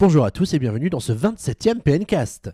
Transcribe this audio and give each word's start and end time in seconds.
Bonjour 0.00 0.24
à 0.24 0.30
tous 0.30 0.54
et 0.54 0.60
bienvenue 0.60 0.90
dans 0.90 1.00
ce 1.00 1.12
27e 1.12 1.80
PNcast. 1.80 2.52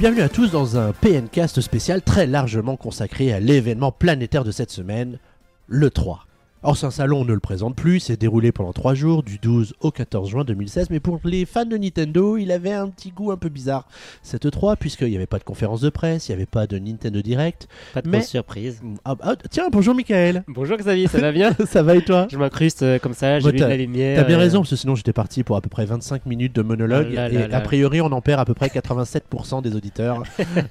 Bienvenue 0.00 0.22
à 0.22 0.28
tous 0.28 0.50
dans 0.50 0.76
un 0.76 0.92
PNcast 0.92 1.60
spécial 1.60 2.02
très 2.02 2.26
largement 2.26 2.76
consacré 2.76 3.32
à 3.32 3.38
l'événement 3.38 3.92
planétaire 3.92 4.42
de 4.42 4.50
cette 4.50 4.72
semaine, 4.72 5.20
le 5.68 5.90
3. 5.90 6.26
Or, 6.64 6.76
c'est 6.76 6.86
un 6.86 6.90
salon, 6.90 7.20
on 7.20 7.24
ne 7.24 7.32
le 7.34 7.38
présente 7.38 7.76
plus, 7.76 8.00
c'est 8.00 8.16
déroulé 8.20 8.50
pendant 8.50 8.72
3 8.72 8.94
jours, 8.94 9.22
du 9.22 9.38
12 9.38 9.74
au 9.80 9.92
14 9.92 10.28
juin 10.28 10.42
2016, 10.44 10.90
mais 10.90 10.98
pour 10.98 11.20
les 11.24 11.44
fans 11.46 11.64
de 11.64 11.76
Nintendo, 11.76 12.36
il 12.36 12.50
avait 12.50 12.72
un 12.72 12.88
petit 12.88 13.10
goût 13.10 13.30
un 13.30 13.36
peu 13.36 13.48
bizarre, 13.48 13.86
cette 14.24 14.50
3, 14.50 14.74
puisqu'il 14.74 15.06
n'y 15.08 15.14
avait 15.14 15.26
pas 15.26 15.38
de 15.38 15.44
conférence 15.44 15.80
de 15.82 15.88
presse, 15.88 16.28
il 16.28 16.32
n'y 16.32 16.34
avait 16.34 16.46
pas 16.46 16.66
de 16.66 16.76
Nintendo 16.76 17.22
Direct. 17.22 17.68
Pas 17.94 18.02
de 18.02 18.08
Mais- 18.08 18.22
surprise. 18.22 18.80
Ah, 19.04 19.14
ah, 19.22 19.36
tiens, 19.48 19.68
bonjour 19.70 19.94
Michael 19.94 20.42
Bonjour 20.48 20.76
Xavier, 20.76 21.06
ça 21.06 21.18
va 21.20 21.30
bien 21.30 21.52
Ça 21.66 21.84
va 21.84 21.94
et 21.94 22.02
toi 22.02 22.26
Je 22.28 22.36
m'incruste 22.36 22.82
euh, 22.82 22.98
comme 22.98 23.14
ça, 23.14 23.38
j'ai 23.38 23.44
Bah, 23.44 23.50
vu 23.52 23.58
de 23.58 23.64
la 23.64 23.76
lumière. 23.76 24.16
T'as 24.18 24.24
bien 24.26 24.36
euh, 24.36 24.40
raison, 24.40 24.58
parce 24.58 24.70
que 24.70 24.76
sinon 24.76 24.96
j'étais 24.96 25.12
parti 25.12 25.44
pour 25.44 25.56
à 25.56 25.60
peu 25.60 25.68
près 25.68 25.84
25 25.86 26.26
minutes 26.26 26.56
de 26.56 26.62
monologue, 26.62 27.06
Oh 27.12 27.14
là 27.14 27.28
et 27.30 27.34
là 27.34 27.46
là. 27.46 27.56
a 27.56 27.60
priori 27.60 28.00
on 28.00 28.06
en 28.10 28.20
perd 28.20 28.40
à 28.40 28.44
peu 28.44 28.54
près 28.54 28.66
87% 28.66 29.62
des 29.62 29.76
auditeurs 29.76 30.24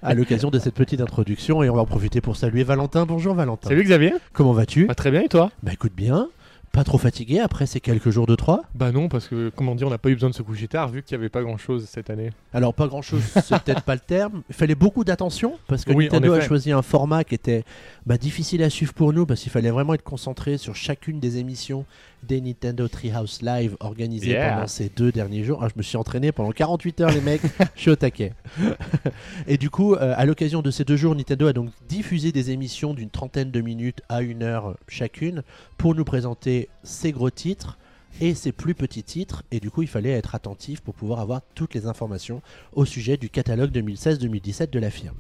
à 0.04 0.14
l'occasion 0.14 0.50
de 0.50 0.60
cette 0.60 0.76
petite 0.76 1.00
introduction, 1.00 1.64
et 1.64 1.70
on 1.70 1.76
va 1.76 1.82
en 1.82 1.86
profiter 1.86 2.20
pour 2.20 2.36
saluer 2.36 2.64
Valentin. 2.66 3.06
Bonjour 3.06 3.34
Valentin. 3.34 3.70
Salut 3.70 3.84
Xavier 3.84 4.14
Comment 4.34 4.52
vas-tu 4.52 4.86
Bah, 4.88 4.96
Très 4.96 5.12
bien 5.12 5.22
et 5.22 5.30
toi 5.30 5.50
Bah 5.64 5.72
écoute 5.78 5.94
bien, 5.96 6.28
pas 6.72 6.84
trop 6.84 6.98
fatigué 6.98 7.38
après 7.40 7.68
ces 7.68 7.80
quelques 7.80 8.10
jours 8.10 8.26
de 8.26 8.34
3 8.34 8.64
Bah 8.74 8.92
non 8.92 9.10
parce 9.10 9.28
que 9.28 9.52
comment 9.56 9.76
dire 9.76 9.86
on 9.86 9.92
n'a 9.92 10.00
pas 10.00 10.10
eu 10.10 10.16
besoin 10.16 10.32
de 10.32 10.36
se 10.36 10.42
coucher 10.42 10.68
tard 10.68 10.90
vu 10.90 11.04
qu'il 11.04 11.16
n'y 11.16 11.22
avait 11.22 11.30
pas 11.30 11.44
grand 11.44 11.58
chose 11.58 11.86
cette 11.88 12.10
année. 12.10 12.32
Alors 12.52 12.74
pas 12.74 12.88
grand 12.88 13.04
chose, 13.04 13.22
c'est 13.22 13.62
peut-être 13.62 13.84
pas 13.84 13.94
le 13.94 14.02
terme. 14.02 14.42
Il 14.50 14.56
fallait 14.56 14.74
beaucoup 14.74 15.04
d'attention 15.04 15.60
parce 15.68 15.86
que 15.86 15.92
Oui, 15.92 16.10
en 16.10 16.14
Nintendo 16.14 16.34
a 16.34 16.42
choisi 16.42 16.72
un 16.72 16.82
format 16.82 17.24
qui 17.24 17.36
était 17.36 17.64
bah, 18.08 18.18
difficile 18.18 18.64
à 18.64 18.72
suivre 18.72 18.96
pour 18.96 19.14
nous 19.14 19.28
parce 19.28 19.42
qu'il 19.42 19.52
fallait 19.52 19.70
vraiment 19.70 19.94
être 19.94 20.04
concentré 20.04 20.58
sur 20.58 20.76
chacune 20.76 21.20
des 21.20 21.38
émissions 21.38 21.86
des 22.24 22.42
Nintendo 22.42 22.88
Treehouse 22.88 23.42
Live 23.42 23.78
organisées 23.80 24.32
Yeah. 24.32 24.54
pendant 24.56 24.68
ces 24.68 24.90
deux 24.90 25.12
derniers 25.12 25.44
jours. 25.44 25.60
Ah, 25.64 25.68
je 25.70 25.78
me 25.78 25.84
suis 25.84 25.98
entraîné 25.98 26.32
pendant 26.32 26.52
48 26.52 27.02
heures 27.02 27.12
les 27.12 27.22
mecs, 27.22 27.42
je 27.76 27.82
suis 27.82 27.92
au 27.92 27.96
taquet. 27.96 28.34
Et 29.48 29.58
du 29.58 29.70
coup, 29.70 29.94
euh, 29.96 30.14
à 30.18 30.26
l'occasion 30.26 30.62
de 30.62 30.72
ces 30.72 30.84
deux 30.84 30.98
jours, 30.98 31.16
Nintendo 31.16 31.48
a 31.48 31.54
donc 31.54 31.70
diffusé 31.88 32.32
des 32.32 32.52
émissions 32.52 32.94
d'une 32.94 33.10
trentaine 33.10 33.52
de 33.52 33.62
minutes 33.62 34.02
à 34.10 34.22
une 34.22 34.44
heure 34.44 34.78
chacune 34.88 35.44
pour 35.78 35.96
nous 35.96 36.06
présenter 36.06 36.70
ses 36.84 37.12
gros 37.12 37.30
titres 37.30 37.78
et 38.20 38.34
ses 38.34 38.52
plus 38.52 38.74
petits 38.74 39.04
titres. 39.04 39.44
Et 39.52 39.60
du 39.60 39.70
coup, 39.70 39.84
il 39.84 39.88
fallait 39.88 40.12
être 40.12 40.36
attentif 40.36 40.82
pour 40.82 40.94
pouvoir 40.96 41.20
avoir 41.20 41.42
toutes 41.56 41.76
les 41.76 41.86
informations 41.86 42.42
au 42.74 42.84
sujet 42.86 43.18
du 43.18 43.30
catalogue 43.30 43.72
2016-2017 43.72 44.70
de 44.72 44.80
la 44.80 44.90
firme. 44.90 45.16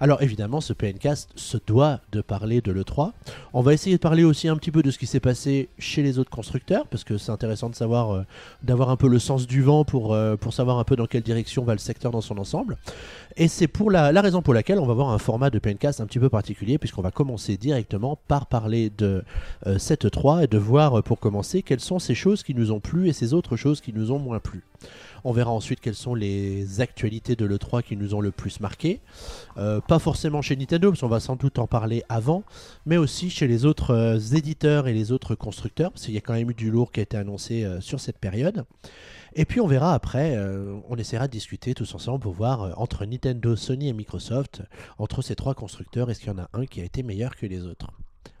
Alors 0.00 0.22
évidemment, 0.22 0.60
ce 0.60 0.72
PNcast 0.72 1.30
se 1.34 1.58
doit 1.66 2.00
de 2.12 2.20
parler 2.20 2.60
de 2.60 2.72
l'E3. 2.72 3.12
On 3.52 3.60
va 3.60 3.74
essayer 3.74 3.96
de 3.96 4.00
parler 4.00 4.24
aussi 4.24 4.48
un 4.48 4.56
petit 4.56 4.70
peu 4.70 4.82
de 4.82 4.90
ce 4.90 4.98
qui 4.98 5.06
s'est 5.06 5.20
passé 5.20 5.68
chez 5.78 6.02
les 6.02 6.18
autres 6.18 6.30
constructeurs, 6.30 6.86
parce 6.86 7.04
que 7.04 7.18
c'est 7.18 7.32
intéressant 7.32 7.68
de 7.68 7.74
savoir, 7.74 8.14
euh, 8.14 8.22
d'avoir 8.62 8.90
un 8.90 8.96
peu 8.96 9.08
le 9.08 9.18
sens 9.18 9.46
du 9.46 9.62
vent 9.62 9.84
pour, 9.84 10.14
euh, 10.14 10.36
pour 10.36 10.54
savoir 10.54 10.78
un 10.78 10.84
peu 10.84 10.96
dans 10.96 11.06
quelle 11.06 11.22
direction 11.22 11.64
va 11.64 11.72
le 11.72 11.78
secteur 11.78 12.12
dans 12.12 12.20
son 12.20 12.38
ensemble. 12.38 12.78
Et 13.36 13.48
c'est 13.48 13.68
la, 13.88 14.20
raison 14.20 14.42
pour 14.42 14.54
laquelle 14.54 14.78
on 14.78 14.86
va 14.86 14.92
avoir 14.92 15.10
un 15.10 15.18
format 15.18 15.50
de 15.50 15.58
PNcast 15.58 16.00
un 16.00 16.06
petit 16.06 16.18
peu 16.18 16.28
particulier, 16.28 16.78
puisqu'on 16.78 17.02
va 17.02 17.10
commencer 17.10 17.56
directement 17.56 18.18
par 18.28 18.46
parler 18.46 18.90
de 18.90 19.24
euh, 19.66 19.78
cette 19.78 20.10
3 20.10 20.44
et 20.44 20.46
de 20.46 20.58
voir 20.58 20.98
euh, 20.98 21.02
pour 21.02 21.18
commencer 21.18 21.62
quelles 21.62 21.80
sont 21.80 21.98
ces 21.98 22.14
choses 22.14 22.42
qui 22.42 22.54
nous 22.54 22.70
ont 22.72 22.80
plu 22.80 23.08
et 23.08 23.12
ces 23.12 23.32
autres 23.32 23.56
choses 23.56 23.80
qui 23.80 23.92
nous 23.92 24.12
ont 24.12 24.18
moins 24.18 24.40
plu. 24.40 24.62
On 25.24 25.32
verra 25.32 25.50
ensuite 25.50 25.80
quelles 25.80 25.94
sont 25.94 26.14
les 26.14 26.80
actualités 26.80 27.36
de 27.36 27.44
l'E3 27.44 27.82
qui 27.82 27.96
nous 27.96 28.14
ont 28.14 28.20
le 28.20 28.30
plus 28.30 28.60
marqué. 28.60 29.00
Euh, 29.56 29.80
pas 29.80 29.98
forcément 29.98 30.42
chez 30.42 30.56
Nintendo, 30.56 30.90
parce 30.90 31.00
qu'on 31.00 31.08
va 31.08 31.20
sans 31.20 31.36
doute 31.36 31.58
en 31.58 31.66
parler 31.66 32.02
avant, 32.08 32.42
mais 32.86 32.96
aussi 32.96 33.30
chez 33.30 33.46
les 33.46 33.64
autres 33.64 33.94
euh, 33.94 34.18
éditeurs 34.18 34.88
et 34.88 34.92
les 34.92 35.12
autres 35.12 35.34
constructeurs, 35.34 35.92
parce 35.92 36.04
qu'il 36.04 36.14
y 36.14 36.18
a 36.18 36.22
quand 36.22 36.34
même 36.34 36.50
eu 36.50 36.54
du 36.54 36.70
lourd 36.70 36.92
qui 36.92 37.00
a 37.00 37.02
été 37.02 37.16
annoncé 37.16 37.64
euh, 37.64 37.80
sur 37.80 38.00
cette 38.00 38.18
période. 38.18 38.64
Et 39.34 39.44
puis 39.44 39.60
on 39.60 39.66
verra 39.66 39.94
après, 39.94 40.34
euh, 40.36 40.76
on 40.88 40.96
essaiera 40.96 41.28
de 41.28 41.32
discuter 41.32 41.74
tous 41.74 41.94
ensemble 41.94 42.20
pour 42.20 42.32
voir 42.32 42.62
euh, 42.62 42.72
entre 42.76 43.04
Nintendo, 43.04 43.54
Sony 43.54 43.88
et 43.88 43.92
Microsoft, 43.92 44.62
entre 44.98 45.22
ces 45.22 45.36
trois 45.36 45.54
constructeurs, 45.54 46.10
est-ce 46.10 46.20
qu'il 46.20 46.28
y 46.28 46.32
en 46.32 46.38
a 46.38 46.48
un 46.52 46.66
qui 46.66 46.80
a 46.80 46.84
été 46.84 47.02
meilleur 47.02 47.36
que 47.36 47.46
les 47.46 47.64
autres? 47.64 47.86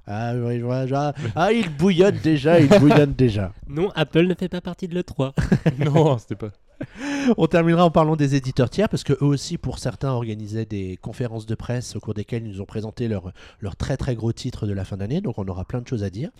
Ah, 0.06 0.32
oui, 0.34 0.58
je 0.58 0.64
vois, 0.64 0.86
je 0.86 0.94
vois. 0.94 1.12
ah, 1.36 1.52
il 1.52 1.68
bouillonne 1.68 2.18
déjà, 2.18 2.58
il 2.58 2.68
bouillonne 2.68 3.12
déjà. 3.14 3.52
Non, 3.68 3.90
Apple 3.94 4.26
ne 4.26 4.34
fait 4.34 4.48
pas 4.48 4.60
partie 4.60 4.88
de 4.88 4.94
l'E3. 4.94 5.32
non 5.84 6.18
c'était 6.18 6.34
pas. 6.34 6.50
On 7.36 7.46
terminera 7.46 7.84
en 7.84 7.90
parlant 7.90 8.16
des 8.16 8.34
éditeurs 8.34 8.70
tiers 8.70 8.88
parce 8.88 9.04
que 9.04 9.12
eux 9.12 9.26
aussi, 9.26 9.58
pour 9.58 9.78
certains, 9.78 10.10
organisaient 10.10 10.66
des 10.66 10.98
conférences 11.00 11.46
de 11.46 11.54
presse 11.54 11.96
au 11.96 12.00
cours 12.00 12.14
desquelles 12.14 12.46
ils 12.46 12.52
nous 12.52 12.60
ont 12.60 12.66
présenté 12.66 13.08
leurs 13.08 13.32
leur 13.60 13.76
très 13.76 13.96
très 13.96 14.14
gros 14.14 14.32
titres 14.32 14.66
de 14.66 14.72
la 14.72 14.84
fin 14.84 14.96
d'année. 14.96 15.20
Donc 15.20 15.38
on 15.38 15.46
aura 15.46 15.64
plein 15.64 15.80
de 15.80 15.88
choses 15.88 16.04
à 16.04 16.10
dire. 16.10 16.30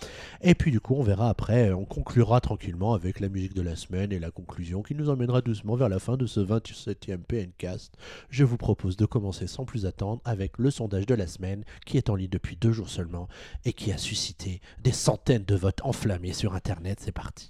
Et 0.42 0.54
puis 0.54 0.70
du 0.70 0.80
coup, 0.80 0.94
on 0.96 1.02
verra 1.02 1.28
après, 1.28 1.72
on 1.72 1.84
conclura 1.84 2.40
tranquillement 2.40 2.94
avec 2.94 3.20
la 3.20 3.28
musique 3.28 3.54
de 3.54 3.62
la 3.62 3.76
semaine 3.76 4.12
et 4.12 4.18
la 4.18 4.30
conclusion 4.30 4.82
qui 4.82 4.94
nous 4.94 5.10
emmènera 5.10 5.40
doucement 5.40 5.76
vers 5.76 5.88
la 5.88 5.98
fin 5.98 6.16
de 6.16 6.26
ce 6.26 6.40
27e 6.40 7.18
PNcast. 7.18 7.94
Je 8.30 8.44
vous 8.44 8.56
propose 8.56 8.96
de 8.96 9.06
commencer 9.06 9.46
sans 9.46 9.64
plus 9.64 9.86
attendre 9.86 10.20
avec 10.24 10.58
le 10.58 10.70
sondage 10.70 11.06
de 11.06 11.14
la 11.14 11.26
semaine 11.26 11.64
qui 11.86 11.96
est 11.96 12.10
en 12.10 12.14
ligne 12.14 12.30
depuis 12.30 12.56
deux 12.56 12.72
jours 12.72 12.88
seulement 12.88 13.28
et 13.64 13.72
qui 13.72 13.92
a 13.92 13.98
suscité 13.98 14.60
des 14.82 14.92
centaines 14.92 15.44
de 15.44 15.54
votes 15.54 15.80
enflammés 15.82 16.32
sur 16.32 16.54
Internet. 16.54 16.98
C'est 17.00 17.12
parti. 17.12 17.48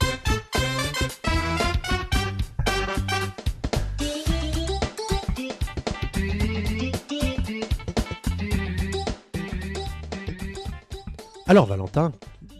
Alors 11.50 11.66
Valentin, 11.66 12.12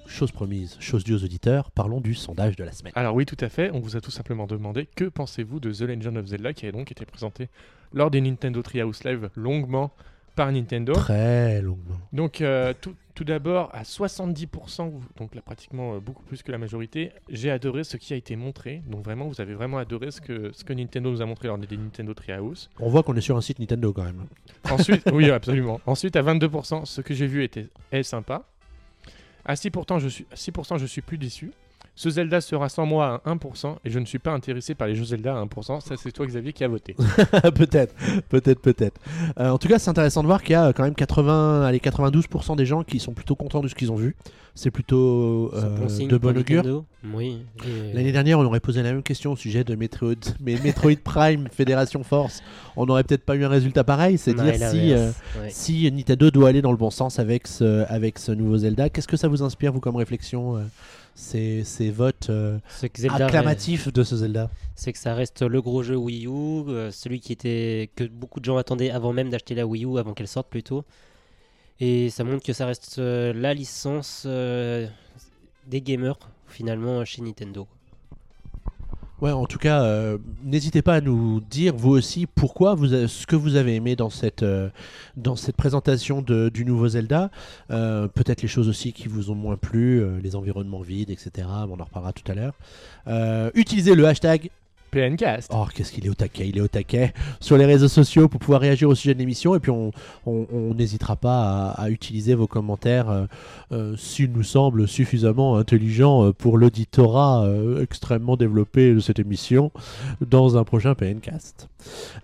chose 0.08 0.32
promise, 0.32 0.76
chose 0.80 1.04
due 1.04 1.14
aux 1.14 1.22
auditeurs, 1.22 1.70
parlons 1.70 2.00
du 2.00 2.16
sondage 2.16 2.56
de 2.56 2.64
la 2.64 2.72
semaine. 2.72 2.92
Alors 2.96 3.14
oui 3.14 3.24
tout 3.24 3.36
à 3.38 3.48
fait, 3.48 3.70
on 3.72 3.78
vous 3.78 3.94
a 3.94 4.00
tout 4.00 4.10
simplement 4.10 4.48
demandé 4.48 4.88
que 4.96 5.04
pensez-vous 5.04 5.60
de 5.60 5.72
The 5.72 5.82
Legend 5.82 6.16
of 6.16 6.26
Zelda 6.26 6.52
qui 6.52 6.66
a 6.66 6.72
donc 6.72 6.90
été 6.90 7.06
présenté 7.06 7.50
lors 7.92 8.10
des 8.10 8.20
Nintendo 8.20 8.60
Treehouse 8.62 9.04
Live 9.04 9.30
longuement 9.36 9.92
par 10.34 10.50
Nintendo. 10.50 10.92
Très 10.92 11.62
longuement. 11.62 12.00
Donc 12.12 12.40
euh, 12.40 12.74
tout, 12.80 12.96
tout 13.14 13.22
d'abord 13.22 13.70
à 13.72 13.82
70%, 13.82 14.90
donc 15.18 15.36
là 15.36 15.40
pratiquement 15.40 15.94
euh, 15.94 16.00
beaucoup 16.00 16.24
plus 16.24 16.42
que 16.42 16.50
la 16.50 16.58
majorité, 16.58 17.12
j'ai 17.28 17.52
adoré 17.52 17.84
ce 17.84 17.96
qui 17.96 18.12
a 18.12 18.16
été 18.16 18.34
montré. 18.34 18.82
Donc 18.88 19.04
vraiment 19.04 19.28
vous 19.28 19.40
avez 19.40 19.54
vraiment 19.54 19.78
adoré 19.78 20.10
ce 20.10 20.20
que, 20.20 20.50
ce 20.52 20.64
que 20.64 20.72
Nintendo 20.72 21.12
nous 21.12 21.22
a 21.22 21.26
montré 21.26 21.46
lors 21.46 21.58
des 21.58 21.76
Nintendo 21.76 22.12
Treehouse. 22.12 22.68
On 22.80 22.88
voit 22.88 23.04
qu'on 23.04 23.14
est 23.14 23.20
sur 23.20 23.36
un 23.36 23.40
site 23.40 23.60
Nintendo 23.60 23.92
quand 23.92 24.02
même. 24.02 24.24
Ensuite, 24.68 25.08
oui, 25.12 25.30
absolument. 25.30 25.80
Ensuite, 25.86 26.16
à 26.16 26.24
22%, 26.24 26.86
ce 26.86 27.00
que 27.02 27.14
j'ai 27.14 27.28
vu 27.28 27.44
était 27.44 27.68
est 27.92 28.02
sympa. 28.02 28.46
À 29.44 29.54
6%, 29.54 29.98
je 30.00 30.08
suis, 30.08 30.26
à 30.30 30.34
6%, 30.34 30.78
je 30.78 30.86
suis 30.86 31.02
plus 31.02 31.18
déçu. 31.18 31.52
Ce 32.02 32.08
Zelda 32.08 32.40
sera 32.40 32.70
sans 32.70 32.86
moi 32.86 33.20
à 33.26 33.34
1% 33.34 33.76
et 33.84 33.90
je 33.90 33.98
ne 33.98 34.06
suis 34.06 34.18
pas 34.18 34.30
intéressé 34.30 34.74
par 34.74 34.88
les 34.88 34.94
jeux 34.94 35.04
Zelda 35.04 35.36
à 35.38 35.44
1%. 35.44 35.80
Ça, 35.82 35.96
c'est 35.98 36.10
toi, 36.12 36.24
Xavier, 36.24 36.54
qui 36.54 36.64
a 36.64 36.68
voté. 36.68 36.94
peut-être, 37.54 37.94
peut-être, 38.30 38.62
peut-être. 38.62 38.98
Euh, 39.38 39.50
en 39.50 39.58
tout 39.58 39.68
cas, 39.68 39.78
c'est 39.78 39.90
intéressant 39.90 40.22
de 40.22 40.26
voir 40.26 40.42
qu'il 40.42 40.52
y 40.52 40.56
a 40.56 40.68
euh, 40.68 40.72
quand 40.72 40.82
même 40.84 40.94
80, 40.94 41.62
allez, 41.66 41.78
92% 41.78 42.56
des 42.56 42.64
gens 42.64 42.84
qui 42.84 43.00
sont 43.00 43.12
plutôt 43.12 43.34
contents 43.34 43.60
de 43.60 43.68
ce 43.68 43.74
qu'ils 43.74 43.92
ont 43.92 43.96
vu. 43.96 44.16
C'est 44.54 44.70
plutôt 44.70 45.50
euh, 45.54 45.76
bon 45.76 45.90
signe 45.90 46.08
de 46.08 46.16
pour 46.16 46.32
bon 46.32 46.40
augure. 46.40 46.62
Nintendo. 46.64 46.84
Oui. 47.12 47.42
et- 47.66 47.92
L'année 47.92 48.12
dernière, 48.12 48.38
on 48.38 48.44
aurait 48.46 48.60
posé 48.60 48.82
la 48.82 48.92
même 48.92 49.02
question 49.02 49.32
au 49.32 49.36
sujet 49.36 49.62
de 49.62 49.74
Metroid, 49.74 50.14
mais 50.40 50.56
Metroid 50.64 50.96
Prime 51.04 51.48
Fédération 51.52 52.02
Force. 52.02 52.42
On 52.76 52.86
n'aurait 52.86 53.04
peut-être 53.04 53.24
pas 53.26 53.36
eu 53.36 53.44
un 53.44 53.48
résultat 53.50 53.84
pareil. 53.84 54.16
C'est 54.16 54.32
Non, 54.32 54.44
dire 54.44 54.54
et 54.54 54.58
si, 54.70 54.92
euh, 54.94 55.10
ouais. 55.38 55.48
si 55.50 55.92
Nintendo 55.92 56.30
doit 56.30 56.48
aller 56.48 56.62
dans 56.62 56.72
le 56.72 56.78
bon 56.78 56.90
sens 56.90 57.18
avec 57.18 57.46
ce, 57.46 57.84
avec 57.92 58.18
ce 58.18 58.32
nouveau 58.32 58.56
Zelda. 58.56 58.88
Qu'est-ce 58.88 59.06
que 59.08 59.18
ça 59.18 59.28
vous 59.28 59.42
inspire, 59.42 59.70
vous, 59.74 59.80
comme 59.80 59.96
réflexion, 59.96 60.56
euh, 60.56 60.60
ces, 61.14 61.64
ces 61.64 61.90
votes 61.90 62.30
euh, 62.30 62.58
acclamatifs 62.82 63.92
de 63.92 64.02
ce 64.02 64.16
Zelda 64.16 64.50
c'est 64.74 64.92
que 64.92 64.98
ça 64.98 65.14
reste 65.14 65.42
le 65.42 65.60
gros 65.60 65.82
jeu 65.82 65.96
Wii 65.96 66.26
U, 66.26 66.30
euh, 66.30 66.90
celui 66.90 67.20
qui 67.20 67.32
était 67.32 67.90
que 67.96 68.04
beaucoup 68.04 68.40
de 68.40 68.46
gens 68.46 68.56
attendaient 68.56 68.90
avant 68.90 69.12
même 69.12 69.28
d'acheter 69.28 69.54
la 69.54 69.66
Wii 69.66 69.84
U, 69.84 69.98
avant 69.98 70.14
qu'elle 70.14 70.28
sorte 70.28 70.48
plutôt. 70.48 70.84
Et 71.80 72.08
ça 72.08 72.24
montre 72.24 72.44
que 72.44 72.54
ça 72.54 72.64
reste 72.64 72.98
euh, 72.98 73.34
la 73.34 73.52
licence 73.52 74.26
des 74.26 75.82
gamers 75.82 76.18
finalement 76.48 77.04
chez 77.04 77.20
Nintendo. 77.20 77.66
Ouais, 79.20 79.32
en 79.32 79.44
tout 79.44 79.58
cas, 79.58 79.82
euh, 79.82 80.16
n'hésitez 80.42 80.80
pas 80.80 80.94
à 80.94 81.00
nous 81.02 81.40
dire 81.50 81.74
vous 81.76 81.90
aussi 81.90 82.26
pourquoi 82.26 82.74
vous 82.74 82.86
ce 83.06 83.26
que 83.26 83.36
vous 83.36 83.56
avez 83.56 83.74
aimé 83.74 83.94
dans 83.94 84.08
cette 84.08 84.42
euh, 84.42 84.70
dans 85.18 85.36
cette 85.36 85.56
présentation 85.56 86.22
de- 86.22 86.48
du 86.48 86.64
nouveau 86.64 86.88
Zelda. 86.88 87.30
Euh, 87.70 88.08
Peut-être 88.08 88.40
les 88.40 88.48
choses 88.48 88.68
aussi 88.68 88.94
qui 88.94 89.08
vous 89.08 89.30
ont 89.30 89.34
moins 89.34 89.56
plu, 89.56 90.02
les 90.22 90.36
environnements 90.36 90.80
vides, 90.80 91.10
etc. 91.10 91.46
On 91.68 91.78
en 91.80 91.84
reparlera 91.84 92.12
tout 92.14 92.30
à 92.32 92.34
l'heure. 92.34 92.54
Utilisez 93.54 93.94
le 93.94 94.06
hashtag 94.06 94.50
PNcast. 94.90 95.50
Oh, 95.54 95.66
qu'est-ce 95.74 95.92
qu'il 95.92 96.06
est 96.06 96.10
au 96.10 96.14
taquet, 96.14 96.48
il 96.48 96.58
est 96.58 96.60
au 96.60 96.68
taquet 96.68 97.12
sur 97.40 97.56
les 97.56 97.66
réseaux 97.66 97.88
sociaux 97.88 98.28
pour 98.28 98.40
pouvoir 98.40 98.60
réagir 98.60 98.88
au 98.88 98.94
sujet 98.94 99.14
de 99.14 99.18
l'émission 99.18 99.54
et 99.54 99.60
puis 99.60 99.70
on 99.70 99.92
n'hésitera 100.74 101.16
pas 101.16 101.70
à, 101.70 101.90
utiliser 101.90 102.34
vos 102.34 102.46
commentaires 102.46 103.08
euh, 103.10 103.26
euh, 103.72 103.96
nous 104.34 104.42
semblent 104.42 104.88
suffisamment 104.88 105.56
intelligents 105.56 106.26
euh, 106.26 106.32
pour 106.32 106.58
l'auditorat 106.58 107.44
euh, 107.44 107.82
extrêmement 107.82 108.36
développé 108.36 108.94
de 108.94 109.00
cette 109.00 109.18
émission 109.18 109.70
dans 110.20 110.56
un 110.56 110.64
prochain 110.64 110.94
PNcast. 110.94 111.68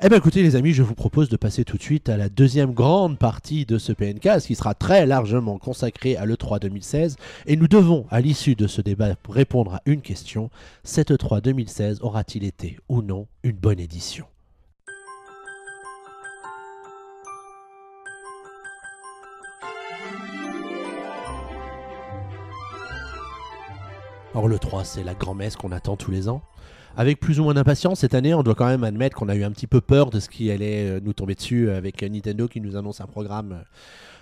Eh 0.03 0.09
bien 0.09 0.19
écoutez 0.19 0.43
les 0.43 0.57
amis, 0.57 0.73
je 0.73 0.83
vous 0.83 0.95
propose 0.95 1.29
de 1.29 1.37
passer 1.37 1.65
tout 1.65 1.79
de 1.79 1.83
suite 1.83 2.09
à 2.09 2.17
la 2.17 2.29
deuxième 2.29 2.73
grande 2.73 3.19
partie 3.19 3.65
de 3.65 3.79
ce 3.79 3.93
PNcast 3.93 4.47
qui 4.49 4.55
sera 4.55 4.75
très 4.75 5.07
largement 5.07 5.59
consacrée 5.59 6.17
à 6.17 6.27
l'E3 6.27 6.61
2016 6.61 7.17
et 7.47 7.57
nous 7.57 7.69
devons 7.69 8.07
à 8.11 8.21
l'issue 8.21 8.55
de 8.55 8.67
ce 8.67 8.83
débat 8.83 9.15
répondre 9.29 9.75
à 9.75 9.83
une 9.87 10.03
question. 10.03 10.51
Cette 10.85 11.11
E3 11.11 11.41
2016 11.41 12.01
aura-t-il 12.03 12.45
été 12.45 12.56
ou 12.89 13.03
non 13.03 13.27
une 13.43 13.57
bonne 13.57 13.81
édition 13.81 14.27
Or 24.35 24.49
le 24.49 24.59
3, 24.59 24.85
c'est 24.85 25.03
la 25.03 25.15
grand-messe 25.15 25.57
qu'on 25.57 25.73
attend 25.73 25.97
tous 25.97 26.11
les 26.11 26.29
ans. 26.29 26.43
Avec 26.99 27.21
plus 27.21 27.41
ou 27.41 27.45
moins 27.45 27.55
d'impatience, 27.55 28.01
cette 28.01 28.13
année, 28.13 28.35
on 28.35 28.43
doit 28.43 28.55
quand 28.55 28.67
même 28.67 28.85
admettre 28.85 29.17
qu'on 29.17 29.31
a 29.31 29.35
eu 29.35 29.45
un 29.45 29.51
petit 29.51 29.67
peu 29.67 29.81
peur 29.81 30.11
de 30.11 30.21
ce 30.21 30.29
qui 30.29 30.51
allait 30.51 30.91
euh, 30.91 31.01
nous 31.03 31.15
tomber 31.15 31.35
dessus 31.35 31.71
avec 31.71 32.03
euh, 32.03 32.09
Nintendo 32.11 32.47
qui 32.47 32.61
nous 32.61 32.77
annonce 32.77 33.01
un 33.01 33.07
programme, 33.07 33.53
euh, 33.53 33.65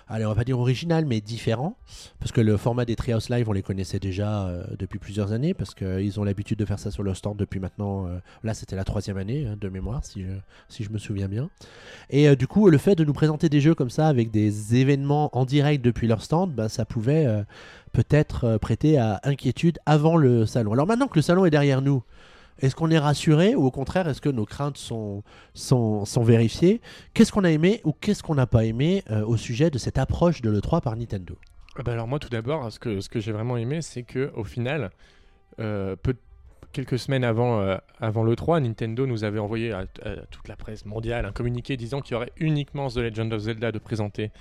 allez, 0.07 0.25
on 0.25 0.29
va 0.29 0.35
pas 0.35 0.43
dire 0.43 0.59
original, 0.59 1.05
mais 1.05 1.21
différent. 1.21 1.77
Parce 2.19 2.31
que 2.31 2.41
le 2.41 2.57
format 2.57 2.85
des 2.85 2.95
Treehouse 2.95 3.29
Live, 3.29 3.49
on 3.49 3.53
les 3.53 3.61
connaissait 3.61 3.99
déjà 3.99 4.47
euh, 4.47 4.63
depuis 4.77 4.99
plusieurs 4.99 5.31
années, 5.31 5.53
parce 5.53 5.73
qu'ils 5.73 6.19
ont 6.19 6.23
l'habitude 6.23 6.59
de 6.59 6.65
faire 6.65 6.79
ça 6.79 6.91
sur 6.91 7.03
leur 7.03 7.15
stand 7.15 7.37
depuis 7.37 7.59
maintenant. 7.59 8.07
euh, 8.07 8.19
là, 8.43 8.53
c'était 8.53 8.75
la 8.75 8.83
troisième 8.83 9.17
année 9.17 9.47
hein, 9.47 9.57
de 9.59 9.69
mémoire, 9.69 10.03
si 10.05 10.23
je, 10.23 10.31
si 10.69 10.83
je 10.83 10.89
me 10.89 10.97
souviens 10.97 11.27
bien. 11.27 11.49
Et 12.09 12.27
euh, 12.27 12.35
du 12.35 12.47
coup, 12.47 12.69
le 12.69 12.77
fait 12.77 12.95
de 12.95 13.03
nous 13.03 13.13
présenter 13.13 13.49
des 13.49 13.61
jeux 13.61 13.75
comme 13.75 13.89
ça, 13.89 14.07
avec 14.07 14.31
des 14.31 14.75
événements 14.75 15.29
en 15.37 15.45
direct 15.45 15.83
depuis 15.83 16.07
leur 16.07 16.21
stand, 16.21 16.53
bah, 16.53 16.69
ça 16.69 16.85
pouvait 16.85 17.25
euh, 17.25 17.43
peut-être 17.95 18.43
euh, 18.43 18.57
prêter 18.57 18.97
à 18.97 19.19
inquiétude 19.23 19.79
avant 19.85 20.17
le 20.17 20.45
salon. 20.45 20.73
Alors 20.73 20.85
maintenant 20.85 21.07
que 21.07 21.15
le 21.15 21.21
salon 21.21 21.45
est 21.45 21.49
derrière 21.49 21.81
nous, 21.81 22.03
est-ce 22.59 22.75
qu'on 22.75 22.89
est 22.89 22.99
rassuré 22.99 23.55
ou 23.55 23.65
au 23.65 23.71
contraire 23.71 24.07
est-ce 24.07 24.21
que 24.21 24.29
nos 24.29 24.45
craintes 24.45 24.77
sont, 24.77 25.23
sont, 25.53 26.23
vérifiées? 26.23 26.81
Qu'est-ce 27.13 27.31
qu'on 27.31 27.43
a 27.43 27.51
aimé 27.51 27.81
ou 27.83 27.93
qu'est-ce 27.93 28.23
qu'on 28.23 28.35
n'a 28.35 28.47
pas 28.47 28.65
aimé 28.65 29.03
euh, 29.11 29.25
au 29.25 29.37
sujet 29.37 29.69
de 29.69 29.77
cette 29.77 29.97
approche 29.97 30.41
de 30.41 30.49
l'E3 30.49 30.81
par 30.81 30.95
Nintendo? 30.95 31.37
Ah 31.77 31.83
bah 31.83 31.91
alors 31.91 32.07
moi 32.07 32.19
tout 32.19 32.29
d'abord, 32.29 32.71
ce 32.71 32.79
que, 32.79 33.01
ce 33.01 33.09
que 33.09 33.19
j'ai 33.19 33.33
vraiment 33.33 33.57
aimé, 33.57 33.81
c'est 33.81 34.03
que 34.03 34.31
au 34.35 34.45
final, 34.45 34.91
euh, 35.59 35.95
quelques 36.71 36.99
semaines 36.99 37.25
avant, 37.25 37.59
euh, 37.61 37.77
avant 37.99 38.23
le 38.23 38.35
3, 38.35 38.61
Nintendo 38.61 39.05
nous 39.05 39.25
avait 39.25 39.39
envoyé 39.39 39.73
à, 39.73 39.85
toute 40.29 40.47
la 40.47 40.55
presse 40.55 40.85
mondiale 40.85 41.25
un 41.25 41.31
communiqué 41.31 41.75
disant 41.75 41.99
qu'il 41.99 42.13
y 42.13 42.15
aurait 42.15 42.31
uniquement 42.37 42.89
The 42.89 42.97
Legend 42.97 43.33
of 43.33 43.41
Zelda 43.41 43.71
de 43.71 43.79
présenter 43.79 44.31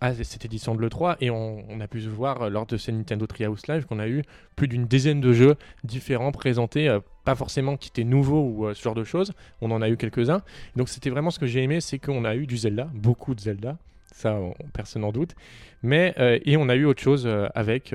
à 0.00 0.14
cette 0.14 0.44
édition 0.44 0.74
de 0.74 0.80
l'E3 0.80 1.16
et 1.20 1.30
on, 1.30 1.80
a 1.80 1.88
pu 1.88 1.98
voir 2.00 2.50
lors 2.50 2.66
de 2.66 2.76
ces 2.76 2.92
Nintendo 2.92 3.26
Treehouse 3.26 3.66
Live 3.66 3.84
qu'on 3.86 3.98
a 3.98 4.06
eu 4.06 4.22
plus 4.54 4.68
d'une 4.68 4.86
dizaine 4.86 5.20
de 5.20 5.32
jeux 5.32 5.56
différents 5.82 6.30
présentés, 6.30 6.88
pas 7.28 7.34
forcément 7.34 7.76
qui 7.76 7.90
étaient 7.90 8.04
nouveaux 8.04 8.40
ou 8.42 8.66
euh, 8.66 8.72
ce 8.74 8.82
genre 8.82 8.94
de 8.94 9.04
choses, 9.04 9.32
on 9.60 9.70
en 9.70 9.82
a 9.82 9.88
eu 9.90 9.98
quelques-uns. 9.98 10.40
Donc 10.76 10.88
c'était 10.88 11.10
vraiment 11.10 11.30
ce 11.30 11.38
que 11.38 11.46
j'ai 11.46 11.62
aimé, 11.62 11.82
c'est 11.82 11.98
qu'on 11.98 12.24
a 12.24 12.34
eu 12.34 12.46
du 12.46 12.56
Zelda, 12.56 12.88
beaucoup 12.94 13.34
de 13.34 13.40
Zelda, 13.40 13.76
ça 14.14 14.32
on- 14.36 14.54
personne 14.72 15.02
n'en 15.02 15.12
doute. 15.12 15.34
Mais, 15.82 16.14
euh, 16.18 16.38
et 16.46 16.56
on 16.56 16.70
a 16.70 16.74
eu 16.74 16.86
autre 16.86 17.02
chose 17.02 17.24
euh, 17.26 17.46
avec 17.54 17.94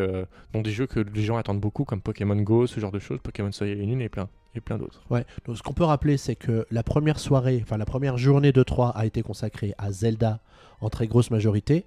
donc 0.53 0.63
des 0.63 0.71
jeux 0.71 0.85
que 0.85 0.99
les 0.99 1.23
gens 1.23 1.37
attendent 1.37 1.59
beaucoup, 1.59 1.83
comme 1.83 1.99
Pokémon 2.01 2.35
Go, 2.35 2.67
ce 2.67 2.79
genre 2.79 2.91
de 2.91 2.99
choses, 2.99 3.17
Pokémon 3.23 3.51
Soleil 3.51 3.73
et 3.81 3.85
Lune 3.87 4.01
et 4.01 4.09
plein, 4.09 4.29
et 4.53 4.61
plein 4.61 4.77
d'autres. 4.77 5.01
Ouais. 5.09 5.25
Donc, 5.47 5.57
ce 5.57 5.63
qu'on 5.63 5.73
peut 5.73 5.83
rappeler, 5.83 6.17
c'est 6.17 6.35
que 6.35 6.67
la 6.69 6.83
première 6.83 7.17
soirée, 7.17 7.59
enfin 7.63 7.77
la 7.77 7.85
première 7.85 8.19
journée 8.19 8.51
de 8.51 8.61
3 8.61 8.89
a 8.89 9.07
été 9.07 9.23
consacrée 9.23 9.73
à 9.79 9.91
Zelda 9.91 10.39
en 10.79 10.89
très 10.89 11.07
grosse 11.07 11.31
majorité, 11.31 11.85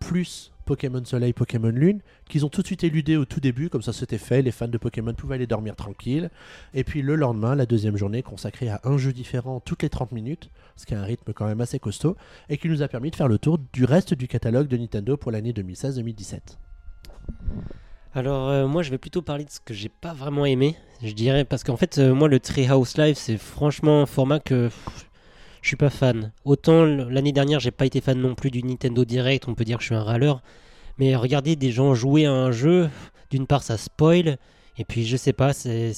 plus 0.00 0.51
Pokémon 0.64 1.04
Soleil, 1.04 1.32
Pokémon 1.32 1.68
Lune, 1.68 2.00
qu'ils 2.28 2.44
ont 2.46 2.48
tout 2.48 2.62
de 2.62 2.66
suite 2.66 2.84
éludé 2.84 3.16
au 3.16 3.24
tout 3.24 3.40
début, 3.40 3.68
comme 3.68 3.82
ça 3.82 3.92
c'était 3.92 4.18
fait, 4.18 4.42
les 4.42 4.52
fans 4.52 4.68
de 4.68 4.78
Pokémon 4.78 5.14
pouvaient 5.14 5.36
aller 5.36 5.46
dormir 5.46 5.76
tranquille. 5.76 6.30
Et 6.74 6.84
puis 6.84 7.02
le 7.02 7.16
lendemain, 7.16 7.54
la 7.54 7.66
deuxième 7.66 7.96
journée, 7.96 8.22
consacrée 8.22 8.68
à 8.68 8.80
un 8.84 8.98
jeu 8.98 9.12
différent 9.12 9.60
toutes 9.60 9.82
les 9.82 9.88
30 9.88 10.12
minutes, 10.12 10.50
ce 10.76 10.86
qui 10.86 10.94
est 10.94 10.96
un 10.96 11.04
rythme 11.04 11.32
quand 11.32 11.46
même 11.46 11.60
assez 11.60 11.78
costaud, 11.78 12.16
et 12.48 12.58
qui 12.58 12.68
nous 12.68 12.82
a 12.82 12.88
permis 12.88 13.10
de 13.10 13.16
faire 13.16 13.28
le 13.28 13.38
tour 13.38 13.58
du 13.72 13.84
reste 13.84 14.14
du 14.14 14.28
catalogue 14.28 14.68
de 14.68 14.76
Nintendo 14.76 15.16
pour 15.16 15.30
l'année 15.30 15.52
2016-2017. 15.52 16.40
Alors 18.14 18.50
euh, 18.50 18.66
moi 18.66 18.82
je 18.82 18.90
vais 18.90 18.98
plutôt 18.98 19.22
parler 19.22 19.44
de 19.44 19.50
ce 19.50 19.58
que 19.60 19.72
j'ai 19.72 19.88
pas 19.88 20.12
vraiment 20.12 20.44
aimé, 20.44 20.76
je 21.02 21.12
dirais, 21.12 21.44
parce 21.44 21.64
qu'en 21.64 21.78
fait 21.78 21.96
euh, 21.96 22.14
moi 22.14 22.28
le 22.28 22.40
Treehouse 22.40 22.98
Live 22.98 23.16
c'est 23.16 23.38
franchement 23.38 24.02
un 24.02 24.06
format 24.06 24.38
que 24.38 24.68
je 25.62 25.68
suis 25.68 25.76
pas 25.76 25.88
fan. 25.90 26.32
Autant 26.44 26.84
l'année 26.84 27.32
dernière 27.32 27.60
j'ai 27.60 27.70
pas 27.70 27.86
été 27.86 28.00
fan 28.02 28.18
non 28.20 28.34
plus 28.34 28.50
du 28.50 28.62
Nintendo 28.62 29.04
Direct, 29.04 29.48
on 29.48 29.54
peut 29.54 29.64
dire 29.64 29.78
que 29.78 29.82
je 29.82 29.86
suis 29.86 29.94
un 29.94 30.02
râleur, 30.02 30.42
mais 30.98 31.16
regarder 31.16 31.56
des 31.56 31.72
gens 31.72 31.94
jouer 31.94 32.26
à 32.26 32.32
un 32.32 32.52
jeu, 32.52 32.90
d'une 33.30 33.46
part 33.46 33.62
ça 33.62 33.78
spoil, 33.78 34.36
et 34.76 34.84
puis 34.84 35.06
je 35.06 35.16
sais 35.16 35.32
pas, 35.32 35.52
c'est... 35.54 35.92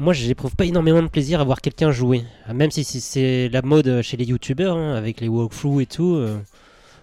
Moi 0.00 0.12
j'éprouve 0.12 0.54
pas 0.56 0.64
énormément 0.64 1.02
de 1.02 1.08
plaisir 1.08 1.40
à 1.40 1.44
voir 1.44 1.60
quelqu'un 1.60 1.90
jouer, 1.92 2.24
même 2.52 2.70
si 2.70 2.84
c'est- 2.84 3.00
c'est 3.00 3.48
la 3.48 3.62
mode 3.62 4.02
chez 4.02 4.16
les 4.16 4.24
youtubeurs, 4.26 4.76
hein, 4.76 4.94
avec 4.94 5.20
les 5.20 5.28
walkthroughs 5.28 5.80
et 5.80 5.86
tout. 5.86 6.14
euh, 6.16 6.38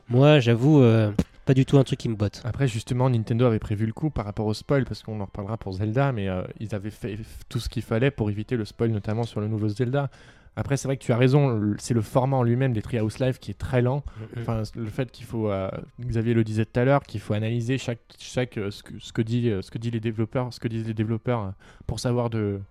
moi 0.10 0.40
j'avoue, 0.40 0.82
euh, 0.82 1.12
pas 1.46 1.54
du 1.54 1.66
tout 1.66 1.78
un 1.78 1.84
truc 1.84 2.00
qui 2.00 2.10
me 2.10 2.16
botte. 2.16 2.42
Après, 2.44 2.68
justement, 2.68 3.10
Nintendo 3.10 3.46
avait 3.46 3.60
prévu 3.60 3.86
le 3.86 3.94
coup 3.94 4.10
par 4.10 4.26
rapport 4.26 4.46
au 4.48 4.54
spoil, 4.54 4.84
parce 4.86 5.04
qu'on 5.04 5.20
en 5.22 5.26
reparlera 5.26 5.58
pour 5.58 5.74
Zelda, 5.74 6.12
mais 6.12 6.28
euh, 6.28 6.42
ils 6.60 6.74
avaient 6.74 6.90
fait 6.90 7.18
tout 7.50 7.60
ce 7.60 7.70
qu'il 7.70 7.84
fallait 7.84 8.12
pour 8.12 8.30
éviter 8.30 8.56
le 8.58 8.66
spoil, 8.66 8.90
notamment 8.92 9.24
sur 9.24 9.42
le 9.42 9.48
nouveau 9.48 9.68
Zelda. 9.70 10.10
Après, 10.58 10.78
c'est 10.78 10.88
vrai 10.88 10.96
que 10.96 11.04
tu 11.04 11.12
as 11.12 11.18
raison, 11.18 11.74
c'est 11.78 11.94
le 11.94 12.02
format 12.02 12.38
en 12.38 12.44
lui-même 12.44 12.72
des 12.72 12.82
Treehouse 12.82 13.20
Live 13.20 13.40
qui 13.40 13.52
est 13.52 13.56
très 13.56 13.82
lent. 13.82 14.04
Enfin, 14.40 14.64
le 14.76 14.86
fait 14.86 15.12
qu'il 15.12 15.26
faut, 15.26 15.50
euh, 15.52 15.70
Xavier 16.02 16.34
le 16.34 16.44
disait 16.46 16.66
tout 16.66 16.80
à 16.80 16.86
l'heure, 16.86 17.04
qu'il 17.04 17.20
faut 17.20 17.34
analyser 17.34 17.78
chaque, 17.78 18.00
chaque 18.18 18.58
euh, 18.58 18.72
ce, 18.72 18.82
que, 18.84 18.94
ce 19.00 19.12
que 19.12 19.22
dit, 19.22 19.50
euh, 19.50 19.62
ce 19.62 19.70
que 19.70 19.78
dit 19.78 19.92
les 19.92 20.00
développeurs, 20.00 20.54
ce 20.54 20.60
que 20.62 20.68
disent 20.70 20.88
les 20.88 20.94
développeurs 20.94 21.54
pour 21.88 22.00
savoir 22.00 22.30
de, 22.30 22.62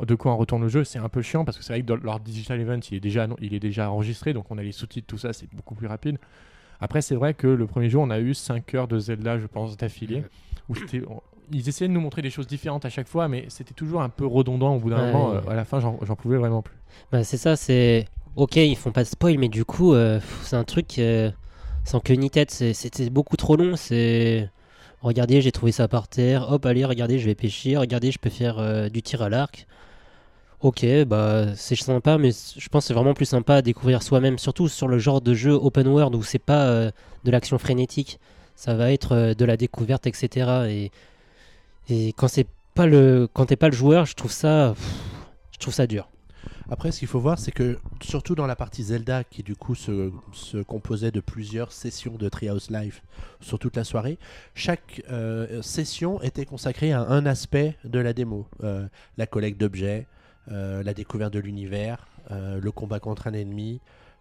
de 0.00 0.14
quoi 0.14 0.32
en 0.32 0.38
retourne 0.38 0.62
le 0.62 0.68
jeu, 0.68 0.82
c'est 0.84 0.98
un 0.98 1.10
peu 1.10 1.20
chiant 1.20 1.44
parce 1.44 1.58
que 1.58 1.64
c'est 1.64 1.74
vrai 1.74 1.82
que 1.82 1.86
dans 1.86 1.96
leur 1.96 2.20
digital 2.20 2.58
event, 2.58 2.80
il 2.90 2.96
est 2.96 3.00
déjà, 3.00 3.28
il 3.42 3.52
est 3.52 3.60
déjà 3.60 3.90
enregistré, 3.90 4.32
donc 4.32 4.50
on 4.50 4.56
a 4.56 4.62
les 4.62 4.72
sous-titres, 4.72 5.06
tout 5.06 5.18
ça, 5.18 5.34
c'est 5.34 5.52
beaucoup 5.54 5.74
plus 5.74 5.88
rapide. 5.88 6.16
Après, 6.80 7.02
c'est 7.02 7.14
vrai 7.16 7.34
que 7.34 7.46
le 7.46 7.66
premier 7.66 7.90
jour, 7.90 8.02
on 8.02 8.08
a 8.08 8.18
eu 8.20 8.32
5 8.32 8.74
heures 8.74 8.88
de 8.88 8.98
Zelda, 8.98 9.38
je 9.38 9.46
pense, 9.46 9.76
d'affilée, 9.76 10.24
où 10.70 10.74
on- 11.06 11.20
ils 11.52 11.68
essayaient 11.68 11.88
de 11.88 11.92
nous 11.92 12.00
montrer 12.00 12.22
des 12.22 12.30
choses 12.30 12.46
différentes 12.46 12.84
à 12.84 12.90
chaque 12.90 13.08
fois, 13.08 13.28
mais 13.28 13.44
c'était 13.48 13.74
toujours 13.74 14.02
un 14.02 14.08
peu 14.08 14.26
redondant 14.26 14.74
au 14.76 14.78
bout 14.78 14.90
d'un 14.90 15.04
Ouais. 15.06 15.12
moment. 15.12 15.32
euh, 15.32 15.40
à 15.50 15.54
la 15.54 15.64
fin, 15.64 15.80
j'en 15.80 16.16
pouvais 16.16 16.36
vraiment 16.36 16.62
plus. 16.62 16.76
Bah, 17.12 17.24
c'est 17.24 17.36
ça, 17.36 17.56
c'est. 17.56 18.06
Ok, 18.36 18.56
ils 18.56 18.76
font 18.76 18.92
pas 18.92 19.02
de 19.02 19.08
spoil, 19.08 19.38
mais 19.38 19.48
du 19.48 19.64
coup, 19.64 19.92
euh, 19.94 20.20
c'est 20.42 20.56
un 20.56 20.64
truc 20.64 20.98
euh, 20.98 21.30
sans 21.84 22.00
queue 22.00 22.14
ni 22.14 22.30
tête. 22.30 22.50
c'est- 22.50 22.74
C'était 22.74 23.10
beaucoup 23.10 23.36
trop 23.36 23.56
long. 23.56 23.76
C'est. 23.76 24.48
Regardez, 25.02 25.40
j'ai 25.40 25.50
trouvé 25.52 25.72
ça 25.72 25.88
par 25.88 26.08
terre. 26.08 26.50
Hop, 26.52 26.64
allez, 26.66 26.84
regardez, 26.84 27.18
je 27.18 27.26
vais 27.26 27.34
pêcher. 27.34 27.76
Regardez, 27.76 28.10
je 28.12 28.18
peux 28.18 28.30
faire 28.30 28.58
euh, 28.58 28.88
du 28.88 29.02
tir 29.02 29.22
à 29.22 29.28
l'arc. 29.28 29.66
Ok, 30.62 30.84
bah 31.06 31.46
c'est 31.56 31.74
sympa, 31.74 32.18
mais 32.18 32.30
je 32.32 32.68
pense 32.68 32.84
que 32.84 32.88
c'est 32.88 32.94
vraiment 32.94 33.14
plus 33.14 33.24
sympa 33.24 33.54
à 33.56 33.62
découvrir 33.62 34.02
soi-même, 34.02 34.36
surtout 34.38 34.68
sur 34.68 34.88
le 34.88 34.98
genre 34.98 35.22
de 35.22 35.32
jeu 35.32 35.52
open 35.52 35.88
world 35.88 36.14
où 36.14 36.22
c'est 36.22 36.38
pas 36.38 36.90
de 37.24 37.30
l'action 37.30 37.56
frénétique, 37.56 38.20
ça 38.56 38.74
va 38.74 38.92
être 38.92 39.32
de 39.32 39.44
la 39.46 39.56
découverte, 39.56 40.06
etc. 40.06 40.68
Et, 40.68 40.90
quand 42.16 42.28
c'est 42.28 42.46
pas 42.74 42.86
le, 42.86 43.28
quand 43.32 43.46
t'es 43.46 43.56
pas 43.56 43.68
le 43.68 43.74
joueur, 43.74 44.06
je 44.06 44.14
trouve 44.14 44.32
ça, 44.32 44.74
je 45.52 45.58
trouve 45.58 45.74
ça 45.74 45.86
dur. 45.86 46.08
Après, 46.72 46.92
ce 46.92 47.00
qu'il 47.00 47.08
faut 47.08 47.18
voir, 47.18 47.38
c'est 47.38 47.50
que 47.50 47.78
surtout 48.00 48.36
dans 48.36 48.46
la 48.46 48.54
partie 48.54 48.84
Zelda, 48.84 49.24
qui 49.24 49.42
du 49.42 49.56
coup 49.56 49.74
se, 49.74 50.12
composait 50.62 51.10
de 51.10 51.18
plusieurs 51.18 51.72
sessions 51.72 52.14
de 52.16 52.28
Treehouse 52.28 52.70
Live 52.70 53.00
sur 53.40 53.58
toute 53.58 53.76
la 53.76 53.82
soirée, 53.82 54.18
chaque 54.54 55.02
euh, 55.10 55.62
session 55.62 56.22
était 56.22 56.46
consacrée 56.46 56.92
à 56.92 57.00
un 57.00 57.26
aspect 57.26 57.76
de 57.82 57.98
la 57.98 58.12
démo. 58.12 58.46
Euh, 58.62 58.86
la 59.18 59.26
collecte 59.26 59.60
d'objets, 59.60 60.06
euh, 60.52 60.84
la 60.84 60.94
découverte 60.94 61.32
de 61.32 61.40
l'univers, 61.40 62.06
le 62.30 62.70
combat 62.70 63.00
contre 63.00 63.26
un 63.26 63.32
ennemi, 63.32 63.80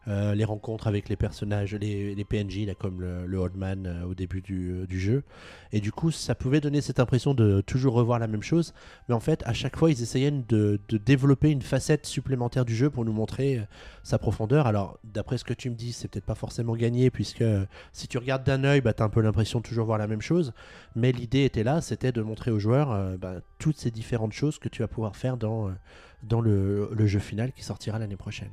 euh, 0.09 0.33
les 0.33 0.43
rencontres 0.43 0.87
avec 0.87 1.07
les 1.07 1.15
personnages, 1.15 1.75
les, 1.75 2.25
PNJ, 2.25 2.65
là, 2.65 2.73
comme 2.73 2.99
le, 2.99 3.27
le 3.27 3.37
Old 3.37 3.55
Man 3.55 3.85
euh, 3.85 4.05
au 4.05 4.15
début 4.15 4.41
du, 4.41 4.71
euh, 4.71 4.87
du 4.87 4.99
jeu. 4.99 5.23
Et 5.71 5.81
du 5.81 5.91
coup, 5.91 6.09
ça 6.09 6.33
pouvait 6.33 6.61
donner 6.61 6.81
cette 6.81 6.99
impression 6.99 7.35
de 7.35 7.61
toujours 7.61 7.93
revoir 7.93 8.17
la 8.17 8.25
même 8.25 8.41
chose. 8.41 8.73
Mais 9.07 9.13
en 9.13 9.19
fait, 9.19 9.43
à 9.45 9.53
chaque 9.53 9.75
fois, 9.77 9.91
ils 9.91 10.01
essayaient 10.01 10.31
de, 10.31 10.79
développer 10.89 11.51
une 11.51 11.61
facette 11.61 12.07
supplémentaire 12.07 12.65
du 12.65 12.75
jeu 12.75 12.89
pour 12.89 13.05
nous 13.05 13.11
montrer 13.11 13.61
sa 14.01 14.17
profondeur. 14.17 14.65
Alors, 14.65 14.97
d'après 15.03 15.37
ce 15.37 15.43
que 15.43 15.53
tu 15.53 15.69
me 15.69 15.75
dis, 15.75 15.91
c'est 15.91 16.07
peut-être 16.07 16.25
pas 16.25 16.35
forcément 16.35 16.75
gagné, 16.75 17.11
puisque 17.11 17.43
si 17.91 18.07
tu 18.07 18.17
regardes 18.17 18.43
d'un 18.43 18.63
œil, 18.63 18.81
bah, 18.81 18.93
tu 18.93 19.03
as 19.03 19.05
un 19.05 19.09
peu 19.09 19.21
l'impression 19.21 19.59
de 19.59 19.67
toujours 19.67 19.85
voir 19.85 19.99
la 19.99 20.07
même 20.07 20.21
chose. 20.21 20.53
Mais 20.95 21.11
l'idée 21.11 21.43
était 21.43 21.63
là, 21.63 21.81
c'était 21.81 22.11
de 22.11 22.23
montrer 22.23 22.49
aux 22.49 22.59
joueurs 22.59 23.17
bah, 23.19 23.41
toutes 23.59 23.77
ces 23.77 23.91
différentes 23.91 24.33
choses 24.33 24.57
que 24.57 24.69
tu 24.69 24.81
vas 24.81 24.87
pouvoir 24.87 25.15
faire 25.15 25.37
dans, 25.37 25.69
le 26.31 27.05
jeu 27.07 27.19
final 27.19 27.51
qui 27.51 27.63
sortira 27.63 27.99
l'année 27.99 28.17
prochaine. 28.17 28.49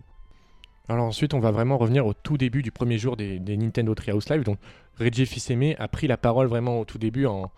Alors 0.88 1.06
ensuite, 1.06 1.34
on 1.34 1.40
va 1.40 1.50
vraiment 1.50 1.78
revenir 1.78 2.06
au 2.06 2.12
tout 2.14 2.36
début 2.38 2.62
du 2.62 2.70
premier 2.70 2.98
jour 2.98 3.16
des, 3.16 3.38
des 3.38 3.56
Nintendo 3.56 3.94
Treehouse 3.94 4.28
Live. 4.28 4.44
Donc, 4.44 4.58
Reggie 4.98 5.26
Fils-Aimé 5.26 5.76
a 5.78 5.88
pris 5.88 6.06
la 6.06 6.16
parole 6.16 6.46
vraiment 6.46 6.80
au 6.80 6.84
tout 6.84 6.98
début 6.98 7.26
en, 7.26 7.50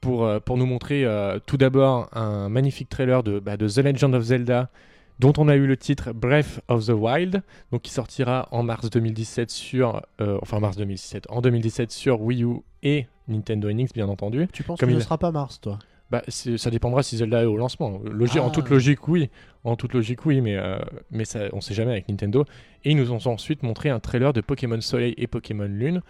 pour, 0.00 0.24
euh, 0.24 0.40
pour 0.40 0.56
nous 0.56 0.66
montrer 0.66 1.04
euh, 1.04 1.38
tout 1.44 1.56
d'abord 1.58 2.08
un 2.16 2.48
magnifique 2.48 2.88
trailer 2.88 3.22
de, 3.22 3.38
bah, 3.40 3.56
de 3.56 3.68
The 3.68 3.78
Legend 3.78 4.14
of 4.14 4.22
Zelda 4.24 4.70
dont 5.18 5.32
on 5.38 5.48
a 5.48 5.56
eu 5.56 5.66
le 5.66 5.76
titre 5.78 6.12
Breath 6.12 6.60
of 6.68 6.84
the 6.86 6.90
Wild, 6.90 7.42
donc 7.72 7.80
qui 7.82 7.90
sortira 7.90 8.48
en 8.50 8.62
mars 8.62 8.90
2017 8.90 9.50
sur, 9.50 10.02
euh, 10.20 10.38
enfin 10.42 10.60
mars 10.60 10.76
2017, 10.76 11.26
en 11.30 11.40
2017 11.40 11.90
sur 11.90 12.20
Wii 12.20 12.44
U 12.44 12.56
et 12.82 13.06
Nintendo 13.26 13.72
NX 13.72 13.94
bien 13.94 14.08
entendu. 14.08 14.46
Tu 14.52 14.62
penses 14.62 14.78
Comme 14.78 14.90
que 14.90 14.94
il- 14.94 14.98
ce 15.00 15.04
sera 15.04 15.16
pas 15.16 15.30
Mars, 15.32 15.58
toi? 15.60 15.78
Bah, 16.10 16.22
ça 16.28 16.70
dépendra 16.70 17.02
si 17.02 17.16
Zelda 17.16 17.42
est 17.42 17.46
au 17.46 17.56
lancement. 17.56 18.00
Logi- 18.04 18.38
En 18.38 18.48
Ah. 18.48 18.50
toute 18.50 18.68
logique, 18.70 19.08
oui. 19.08 19.28
En 19.64 19.74
toute 19.74 19.92
logique, 19.92 20.24
oui, 20.24 20.40
mais, 20.40 20.56
euh, 20.56 20.78
mais 21.10 21.24
ça, 21.24 21.40
on 21.52 21.60
sait 21.60 21.74
jamais 21.74 21.90
avec 21.92 22.08
Nintendo. 22.08 22.44
Et 22.84 22.90
ils 22.92 22.96
nous 22.96 23.10
ont 23.10 23.18
ensuite 23.26 23.64
montré 23.64 23.88
un 23.90 23.98
trailer 23.98 24.32
de 24.32 24.40
Pokémon 24.40 24.80
Soleil 24.80 25.14
et 25.18 25.26
Pokémon 25.26 25.64
Lune 25.64 26.02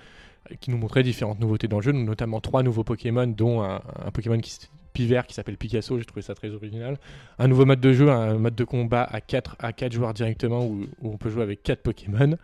qui 0.61 0.71
nous 0.71 0.77
montrait 0.77 1.03
différentes 1.03 1.41
nouveautés 1.41 1.67
dans 1.67 1.79
le 1.79 1.83
jeu, 1.83 1.93
notamment 1.93 2.41
trois 2.41 2.63
nouveaux 2.63 2.85
Pokémon, 2.85 3.27
dont 3.27 3.63
un, 3.63 3.81
un 4.05 4.11
Pokémon 4.13 4.39
qui, 4.39 4.57
pivert 4.93 5.27
qui 5.27 5.35
s'appelle 5.35 5.57
Picasso, 5.57 5.99
j'ai 5.99 6.05
trouvé 6.05 6.23
ça 6.23 6.35
très 6.35 6.51
original. 6.51 6.99
Un 7.39 7.49
nouveau 7.49 7.65
mode 7.65 7.81
de 7.81 7.93
jeu, 7.93 8.11
un 8.11 8.35
mode 8.39 8.55
de 8.55 8.65
combat 8.65 9.03
à 9.03 9.21
4, 9.23 9.57
à 9.59 9.73
4 9.73 9.93
joueurs 9.93 10.13
directement 10.15 10.65
où, 10.65 10.83
où 11.03 11.11
on 11.13 11.17
peut 11.17 11.31
jouer 11.31 11.43
avec 11.43 11.63
4 11.63 11.83
Pokémon. 11.83 12.37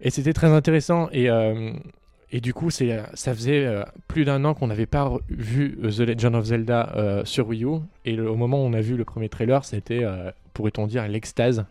Et 0.00 0.10
c'était 0.10 0.32
très 0.32 0.48
intéressant. 0.48 1.08
Et, 1.12 1.28
euh, 1.30 1.72
et 2.32 2.40
du 2.40 2.54
coup, 2.54 2.70
c'est, 2.70 2.98
ça 3.14 3.34
faisait 3.34 3.64
euh, 3.66 3.82
plus 4.08 4.24
d'un 4.24 4.44
an 4.44 4.54
qu'on 4.54 4.66
n'avait 4.68 4.86
pas 4.86 5.12
vu 5.28 5.78
euh, 5.82 5.90
The 5.90 6.00
Legend 6.00 6.34
of 6.36 6.44
Zelda 6.44 6.92
euh, 6.96 7.24
sur 7.24 7.48
Wii 7.48 7.64
U. 7.64 7.78
Et 8.04 8.14
le- 8.16 8.30
au 8.30 8.36
moment 8.36 8.62
où 8.62 8.66
on 8.66 8.72
a 8.72 8.80
vu 8.80 8.96
le 8.96 9.04
premier 9.04 9.28
trailer, 9.28 9.64
c'était, 9.64 10.04
euh, 10.04 10.30
pourrait-on 10.54 10.86
dire, 10.86 11.06
l'extase. 11.08 11.64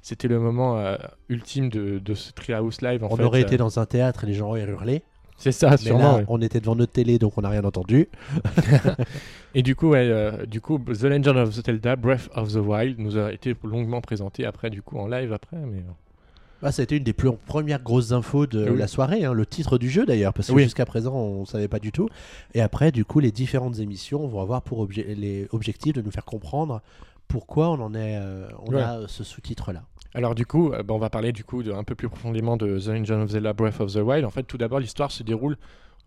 C'était 0.00 0.26
le 0.28 0.40
moment 0.40 0.78
euh, 0.78 0.96
ultime 1.28 1.68
de, 1.68 1.98
de 1.98 2.14
ce 2.14 2.32
Treehouse 2.32 2.80
Live. 2.82 3.04
En 3.04 3.08
On 3.12 3.16
fait. 3.16 3.22
aurait 3.22 3.40
Euh, 3.42 3.46
été 3.46 3.56
dans 3.56 3.78
un 3.78 3.86
théâtre 3.86 4.24
et 4.24 4.26
les 4.26 4.34
gens 4.34 4.48
auraient 4.48 4.64
hurlé. 4.64 5.02
C'est 5.36 5.52
ça, 5.52 5.70
Mais 5.70 5.76
sûrement. 5.76 6.12
là, 6.12 6.16
ouais. 6.18 6.24
on 6.28 6.40
était 6.40 6.60
devant 6.60 6.76
notre 6.76 6.92
télé, 6.92 7.18
donc 7.18 7.36
on 7.36 7.40
n'a 7.42 7.48
rien 7.48 7.64
entendu. 7.64 8.08
Et 9.54 9.62
du 9.62 9.74
coup, 9.76 9.90
ouais, 9.90 10.08
euh, 10.08 10.46
du 10.46 10.60
coup, 10.60 10.78
The 10.78 11.02
Legend 11.04 11.36
of 11.36 11.50
Zelda 11.52 11.96
Breath 11.96 12.30
of 12.34 12.52
the 12.52 12.56
Wild 12.56 12.98
nous 12.98 13.18
a 13.18 13.32
été 13.32 13.54
longuement 13.64 14.00
présenté 14.00 14.44
après, 14.46 14.70
du 14.70 14.82
coup, 14.82 14.98
en 14.98 15.06
live 15.08 15.32
après. 15.32 15.56
Mais... 15.58 15.82
euh, 16.62 16.66
Ah, 16.68 16.72
ça 16.72 16.82
a 16.82 16.84
été 16.84 16.96
une 16.96 17.04
des 17.04 17.12
plus- 17.12 17.30
premières 17.46 17.82
grosses 17.82 18.12
infos 18.12 18.46
de 18.46 18.70
Oui. 18.70 18.78
la 18.78 18.86
soirée, 18.86 19.24
hein, 19.24 19.32
le 19.32 19.44
titre 19.46 19.78
du 19.78 19.90
jeu 19.90 20.06
d'ailleurs, 20.06 20.32
parce 20.32 20.48
que 20.48 20.52
Oui. 20.52 20.62
jusqu'à 20.64 20.84
présent 20.86 21.14
on 21.14 21.44
savait 21.44 21.68
pas 21.68 21.78
du 21.78 21.92
tout. 21.92 22.08
Et 22.54 22.60
après, 22.60 22.92
du 22.92 23.04
coup, 23.04 23.20
les 23.20 23.30
différentes 23.32 23.78
émissions 23.78 24.26
vont 24.26 24.40
avoir 24.40 24.62
pour 24.62 24.84
obje- 24.86 25.14
les 25.14 25.48
objectifs 25.52 25.92
de 25.94 26.02
nous 26.02 26.10
faire 26.10 26.24
comprendre 26.24 26.80
pourquoi 27.28 27.70
on 27.70 27.80
en 27.80 27.94
est, 27.94 28.16
euh, 28.16 28.46
on 28.66 28.72
Ouais. 28.74 28.82
a 28.82 28.98
euh, 28.98 29.04
ce 29.08 29.24
sous-titre-là. 29.24 29.82
Alors 30.14 30.34
du 30.34 30.44
coup, 30.44 30.72
euh, 30.72 30.82
bah, 30.82 30.92
on 30.94 30.98
va 30.98 31.08
parler 31.08 31.32
du 31.32 31.42
coup 31.44 31.62
de, 31.62 31.72
un 31.72 31.84
peu 31.84 31.94
plus 31.94 32.08
profondément 32.08 32.56
de 32.58 32.78
The 32.78 32.88
Legend 32.88 33.22
of 33.22 33.30
Zelda 33.30 33.52
Breath 33.54 33.80
of 33.80 33.92
the 33.94 33.96
Wild. 33.96 34.24
En 34.26 34.30
fait, 34.30 34.42
tout 34.42 34.58
d'abord, 34.58 34.78
l'histoire 34.78 35.10
se 35.10 35.22
déroule. 35.22 35.56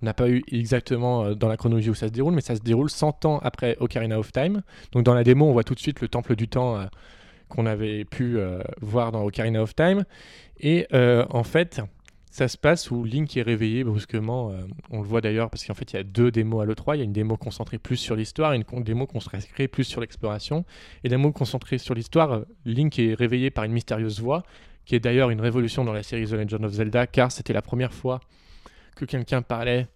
On 0.02 0.06
n'a 0.06 0.14
pas 0.14 0.30
eu 0.30 0.44
exactement 0.52 1.34
dans 1.34 1.48
la 1.48 1.58
chronologie 1.58 1.90
où 1.90 1.96
ça 1.96 2.08
se 2.08 2.12
déroule, 2.12 2.34
mais 2.36 2.42
ça 2.42 2.56
se 2.56 2.62
déroule 2.62 2.90
100 2.90 3.26
ans 3.26 3.40
après 3.42 3.78
Ocarina 3.80 4.20
of 4.20 4.32
Time. 4.32 4.62
Donc 4.92 5.04
dans 5.04 5.14
la 5.16 5.24
démo, 5.24 5.46
on 5.48 5.54
voit 5.54 5.64
tout 5.64 5.74
de 5.74 5.80
suite 5.80 6.02
le 6.02 6.08
temple 6.10 6.36
du 6.36 6.48
temps 6.48 6.78
qu'on 7.50 7.66
avait 7.66 8.06
pu 8.06 8.38
euh, 8.38 8.60
voir 8.82 9.12
dans 9.12 9.24
Ocarina 9.24 9.62
of 9.62 9.76
Time. 9.76 10.06
Et 10.60 10.88
euh, 10.94 11.26
en 11.30 11.44
fait, 11.44 11.82
ça 12.32 12.48
se 12.48 12.58
passe 12.58 12.92
où 12.92 13.04
Link 13.04 13.36
est 13.38 13.42
réveillé 13.42 13.84
brusquement. 13.84 14.52
euh, 14.52 14.62
on 14.90 15.02
le 15.02 15.08
voit 15.08 15.22
d'ailleurs 15.22 15.50
parce 15.50 15.66
qu'en 15.66 15.74
fait, 15.74 15.94
il 15.94 15.96
y 15.96 16.00
a 16.00 16.04
deux 16.04 16.32
démos 16.32 16.62
à 16.62 16.66
l'E3. 16.66 16.96
Il 16.96 16.98
y 17.00 17.02
a 17.02 17.04
une 17.04 17.14
démo 17.14 17.38
concentrée 17.38 17.78
plus 17.78 17.98
sur 17.98 18.16
l'histoire 18.16 18.54
et 18.54 18.58
une 18.58 18.84
démo 18.84 19.06
concentrée 19.08 19.68
plus 19.68 19.84
sur 19.84 20.02
l'exploration. 20.02 20.66
Et 21.04 21.10
la 21.10 21.18
démo 21.18 21.32
concentrée 21.32 21.78
sur 21.78 21.94
l'histoire, 21.94 22.42
Link 22.66 22.98
est 23.00 23.14
réveillé 23.14 23.52
par 23.52 23.64
une 23.64 23.74
mystérieuse 23.74 24.20
voix, 24.20 24.44
qui 24.86 24.96
est 24.96 25.00
d'ailleurs 25.00 25.30
une 25.30 25.42
révolution 25.42 25.84
dans 25.86 25.94
la 25.94 26.04
série 26.04 26.26
The 26.26 26.34
Legend 26.34 26.66
of 26.66 26.74
Zelda, 26.74 27.08
car 27.08 27.32
c'était 27.32 27.54
la 27.54 27.62
première 27.62 27.94
fois 27.94 28.20
que 28.96 29.06
quelqu'un 29.06 29.42
parlait 29.42 29.88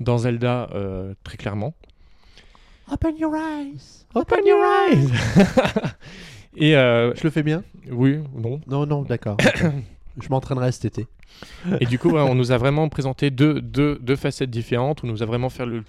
dans 0.00 0.18
Zelda 0.18 0.68
très 1.24 1.36
clairement. 1.36 1.74
Open 2.90 3.18
your 3.18 3.36
eyes 3.36 4.06
Open 4.14 4.46
your 4.46 4.64
eyes 4.64 5.10
Et 6.58 6.76
euh, 6.76 7.14
Je 7.14 7.24
le 7.24 7.30
fais 7.30 7.42
bien 7.42 7.62
oui, 7.90 8.18
non. 8.34 8.60
Non, 8.66 8.86
non, 8.86 9.02
d'accord. 9.02 9.36
Je 10.20 10.28
m'entraînerai 10.28 10.72
cet 10.72 10.84
été. 10.84 11.06
Et 11.80 11.86
du 11.86 11.98
coup, 11.98 12.10
ouais, 12.10 12.20
on 12.20 12.34
nous 12.34 12.52
a 12.52 12.58
vraiment 12.58 12.88
présenté 12.88 13.30
deux, 13.30 13.60
deux, 13.60 13.98
deux 14.00 14.16
facettes 14.16 14.50
différentes. 14.50 15.04
On 15.04 15.06
nous 15.06 15.22
a 15.22 15.26
vraiment 15.26 15.48
fait 15.48 15.64
le, 15.64 15.84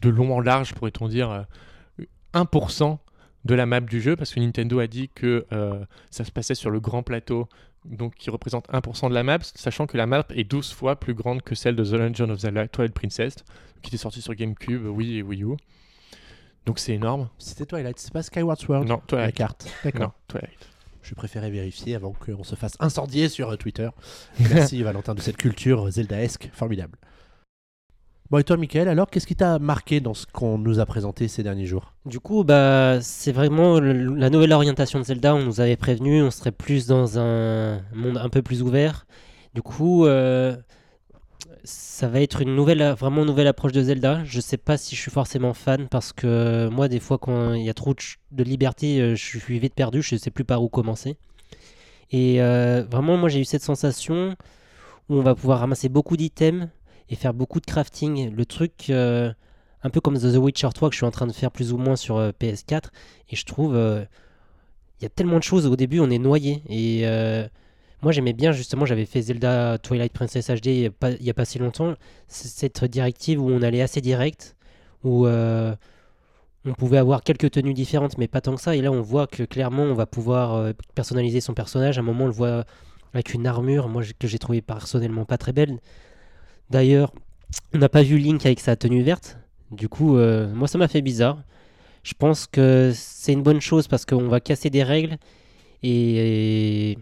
de 0.00 0.08
long 0.08 0.34
en 0.34 0.40
large, 0.40 0.74
pourrait-on 0.74 1.08
dire, 1.08 1.30
euh, 1.30 2.04
1% 2.34 2.98
de 3.44 3.54
la 3.54 3.66
map 3.66 3.80
du 3.80 4.00
jeu, 4.00 4.16
parce 4.16 4.32
que 4.32 4.40
Nintendo 4.40 4.78
a 4.78 4.86
dit 4.86 5.10
que 5.14 5.44
euh, 5.52 5.84
ça 6.10 6.24
se 6.24 6.30
passait 6.30 6.54
sur 6.54 6.70
le 6.70 6.80
grand 6.80 7.02
plateau, 7.02 7.48
donc 7.84 8.14
qui 8.14 8.30
représente 8.30 8.68
1% 8.70 9.10
de 9.10 9.14
la 9.14 9.22
map, 9.22 9.38
sachant 9.42 9.86
que 9.86 9.96
la 9.96 10.06
map 10.06 10.24
est 10.30 10.44
12 10.44 10.72
fois 10.72 10.96
plus 10.96 11.14
grande 11.14 11.42
que 11.42 11.54
celle 11.54 11.76
de 11.76 11.84
The 11.84 11.92
Legend 11.92 12.30
of 12.30 12.38
Zelda 12.38 12.68
Twilight 12.68 12.94
Princess, 12.94 13.36
qui 13.82 13.90
était 13.90 13.98
sortie 13.98 14.22
sur 14.22 14.34
GameCube, 14.34 14.86
Wii 14.86 15.18
et 15.18 15.22
Wii 15.22 15.42
U. 15.42 15.56
Donc 16.66 16.78
c'est 16.78 16.94
énorme. 16.94 17.28
C'était 17.38 17.66
Twilight, 17.66 17.98
c'est 17.98 18.12
pas 18.12 18.22
Skyward 18.22 18.58
Sword 18.58 18.84
Non, 18.86 18.96
La 18.96 19.00
Twilight. 19.06 19.34
carte. 19.34 19.66
D'accord. 19.84 20.00
Non, 20.02 20.12
Twilight. 20.28 20.68
Je 21.02 21.14
préférais 21.14 21.50
vérifier 21.50 21.94
avant 21.96 22.12
qu'on 22.14 22.44
se 22.44 22.54
fasse 22.54 22.72
incendier 22.80 23.28
sur 23.28 23.50
euh, 23.50 23.56
Twitter. 23.56 23.90
Merci 24.40 24.82
Valentin 24.82 25.14
de 25.14 25.20
cette 25.20 25.36
culture 25.36 25.90
zeldaesque 25.90 26.48
formidable. 26.54 26.96
Bon, 28.30 28.38
et 28.38 28.44
toi, 28.44 28.56
Michael, 28.56 28.88
alors, 28.88 29.10
qu'est-ce 29.10 29.26
qui 29.26 29.36
t'a 29.36 29.58
marqué 29.58 30.00
dans 30.00 30.14
ce 30.14 30.24
qu'on 30.26 30.56
nous 30.56 30.80
a 30.80 30.86
présenté 30.86 31.28
ces 31.28 31.42
derniers 31.42 31.66
jours? 31.66 31.92
Du 32.06 32.20
coup, 32.20 32.42
bah, 32.42 32.98
c'est 33.02 33.32
vraiment 33.32 33.78
le- 33.78 34.14
la 34.14 34.30
nouvelle 34.30 34.52
orientation 34.54 34.98
de 34.98 35.04
Zelda. 35.04 35.34
On 35.34 35.42
nous 35.44 35.60
avait 35.60 35.76
prévenu, 35.76 36.22
on 36.22 36.30
serait 36.30 36.50
plus 36.50 36.86
dans 36.86 37.18
un 37.18 37.82
monde 37.92 38.16
un 38.16 38.30
peu 38.30 38.40
plus 38.40 38.62
ouvert. 38.62 39.06
Du 39.52 39.60
coup, 39.60 40.06
euh, 40.06 40.56
ça 41.64 42.08
va 42.08 42.20
être 42.20 42.42
une 42.42 42.54
nouvelle, 42.54 42.82
approche 42.82 43.72
de 43.72 43.82
Zelda. 43.82 44.22
Je 44.24 44.40
sais 44.40 44.58
pas 44.58 44.76
si 44.76 44.94
je 44.94 45.00
suis 45.00 45.10
forcément 45.10 45.54
fan 45.54 45.88
parce 45.88 46.12
que 46.12 46.68
moi, 46.68 46.88
des 46.88 47.00
fois, 47.00 47.18
quand 47.18 47.54
il 47.54 47.64
y 47.64 47.70
a 47.70 47.74
trop 47.74 47.94
de, 48.32 48.44
liberté, 48.44 49.00
euh, 49.00 49.14
je 49.16 49.38
suis 49.38 49.58
vite 49.58 49.74
perdu. 49.74 50.02
Je 50.02 50.16
sais 50.16 50.30
plus 50.30 50.44
par 50.44 50.62
où 50.62 50.68
commencer. 50.68 51.16
Et 52.10 52.42
euh, 52.42 52.84
vraiment, 52.90 53.16
moi, 53.16 53.30
j'ai 53.30 53.40
eu 53.40 53.44
cette 53.44 53.62
sensation 53.62 54.36
où 55.08 55.16
on 55.16 55.22
va 55.22 55.34
pouvoir 55.34 55.60
ramasser 55.60 55.88
beaucoup 55.88 56.16
d'items 56.18 56.68
et 57.08 57.16
faire 57.16 57.32
beaucoup 57.32 57.60
de 57.60 57.66
crafting. 57.66 58.30
Le 58.30 58.46
truc. 58.46 58.90
euh, 58.90 59.32
un 59.86 59.90
peu 59.90 60.00
comme 60.00 60.18
The 60.18 60.36
Witcher 60.36 60.70
3 60.72 60.88
que 60.88 60.94
je 60.94 60.98
suis 60.98 61.06
en 61.06 61.10
train 61.10 61.26
de 61.26 61.32
faire 61.32 61.50
plus 61.50 61.72
ou 61.72 61.76
moins 61.76 61.94
sur 61.94 62.16
euh, 62.16 62.30
PS4 62.40 62.84
et 63.28 63.36
je 63.36 63.44
trouve 63.44 63.74
il 63.74 65.02
y 65.02 65.04
a 65.04 65.10
tellement 65.10 65.36
de 65.36 65.42
choses 65.42 65.66
au 65.66 65.76
début 65.76 66.00
on 66.00 66.08
est 66.08 66.18
noyé 66.18 66.62
et 66.70 67.04
moi 68.04 68.12
j'aimais 68.12 68.32
bien 68.32 68.52
justement 68.52 68.84
j'avais 68.86 69.06
fait 69.06 69.22
Zelda 69.22 69.78
Twilight 69.78 70.12
Princess 70.12 70.48
HD 70.50 70.66
il 70.66 70.92
y 71.20 71.30
a 71.30 71.34
pas, 71.34 71.44
si 71.44 71.58
longtemps. 71.58 71.94
Cette 72.28 72.84
directive 72.84 73.42
où 73.42 73.48
on 73.50 73.62
allait 73.62 73.82
assez 73.82 74.00
direct 74.00 74.54
où 75.02 75.26
euh, 75.26 75.74
on 76.64 76.72
pouvait 76.74 76.98
avoir 76.98 77.22
quelques 77.22 77.50
tenues 77.50 77.74
différentes 77.74 78.16
mais 78.18 78.28
pas 78.28 78.40
tant 78.40 78.54
que 78.54 78.60
ça. 78.60 78.76
Et 78.76 78.82
là 78.82 78.92
on 78.92 79.00
voit 79.00 79.26
que 79.26 79.42
clairement 79.42 79.82
on 79.82 79.94
va 79.94 80.06
pouvoir 80.06 80.54
euh, 80.54 80.72
personnaliser 80.94 81.40
son 81.40 81.54
personnage. 81.54 81.98
À 81.98 82.02
un 82.02 82.04
moment 82.04 82.24
on 82.24 82.28
le 82.28 82.32
voit 82.32 82.64
avec 83.14 83.34
une 83.34 83.46
armure 83.46 83.88
moi 83.88 84.02
que 84.18 84.28
j'ai 84.28 84.38
trouvé 84.38 84.60
personnellement 84.60 85.24
pas 85.24 85.38
très 85.38 85.52
belle. 85.52 85.80
D'ailleurs 86.70 87.12
on 87.72 87.78
n'a 87.78 87.88
pas 87.88 88.02
vu 88.02 88.18
Link 88.18 88.44
avec 88.46 88.60
sa 88.60 88.76
tenue 88.76 89.02
verte. 89.02 89.38
Du 89.70 89.88
coup, 89.88 90.16
euh, 90.16 90.52
moi, 90.54 90.68
ça 90.68 90.78
m'a 90.78 90.88
fait 90.88 91.02
bizarre. 91.02 91.42
Je 92.02 92.14
pense 92.14 92.46
que 92.46 92.92
c'est 92.94 93.32
une 93.32 93.42
bonne 93.42 93.60
chose 93.60 93.88
parce 93.88 94.04
qu'on 94.04 94.28
va 94.28 94.40
casser 94.40 94.70
des 94.70 94.82
règles 94.82 95.16
et 95.82 96.98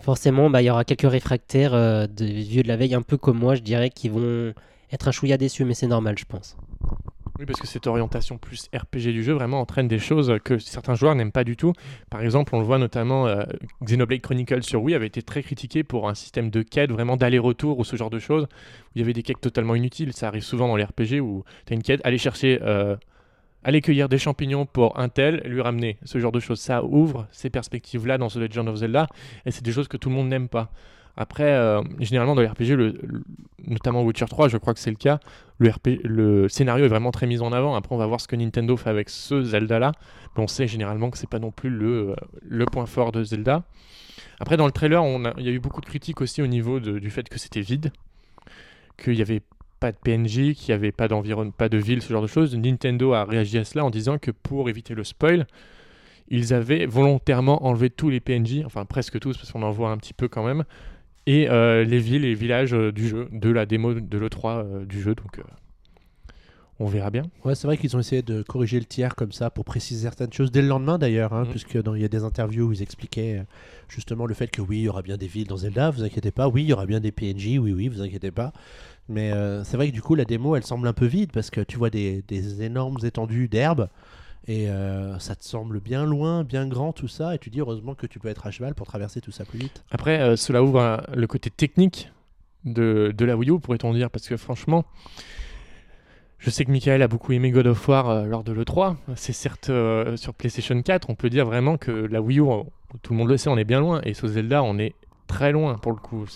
forcément, 0.00 0.50
bah, 0.50 0.62
il 0.62 0.66
y 0.66 0.70
aura 0.70 0.84
quelques 0.84 1.10
réfractaires 1.10 1.74
euh, 1.74 2.06
de 2.06 2.24
vieux 2.24 2.62
de 2.62 2.68
la 2.68 2.76
veille, 2.76 2.94
un 2.94 3.02
peu 3.02 3.16
comme 3.16 3.38
moi, 3.38 3.54
je 3.54 3.62
dirais, 3.62 3.90
qui 3.90 4.08
vont 4.08 4.52
être 4.92 5.08
un 5.08 5.12
chouïa 5.12 5.36
déçus, 5.36 5.64
mais 5.64 5.74
c'est 5.74 5.86
normal, 5.86 6.16
je 6.18 6.24
pense. 6.24 6.56
Oui, 7.38 7.44
parce 7.44 7.60
que 7.60 7.66
cette 7.66 7.86
orientation 7.86 8.38
plus 8.38 8.70
RPG 8.74 9.12
du 9.12 9.22
jeu 9.22 9.34
vraiment 9.34 9.60
entraîne 9.60 9.88
des 9.88 9.98
choses 9.98 10.38
que 10.42 10.58
certains 10.58 10.94
joueurs 10.94 11.14
n'aiment 11.14 11.32
pas 11.32 11.44
du 11.44 11.54
tout. 11.54 11.74
Par 12.08 12.22
exemple, 12.22 12.54
on 12.54 12.60
le 12.60 12.64
voit 12.64 12.78
notamment, 12.78 13.26
euh, 13.26 13.42
Xenoblade 13.84 14.22
Chronicles 14.22 14.62
sur 14.62 14.82
Wii 14.82 14.94
avait 14.94 15.06
été 15.06 15.20
très 15.20 15.42
critiqué 15.42 15.84
pour 15.84 16.08
un 16.08 16.14
système 16.14 16.48
de 16.48 16.62
quête, 16.62 16.90
vraiment 16.90 17.16
d'aller-retour 17.16 17.78
ou 17.78 17.84
ce 17.84 17.96
genre 17.96 18.08
de 18.08 18.18
choses, 18.18 18.44
où 18.44 18.90
il 18.94 19.00
y 19.00 19.04
avait 19.04 19.12
des 19.12 19.22
quêtes 19.22 19.40
totalement 19.40 19.74
inutiles. 19.74 20.14
Ça 20.14 20.28
arrive 20.28 20.44
souvent 20.44 20.66
dans 20.66 20.76
les 20.76 20.84
RPG 20.84 21.20
où 21.20 21.44
tu 21.66 21.74
as 21.74 21.76
une 21.76 21.82
quête, 21.82 22.00
aller 22.04 22.16
chercher, 22.16 22.58
euh, 22.62 22.96
aller 23.64 23.80
cueillir 23.80 24.08
des 24.08 24.18
champignons 24.18 24.66
pour 24.66 24.98
un 24.98 25.08
tel, 25.08 25.42
lui 25.44 25.60
ramener, 25.60 25.98
ce 26.04 26.18
genre 26.18 26.32
de 26.32 26.40
choses. 26.40 26.60
Ça 26.60 26.84
ouvre 26.84 27.26
ces 27.32 27.50
perspectives-là 27.50 28.18
dans 28.18 28.28
The 28.28 28.36
Legend 28.36 28.68
of 28.68 28.76
Zelda, 28.76 29.08
et 29.44 29.50
c'est 29.50 29.64
des 29.64 29.72
choses 29.72 29.88
que 29.88 29.96
tout 29.96 30.08
le 30.08 30.14
monde 30.14 30.28
n'aime 30.28 30.48
pas. 30.48 30.70
Après, 31.16 31.44
euh, 31.44 31.82
généralement 31.98 32.34
dans 32.34 32.42
les 32.42 32.48
RPG, 32.48 32.76
notamment 33.66 34.02
Witcher 34.02 34.26
3, 34.26 34.48
je 34.48 34.58
crois 34.58 34.74
que 34.74 34.80
c'est 34.80 34.90
le 34.90 34.96
cas, 34.96 35.18
le, 35.58 36.46
scénario 36.48 36.84
est 36.84 36.88
vraiment 36.88 37.10
très 37.10 37.26
mis 37.26 37.40
en 37.40 37.52
avant. 37.52 37.74
Après, 37.74 37.94
on 37.94 37.98
va 37.98 38.06
voir 38.06 38.20
ce 38.20 38.28
que 38.28 38.36
Nintendo 38.36 38.76
fait 38.76 38.90
avec 38.90 39.08
ce 39.08 39.42
Zelda-là. 39.42 39.92
Mais 40.36 40.42
on 40.42 40.46
sait 40.46 40.66
généralement 40.66 41.10
que 41.10 41.16
c'est 41.16 41.28
pas 41.28 41.38
non 41.38 41.50
plus 41.50 41.70
le, 41.70 42.14
euh, 42.52 42.66
point 42.66 42.84
fort 42.84 43.12
de 43.12 43.24
Zelda. 43.24 43.62
Après, 44.40 44.58
dans 44.58 44.66
le 44.66 44.72
trailer, 44.72 45.02
il 45.38 45.46
y 45.46 45.48
a 45.48 45.52
eu 45.52 45.58
beaucoup 45.58 45.80
de 45.80 45.86
critiques 45.86 46.20
aussi 46.20 46.42
au 46.42 46.46
niveau 46.46 46.80
du 46.80 47.10
fait 47.10 47.26
que 47.28 47.38
c'était 47.38 47.62
vide, 47.62 47.90
qu'il 48.98 49.14
n'y 49.14 49.22
avait 49.22 49.40
pas 49.80 49.92
de 49.92 49.96
PNJ, 50.02 50.54
qu'il 50.54 50.68
n'y 50.68 50.72
avait 50.74 50.92
pas 50.92 51.08
d'environnement, 51.08 51.52
pas 51.56 51.68
de 51.68 51.78
ville, 51.78 52.02
ce 52.02 52.12
genre 52.12 52.22
de 52.22 52.26
choses. 52.26 52.56
Nintendo 52.56 53.12
a 53.12 53.24
réagi 53.24 53.58
à 53.58 53.64
cela 53.64 53.84
en 53.84 53.90
disant 53.90 54.18
que 54.18 54.30
pour 54.30 54.68
éviter 54.68 54.94
le 54.94 55.04
spoil, 55.04 55.46
ils 56.28 56.52
avaient 56.54 56.86
volontairement 56.86 57.64
enlevé 57.66 57.90
tous 57.90 58.10
les 58.10 58.20
PNJ, 58.20 58.62
enfin 58.64 58.84
presque 58.84 59.18
tous, 59.20 59.36
parce 59.36 59.52
qu'on 59.52 59.62
en 59.62 59.70
voit 59.70 59.90
un 59.90 59.96
petit 59.98 60.14
peu 60.14 60.28
quand 60.28 60.44
même, 60.44 60.64
et 61.26 61.48
euh, 61.50 61.84
les 61.84 61.98
villes 61.98 62.24
et 62.24 62.34
villages 62.34 62.74
euh, 62.74 62.90
du 62.92 63.06
jeu, 63.08 63.28
de 63.32 63.50
la 63.50 63.66
démo 63.66 63.94
de 63.94 64.18
l'E3 64.18 64.64
euh, 64.64 64.84
du 64.84 65.00
jeu. 65.00 65.14
Donc, 65.14 65.40
on 66.78 66.86
verra 66.86 67.10
bien. 67.10 67.22
Ouais, 67.44 67.54
c'est 67.54 67.66
vrai 67.66 67.78
qu'ils 67.78 67.96
ont 67.96 68.00
essayé 68.00 68.20
de 68.20 68.42
corriger 68.42 68.78
le 68.78 68.84
tiers 68.84 69.14
comme 69.14 69.32
ça 69.32 69.48
pour 69.48 69.64
préciser 69.64 70.02
certaines 70.02 70.32
choses 70.32 70.50
dès 70.52 70.60
le 70.60 70.68
lendemain 70.68 70.98
d'ailleurs, 70.98 71.32
hein, 71.32 71.44
Mhm. 71.44 71.50
puisque 71.50 71.80
dans- 71.82 71.94
il 71.94 72.02
y 72.02 72.04
a 72.04 72.08
des 72.08 72.22
interviews 72.22 72.66
où 72.68 72.72
ils 72.72 72.82
expliquaient 72.82 73.44
justement 73.88 74.26
le 74.26 74.34
fait 74.34 74.48
que 74.50 74.60
oui, 74.60 74.78
il 74.80 74.82
y 74.82 74.88
aura 74.88 75.00
bien 75.00 75.16
des 75.16 75.26
villes 75.26 75.46
dans 75.46 75.56
Zelda, 75.56 75.90
vous 75.90 76.02
inquiétez 76.04 76.32
pas, 76.32 76.48
oui, 76.48 76.64
il 76.64 76.68
y 76.68 76.72
aura 76.74 76.84
bien 76.84 77.00
des 77.00 77.12
PNJ, 77.12 77.58
oui, 77.58 77.72
oui, 77.72 77.88
vous 77.88 78.02
inquiétez 78.02 78.30
pas. 78.30 78.52
Mais 79.08 79.32
euh, 79.32 79.62
c'est 79.64 79.76
vrai 79.76 79.88
que 79.88 79.92
du 79.92 80.02
coup, 80.02 80.14
la 80.14 80.24
démo, 80.24 80.56
elle 80.56 80.64
semble 80.64 80.88
un 80.88 80.92
peu 80.92 81.06
vide 81.06 81.30
parce 81.32 81.50
que 81.50 81.60
tu 81.60 81.76
vois 81.76 81.90
des, 81.90 82.24
énormes 82.62 82.98
étendues 83.04 83.48
d'herbe 83.48 83.88
et 84.48 84.68
euh, 84.68 85.18
ça 85.18 85.34
te 85.34 85.44
semble 85.44 85.80
bien 85.80 86.04
loin, 86.04 86.44
bien 86.44 86.68
grand 86.68 86.92
tout 86.92 87.08
ça, 87.08 87.34
et 87.34 87.38
tu 87.38 87.50
dis 87.50 87.60
heureusement 87.60 87.94
que 87.96 88.06
tu 88.06 88.20
peux 88.20 88.28
être 88.28 88.46
à 88.46 88.52
cheval 88.52 88.74
pour 88.74 88.86
traverser 88.86 89.20
tout 89.20 89.32
ça 89.32 89.44
plus 89.44 89.58
vite. 89.58 89.84
Après, 89.90 90.20
euh, 90.20 90.36
cela 90.36 90.62
ouvre 90.62 91.02
le 91.12 91.26
côté 91.26 91.50
technique 91.50 92.12
de, 92.64 93.12
de 93.16 93.24
la 93.24 93.36
Wii 93.36 93.50
U, 93.50 93.58
pourrait-on 93.58 93.92
dire, 93.92 94.08
parce 94.08 94.28
que 94.28 94.36
franchement, 94.36 94.84
je 96.38 96.48
sais 96.50 96.64
que 96.64 96.70
Michael 96.70 97.02
a 97.02 97.08
beaucoup 97.08 97.32
aimé 97.32 97.50
God 97.50 97.66
of 97.66 97.88
War 97.88 98.24
lors 98.26 98.44
de 98.44 98.52
l'E3. 98.52 98.96
C'est 99.16 99.32
certes 99.32 99.70
sur 100.16 100.34
PlayStation 100.34 100.80
4, 100.80 101.10
on 101.10 101.16
peut 101.16 101.30
dire 101.30 101.44
vraiment 101.44 101.76
que 101.76 101.90
la 101.90 102.22
Wii 102.22 102.38
U, 102.38 102.44
tout 103.02 103.14
le 103.14 103.18
monde 103.18 103.28
le 103.28 103.36
sait, 103.36 103.48
on 103.48 103.58
est 103.58 103.64
bien 103.64 103.80
loin, 103.80 104.00
et 104.04 104.14
sur 104.14 104.28
Zelda, 104.28 104.62
on 104.62 104.78
est 104.78 104.94
très 105.26 105.52
loin 105.52 105.76
pour 105.76 105.92
le 105.92 105.98
coup. 105.98 106.26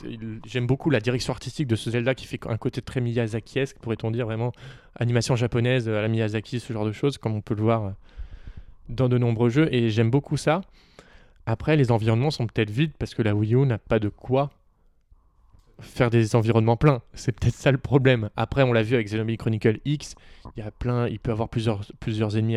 J'aime 0.47 0.66
beaucoup 0.66 0.90
la 0.90 1.00
direction 1.00 1.32
artistique 1.32 1.66
de 1.66 1.76
ce 1.76 1.90
Zelda 1.90 2.14
qui 2.14 2.26
fait 2.26 2.40
un 2.47 2.56
côté 2.56 2.82
très 2.82 3.00
Miyazaki-esque, 3.00 3.78
pourrait-on 3.78 4.11
dire, 4.11 4.26
vraiment 4.26 4.52
animation 4.99 5.37
japonaise 5.37 5.88
à 5.88 6.02
la 6.02 6.09
Miyazaki, 6.09 6.61
ce 6.61 6.73
genre 6.73 6.85
de 6.85 6.92
choses, 6.92 7.18
comme 7.18 7.35
on 7.35 7.40
peut 7.40 7.54
le 7.54 7.62
voir 7.62 7.85
euh, 7.85 7.90
dans 8.88 9.09
de 9.09 9.18
nombreux 9.18 9.50
jeux, 9.50 9.73
et 9.73 9.90
j'aime 9.90 10.11
beaucoup 10.11 10.37
ça. 10.37 10.62
Après, 11.47 11.76
les 11.76 11.90
environnements 11.90 12.30
sont 12.30 12.47
peut-être 12.47 12.70
vides 12.70 12.92
parce 12.99 13.14
que 13.14 13.23
la 13.23 13.35
Wii 13.35 13.54
U 13.54 13.66
n'a 13.66 13.78
pas 13.78 13.99
de 13.99 14.09
quoi 14.09 14.50
faire 15.80 16.11
des 16.11 16.37
environnements 16.37 16.76
pleins. 16.76 17.00
C'est 17.14 17.32
peut-être 17.32 17.54
ça 17.54 17.73
le 17.73 17.78
problème. 17.78 18.28
Après, 18.37 18.62
on 18.62 18.73
l'a 18.73 18.82
vu 18.82 18.94
avec 18.94 19.06
Xenoblade 19.06 19.38
Chronicle 19.38 19.80
X, 19.85 20.14
il 20.56 20.62
y 20.62 20.66
a 20.66 20.70
plein, 20.70 21.09
il 21.09 21.18
peut 21.18 21.32
avoir 21.32 21.49
plusieurs, 21.49 21.80
plusieurs 21.99 22.37
ennemis 22.37 22.56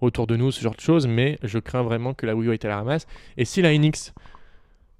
autour 0.00 0.26
de 0.26 0.36
nous, 0.36 0.50
ce 0.50 0.60
genre 0.60 0.74
de 0.74 0.80
choses, 0.80 1.06
mais 1.06 1.38
je 1.42 1.58
crains 1.58 1.82
vraiment 1.82 2.14
que 2.14 2.26
la 2.26 2.34
Wii 2.34 2.50
U 2.50 2.52
est 2.52 2.64
à 2.64 2.68
la 2.68 2.76
ramasse. 2.76 3.06
Et 3.36 3.44
si 3.44 3.60
la 3.60 3.76
NX 3.76 4.12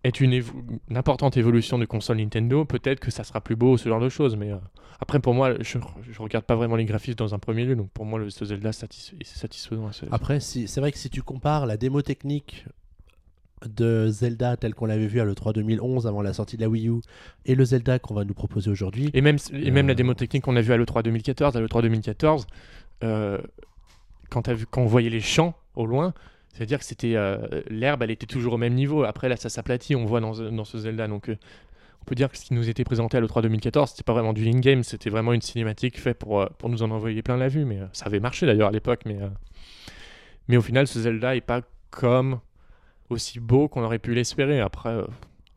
est 0.05 0.21
une, 0.21 0.33
évo- 0.33 0.53
une 0.89 0.97
importante 0.97 1.37
évolution 1.37 1.79
de 1.79 1.85
console 1.85 2.17
Nintendo, 2.19 2.65
peut-être 2.65 3.01
que 3.01 3.11
ça 3.11 3.23
sera 3.25 3.41
plus 3.41 3.57
beau, 3.57 3.77
ce 3.77 3.89
genre 3.89 4.01
de 4.01 4.09
choses. 4.09 4.37
Mais 4.37 4.51
euh, 4.53 4.57
après, 5.01 5.21
pour 5.21 5.35
moi, 5.35 5.55
je, 5.61 5.79
je 6.11 6.23
regarde 6.23 6.45
pas 6.45 6.57
vraiment 6.57 6.77
les 6.77 6.87
graphismes 6.87 7.17
dans 7.19 7.35
un 7.35 7.39
premier 7.39 7.65
lieu, 7.65 7.77
donc 7.77 7.91
pour 7.91 8.07
moi, 8.07 8.19
le 8.19 8.31
ce 8.31 8.45
Zelda 8.45 8.71
satisf- 8.71 9.13
est 9.21 9.25
satisfaisant. 9.27 9.93
ce- 9.93 10.07
Après, 10.11 10.41
si, 10.41 10.69
c'est 10.69 10.81
vrai 10.81 10.91
que 10.93 10.99
si 10.99 11.11
tu 11.11 11.23
compares 11.23 11.67
la 11.67 11.77
démo 11.77 12.01
technique 12.03 12.65
de 13.69 14.09
Zelda 14.09 14.57
telle 14.57 14.75
qu'on 14.75 14.87
l'avait 14.87 15.07
vu 15.07 15.21
à 15.21 15.25
l'E3 15.27 15.53
2011 15.53 16.07
avant 16.07 16.23
la 16.23 16.33
sortie 16.33 16.57
de 16.57 16.63
la 16.63 16.69
Wii 16.71 16.89
U 16.89 17.01
et 17.45 17.55
le 17.55 17.63
Zelda 17.67 17.99
qu'on 17.99 18.15
va 18.15 18.25
nous 18.25 18.33
proposer 18.33 18.71
aujourd'hui, 18.71 19.11
Et 19.13 19.21
même, 19.21 19.37
et 19.53 19.71
même 19.71 19.85
Euh, 19.85 19.89
la 19.89 19.95
démo 19.95 20.15
technique 20.15 20.45
qu'on 20.45 20.57
a 20.57 20.63
vue 20.63 20.73
à 20.73 20.79
l'E3 20.79 21.03
2014, 21.03 21.57
à 21.59 21.61
l'E3 21.61 21.83
2014, 21.83 22.47
euh, 23.05 23.39
quand, 24.31 24.43
t'as 24.43 24.55
vu, 24.55 24.65
quand 24.65 24.81
on 24.81 24.87
voyait 24.87 25.11
les 25.11 25.21
champs 25.21 25.55
au 25.77 25.85
loin, 25.85 26.15
c'est-à-dire 26.53 26.79
que 26.79 26.85
c'était 26.85 27.15
euh, 27.17 27.39
l'herbe, 27.69 28.03
elle 28.03 28.11
était 28.11 28.27
toujours 28.27 28.55
au 28.55 28.59
même 28.59 28.75
niveau. 28.75 29.05
Après, 29.05 29.29
là, 29.29 29.37
ça 29.37 29.49
s'aplatit, 29.49 29.95
on 29.97 30.05
voit 30.05 30.21
dans, 30.21 30.35
ce- 30.35 30.79
Zelda. 30.79 31.07
Donc, 31.09 31.29
euh, 31.29 31.37
on 32.03 32.05
peut 32.05 32.15
dire 32.15 32.31
que 32.31 32.37
ce 32.37 32.45
qui 32.45 32.55
nous 32.55 32.69
était 32.69 32.85
présenté 32.85 33.17
à 33.17 33.21
l'E3 33.21 33.43
2014, 33.43 33.91
c'était 33.91 34.03
pas 34.03 34.13
vraiment 34.15 34.33
du 34.33 34.49
in-game, 34.49 34.83
c'était 34.83 35.11
vraiment 35.11 35.33
une 35.33 35.43
cinématique 35.43 36.01
faite 36.01 36.19
pour, 36.19 36.41
euh, 36.41 36.47
pour 36.59 36.69
nous 36.69 36.83
en 36.83 36.91
envoyer 36.91 37.23
plein 37.23 37.37
la 37.37 37.49
vue. 37.49 37.65
Mais 37.65 37.79
ça 37.93 38.07
avait 38.07 38.21
marché 38.21 38.47
d'ailleurs 38.47 38.69
à 38.69 38.73
l'époque. 38.73 39.03
Mais, 39.07 39.19
mais 40.49 40.57
au 40.57 40.63
final, 40.63 40.87
ce 40.87 40.99
Zelda 41.01 41.37
est 41.37 41.41
pas 41.41 41.63
comme 41.91 42.41
aussi 43.09 43.41
beau 43.41 43.69
qu'on 43.69 43.83
aurait 43.83 43.99
pu 43.99 44.15
l'espérer. 44.15 44.61
Après, 44.61 44.95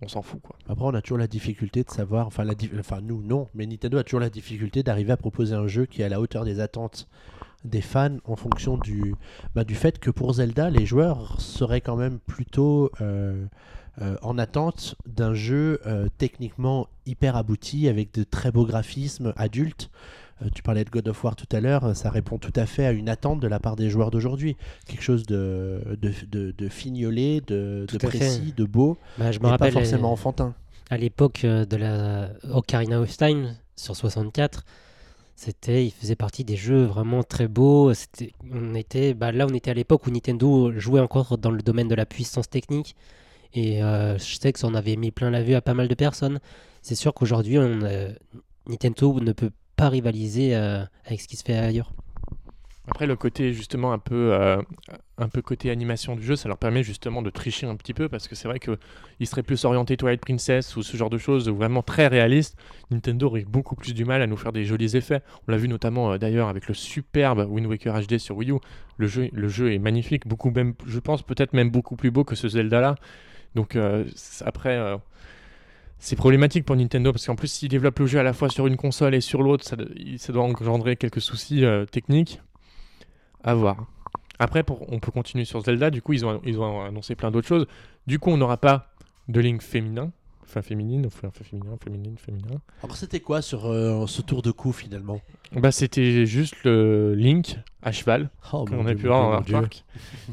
on 0.01 0.07
s'en 0.07 0.21
fout, 0.21 0.41
quoi. 0.41 0.57
après 0.67 0.83
on 0.83 0.93
a 0.93 1.01
toujours 1.01 1.17
la 1.17 1.27
difficulté 1.27 1.83
de 1.83 1.89
savoir, 1.89 2.27
enfin, 2.27 2.43
la, 2.43 2.53
enfin 2.79 2.99
nous 3.01 3.21
non, 3.21 3.47
mais 3.53 3.65
Nintendo 3.65 3.97
a 3.99 4.03
toujours 4.03 4.19
la 4.19 4.29
difficulté 4.29 4.83
d'arriver 4.83 5.13
à 5.13 5.17
proposer 5.17 5.55
un 5.55 5.67
jeu 5.67 5.85
qui 5.85 6.01
est 6.01 6.05
à 6.05 6.09
la 6.09 6.19
hauteur 6.19 6.43
des 6.43 6.59
attentes 6.59 7.07
des 7.65 7.81
fans 7.81 8.17
en 8.25 8.35
fonction 8.35 8.77
du, 8.77 9.15
bah, 9.55 9.63
du 9.63 9.75
fait 9.75 9.99
que 9.99 10.09
pour 10.09 10.33
Zelda, 10.33 10.69
les 10.69 10.85
joueurs 10.85 11.39
seraient 11.39 11.81
quand 11.81 11.95
même 11.95 12.19
plutôt 12.19 12.91
euh, 13.01 13.45
euh, 14.01 14.15
en 14.21 14.37
attente 14.37 14.95
d'un 15.05 15.33
jeu 15.33 15.79
euh, 15.85 16.07
techniquement 16.17 16.87
hyper 17.05 17.35
abouti 17.35 17.87
avec 17.87 18.13
de 18.13 18.23
très 18.23 18.51
beaux 18.51 18.65
graphismes 18.65 19.33
adultes. 19.37 19.89
Tu 20.55 20.61
parlais 20.61 20.83
de 20.83 20.89
God 20.89 21.07
of 21.07 21.23
War 21.23 21.37
tout 21.37 21.47
à 21.55 21.61
l'heure, 21.61 21.95
ça 21.95 22.09
répond 22.09 22.37
tout 22.37 22.51
à 22.57 22.65
fait 22.65 22.85
à 22.85 22.91
une 22.91 23.07
attente 23.07 23.39
de 23.39 23.47
la 23.47 23.61
part 23.61 23.77
des 23.77 23.89
joueurs 23.89 24.11
d'aujourd'hui. 24.11 24.57
Quelque 24.87 25.03
chose 25.03 25.25
de, 25.25 25.79
de, 26.01 26.11
de, 26.29 26.51
de 26.51 26.67
fignolé, 26.67 27.39
de, 27.47 27.85
fait. 27.89 27.97
précis, 27.99 28.53
de 28.57 28.65
beau, 28.65 28.97
Bah, 29.17 29.31
je 29.31 29.39
me 29.39 29.55
pas 29.55 29.71
forcément 29.71 30.11
enfantin. 30.11 30.53
à 30.89 30.97
l'époque 30.97 31.43
de 31.45 31.75
la 31.77 32.31
Ocarina 32.51 32.99
of 32.99 33.15
Time 33.15 33.55
sur 33.77 33.95
64, 33.95 34.65
c'était, 35.35 35.85
il 35.85 35.91
faisait 35.91 36.15
partie 36.15 36.43
des 36.43 36.55
jeux 36.55 36.83
vraiment 36.83 37.23
très 37.23 37.47
beaux. 37.47 37.93
C'était, 37.93 38.31
on 38.51 38.75
était, 38.75 39.13
bah, 39.13 39.31
là, 39.31 39.45
on 39.49 39.53
était 39.53 39.71
à 39.71 39.73
l'époque 39.73 40.05
où 40.07 40.11
Nintendo 40.11 40.71
jouait 40.77 41.01
encore 41.01 41.37
dans 41.37 41.51
le 41.51 41.61
domaine 41.61 41.87
de 41.87 41.95
la 41.95 42.05
puissance 42.05 42.49
technique. 42.49 42.95
Et 43.53 43.83
euh, 43.83 44.17
je 44.17 44.39
sais 44.39 44.51
que 44.51 44.59
ça 44.59 44.67
en 44.67 44.75
avait 44.75 44.95
mis 44.95 45.11
plein 45.11 45.29
la 45.29 45.43
vue 45.43 45.55
à 45.55 45.61
pas 45.61 45.73
mal 45.73 45.87
de 45.87 45.95
personnes. 45.95 46.39
C'est 46.81 46.95
sûr 46.95 47.13
qu'aujourd'hui, 47.13 47.57
euh, 47.57 48.11
Nintendo 48.67 49.19
ne 49.19 49.31
peut 49.31 49.51
pas 49.75 49.89
rivaliser 49.89 50.55
euh, 50.55 50.83
avec 51.05 51.21
ce 51.21 51.27
qui 51.27 51.37
se 51.37 51.43
fait 51.43 51.57
ailleurs. 51.57 51.93
Après, 52.89 53.07
le 53.07 53.15
côté 53.15 53.53
justement 53.53 53.93
un 53.93 53.97
peu, 53.97 54.33
euh, 54.33 54.61
un 55.17 55.29
peu 55.29 55.41
côté 55.41 55.71
animation 55.71 56.17
du 56.17 56.23
jeu, 56.23 56.35
ça 56.35 56.49
leur 56.49 56.57
permet 56.57 56.83
justement 56.83 57.21
de 57.21 57.29
tricher 57.29 57.65
un 57.65 57.77
petit 57.77 57.93
peu 57.93 58.09
parce 58.09 58.27
que 58.27 58.35
c'est 58.35 58.49
vrai 58.49 58.59
qu'ils 58.59 59.27
seraient 59.27 59.43
plus 59.43 59.63
orientés 59.63 59.95
Twilight 59.95 60.19
Princess 60.19 60.75
ou 60.75 60.83
ce 60.83 60.97
genre 60.97 61.09
de 61.09 61.17
choses 61.17 61.49
vraiment 61.49 61.81
très 61.81 62.07
réalistes. 62.07 62.57
Nintendo 62.91 63.27
aurait 63.27 63.45
beaucoup 63.45 63.75
plus 63.75 63.93
du 63.93 64.03
mal 64.03 64.21
à 64.21 64.27
nous 64.27 64.35
faire 64.35 64.51
des 64.51 64.65
jolis 64.65 64.97
effets. 64.97 65.21
On 65.47 65.51
l'a 65.53 65.57
vu 65.57 65.69
notamment 65.69 66.11
euh, 66.11 66.17
d'ailleurs 66.17 66.49
avec 66.49 66.67
le 66.67 66.73
superbe 66.73 67.47
Wind 67.49 67.67
Waker 67.67 68.01
HD 68.01 68.17
sur 68.17 68.35
Wii 68.35 68.51
U. 68.51 68.55
Le 68.97 69.07
jeu, 69.07 69.29
le 69.31 69.47
jeu 69.47 69.71
est 69.71 69.79
magnifique, 69.79 70.27
beaucoup 70.27 70.51
même, 70.51 70.73
je 70.85 70.99
pense 70.99 71.23
peut-être 71.23 71.53
même 71.53 71.69
beaucoup 71.69 71.95
plus 71.95 72.11
beau 72.11 72.25
que 72.25 72.35
ce 72.35 72.49
Zelda-là. 72.49 72.95
Donc 73.55 73.77
euh, 73.77 74.03
après. 74.43 74.99
c'est 75.99 76.17
problématique 76.17 76.65
pour 76.65 76.75
Nintendo 76.75 77.13
parce 77.13 77.25
qu'en 77.25 77.35
plus, 77.35 77.47
s'ils 77.47 77.69
développent 77.69 77.99
le 77.99 78.07
jeu 78.07 78.19
à 78.19 78.23
la 78.23 78.33
fois 78.33 78.49
sur 78.49 78.67
une 78.67 78.75
console 78.75 79.15
et 79.15 79.21
sur 79.21 79.41
l'autre, 79.41 79.63
ça, 79.63 79.77
doit 80.33 80.43
engendrer 80.43 80.97
quelques 80.97 81.21
soucis 81.21 81.63
techniques. 81.89 82.41
À 83.43 83.53
voir. 83.53 83.85
Après, 84.39 84.63
pour, 84.63 84.91
on 84.91 84.99
peut 84.99 85.11
continuer 85.11 85.45
sur 85.45 85.61
Zelda. 85.61 85.89
Du 85.89 86.01
coup, 86.01 86.13
ils 86.13 86.25
ont, 86.25 86.41
ils 86.45 86.59
ont 86.59 86.81
annoncé 86.81 87.15
plein 87.15 87.31
d'autres 87.31 87.47
choses. 87.47 87.67
Du 88.07 88.19
coup, 88.19 88.29
on 88.31 88.37
n'aura 88.37 88.57
pas 88.57 88.93
de 89.27 89.39
Link 89.39 89.61
féminin. 89.61 90.11
Enfin, 90.43 90.61
féminine, 90.61 91.05
enfin, 91.07 91.29
féminin, 91.31 91.77
féminine, 91.83 92.15
féminin. 92.17 92.61
Alors 92.83 92.95
c'était 92.95 93.21
quoi 93.21 93.41
sur 93.41 93.65
euh, 93.65 94.05
ce 94.05 94.21
tour 94.21 94.43
de 94.43 94.51
cou 94.51 94.71
finalement? 94.71 95.19
Bah, 95.53 95.71
c'était 95.71 96.27
juste 96.27 96.55
le 96.63 97.15
Link 97.15 97.57
à 97.81 97.91
cheval 97.91 98.29
oh, 98.51 98.65
qu'on 98.65 98.85
a 98.85 98.93
pu 98.93 99.07
voir 99.07 99.41
en. 99.41 99.43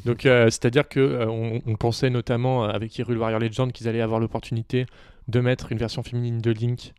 Donc, 0.05 0.27
euh, 0.27 0.45
c'est-à-dire 0.47 0.89
que 0.89 1.01
euh, 1.01 1.27
on, 1.27 1.61
on 1.65 1.75
pensait 1.77 2.11
notamment 2.11 2.65
euh, 2.65 2.69
avec 2.69 2.99
Hyrule 2.99 3.17
Warrior 3.17 3.41
Legend 3.41 3.73
qu'ils 3.73 3.89
allaient 3.89 4.03
avoir 4.03 4.21
l'opportunité 4.21 4.85
de 5.29 5.41
mettre 5.41 5.73
une 5.73 5.79
version 5.79 6.03
féminine 6.03 6.41
de 6.41 6.51
Link 6.51 6.93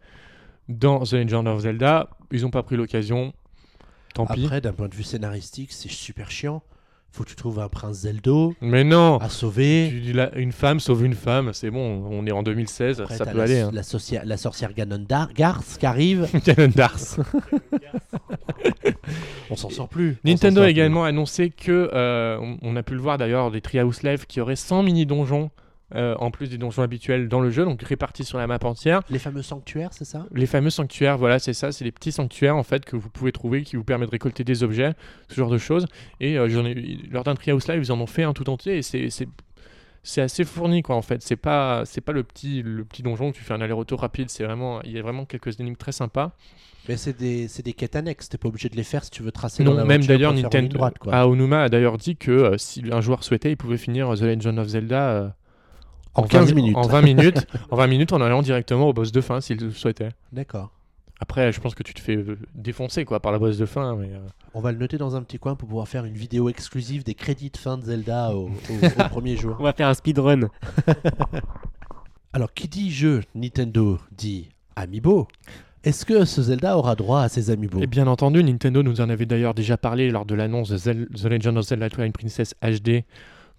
dans 0.68 1.04
The 1.04 1.14
Legend 1.14 1.48
of 1.48 1.60
Zelda. 1.60 2.10
Ils 2.32 2.42
n'ont 2.42 2.50
pas 2.50 2.64
pris 2.64 2.76
l'occasion. 2.76 3.34
Tant 4.14 4.26
pis. 4.26 4.44
Après, 4.44 4.62
d'un 4.62 4.74
point 4.74 4.88
de 4.88 4.96
vue 4.96 5.04
scénaristique, 5.04 5.72
c'est 5.72 5.90
super 5.92 6.32
chiant. 6.32 6.64
Faut 7.14 7.26
que 7.26 7.30
tu 7.30 7.36
trouves 7.36 7.60
un 7.60 7.68
prince 7.68 7.98
Zeldo 7.98 8.56
Mais 8.62 8.86
non. 8.86 9.18
à 9.18 9.28
sauver. 9.28 9.90
Tu 9.92 10.00
dis 10.00 10.14
là, 10.14 10.32
une 10.38 10.54
femme 10.54 10.80
sauve 10.80 11.04
une 11.06 11.14
femme, 11.14 11.52
c'est 11.52 11.70
bon, 11.70 12.06
on 12.10 12.26
est 12.26 12.32
en 12.32 12.42
2016, 12.42 13.02
Après, 13.02 13.18
ça 13.18 13.26
t'as 13.26 13.32
peut 13.32 13.40
la, 13.40 13.44
aller. 13.44 13.60
Hein. 13.60 13.72
la, 13.74 13.84
sorcière, 13.84 14.24
la 14.26 14.38
sorcière 14.38 14.72
Garth 14.74 15.78
qui 15.78 15.86
arrive. 15.86 16.30
Ganondars. 16.46 17.18
On 19.50 19.58
s'en 19.58 19.70
sort 19.70 19.90
plus. 19.90 20.18
On 20.24 20.30
Nintendo 20.30 20.56
s'en 20.56 20.62
a 20.62 20.64
sort 20.64 20.70
également 20.70 21.04
annoncé 21.04 21.50
que, 21.50 21.90
euh, 21.94 22.38
on, 22.40 22.58
on 22.62 22.76
a 22.78 22.84
pu 22.84 22.94
le 22.94 23.02
voir 23.02 23.18
d'ailleurs, 23.18 23.52
des 23.52 23.60
Treehouse 23.60 24.04
Live 24.04 24.26
qui 24.26 24.40
auraient 24.40 24.56
100 24.56 24.84
mini-donjons 24.84 25.52
euh, 25.96 26.16
en 26.20 26.32
plus 26.32 26.50
des 26.50 26.58
donjons 26.58 26.82
habituels 26.82 27.28
dans 27.28 27.42
le 27.42 27.50
jeu, 27.50 27.66
donc 27.66 27.82
répartis 27.84 28.24
sur 28.24 28.38
la 28.38 28.48
map 28.48 28.60
entière. 28.64 29.02
Les 29.10 29.20
fameux 29.20 29.42
sanctuaires, 29.42 29.90
c'est 29.92 30.06
ça? 30.06 30.26
Les 30.34 30.46
fameux 30.46 30.70
sanctuaires, 30.70 31.18
voilà, 31.18 31.40
c'est 31.40 31.54
ça, 31.54 31.72
c'est 31.72 31.84
les 31.84 31.92
petits 31.92 32.12
sanctuaires 32.12 32.56
en 32.56 32.64
fait 32.64 32.86
que 32.86 32.96
vous 32.96 33.10
pouvez 33.10 33.32
trouver 33.32 33.64
qui 33.64 33.76
vous 33.76 33.84
permettent 33.84 34.10
de 34.10 34.12
récolter 34.12 34.44
des 34.44 34.64
objets, 34.64 34.94
ce 35.30 35.36
genre 35.36 35.50
de 35.50 35.58
choses. 35.58 35.86
Et 36.20 36.38
euh, 36.38 36.48
j'en 36.50 36.66
ai, 36.66 37.00
lors 37.10 37.24
d'un 37.24 37.36
Treehouse 37.36 37.68
Live, 37.68 37.82
ils 37.84 37.92
en 37.92 38.00
ont 38.00 38.08
fait 38.08 38.24
un 38.24 38.34
tout 38.34 38.50
entier 38.50 38.78
et 38.78 38.82
c'est. 38.82 39.10
assez 40.18 40.46
fourni 40.46 40.82
quoi 40.82 40.96
en 40.96 41.04
fait 41.04 41.22
c'est 41.22 41.36
pas 41.36 41.84
c'est 41.86 42.02
pas 42.02 42.12
le 42.12 42.24
petit 42.24 42.64
le 42.64 42.84
petit 42.84 43.04
donjon 43.04 43.30
où 43.30 43.32
tu 43.32 43.44
fais 43.44 43.54
un 43.54 43.62
aller-retour 43.62 44.00
rapide 44.00 44.32
c'est 44.32 44.44
vraiment 44.44 44.82
il 44.82 44.94
y 44.94 44.98
a 44.98 45.02
vraiment 45.04 45.26
quelques 45.26 45.60
énigmes 45.60 45.76
très 45.76 45.92
sympas 45.92 46.32
Mais 46.90 46.98
c'est 46.98 47.18
des, 47.18 47.48
c'est 47.48 47.64
des 47.64 47.74
quêtes 47.74 47.96
annexes. 47.96 48.30
T'es 48.30 48.40
pas 48.40 48.48
obligé 48.48 48.68
de 48.70 48.76
les 48.76 48.84
faire 48.84 49.04
si 49.04 49.12
tu 49.12 49.22
veux 49.22 49.32
tracer. 49.32 49.64
Non, 49.64 49.76
dans 49.76 49.86
même 49.86 50.04
d'ailleurs, 50.04 50.34
Nintendo. 50.34 50.78
droite, 50.78 50.98
quoi. 50.98 51.14
A 51.16 51.70
d'ailleurs 51.70 51.98
dit 51.98 52.16
que 52.16 52.32
euh, 52.32 52.58
si 52.58 52.84
un 52.92 53.02
joueur 53.02 53.24
souhaitait, 53.24 53.52
il 53.52 53.58
pouvait 53.58 53.78
finir 53.78 54.12
The 54.16 54.22
Legend 54.22 54.58
of 54.58 54.68
Zelda 54.70 55.36
En 56.14 56.24
20 56.24 56.28
15 56.28 56.54
minutes. 56.54 56.76
En 56.78 56.82
20 56.88 57.02
minutes, 57.02 57.48
en 57.70 57.76
20 57.78 57.88
minutes, 57.88 58.14
en 58.14 58.22
allant 58.22 58.42
directement 58.42 58.88
au 58.90 58.94
boss 58.94 59.12
de 59.12 59.22
fin 59.22 59.40
s'il 59.42 59.58
le 59.60 59.72
souhaitait. 59.72 60.10
D'accord. 60.34 60.72
Après, 61.20 61.52
je 61.52 61.62
pense 61.62 61.76
que 61.76 61.84
tu 61.84 61.94
te 61.94 62.02
fais 62.02 62.16
euh, 62.18 62.38
défoncer 62.56 63.06
quoi 63.06 63.20
par 63.20 63.32
la 63.32 63.38
boss 63.40 63.58
de 63.58 63.66
fin, 63.68 63.96
mais 63.96 64.08
euh, 64.12 64.20
On 64.56 64.60
va 64.60 64.72
le 64.72 64.78
noter 64.80 64.98
dans 64.98 65.16
un 65.16 65.22
petit 65.22 65.38
coin 65.38 65.54
pour 65.56 65.68
pouvoir 65.70 65.88
faire 65.88 66.04
une 66.04 66.16
vidéo 66.16 66.50
exclusive 66.50 67.04
des 67.04 67.14
crédits 67.14 67.52
de 67.52 67.58
fin 67.58 67.78
de 67.78 67.84
Zelda 67.86 68.36
au, 68.36 68.48
au- 68.48 68.50
au 68.50 69.04
premier 69.10 69.38
jour. 69.38 69.56
On 69.60 69.64
va 69.64 69.72
faire 69.74 69.88
un 69.88 69.94
speedrun. 69.94 70.50
Alors, 72.34 72.54
qui 72.54 72.68
dit 72.68 72.92
jeu 72.92 73.22
Nintendo 73.36 74.00
dit 74.12 74.50
Amiibo. 74.76 75.28
Est-ce 75.84 76.06
que 76.06 76.26
ce 76.26 76.42
Zelda 76.44 76.78
aura 76.78 76.96
droit 76.96 77.22
à 77.22 77.30
ses 77.30 77.50
amiibo 77.50 77.82
Et 77.82 77.88
bien 77.88 78.06
entendu, 78.08 78.44
Nintendo 78.44 78.84
nous 78.84 79.02
en 79.02 79.10
avait 79.10 79.26
d'ailleurs 79.26 79.54
déjà 79.56 79.78
parlé 79.78 80.10
lors 80.12 80.26
de 80.26 80.36
l'annonce 80.36 80.70
de 80.70 80.78
Zel- 80.78 81.08
The 81.10 81.26
Legend 81.26 81.58
of 81.58 81.66
Zelda 81.66 81.90
Twilight 81.90 82.14
Princess 82.14 82.54
HD, 82.62 83.04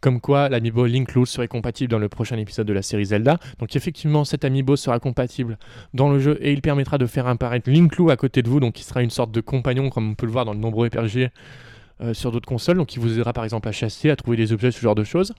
comme 0.03 0.21
quoi 0.21 0.49
l'amiibo 0.51 0.85
Link 0.85 1.15
Loose 1.15 1.31
serait 1.31 1.49
compatible 1.49 1.91
dans 1.91 1.99
le 2.01 2.09
prochain 2.11 2.37
épisode 2.37 2.67
de 2.67 2.73
la 2.75 2.83
série 2.83 3.07
Zelda. 3.07 3.39
Donc 3.61 3.75
effectivement, 3.77 4.25
cet 4.25 4.45
amiibo 4.45 4.77
sera 4.77 4.99
compatible 4.99 5.57
dans 5.95 6.11
le 6.11 6.19
jeu 6.19 6.37
et 6.41 6.53
il 6.53 6.61
permettra 6.61 6.99
de 6.99 7.07
faire 7.07 7.27
apparaître 7.29 7.71
Link 7.71 7.97
Lou 7.97 8.11
à 8.11 8.17
côté 8.17 8.43
de 8.43 8.51
vous, 8.51 8.59
donc 8.61 8.75
qui 8.75 8.83
sera 8.83 9.01
une 9.03 9.11
sorte 9.11 9.31
de 9.31 9.41
compagnon 9.41 9.89
comme 9.91 10.11
on 10.11 10.15
peut 10.15 10.27
le 10.27 10.33
voir 10.33 10.45
dans 10.45 10.55
de 10.55 10.61
nombreux 10.61 10.89
RPG 10.89 11.31
euh, 12.01 12.15
sur 12.15 12.33
d'autres 12.33 12.49
consoles, 12.49 12.79
donc 12.79 12.89
qui 12.89 12.99
vous 12.99 13.17
aidera 13.17 13.33
par 13.33 13.45
exemple 13.45 13.69
à 13.69 13.73
chasser, 13.73 14.11
à 14.11 14.17
trouver 14.17 14.37
des 14.37 14.53
objets, 14.53 14.73
ce 14.73 14.81
genre 14.81 14.97
de 14.97 15.05
choses. 15.05 15.35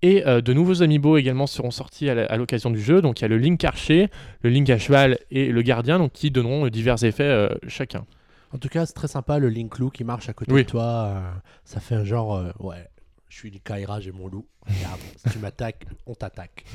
Et 0.00 0.26
euh, 0.26 0.40
de 0.40 0.52
nouveaux 0.54 0.82
amiibo 0.82 1.18
également 1.18 1.46
seront 1.46 1.70
sortis 1.70 2.08
à 2.08 2.36
l'occasion 2.38 2.70
du 2.70 2.80
jeu. 2.80 3.02
Donc 3.02 3.20
il 3.20 3.22
y 3.22 3.24
a 3.26 3.28
le 3.28 3.36
Link 3.36 3.62
archer, 3.62 4.08
le 4.40 4.48
Link 4.48 4.70
à 4.70 4.78
cheval 4.78 5.18
et 5.30 5.52
le 5.52 5.60
gardien, 5.62 5.98
donc 5.98 6.12
qui 6.12 6.30
donneront 6.30 6.66
divers 6.68 7.04
effets 7.04 7.24
euh, 7.24 7.48
chacun. 7.68 8.06
En 8.54 8.58
tout 8.58 8.68
cas, 8.68 8.84
c'est 8.86 8.94
très 8.94 9.08
sympa 9.08 9.38
le 9.38 9.48
Link 9.48 9.78
Lou 9.78 9.90
qui 9.90 10.04
marche 10.04 10.28
à 10.28 10.32
côté 10.32 10.50
Oui. 10.52 10.64
de 10.64 10.68
toi. 10.68 11.22
ça 11.64 11.80
fait 11.80 11.94
un 11.94 12.04
genre, 12.04 12.42
ouais, 12.60 12.86
je 13.32 13.38
suis 13.38 13.60
Kaira, 13.60 13.98
j'ai 13.98 14.12
mon 14.12 14.28
loup. 14.28 14.46
Regarde, 14.66 15.00
si 15.16 15.30
tu 15.30 15.38
m'attaques, 15.38 15.86
on 16.06 16.14
t'attaque. 16.14 16.66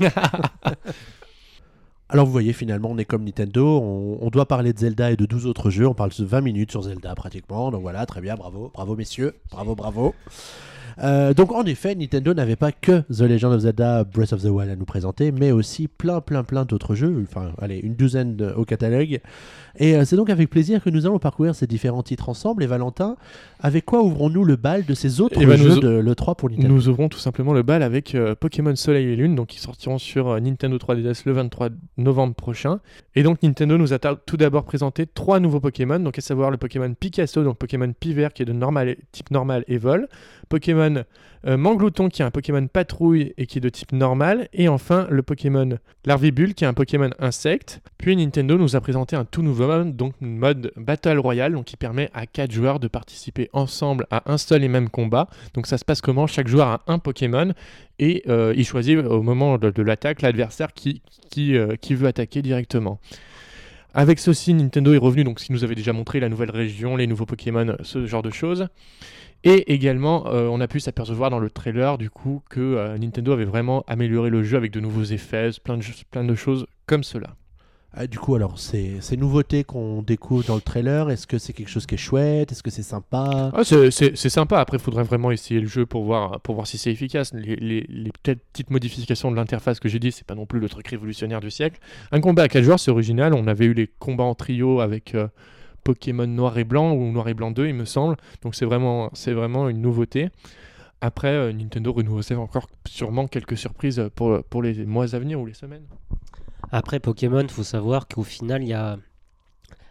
Alors 2.08 2.26
vous 2.26 2.32
voyez, 2.32 2.52
finalement, 2.52 2.90
on 2.90 2.98
est 2.98 3.04
comme 3.04 3.22
Nintendo. 3.24 3.78
On, 3.80 4.18
on 4.20 4.30
doit 4.30 4.46
parler 4.46 4.72
de 4.72 4.78
Zelda 4.78 5.12
et 5.12 5.16
de 5.16 5.24
12 5.24 5.46
autres 5.46 5.70
jeux. 5.70 5.86
On 5.86 5.94
parle 5.94 6.10
de 6.10 6.24
20 6.24 6.40
minutes 6.40 6.72
sur 6.72 6.82
Zelda 6.82 7.14
pratiquement. 7.14 7.70
Donc 7.70 7.82
voilà, 7.82 8.06
très 8.06 8.20
bien, 8.20 8.34
bravo. 8.34 8.72
Bravo 8.74 8.96
messieurs. 8.96 9.36
Bravo, 9.50 9.76
bravo. 9.76 10.14
Euh, 11.02 11.32
donc 11.34 11.52
en 11.52 11.64
effet, 11.64 11.94
Nintendo 11.94 12.34
n'avait 12.34 12.56
pas 12.56 12.72
que 12.72 13.00
The 13.12 13.20
Legend 13.20 13.52
of 13.54 13.60
Zelda 13.60 14.04
Breath 14.04 14.32
of 14.32 14.42
the 14.42 14.46
Wild 14.46 14.70
à 14.70 14.76
nous 14.76 14.84
présenter, 14.84 15.30
mais 15.32 15.52
aussi 15.52 15.86
plein, 15.88 16.20
plein, 16.20 16.42
plein 16.44 16.64
d'autres 16.64 16.94
jeux. 16.94 17.24
Enfin, 17.28 17.52
allez, 17.58 17.78
une 17.78 17.94
douzaine 17.94 18.36
de- 18.36 18.52
au 18.56 18.64
catalogue. 18.64 19.20
Et 19.80 19.94
euh, 19.94 20.04
c'est 20.04 20.16
donc 20.16 20.28
avec 20.30 20.50
plaisir 20.50 20.82
que 20.82 20.90
nous 20.90 21.06
allons 21.06 21.18
parcourir 21.20 21.54
ces 21.54 21.66
différents 21.68 22.02
titres 22.02 22.28
ensemble. 22.28 22.64
Et 22.64 22.66
Valentin, 22.66 23.16
avec 23.60 23.84
quoi 23.84 24.02
ouvrons-nous 24.02 24.44
le 24.44 24.56
bal 24.56 24.84
de 24.84 24.94
ces 24.94 25.20
autres 25.20 25.38
Eh 25.40 25.46
ben, 25.46 25.56
jeux 25.56 25.78
de 25.78 25.88
l'E3 26.00 26.34
pour 26.36 26.50
Nintendo 26.50 26.68
Nous 26.74 26.88
ouvrons 26.88 27.08
tout 27.08 27.18
simplement 27.18 27.52
le 27.52 27.62
bal 27.62 27.82
avec 27.82 28.14
euh, 28.14 28.34
Pokémon 28.34 28.74
Soleil 28.74 29.06
et 29.06 29.16
Lune, 29.16 29.34
donc 29.36 29.48
qui 29.48 29.60
sortiront 29.60 29.98
sur 29.98 30.40
Nintendo 30.40 30.76
3DS 30.78 31.22
le 31.26 31.32
23 31.32 31.68
novembre 31.96 32.34
prochain. 32.34 32.80
Et 33.14 33.22
donc 33.22 33.42
Nintendo 33.42 33.78
nous 33.78 33.92
a 33.92 33.98
tout 33.98 34.36
d'abord 34.36 34.64
présenté 34.64 35.06
trois 35.06 35.38
nouveaux 35.38 35.60
Pokémon, 35.60 35.98
donc 36.00 36.18
à 36.18 36.20
savoir 36.20 36.50
le 36.50 36.56
Pokémon 36.56 36.92
Picasso, 36.98 37.44
donc 37.44 37.56
Pokémon 37.58 37.92
Piver 37.98 38.28
qui 38.34 38.42
est 38.42 38.46
de 38.46 38.52
normal, 38.52 38.96
type 39.12 39.30
normal 39.30 39.64
et 39.68 39.78
vol, 39.78 40.08
Pokémon 40.48 41.04
euh, 41.46 41.56
Manglouton 41.56 42.08
qui 42.08 42.22
est 42.22 42.24
un 42.24 42.30
Pokémon 42.30 42.66
patrouille 42.66 43.32
et 43.36 43.46
qui 43.46 43.58
est 43.58 43.60
de 43.60 43.68
type 43.68 43.92
normal, 43.92 44.48
et 44.52 44.68
enfin 44.68 45.06
le 45.10 45.22
Pokémon 45.22 45.78
Larvibule 46.04 46.54
qui 46.54 46.64
est 46.64 46.66
un 46.66 46.74
Pokémon 46.74 47.10
insecte. 47.18 47.80
Puis 47.98 48.16
Nintendo 48.16 48.58
nous 48.58 48.76
a 48.76 48.80
présenté 48.80 49.16
un 49.16 49.24
tout 49.24 49.42
nouveau 49.42 49.66
mode, 49.66 49.96
donc 49.96 50.14
mode 50.20 50.72
Battle 50.76 51.18
Royale, 51.18 51.62
qui 51.64 51.76
permet 51.76 52.10
à 52.14 52.26
4 52.26 52.50
joueurs 52.50 52.80
de 52.80 52.88
participer 52.88 53.48
ensemble 53.52 54.06
à 54.10 54.30
un 54.30 54.38
seul 54.38 54.64
et 54.64 54.68
même 54.68 54.88
combat. 54.88 55.28
Donc 55.54 55.66
ça 55.66 55.78
se 55.78 55.84
passe 55.84 56.00
comment? 56.00 56.26
Chaque 56.26 56.48
joueur 56.48 56.68
a 56.68 56.82
un 56.86 56.98
Pokémon 56.98 57.52
et 57.98 58.22
euh, 58.28 58.54
il 58.56 58.64
choisit 58.64 58.98
au 58.98 59.22
moment 59.22 59.58
de, 59.58 59.82
l'attaque 59.82 60.22
l'adversaire 60.22 60.68
euh, 61.38 61.76
qui 61.76 61.94
veut 61.94 62.06
attaquer 62.06 62.42
directement. 62.42 63.00
Avec 63.94 64.18
ceci, 64.18 64.52
Nintendo 64.52 64.92
est 64.92 64.98
revenu, 64.98 65.24
donc 65.24 65.40
ce 65.40 65.50
nous 65.50 65.64
avait 65.64 65.74
déjà 65.74 65.92
montré, 65.92 66.20
la 66.20 66.28
nouvelle 66.28 66.50
région, 66.50 66.96
les 66.96 67.06
nouveaux 67.06 67.26
Pokémon, 67.26 67.76
ce 67.82 68.06
genre 68.06 68.22
de 68.22 68.30
choses. 68.30 68.68
Et 69.44 69.72
également, 69.72 70.26
euh, 70.26 70.48
on 70.48 70.60
a 70.60 70.68
pu 70.68 70.80
s'apercevoir 70.80 71.30
dans 71.30 71.38
le 71.38 71.48
trailer 71.48 71.96
du 71.96 72.10
coup 72.10 72.42
que 72.50 72.60
euh, 72.60 72.98
Nintendo 72.98 73.32
avait 73.32 73.44
vraiment 73.44 73.84
amélioré 73.86 74.30
le 74.30 74.42
jeu 74.42 74.56
avec 74.56 74.72
de 74.72 74.80
nouveaux 74.80 75.04
effets, 75.04 75.50
plein 75.62 75.78
de 75.78 76.34
choses 76.34 76.66
comme 76.86 77.04
cela. 77.04 77.37
Ah, 77.94 78.06
du 78.06 78.18
coup, 78.18 78.34
alors, 78.34 78.58
ces, 78.58 79.00
ces 79.00 79.16
nouveautés 79.16 79.64
qu'on 79.64 80.02
découvre 80.02 80.44
dans 80.44 80.54
le 80.54 80.60
trailer, 80.60 81.10
est-ce 81.10 81.26
que 81.26 81.38
c'est 81.38 81.54
quelque 81.54 81.70
chose 81.70 81.86
qui 81.86 81.94
est 81.94 81.98
chouette? 81.98 82.52
Est-ce 82.52 82.62
que 82.62 82.70
c'est 82.70 82.82
sympa? 82.82 83.50
Ah, 83.54 83.64
c'est 83.64 84.28
sympa, 84.28 84.60
après 84.60 84.76
il 84.76 84.82
faudrait 84.82 85.04
vraiment 85.04 85.30
essayer 85.30 85.58
le 85.58 85.66
jeu 85.66 85.86
pour 85.86 86.04
voir, 86.04 86.38
pour 86.40 86.54
voir 86.54 86.66
si 86.66 86.76
c'est 86.76 86.92
efficace. 86.92 87.32
Les, 87.32 88.12
petites 88.22 88.70
modifications 88.70 89.30
de 89.30 89.36
l'interface 89.36 89.80
que 89.80 89.88
j'ai 89.88 89.98
dit, 89.98 90.12
c'est 90.12 90.26
pas 90.26 90.34
non 90.34 90.44
plus 90.44 90.60
le 90.60 90.68
truc 90.68 90.86
révolutionnaire 90.86 91.40
du 91.40 91.50
siècle. 91.50 91.80
Un 92.12 92.20
combat 92.20 92.42
à 92.42 92.48
4 92.48 92.62
joueurs, 92.62 92.78
c'est 92.78 92.90
original. 92.90 93.32
On 93.32 93.46
avait 93.46 93.64
eu 93.64 93.72
les 93.72 93.88
combats 93.98 94.24
en 94.24 94.34
trio 94.34 94.80
avec 94.80 95.14
euh, 95.14 95.26
Pokémon 95.82 96.26
Noir 96.26 96.58
et 96.58 96.64
Blanc 96.64 96.92
ou 96.92 97.10
Noir 97.10 97.28
et 97.28 97.34
Blanc 97.34 97.52
2, 97.52 97.68
il 97.68 97.74
me 97.74 97.86
semble. 97.86 98.16
Donc 98.42 98.54
c'est 98.54 98.66
vraiment, 98.66 99.10
vraiment 99.26 99.68
une 99.70 99.80
nouveauté. 99.80 100.28
Après, 101.00 101.32
euh, 101.32 101.52
Nintendo 101.54 101.92
renouvelle 101.94 102.36
encore 102.36 102.68
sûrement 102.86 103.28
quelques 103.28 103.56
surprises 103.56 104.10
pour, 104.14 104.44
pour 104.44 104.62
les 104.62 104.84
mois 104.84 105.14
à 105.14 105.18
venir 105.18 105.40
ou 105.40 105.46
les 105.46 105.54
semaines. 105.54 105.84
Après 106.70 107.00
Pokémon, 107.00 107.46
faut 107.48 107.62
savoir 107.64 108.08
qu'au 108.08 108.22
final, 108.22 108.62
il 108.62 108.68
y 108.68 108.72
a 108.74 108.98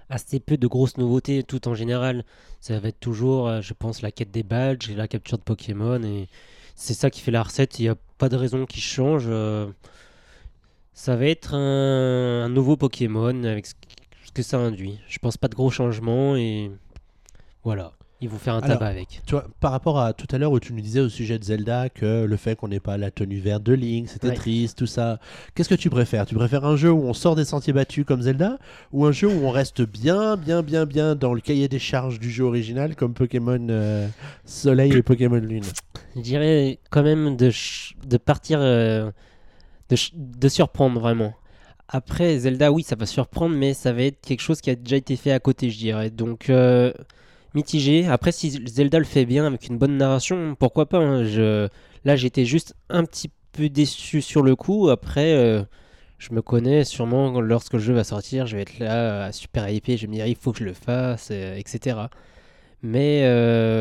assez 0.10 0.40
peu 0.40 0.58
de 0.58 0.68
grosses 0.68 0.98
nouveautés, 0.98 1.44
tout 1.44 1.68
en 1.68 1.76
général. 1.76 2.24
Ça 2.62 2.80
va 2.80 2.90
être 2.90 3.00
toujours, 3.00 3.48
euh, 3.48 3.62
je 3.62 3.74
pense, 3.74 4.02
la 4.02 4.12
quête 4.12 4.32
des 4.32 4.44
badges 4.44 4.90
et 4.90 4.96
la 4.96 5.08
capture 5.08 5.38
de 5.38 5.44
Pokémon. 5.44 6.02
Et 6.04 6.28
c'est 6.76 6.94
ça 6.94 7.10
qui 7.10 7.22
fait 7.22 7.32
la 7.32 7.44
recette. 7.44 7.80
Il 7.80 7.84
n'y 7.84 7.90
a 7.90 7.96
pas 8.18 8.30
de 8.30 8.36
raison 8.38 8.66
qui 8.66 8.82
change. 8.82 9.26
euh. 9.28 9.68
Ça 10.94 11.16
va 11.16 11.26
être 11.28 11.54
un, 11.54 12.46
un 12.46 12.50
nouveau 12.50 12.76
Pokémon 12.78 13.44
avec 13.44 13.68
ce 13.68 13.74
ce 14.26 14.32
que 14.34 14.44
ça 14.44 14.58
induit. 14.60 15.00
Je 15.08 15.20
pense 15.20 15.38
pas 15.38 15.48
de 15.48 15.56
gros 15.56 15.70
changements 15.72 16.36
et 16.36 16.70
voilà. 17.64 17.94
Ils 18.20 18.30
vont 18.30 18.40
faire 18.40 18.56
un 18.56 18.62
Alors, 18.62 18.80
tabac 18.80 18.88
avec. 18.90 19.22
Tu 19.28 19.34
vois, 19.34 19.46
par 19.60 19.72
rapport 19.72 20.00
à 20.00 20.12
tout 20.14 20.26
à 20.34 20.40
l'heure 20.40 20.52
où 20.52 20.60
tu 20.60 20.74
nous 20.74 20.82
disais 20.82 21.02
au 21.02 21.08
sujet 21.10 21.38
de 21.38 21.44
Zelda 21.44 21.90
que 21.90 22.26
le 22.26 22.36
fait 22.36 22.56
qu'on 22.56 22.68
n'ait 22.68 22.80
pas 22.80 22.98
la 22.98 23.12
tenue 23.12 23.40
verte 23.40 23.62
de 23.62 23.74
Link, 23.74 24.10
c'était 24.10 24.30
Ouais. 24.30 24.34
triste, 24.34 24.80
tout 24.80 24.88
ça. 24.88 25.20
Qu'est-ce 25.54 25.70
que 25.70 25.76
tu 25.76 25.92
préfères? 25.92 26.26
Tu 26.26 26.34
préfères 26.34 26.66
un 26.66 26.76
jeu 26.76 26.92
où 26.92 27.04
on 27.04 27.14
sort 27.14 27.36
des 27.36 27.46
sentiers 27.46 27.74
battus 27.74 28.06
comme 28.06 28.24
Zelda 28.24 28.58
ou 28.92 29.06
un 29.06 29.12
jeu 29.12 29.28
où 29.28 29.46
on 29.46 29.52
reste 29.52 29.84
bien, 29.84 30.36
bien, 30.36 30.64
bien, 30.64 30.88
bien 30.88 31.14
dans 31.16 31.36
le 31.36 31.42
cahier 31.42 31.68
des 31.68 31.78
charges 31.78 32.20
du 32.20 32.32
jeu 32.32 32.44
original 32.44 32.96
comme 32.96 33.14
Pokémon 33.14 33.68
euh, 33.70 34.08
Soleil 34.46 34.94
et 34.94 35.04
Pokémon 35.04 35.36
Lune? 35.38 35.64
Je 36.16 36.22
dirais 36.22 36.80
quand 36.90 37.04
même 37.04 37.38
de, 37.38 37.52
de 38.08 38.18
partir, 38.18 38.58
euh, 38.62 39.12
de, 39.90 39.96
de 40.16 40.48
surprendre 40.50 41.00
vraiment. 41.00 41.36
Après, 41.88 42.40
Zelda, 42.40 42.72
oui, 42.72 42.82
ça 42.82 42.96
va 42.96 43.06
surprendre, 43.06 43.56
mais 43.56 43.76
ça 43.76 43.94
va 43.94 44.02
être 44.02 44.20
quelque 44.26 44.42
chose 44.42 44.60
qui 44.60 44.72
a 44.72 44.76
déjà 44.76 44.96
été 44.98 45.16
fait 45.16 45.32
à 45.32 45.40
côté, 45.40 45.70
je 45.70 45.78
dirais. 45.78 46.10
Donc, 46.10 46.50
euh, 46.50 46.92
mitigé. 47.54 48.08
Après, 48.08 48.32
si 48.32 48.62
Zelda 48.66 49.00
le 49.00 49.06
fait 49.06 49.26
bien 49.26 49.46
avec 49.46 49.68
une 49.68 49.78
bonne 49.78 49.98
narration, 49.98 50.56
pourquoi 50.58 50.88
pas 50.88 51.00
hein. 51.00 51.24
je... 51.24 51.68
Là, 52.06 52.16
j'étais 52.16 52.46
juste 52.46 52.76
un 52.90 53.04
petit 53.04 53.30
peu 53.52 53.70
déçu 53.70 54.22
sur 54.22 54.44
le 54.44 54.56
coup. 54.56 54.90
Après, 54.90 55.34
euh, 55.34 55.64
je 56.20 56.34
me 56.34 56.42
connais 56.42 56.84
sûrement 56.84 57.42
lorsque 57.42 57.74
le 57.74 57.80
jeu 57.80 57.94
va 57.94 58.04
sortir, 58.04 58.46
je 58.46 58.56
vais 58.56 58.62
être 58.62 58.80
là, 58.80 59.28
euh, 59.28 59.32
super 59.32 59.68
hypé, 59.70 59.98
je 59.98 60.04
vais 60.04 60.08
me 60.08 60.14
dire, 60.14 60.28
il 60.28 60.36
faut 60.36 60.52
que 60.52 60.60
je 60.60 60.64
le 60.64 60.74
fasse, 60.74 61.30
euh, 61.32 61.56
etc. 61.56 61.98
Mais, 62.82 63.24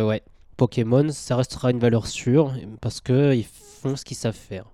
ouais. 0.02 0.22
Pokémon, 0.56 1.10
ça 1.10 1.36
restera 1.36 1.70
une 1.70 1.78
valeur 1.78 2.06
sûre 2.06 2.54
parce 2.80 3.02
que 3.02 3.34
ils 3.34 3.44
font 3.44 3.94
ce 3.94 4.06
qu'ils 4.06 4.16
savent 4.16 4.34
faire. 4.34 4.64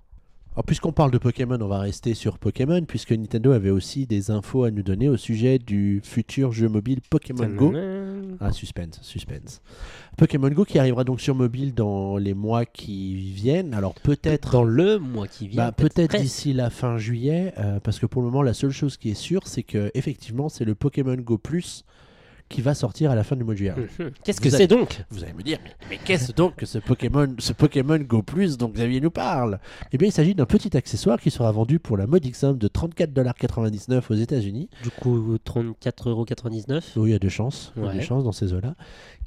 Alors, 0.55 0.65
puisqu'on 0.67 0.93
parle 0.93 1.11
de 1.11 1.17
Pokémon, 1.17 1.59
on 1.63 1.67
va 1.67 1.79
rester 1.79 2.13
sur 2.13 2.37
Pokémon, 2.37 2.85
puisque 2.85 3.13
Nintendo 3.13 3.53
avait 3.53 3.71
aussi 3.71 4.07
des 4.07 4.31
infos 4.31 4.65
à 4.65 4.71
nous 4.71 4.83
donner 4.83 5.09
au 5.09 5.17
sujet 5.17 5.59
du 5.59 6.03
futur 6.05 6.53
jeu 6.53 6.69
mobile 6.69 7.01
Pokémon 7.09 7.49
Go. 7.49 7.73
Ah, 8.39 8.53
suspense, 8.53 8.99
suspense. 9.01 9.63
Pokémon 10.19 10.51
Go 10.51 10.67
qui 10.67 10.79
arrivera 10.79 11.05
donc 11.05 11.23
sur 11.23 11.35
mobile 11.35 11.73
dans 11.73 12.19
les 12.19 12.35
mois 12.35 12.67
qui 12.67 13.15
viennent. 13.31 13.73
Alors 13.73 13.95
peut-être 13.95 14.53
Dans 14.53 14.65
le 14.65 14.99
mois 14.99 15.27
qui 15.27 15.49
vient. 15.49 15.65
Bah, 15.65 15.73
peut-être 15.73 16.21
d'ici 16.21 16.53
la 16.53 16.69
fin 16.69 16.99
juillet, 16.99 17.55
euh, 17.57 17.81
parce 17.81 17.99
que 17.99 18.05
pour 18.05 18.21
le 18.21 18.29
moment, 18.29 18.43
la 18.43 18.53
seule 18.53 18.73
chose 18.73 18.99
qui 18.99 19.11
est 19.11 19.15
sûre, 19.15 19.47
c'est 19.47 19.63
que 19.63 19.91
effectivement, 19.95 20.51
c'est 20.51 20.67
le 20.67 20.75
Pokémon 20.75 21.17
Go 21.17 21.39
Plus 21.39 21.87
qui 22.53 22.61
va 22.61 22.75
sortir 22.75 23.11
à 23.11 23.15
la 23.15 23.25
fin 23.25 23.35
du 23.37 23.43
mois 23.45 23.55
de 23.55 23.59
juillet. 23.59 23.75
Mhm. 23.99 24.11
Qu'est-ce 24.25 24.41
que 24.41 24.51
c'est 24.51 24.67
donc 24.69 25.03
Vous 25.11 25.25
allez 25.25 25.33
me 25.33 25.43
dire, 25.43 25.59
mais, 25.65 25.71
mais 25.91 25.99
qu'est-ce 26.05 26.33
donc 26.33 26.57
que 26.57 26.67
ce 26.67 26.79
Pokémon, 26.79 27.27
ce 27.39 27.53
Pokémon 27.53 27.99
Go 27.99 28.23
Plus 28.23 28.57
dont 28.59 28.69
Xavier 28.69 29.01
nous 29.01 29.11
parle? 29.11 29.59
Eh 29.93 29.99
bien, 29.99 30.09
il 30.09 30.13
s'agit 30.13 30.35
d'un 30.35 30.47
petit 30.47 30.77
accessoire 30.77 31.19
qui 31.21 31.31
sera 31.31 31.51
vendu 31.51 31.79
pour 31.79 31.97
la 31.97 32.07
modique 32.07 32.37
somme 32.37 32.59
de 32.59 32.69
34,99$ 32.69 34.03
aux 34.11 34.15
États-Unis. 34.15 34.69
Du 34.83 34.91
coup, 34.91 35.37
34,99€. 35.45 36.83
Oui, 36.97 37.11
il 37.11 37.13
y 37.13 37.15
a 37.15 37.19
des 37.19 37.31
chances, 37.31 37.73
il 37.77 37.85
y 37.85 37.89
a 37.89 37.93
des 37.93 38.03
chances 38.03 38.25
dans 38.25 38.33
ces 38.33 38.53
eaux-là, 38.53 38.75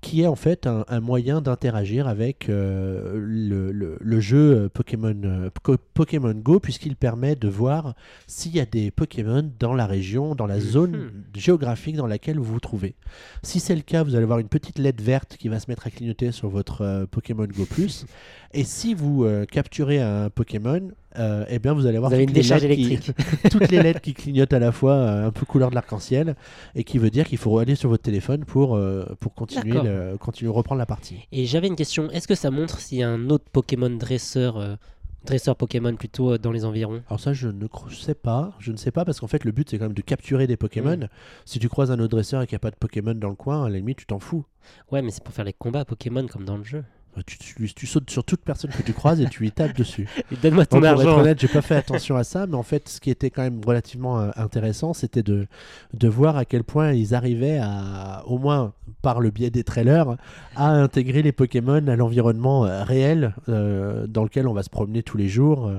qui 0.02 0.22
est 0.22 0.28
en 0.28 0.36
fait 0.36 0.68
un, 0.68 0.86
un 0.88 1.00
moyen 1.00 1.42
d'interagir 1.42 2.08
avec 2.08 2.50
euh, 2.50 3.14
le, 3.16 3.72
le- 3.72 3.98
le 4.00 4.20
jeu 4.20 4.38
euh, 4.66 4.70
Pokémon, 4.70 5.16
euh, 5.24 5.50
Pokémon 5.94 6.34
Go, 6.34 6.60
puisqu'il 6.60 6.96
permet 6.96 7.36
de 7.36 7.48
voir 7.48 7.96
s'il 8.28 8.56
y 8.56 8.60
a 8.60 8.66
des 8.66 8.92
Pokémon 8.92 9.50
dans 9.60 9.74
la 9.74 9.86
région, 9.86 10.36
dans 10.36 10.46
la 10.48 10.60
zone 10.60 10.92
Mhm. 10.96 11.12
géographique 11.36 11.96
dans 11.96 12.08
laquelle 12.08 12.38
vous 12.38 12.44
vous 12.54 12.60
trouvez. 12.60 12.96
Si 13.44 13.60
c'est 13.60 13.76
le 13.76 13.82
cas, 13.82 14.04
vous 14.04 14.16
allez 14.16 14.26
voir 14.26 14.40
une 14.40 14.48
petite 14.48 14.80
LED 14.80 15.02
verte 15.02 15.38
qui 15.38 15.50
va 15.50 15.60
se 15.60 15.66
mettre 15.70 15.88
à 15.88 15.90
clignoter 15.90 16.32
sur 16.32 16.50
votre 16.50 16.82
euh, 16.82 17.06
Pokémon 17.06 17.46
Go 17.46 17.66
Plus. 17.70 18.06
Et 18.54 18.64
si 18.64 18.94
vous 18.94 19.24
euh, 19.24 19.46
capturez 19.46 20.02
un 20.02 20.30
Pokémon, 20.30 20.90
euh, 21.18 21.46
eh 21.50 21.60
bien 21.60 21.74
vous 21.74 21.86
allez 21.86 21.98
avoir 21.98 22.10
Vous 22.10 22.16
avez 22.16 22.26
toutes 22.26 22.36
une 22.36 22.36
les 22.38 22.42
décharge 22.42 22.64
LED 22.64 22.76
qui- 22.78 22.86
électrique. 22.86 23.16
toutes 23.52 23.70
les 23.70 23.82
lettres 23.84 24.02
qui 24.02 24.14
clignotent 24.16 24.54
à 24.54 24.60
la 24.60 24.72
fois, 24.72 24.96
un 24.96 25.32
peu 25.32 25.46
couleur 25.46 25.70
de 25.70 25.76
l'arc-en-ciel, 25.76 26.36
et 26.76 26.84
qui 26.84 26.98
veut 26.98 27.10
dire 27.10 27.28
qu'il 27.28 27.38
faut 27.38 27.58
aller 27.60 27.76
sur 27.76 27.90
votre 27.90 28.04
téléphone 28.04 28.46
pour, 28.46 28.80
pour 29.20 29.34
continuer, 29.34 29.82
le, 29.82 30.18
continuer 30.18 30.52
reprendre 30.52 30.80
la 30.80 30.86
partie. 30.86 31.28
Et 31.32 31.46
j'avais 31.46 31.68
une 31.68 31.76
question. 31.76 32.10
Est-ce 32.12 32.28
que 32.28 32.36
ça 32.36 32.52
montre 32.52 32.80
s'il 32.80 32.98
y 33.00 33.04
a 33.04 33.10
un 33.10 33.30
autre 33.30 33.46
Pokémon 33.52 33.90
dresseur 33.90 34.78
dresseur 35.26 35.56
Pokémon 35.56 35.96
plutôt 35.96 36.34
euh, 36.34 36.38
dans 36.38 36.52
les 36.52 36.66
environs. 36.66 37.04
Alors 37.08 37.20
ça, 37.20 37.34
je 37.34 37.50
ne 37.50 37.68
sais 37.92 38.16
pas. 38.16 38.54
Je 38.60 38.72
ne 38.72 38.78
sais 38.78 38.92
pas 38.92 39.06
parce 39.06 39.20
qu'en 39.20 39.28
fait, 39.28 39.44
le 39.44 39.52
but, 39.52 39.70
c'est 39.70 39.78
quand 39.78 39.86
même 39.86 39.94
de 39.94 40.02
capturer 40.02 40.48
des 40.48 40.58
Pokémon. 40.58 40.98
Mm. 40.98 41.08
Si 41.46 41.60
tu 41.60 41.70
croises 41.70 41.92
un 41.92 42.00
autre 42.00 42.10
dresseur 42.10 42.42
et 42.42 42.48
qu'il 42.48 42.56
n'y 42.56 42.58
a 42.58 42.60
pas 42.60 42.72
de 42.72 42.78
Pokémon 42.78 43.14
dans 43.14 43.30
le 43.30 43.36
coin, 43.36 43.66
à 43.66 43.70
la 43.70 43.78
limite, 43.78 43.98
tu 43.98 44.06
t'en 44.06 44.20
fous. 44.20 44.46
Ouais, 44.92 45.02
mais 45.02 45.12
c'est 45.12 45.24
pour 45.24 45.34
faire 45.34 45.46
les 45.46 45.54
combats 45.54 45.86
Pokémon 45.86 46.26
comme 46.28 46.46
dans 46.46 46.58
le 46.58 46.64
jeu. 46.64 46.84
Euh, 47.18 47.22
Tu, 47.26 47.38
tu- 47.38 47.74
tu 47.74 47.88
sautes 47.88 48.10
sur 48.10 48.24
toute 48.24 48.42
personne 48.42 48.72
que 48.72 48.82
tu 48.84 48.94
croises 48.94 49.22
et 49.22 49.26
tu 49.28 49.42
lui 49.42 49.52
tapes 49.52 49.76
dessus. 49.76 50.08
Et 50.32 50.36
Donne-moi 50.36 50.66
ton 50.66 50.78
Donc, 50.80 50.92
pour 50.92 51.02
être 51.02 51.08
argent. 51.08 51.22
honnête, 51.22 51.40
j'ai 51.40 51.48
pas 51.48 51.62
fait 51.62 51.76
attention 51.76 52.16
à 52.16 52.24
ça, 52.24 52.46
mais 52.48 52.56
en 52.56 52.64
fait, 52.64 52.90
ce 52.90 53.00
qui 53.00 53.10
était 53.10 53.30
quand 53.30 53.42
même 53.44 53.62
relativement 53.66 54.20
euh, 54.20 54.32
intéressant, 54.36 54.94
c'était 54.94 55.24
de, 55.24 55.48
de 55.94 56.08
voir 56.08 56.38
à 56.38 56.46
quel 56.46 56.64
point 56.64 56.92
ils 56.94 57.14
arrivaient 57.16 57.60
à, 57.62 58.24
au 58.28 58.38
moins 58.38 58.74
par 59.02 59.20
le 59.20 59.32
biais 59.32 59.50
des 59.50 59.64
trailers, 59.64 60.16
à 60.56 60.70
intégrer 60.70 61.22
les 61.22 61.32
Pokémon 61.32 61.88
à 61.88 61.96
l'environnement 61.96 62.66
euh, 62.66 62.84
réel 62.84 63.34
euh, 63.50 64.08
dans 64.08 64.24
lequel 64.24 64.48
on 64.48 64.54
va 64.54 64.64
se 64.64 64.70
promener 64.70 65.04
tous 65.04 65.18
les 65.18 65.28
jours. 65.30 65.72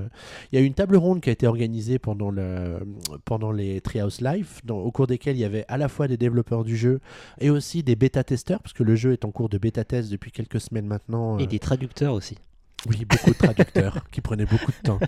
Il 0.51 0.57
y 0.57 0.61
a 0.61 0.63
eu 0.63 0.67
une 0.67 0.73
table 0.73 0.95
ronde 0.97 1.21
qui 1.21 1.29
a 1.29 1.33
été 1.33 1.45
organisée 1.47 1.99
pendant, 1.99 2.31
le, 2.31 2.79
pendant 3.25 3.51
les 3.51 3.81
Treehouse 3.81 4.21
Life, 4.21 4.61
dans- 4.63 4.77
au 4.79 4.91
cours 4.91 5.07
desquels 5.07 5.35
il 5.35 5.39
y 5.41 5.45
avait 5.45 5.65
à 5.67 5.77
la 5.77 5.87
fois 5.87 6.07
des 6.07 6.17
développeurs 6.17 6.63
du 6.63 6.75
jeu 6.77 6.99
et 7.39 7.49
aussi 7.49 7.83
des 7.83 7.95
bêta-testeurs, 7.95 8.59
parce 8.61 8.73
que 8.73 8.83
le 8.83 8.95
jeu 8.95 9.13
est 9.13 9.25
en 9.25 9.31
cours 9.31 9.49
de 9.49 9.57
bêta-test 9.57 10.09
depuis 10.11 10.31
quelques 10.31 10.61
semaines 10.61 10.87
maintenant. 10.87 11.26
Et 11.39 11.43
euh, 11.43 11.47
des 11.47 11.59
traducteurs 11.59 12.13
aussi. 12.13 12.35
oui, 12.89 13.05
beaucoup 13.05 13.31
de 13.31 13.35
traducteurs 13.37 14.05
qui 14.11 14.21
prenaient 14.21 14.45
beaucoup 14.45 14.71
de 14.71 14.77
temps. 14.83 14.99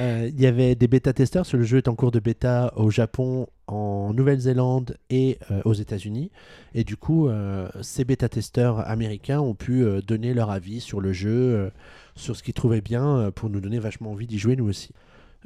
Euh, 0.00 0.30
Il 0.32 0.40
y 0.40 0.46
avait 0.46 0.74
des 0.74 0.88
bêta-testeurs, 0.88 1.46
le 1.52 1.62
jeu 1.62 1.78
est 1.78 1.88
en 1.88 1.94
cours 1.94 2.10
de 2.10 2.20
bêta 2.20 2.72
au 2.76 2.90
Japon, 2.90 3.46
en 3.66 4.12
Nouvelle-Zélande 4.14 4.96
et 5.10 5.38
euh, 5.50 5.60
aux 5.64 5.74
États-Unis. 5.74 6.30
Et 6.74 6.84
du 6.84 6.96
coup, 6.96 7.28
euh, 7.28 7.68
ces 7.82 8.04
bêta-testeurs 8.04 8.80
américains 8.88 9.40
ont 9.40 9.54
pu 9.54 9.84
donner 10.06 10.34
leur 10.34 10.50
avis 10.50 10.80
sur 10.80 11.00
le 11.00 11.12
jeu, 11.12 11.70
sur 12.16 12.36
ce 12.36 12.42
qu'ils 12.42 12.54
trouvaient 12.54 12.80
bien, 12.80 13.30
pour 13.34 13.50
nous 13.50 13.60
donner 13.60 13.78
vachement 13.78 14.12
envie 14.12 14.26
d'y 14.26 14.38
jouer 14.38 14.56
nous 14.56 14.68
aussi. 14.68 14.92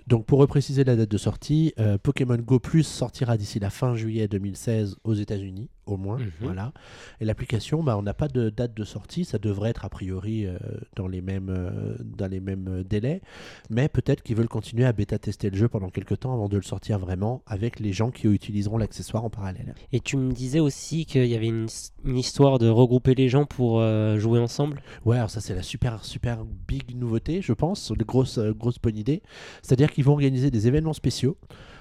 Donc 0.07 0.27
pour 0.27 0.39
repréciser 0.39 0.85
la 0.85 0.95
date 0.95 1.11
de 1.11 1.19
sortie, 1.19 1.75
Pokémon 2.03 2.37
Go 2.37 2.59
Plus 2.59 2.85
sortira 2.85 3.37
d'ici 3.37 3.59
la 3.59 3.71
fin 3.71 3.97
juillet 3.97 4.29
2016 4.29 4.97
aux 5.05 5.15
États-Unis, 5.15 5.69
au 5.87 5.97
moins. 5.97 6.19
Mhm. 6.19 6.31
Voilà. 6.41 6.73
Et 7.21 7.25
l'application, 7.25 7.83
bah, 7.83 7.97
on 7.97 8.03
n'a 8.03 8.15
pas 8.15 8.29
de 8.29 8.51
date 8.51 8.77
de 8.77 8.85
sortie, 8.85 9.25
ça 9.25 9.39
devrait 9.39 9.71
être 9.71 9.85
a 9.85 9.89
priori 9.89 10.47
euh, 10.47 10.59
dans 10.97 11.09
les 11.09 11.23
mêmes, 11.23 11.49
euh, 11.51 11.97
dans 12.05 12.27
les 12.27 12.41
mêmes 12.41 12.67
euh, 12.69 12.85
délais, 12.85 13.23
mais 13.71 13.89
peut-être 13.89 14.23
qu'ils 14.23 14.37
veulent 14.37 14.49
continuer 14.49 14.85
à 14.85 14.93
bêta-tester 14.93 15.51
le 15.51 15.57
jeu 15.57 15.69
pendant 15.69 15.89
quelques 15.89 16.21
temps 16.21 16.35
avant 16.35 16.49
de 16.49 16.57
le 16.57 16.63
sortir 16.63 16.99
vraiment 16.99 17.43
avec 17.47 17.81
les 17.81 17.93
gens 17.93 18.11
qui 18.11 18.27
utiliseront 18.27 18.79
l'accessoire 18.79 19.25
en 19.25 19.31
parallèle. 19.31 19.75
Et 19.93 20.01
tu 20.01 20.17
me 20.17 20.33
disais 20.33 20.61
aussi 20.61 21.07
qu'il 21.07 21.27
y 21.27 21.35
avait 21.35 21.47
une, 21.47 21.69
une 22.05 22.19
histoire 22.19 22.59
de 22.59 22.69
regrouper 22.69 23.15
les 23.15 23.29
gens 23.29 23.45
pour 23.45 23.81
euh, 23.81 24.19
jouer 24.19 24.41
ensemble? 24.41 24.83
Ouais, 25.05 25.17
alors 25.17 25.31
ça 25.31 25.41
c'est 25.41 25.55
la 25.55 25.63
super 25.63 26.05
super 26.05 26.45
big 26.45 26.97
nouveauté, 26.97 27.43
je 27.43 27.53
pense, 27.53 27.91
une 27.91 28.05
grosse 28.05 28.39
grosse 28.39 28.79
bonne 28.81 28.97
idée. 28.97 29.23
C'est-à-dire 29.63 29.91
qu'ils 29.93 30.05
vont 30.05 30.13
organiser 30.13 30.51
des 30.51 30.67
événements 30.67 30.93
spéciaux 30.93 31.37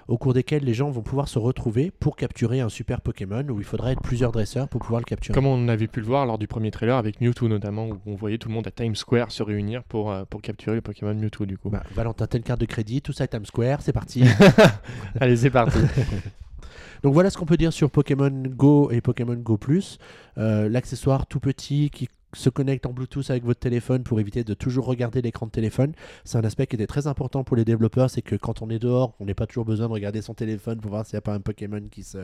au 0.07 0.17
cours 0.17 0.33
desquels 0.33 0.63
les 0.63 0.73
gens 0.73 0.89
vont 0.89 1.01
pouvoir 1.01 1.27
se 1.27 1.39
retrouver 1.39 1.91
pour 1.99 2.15
capturer 2.15 2.59
un 2.59 2.69
super 2.69 3.01
Pokémon 3.01 3.43
où 3.49 3.59
il 3.59 3.65
faudra 3.65 3.91
être 3.91 4.01
plusieurs 4.01 4.31
dresseurs 4.31 4.67
pour 4.67 4.81
pouvoir 4.81 5.01
le 5.01 5.05
capturer. 5.05 5.33
Comme 5.33 5.47
on 5.47 5.67
avait 5.67 5.87
pu 5.87 5.99
le 5.99 6.05
voir 6.05 6.25
lors 6.25 6.37
du 6.37 6.47
premier 6.47 6.71
trailer 6.71 6.97
avec 6.97 7.21
Mewtwo 7.21 7.47
notamment, 7.47 7.87
où 7.87 7.99
on 8.05 8.15
voyait 8.15 8.37
tout 8.37 8.49
le 8.49 8.53
monde 8.53 8.67
à 8.67 8.71
Times 8.71 8.95
Square 8.95 9.31
se 9.31 9.43
réunir 9.43 9.83
pour, 9.83 10.11
euh, 10.11 10.23
pour 10.29 10.41
capturer 10.41 10.75
le 10.75 10.81
Pokémon 10.81 11.13
Mewtwo 11.13 11.45
du 11.45 11.57
coup. 11.57 11.69
Bah, 11.69 11.83
Valentin, 11.93 12.27
telle 12.27 12.43
carte 12.43 12.59
de 12.59 12.65
crédit, 12.65 13.01
tout 13.01 13.13
ça 13.13 13.25
à 13.25 13.27
Times 13.27 13.45
Square, 13.45 13.81
c'est 13.81 13.93
parti. 13.93 14.23
Allez, 15.19 15.37
c'est 15.37 15.49
parti. 15.49 15.79
Donc 17.03 17.13
voilà 17.13 17.29
ce 17.29 17.37
qu'on 17.37 17.45
peut 17.45 17.57
dire 17.57 17.71
sur 17.71 17.91
Pokémon 17.91 18.31
Go 18.31 18.89
et 18.91 19.01
Pokémon 19.01 19.35
Go 19.35 19.57
Plus. 19.57 19.99
Euh, 20.37 20.69
L'accessoire 20.69 21.27
tout 21.27 21.39
petit 21.39 21.91
qui 21.91 22.09
se 22.35 22.49
connecte 22.49 22.85
en 22.85 22.93
Bluetooth 22.93 23.29
avec 23.29 23.43
votre 23.45 23.59
téléphone 23.59 24.03
pour 24.03 24.19
éviter 24.19 24.43
de 24.43 24.53
toujours 24.53 24.85
regarder 24.85 25.21
l'écran 25.21 25.45
de 25.47 25.51
téléphone. 25.51 25.93
C'est 26.23 26.37
un 26.37 26.43
aspect 26.43 26.67
qui 26.67 26.75
était 26.75 26.87
très 26.87 27.07
important 27.07 27.43
pour 27.43 27.55
les 27.55 27.65
développeurs, 27.65 28.09
c'est 28.09 28.21
que 28.21 28.35
quand 28.35 28.61
on 28.61 28.69
est 28.69 28.79
dehors, 28.79 29.15
on 29.19 29.25
n'a 29.25 29.33
pas 29.33 29.47
toujours 29.47 29.65
besoin 29.65 29.87
de 29.87 29.93
regarder 29.93 30.21
son 30.21 30.33
téléphone 30.33 30.79
pour 30.79 30.91
voir 30.91 31.05
s'il 31.05 31.15
n'y 31.15 31.19
a 31.19 31.21
pas 31.21 31.33
un 31.33 31.39
Pokémon 31.39 31.81
qui 31.89 32.03
se, 32.03 32.17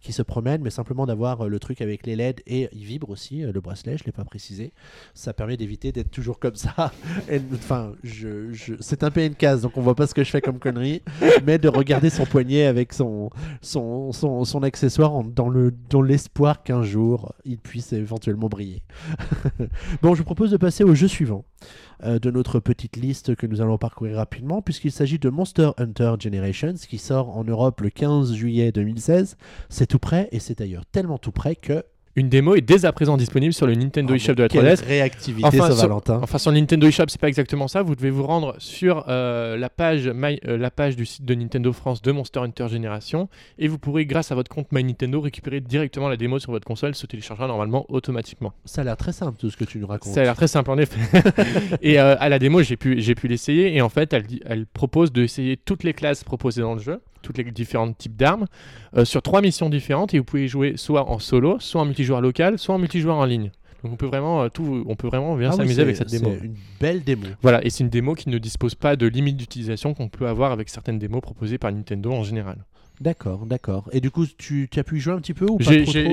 qui 0.00 0.12
se 0.12 0.22
promène, 0.22 0.62
mais 0.62 0.70
simplement 0.70 1.06
d'avoir 1.06 1.42
euh, 1.42 1.48
le 1.48 1.58
truc 1.58 1.80
avec 1.80 2.06
les 2.06 2.16
LED 2.16 2.40
et 2.46 2.68
il 2.72 2.84
vibre 2.84 3.10
aussi, 3.10 3.44
euh, 3.44 3.52
le 3.52 3.60
bracelet, 3.60 3.96
je 3.98 4.02
ne 4.02 4.06
l'ai 4.06 4.12
pas 4.12 4.24
précisé. 4.24 4.72
Ça 5.14 5.32
permet 5.32 5.56
d'éviter 5.56 5.92
d'être 5.92 6.10
toujours 6.10 6.38
comme 6.38 6.56
ça. 6.56 6.92
Enfin, 7.54 7.92
je, 8.02 8.52
je- 8.52 8.74
c'est 8.80 9.04
un 9.04 9.10
peu 9.10 9.24
une 9.24 9.34
case, 9.34 9.62
donc 9.62 9.76
on 9.76 9.80
voit 9.82 9.94
pas 9.94 10.06
ce 10.06 10.14
que 10.14 10.24
je 10.24 10.30
fais 10.30 10.40
comme 10.40 10.58
connerie, 10.58 11.02
mais 11.46 11.58
de 11.58 11.68
regarder 11.68 12.10
son 12.10 12.24
poignet 12.24 12.64
avec 12.64 12.92
son, 12.92 13.30
son, 13.60 14.12
son, 14.12 14.44
son 14.44 14.62
accessoire 14.62 15.12
en- 15.14 15.24
dans 15.24 15.48
le 15.48 15.72
dans 15.90 16.02
l'espoir 16.02 16.62
qu'un 16.62 16.82
jour 16.82 17.32
il 17.44 17.58
puisse 17.58 17.92
éventuellement 17.92 18.48
briller. 18.48 18.82
bon, 20.02 20.14
je 20.14 20.18
vous 20.18 20.24
propose 20.24 20.50
de 20.50 20.56
passer 20.56 20.84
au 20.84 20.94
jeu 20.94 21.08
suivant 21.08 21.44
euh, 22.04 22.18
de 22.18 22.30
notre 22.30 22.60
petite 22.60 22.96
liste 22.96 23.34
que 23.34 23.46
nous 23.46 23.60
allons 23.60 23.78
parcourir 23.78 24.16
rapidement, 24.16 24.62
puisqu'il 24.62 24.92
s'agit 24.92 25.18
de 25.18 25.28
Monster 25.28 25.70
Hunter 25.78 26.14
Generations 26.18 26.74
qui 26.74 26.98
sort 26.98 27.36
en 27.36 27.44
Europe 27.44 27.80
le 27.80 27.90
15 27.90 28.32
juillet 28.34 28.72
2016. 28.72 29.36
C'est 29.68 29.86
tout 29.86 29.98
prêt 29.98 30.28
et 30.32 30.40
c'est 30.40 30.58
d'ailleurs 30.58 30.86
tellement 30.86 31.18
tout 31.18 31.32
prêt 31.32 31.56
que. 31.56 31.84
Une 32.16 32.28
démo 32.28 32.56
est 32.56 32.60
dès 32.60 32.84
à 32.84 32.92
présent 32.92 33.16
disponible 33.16 33.52
sur 33.52 33.68
le 33.68 33.74
Nintendo 33.76 34.12
Oh, 34.12 34.16
eShop 34.16 34.34
de 34.34 34.42
la 34.42 34.48
quelle 34.48 34.64
3DS. 34.66 34.84
réactivité, 34.84 35.46
Enfin, 35.46 35.68
ça, 35.68 35.76
sur- 35.76 35.88
Valentin. 35.88 36.18
Enfin, 36.22 36.38
sur 36.38 36.50
le 36.50 36.58
Nintendo 36.58 36.88
eShop, 36.88 37.04
c'est 37.08 37.20
pas 37.20 37.28
exactement 37.28 37.68
ça. 37.68 37.82
Vous 37.82 37.94
devez 37.94 38.10
vous 38.10 38.24
rendre 38.24 38.56
sur 38.58 39.04
euh, 39.08 39.56
la, 39.56 39.70
page 39.70 40.08
My- 40.08 40.40
euh, 40.46 40.56
la 40.58 40.72
page 40.72 40.96
du 40.96 41.06
site 41.06 41.24
de 41.24 41.34
Nintendo 41.34 41.72
France 41.72 42.02
de 42.02 42.10
Monster 42.10 42.40
Hunter 42.40 42.66
Génération 42.68 43.28
et 43.58 43.68
vous 43.68 43.78
pourrez, 43.78 44.06
grâce 44.06 44.32
à 44.32 44.34
votre 44.34 44.50
compte 44.50 44.66
My 44.72 44.82
Nintendo, 44.82 45.20
récupérer 45.20 45.60
directement 45.60 46.08
la 46.08 46.16
démo 46.16 46.40
sur 46.40 46.50
votre 46.50 46.66
console. 46.66 46.96
Se 46.96 47.06
téléchargera 47.06 47.46
normalement 47.46 47.86
automatiquement. 47.88 48.52
Ça 48.64 48.80
a 48.80 48.84
l'air 48.84 48.96
très 48.96 49.12
simple 49.12 49.38
tout 49.38 49.48
ce 49.50 49.56
que 49.56 49.64
tu 49.64 49.78
nous 49.78 49.86
racontes. 49.86 50.12
Ça 50.12 50.20
a 50.20 50.24
l'air 50.24 50.34
très 50.36 50.48
simple 50.48 50.70
en 50.72 50.78
effet. 50.78 51.00
et 51.82 52.00
euh, 52.00 52.16
à 52.18 52.28
la 52.28 52.40
démo, 52.40 52.62
j'ai 52.62 52.76
pu, 52.76 53.00
j'ai 53.00 53.14
pu 53.14 53.28
l'essayer 53.28 53.76
et 53.76 53.82
en 53.82 53.88
fait, 53.88 54.12
elle, 54.12 54.24
elle 54.46 54.66
propose 54.66 55.12
d'essayer 55.12 55.56
toutes 55.56 55.84
les 55.84 55.92
classes 55.94 56.24
proposées 56.24 56.62
dans 56.62 56.74
le 56.74 56.80
jeu, 56.80 57.00
toutes 57.22 57.38
les 57.38 57.44
différents 57.44 57.92
types 57.92 58.16
d'armes, 58.16 58.46
euh, 58.96 59.04
sur 59.04 59.22
trois 59.22 59.40
missions 59.40 59.70
différentes 59.70 60.14
et 60.14 60.18
vous 60.18 60.24
pouvez 60.24 60.48
jouer 60.48 60.74
soit 60.76 61.08
en 61.08 61.18
solo, 61.18 61.58
soit 61.60 61.80
en 61.80 61.84
multijoueur 61.84 62.20
local, 62.20 62.58
soit 62.58 62.74
en 62.74 62.78
multijoueur 62.78 63.16
en 63.16 63.24
ligne. 63.24 63.50
Donc 63.82 63.92
on 63.92 63.96
peut 63.96 64.06
vraiment 64.06 64.42
euh, 64.42 64.48
tout, 64.48 64.84
on 64.86 64.94
peut 64.94 65.06
vraiment 65.06 65.36
bien 65.36 65.50
Ah 65.52 65.56
s'amuser 65.56 65.82
avec 65.82 65.96
cette 65.96 66.10
démo. 66.10 66.34
C'est 66.38 66.46
une 66.46 66.56
belle 66.80 67.02
démo. 67.02 67.26
Voilà, 67.42 67.64
et 67.64 67.70
c'est 67.70 67.82
une 67.82 67.90
démo 67.90 68.14
qui 68.14 68.28
ne 68.28 68.38
dispose 68.38 68.74
pas 68.74 68.96
de 68.96 69.06
limite 69.06 69.36
d'utilisation 69.36 69.94
qu'on 69.94 70.08
peut 70.08 70.28
avoir 70.28 70.52
avec 70.52 70.68
certaines 70.68 70.98
démos 70.98 71.22
proposées 71.22 71.58
par 71.58 71.72
Nintendo 71.72 72.12
en 72.12 72.22
général. 72.22 72.58
D'accord, 73.00 73.46
d'accord. 73.46 73.88
Et 73.92 74.00
du 74.02 74.10
coup, 74.10 74.26
tu, 74.26 74.68
tu 74.70 74.78
as 74.78 74.84
pu 74.84 74.98
y 74.98 75.00
jouer 75.00 75.14
un 75.14 75.20
petit 75.20 75.32
peu 75.32 75.46
ou 75.46 75.56
pas 75.56 75.64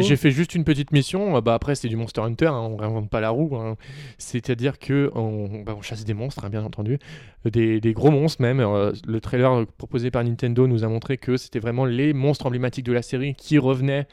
J'ai 0.01 0.15
fait 0.15 0.31
juste 0.31 0.55
une 0.55 0.63
petite 0.63 0.93
mission. 0.93 1.35
euh, 1.35 1.41
Bah 1.41 1.53
après, 1.53 1.75
c'est 1.75 1.89
du 1.89 1.97
Monster 1.97 2.21
Hunter. 2.21 2.47
hein, 2.47 2.53
on 2.71 2.77
réinvente 2.77 3.09
pas 3.09 3.19
la 3.19 3.29
roue. 3.29 3.57
hein. 3.57 3.75
C'est-à-dire 4.17 4.79
que 4.79 5.11
on, 5.13 5.63
bah, 5.65 5.75
on 5.77 5.81
chasse 5.81 6.05
des 6.05 6.13
monstres, 6.13 6.45
hein, 6.45 6.49
bien 6.49 6.63
entendu, 6.63 6.97
des, 7.43 7.81
des 7.81 7.91
gros 7.93 8.09
monstres 8.09 8.41
même. 8.41 8.61
Euh, 8.61 8.93
le 9.05 9.19
trailer 9.19 9.65
proposé 9.77 10.11
par 10.11 10.23
Nintendo 10.23 10.65
nous 10.65 10.85
a 10.85 10.87
montré 10.87 11.17
que 11.17 11.35
c'était 11.35 11.59
vraiment 11.59 11.83
les 11.83 12.13
monstres 12.13 12.45
emblématiques 12.45 12.85
de 12.85 12.93
la 12.93 13.01
série 13.01 13.35
qui 13.35 13.57
revenaient. 13.57 14.07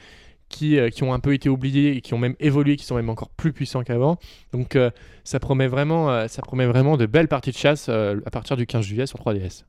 Qui, 0.51 0.79
euh, 0.79 0.91
qui 0.91 1.03
ont 1.03 1.15
un 1.15 1.21
peu 1.21 1.33
été 1.33 1.49
oubliés 1.49 1.97
et 1.97 2.01
qui 2.03 2.13
ont 2.15 2.19
même 2.19 2.37
évolué, 2.39 2.77
qui 2.77 2.85
sont 2.85 2.95
même 2.95 3.09
encore 3.09 3.31
plus 3.31 3.53
puissants 3.53 3.83
qu'avant. 3.83 4.19
Donc 4.53 4.77
euh, 4.77 4.91
ça, 5.25 5.41
promet 5.41 5.67
vraiment, 5.67 6.11
euh, 6.11 6.29
ça 6.29 6.43
promet 6.43 6.67
vraiment 6.67 6.97
de 6.99 7.07
belles 7.07 7.29
parties 7.29 7.51
de 7.51 7.57
chasse 7.57 7.87
euh, 7.89 8.21
à 8.27 8.31
partir 8.31 8.57
du 8.57 8.67
15 8.67 8.85
juillet 8.85 9.07
sur 9.07 9.19
3DS. 9.19 9.65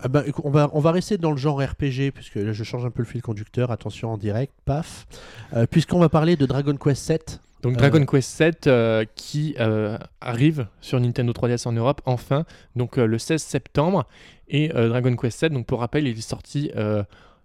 Ah 0.00 0.06
bah, 0.06 0.22
on, 0.44 0.50
va, 0.50 0.70
on 0.74 0.80
va 0.80 0.92
rester 0.92 1.18
dans 1.18 1.32
le 1.32 1.36
genre 1.36 1.60
RPG, 1.60 2.12
puisque 2.14 2.36
là 2.36 2.52
je 2.52 2.64
change 2.64 2.84
un 2.84 2.90
peu 2.90 3.02
le 3.02 3.08
fil 3.08 3.20
conducteur, 3.20 3.72
attention 3.72 4.12
en 4.12 4.16
direct, 4.16 4.52
paf. 4.64 5.06
Euh, 5.54 5.66
Puisqu'on 5.66 5.98
va 5.98 6.08
parler 6.08 6.36
de 6.36 6.46
Dragon 6.46 6.76
Quest 6.76 7.02
7. 7.02 7.40
Donc 7.62 7.74
Euh, 7.74 7.76
Dragon 7.76 8.06
Quest 8.06 8.30
7 8.30 8.70
qui 9.16 9.56
euh, 9.58 9.98
arrive 10.20 10.68
sur 10.80 11.00
Nintendo 11.00 11.32
3DS 11.32 11.66
en 11.66 11.72
Europe 11.72 12.00
enfin, 12.06 12.44
donc 12.76 12.96
le 12.96 13.18
16 13.18 13.42
septembre. 13.42 14.06
Et 14.48 14.68
Dragon 14.68 15.16
Quest 15.16 15.40
7, 15.40 15.52
donc 15.52 15.66
pour 15.66 15.80
rappel, 15.80 16.06
il 16.06 16.16
est 16.16 16.20
sorti 16.20 16.70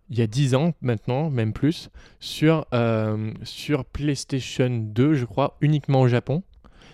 il 0.10 0.20
y 0.20 0.22
a 0.22 0.28
10 0.28 0.54
ans 0.54 0.74
maintenant, 0.82 1.32
même 1.32 1.54
plus, 1.54 1.90
sur, 2.20 2.68
sur 3.44 3.86
PlayStation 3.86 4.70
2, 4.70 5.16
je 5.16 5.26
crois, 5.26 5.58
uniquement 5.60 6.02
au 6.02 6.08
Japon. 6.08 6.44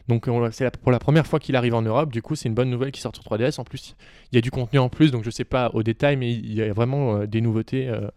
Donc 0.10 0.28
on- 0.28 0.52
c'est 0.52 0.76
pour 0.78 0.92
la 0.92 1.00
première 1.00 1.26
fois 1.26 1.40
qu'il 1.40 1.56
arrive 1.56 1.76
en 1.76 1.82
Europe, 1.82 2.12
du 2.12 2.22
coup 2.22 2.36
c'est 2.36 2.50
une 2.50 2.56
bonne 2.56 2.70
nouvelle 2.70 2.92
qui 2.92 3.00
sort 3.00 3.14
sur 3.16 3.24
3DS. 3.24 3.60
En 3.60 3.64
plus, 3.64 3.96
il 4.32 4.36
y 4.36 4.38
a 4.38 4.42
du 4.42 4.52
contenu 4.52 4.80
en 4.80 4.90
plus, 4.90 5.12
donc 5.12 5.24
je 5.24 5.30
sais 5.30 5.46
pas 5.46 5.72
au 5.74 5.84
détail, 5.84 6.18
mais 6.18 6.34
il 6.34 6.54
y 6.54 6.62
a 6.62 6.74
vraiment 6.74 7.16
euh, 7.16 7.26
des 7.28 7.40
nouveautés 7.40 7.88
euh, 7.88 8.10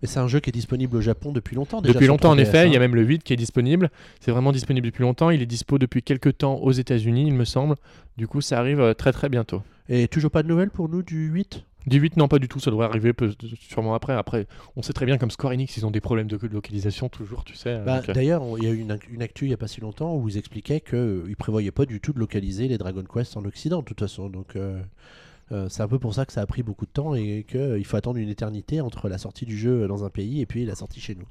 Mais 0.00 0.08
c'est 0.08 0.20
un 0.20 0.28
jeu 0.28 0.40
qui 0.40 0.48
est 0.48 0.52
disponible 0.52 0.96
au 0.96 1.00
Japon 1.02 1.30
depuis 1.32 1.56
longtemps 1.56 1.82
déjà. 1.82 1.92
depuis 1.92 2.06
longtemps, 2.06 2.30
en 2.30 2.36
3DS, 2.36 2.40
effet. 2.42 2.66
Il 2.66 2.72
y 2.72 2.76
a 2.76 2.78
hein. 2.78 2.80
même 2.80 2.94
le 2.94 3.02
8 3.02 3.22
qui 3.22 3.34
est 3.34 3.36
disponible. 3.36 3.90
C'est 4.20 4.30
vraiment 4.30 4.52
disponible 4.52 4.86
depuis 4.86 5.02
longtemps. 5.02 5.28
Il 5.28 5.42
est 5.42 5.46
dispo 5.46 5.78
depuis 5.78 6.02
quelques 6.02 6.38
temps 6.38 6.54
aux 6.54 6.72
États-Unis, 6.72 7.24
il 7.26 7.34
me 7.34 7.44
semble. 7.44 7.74
Du 8.16 8.26
coup, 8.26 8.40
ça 8.40 8.58
arrive 8.58 8.80
euh, 8.80 8.94
très 8.94 9.12
très 9.12 9.28
bientôt. 9.28 9.62
Et 9.90 10.08
toujours 10.08 10.30
pas 10.30 10.42
de 10.42 10.48
nouvelles 10.48 10.70
pour 10.70 10.88
nous 10.88 11.02
du 11.02 11.26
8 11.28 11.64
Du 11.86 11.98
8, 11.98 12.16
non, 12.16 12.28
pas 12.28 12.38
du 12.38 12.46
tout. 12.48 12.60
Ça 12.60 12.70
devrait 12.70 12.86
arriver 12.86 13.12
peu- 13.12 13.32
sûrement 13.68 13.94
après. 13.94 14.12
Après, 14.14 14.46
on 14.76 14.82
sait 14.82 14.92
très 14.92 15.06
bien 15.06 15.16
comme 15.18 15.30
Square 15.30 15.52
Enix, 15.54 15.76
ils 15.76 15.86
ont 15.86 15.90
des 15.90 16.00
problèmes 16.00 16.26
de 16.26 16.38
localisation 16.46 17.08
toujours, 17.08 17.42
tu 17.44 17.54
sais. 17.56 17.80
Bah, 17.84 18.02
euh, 18.08 18.12
D'ailleurs, 18.12 18.42
il 18.58 18.64
y 18.64 18.66
a 18.66 18.70
eu 18.70 18.78
une, 18.78 18.98
une 19.10 19.22
actu 19.22 19.46
il 19.46 19.48
n'y 19.48 19.54
a 19.54 19.56
pas 19.56 19.68
si 19.68 19.80
longtemps 19.80 20.14
où 20.16 20.28
ils 20.28 20.36
expliquaient 20.36 20.80
qu'ils 20.80 20.98
ne 20.98 21.34
prévoyaient 21.34 21.70
pas 21.70 21.86
du 21.86 22.00
tout 22.00 22.12
de 22.12 22.18
localiser 22.18 22.68
les 22.68 22.76
Dragon 22.78 23.02
Quest 23.02 23.36
en 23.36 23.44
Occident, 23.44 23.80
de 23.80 23.84
toute 23.84 24.00
façon. 24.00 24.28
Donc, 24.28 24.56
euh, 24.56 24.80
euh, 25.52 25.68
c'est 25.68 25.82
un 25.82 25.88
peu 25.88 25.98
pour 25.98 26.14
ça 26.14 26.26
que 26.26 26.32
ça 26.32 26.42
a 26.42 26.46
pris 26.46 26.62
beaucoup 26.62 26.84
de 26.86 26.90
temps 26.92 27.14
et 27.14 27.44
qu'il 27.48 27.84
faut 27.84 27.96
attendre 27.96 28.18
une 28.18 28.28
éternité 28.28 28.80
entre 28.80 29.08
la 29.08 29.18
sortie 29.18 29.46
du 29.46 29.56
jeu 29.58 29.88
dans 29.88 30.04
un 30.04 30.10
pays 30.10 30.40
et 30.42 30.46
puis 30.46 30.64
la 30.66 30.74
sortie 30.74 31.00
chez 31.00 31.14
nous. 31.14 31.26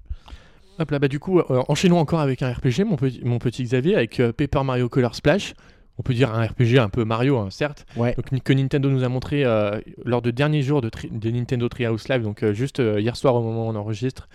Hop 0.79 0.91
là, 0.91 0.99
bah 0.99 1.07
du 1.09 1.19
coup, 1.19 1.39
euh, 1.39 1.61
enchaînons 1.67 1.99
encore 1.99 2.21
avec 2.21 2.41
un 2.41 2.51
RPG, 2.51 2.85
mon 2.85 2.95
petit, 2.95 3.21
mon 3.23 3.37
petit 3.37 3.63
Xavier, 3.63 3.95
avec 3.95 4.19
euh, 4.19 4.31
Paper 4.31 4.63
Mario 4.63 4.87
Color 4.89 5.13
Splash. 5.13 5.53
On 5.99 6.01
peut 6.01 6.13
dire 6.13 6.33
un 6.33 6.45
RPG 6.45 6.77
un 6.79 6.89
peu 6.89 7.03
Mario, 7.03 7.37
hein, 7.37 7.49
certes. 7.51 7.85
Ouais. 7.97 8.15
Donc 8.15 8.41
que 8.41 8.53
Nintendo 8.53 8.89
nous 8.89 9.03
a 9.03 9.09
montré 9.09 9.43
euh, 9.43 9.79
lors 10.05 10.21
de 10.21 10.31
derniers 10.31 10.61
jours 10.61 10.81
de, 10.81 10.89
Nintendo 11.29 11.67
Treehouse 11.67 12.07
Live, 12.07 12.23
donc 12.23 12.41
euh, 12.41 12.53
juste 12.53 12.79
euh, 12.79 13.01
hier 13.01 13.17
soir 13.17 13.35
au 13.35 13.43
moment 13.43 13.67
où 13.67 13.69
on 13.69 13.75
enregistre. 13.75 14.29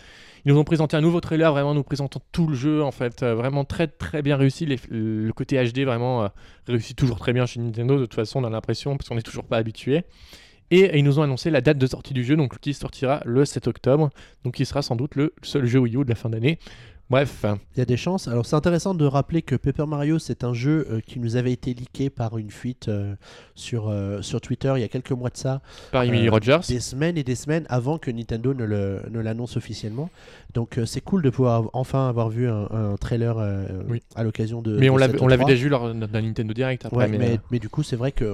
Ils 0.45 0.53
nous 0.53 0.59
ont 0.59 0.65
présenté 0.65 0.95
un 0.95 1.01
nouveau 1.01 1.23
trailer, 1.23 1.51
vraiment 1.53 1.73
nous 1.73 1.83
présentant 1.83 2.21
tout 2.33 2.47
le 2.47 2.55
jeu, 2.55 2.83
en 2.83 2.91
fait, 2.91 3.25
vraiment 3.25 3.65
très 3.65 3.87
très 3.87 4.21
bien 4.21 4.37
réussi. 4.37 4.67
Les- 4.67 4.79
le 4.91 5.33
côté 5.33 5.57
HD 5.57 5.87
vraiment 5.87 6.29
réussit 6.67 6.95
toujours 6.95 7.19
très 7.19 7.33
bien 7.33 7.47
chez 7.47 7.61
Nintendo. 7.61 7.97
De 7.97 8.03
toute 8.03 8.13
façon, 8.13 8.43
on 8.43 8.45
a 8.45 8.51
l'impression 8.51 8.95
parce 8.99 9.09
qu'on 9.09 9.15
n'est 9.15 9.23
toujours 9.23 9.45
pas 9.45 9.57
habitué. 9.57 10.05
Et 10.71 10.99
ils 10.99 11.05
nous 11.05 11.19
ont 11.19 11.23
annoncé 11.23 11.49
la 11.51 11.63
date 11.63 11.79
de 11.79 11.87
sortie 11.87 12.13
du 12.13 12.25
jeu, 12.25 12.37
donc 12.37 12.59
qui 12.59 12.75
sortira 12.75 13.23
le 13.25 13.47
7 13.47 13.69
octobre, 13.69 14.11
donc 14.45 14.55
qui 14.55 14.67
sera 14.67 14.83
sans 14.83 14.97
doute 14.97 15.15
le 15.15 15.33
seul 15.43 15.65
jeu 15.65 15.79
Wii 15.79 15.97
U 15.97 16.05
de 16.05 16.11
la 16.11 16.15
fin 16.15 16.29
d'année. 16.29 16.59
Bref, 17.11 17.45
Il 17.75 17.79
y 17.79 17.83
a 17.83 17.85
des 17.85 17.99
chances. 17.99 18.29
Alors 18.29 18.47
c'est 18.47 18.57
intéressant 18.57 18.95
de 18.95 19.05
rappeler 19.05 19.43
que 19.43 19.57
Paper 19.57 19.85
Mario, 19.87 20.19
c'est 20.19 20.43
un 20.43 20.55
jeu 20.55 20.87
euh, 20.91 21.01
qui 21.07 21.19
nous 21.19 21.37
avait 21.37 21.53
été 21.53 21.75
leaké 21.75 22.09
par 22.09 22.39
une 22.39 22.51
fuite 22.51 22.89
euh, 22.89 23.15
sur, 23.55 23.89
euh, 23.91 24.23
sur 24.23 24.41
Twitter 24.41 24.73
il 24.77 24.81
y 24.81 24.85
a 24.85 24.89
quelques 24.89 25.13
mois 25.13 25.29
de 25.29 25.37
ça, 25.37 25.61
par 25.93 26.05
Emily 26.05 26.31
Rogers. 26.31 26.61
des 26.67 26.81
semaines 26.81 27.19
et 27.19 27.23
des 27.23 27.35
semaines 27.35 27.67
avant 27.69 27.99
que 27.99 28.11
Nintendo 28.11 28.55
ne 28.55 28.65
le- 28.65 29.03
ne 29.11 29.21
l'annonce 29.21 29.57
officiellement. 29.59 30.09
Donc 30.55 30.79
euh, 30.79 30.87
c'est 30.87 31.01
cool 31.01 31.23
de 31.23 31.31
pouvoir 31.31 31.69
enfin 31.73 32.09
avoir 32.09 32.31
vu 32.31 32.49
un, 32.49 32.69
un 32.71 32.97
trailer 32.97 33.37
euh, 33.39 33.67
Oui. 33.89 34.03
à 34.15 34.23
l'occasion 34.23 34.63
de. 34.63 34.77
Mais 34.79 34.87
de 34.87 34.91
on 34.91 34.97
l'avait 34.97 35.19
E3. 35.19 35.47
déjà 35.47 35.63
vu 35.65 35.69
lors 35.69 35.93
d'un 35.93 36.23
Nintendo 36.23 36.55
Direct 36.55 36.87
après. 36.87 36.97
Ouais, 36.97 37.09
mais, 37.09 37.19
mais, 37.19 37.31
euh, 37.33 37.37
mais 37.51 37.59
du 37.59 37.69
coup, 37.69 37.83
c'est 37.83 37.97
vrai 37.97 38.13
que 38.13 38.33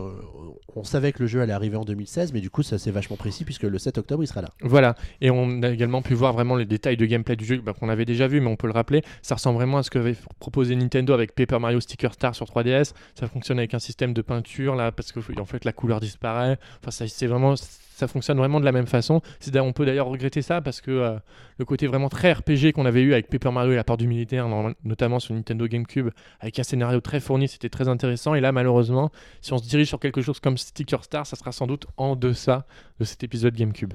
on 0.77 0.85
savait 0.85 1.13
que 1.13 1.21
le 1.23 1.27
jeu 1.27 1.41
allait 1.41 1.53
arriver 1.53 1.77
en 1.77 1.85
2016, 1.85 2.33
mais 2.33 2.41
du 2.41 2.51
coup, 2.51 2.63
ça 2.63 2.79
c'est 2.79 2.91
vachement 2.91 3.17
précis 3.17 3.45
puisque 3.45 3.63
le 3.63 3.79
7 3.79 3.99
octobre 3.99 4.23
il 4.23 4.27
sera 4.27 4.43
là. 4.43 4.51
Voilà, 4.61 4.95
et 5.21 5.31
on 5.31 5.63
a 5.63 5.71
également 5.71 6.03
pu 6.03 6.15
voir 6.15 6.33
vraiment 6.33 6.57
les 6.57 6.67
détails 6.67 6.97
de 6.97 7.07
gameplay 7.07 7.37
du 7.37 7.45
jeu 7.45 7.61
bah, 7.61 7.73
qu'on 7.73 7.89
avait 7.89 8.05
déjà 8.05 8.29
vu, 8.29 8.41
mais 8.41 8.49
on 8.49 8.57
peut 8.57 8.67
le 8.67 8.73
rappeler. 8.75 9.03
Ça 9.23 9.37
ressemble 9.37 9.57
vraiment 9.57 9.79
à 9.79 9.83
ce 9.83 9.91
que 9.91 9.99
avait 9.99 10.17
proposé 10.39 10.77
Nintendo 10.77 11.13
avec 11.13 11.35
Paper 11.35 11.59
Mario 11.59 11.81
Sticker 11.81 12.13
Star 12.13 12.35
sur 12.35 12.47
3DS. 12.47 12.93
Ça 13.15 13.27
fonctionne 13.27 13.59
avec 13.59 13.75
un 13.75 13.79
système 13.79 14.13
de 14.13 14.23
peinture 14.23 14.75
là, 14.75 14.93
parce 14.93 15.13
que 15.13 15.21
en 15.41 15.45
fait 15.45 15.65
la 15.65 15.73
couleur 15.73 16.01
disparaît. 16.01 16.59
Enfin, 16.85 17.07
c'est 17.07 17.27
vraiment, 17.27 17.55
ça 18.01 18.09
fonctionne 18.09 18.39
vraiment 18.39 18.59
de 18.61 18.65
la 18.65 18.73
même 18.73 18.87
façon. 18.87 19.21
On 19.55 19.73
peut 19.73 19.87
d'ailleurs 19.87 20.09
regretter 20.09 20.43
ça 20.43 20.61
parce 20.61 20.81
que 20.81 20.91
euh, 20.91 21.19
le 21.59 21.65
côté 21.65 21.87
vraiment 21.87 22.09
très 22.09 22.33
RPG 22.33 22.73
qu'on 22.75 22.87
avait 22.87 23.03
eu 23.03 23.13
avec 23.13 23.29
Paper 23.29 23.53
Mario 23.53 23.73
et 23.73 23.77
la 23.77 23.85
part 23.85 23.97
du 23.97 24.09
militaire, 24.09 24.49
no- 24.49 24.73
notamment 24.85 25.21
sur 25.21 25.35
Nintendo 25.35 25.67
GameCube, 25.67 26.09
avec 26.41 26.59
un 26.59 26.63
scénario 26.63 27.01
très 27.01 27.21
fourni, 27.21 27.47
c'était 27.49 27.69
très 27.69 27.89
intéressant. 27.89 28.35
Et 28.35 28.41
là, 28.41 28.51
malheureusement, 28.53 29.11
si 29.41 29.53
on 29.53 29.59
se 29.59 29.69
dirige 29.69 29.89
sur 29.89 30.01
quelque 30.01 30.21
chose 30.23 30.41
comme 30.41 30.59
Sticker 30.59 31.05
Star, 31.05 31.27
ça 31.27 31.37
sera 31.37 31.53
sans 31.53 31.67
doute 31.67 31.87
en 31.97 32.17
deçà 32.17 32.67
de 32.99 33.05
cet 33.05 33.23
épisode 33.23 33.55
GameCube. 33.55 33.95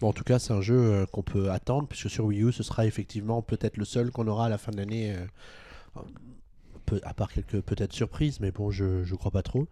Bon, 0.00 0.08
en 0.08 0.12
tout 0.12 0.24
cas, 0.24 0.38
c'est 0.38 0.52
un 0.52 0.60
jeu 0.60 0.76
euh, 0.78 1.06
qu'on 1.06 1.22
peut 1.22 1.50
attendre 1.50 1.88
puisque 1.88 2.10
sur 2.10 2.26
Wii 2.26 2.42
U, 2.42 2.52
ce 2.52 2.62
sera 2.62 2.84
effectivement 2.84 3.40
peut-être 3.40 3.78
le 3.78 3.84
seul 3.86 4.10
qu'on 4.10 4.26
aura 4.28 4.46
à 4.46 4.48
la 4.50 4.58
fin 4.58 4.70
de 4.72 4.76
l'année. 4.76 5.14
euh, 5.16 6.00
peu- 6.86 7.00
à 7.04 7.12
part 7.12 7.30
quelques 7.32 7.60
peut-être 7.60 7.92
surprises, 7.92 8.38
mais 8.40 8.50
bon, 8.52 8.70
je 8.70 9.04
je 9.04 9.14
crois 9.14 9.30
pas 9.30 9.42
trop. 9.42 9.66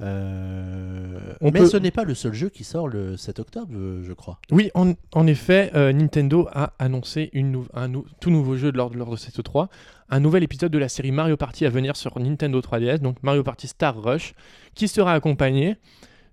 Euh, 0.00 1.34
mais 1.40 1.52
peut- 1.52 1.66
ce 1.66 1.76
n'est 1.76 1.90
pas 1.90 2.04
le 2.04 2.14
seul 2.14 2.32
jeu 2.34 2.48
qui 2.48 2.64
sort 2.64 2.88
le 2.88 3.16
7 3.16 3.38
octobre, 3.38 3.72
euh, 3.74 4.02
je 4.04 4.12
crois. 4.12 4.38
Oui, 4.50 4.70
en, 4.74 4.94
en 5.12 5.26
effet, 5.26 5.70
euh, 5.74 5.92
Nintendo 5.92 6.48
a 6.52 6.72
annoncé 6.78 7.30
une 7.32 7.52
nou- 7.52 7.66
un 7.74 7.88
nou- 7.88 8.04
tout 8.20 8.30
nouveau 8.30 8.56
jeu 8.56 8.72
lors, 8.72 8.94
lors 8.94 9.10
de 9.10 9.16
cette 9.16 9.42
3, 9.42 9.68
un 10.10 10.20
nouvel 10.20 10.42
épisode 10.42 10.72
de 10.72 10.78
la 10.78 10.88
série 10.88 11.12
Mario 11.12 11.36
Party 11.36 11.66
à 11.66 11.70
venir 11.70 11.96
sur 11.96 12.18
Nintendo 12.18 12.60
3DS, 12.60 12.98
donc 13.00 13.22
Mario 13.22 13.42
Party 13.42 13.68
Star 13.68 14.00
Rush, 14.02 14.34
qui 14.74 14.88
sera 14.88 15.12
accompagné 15.12 15.76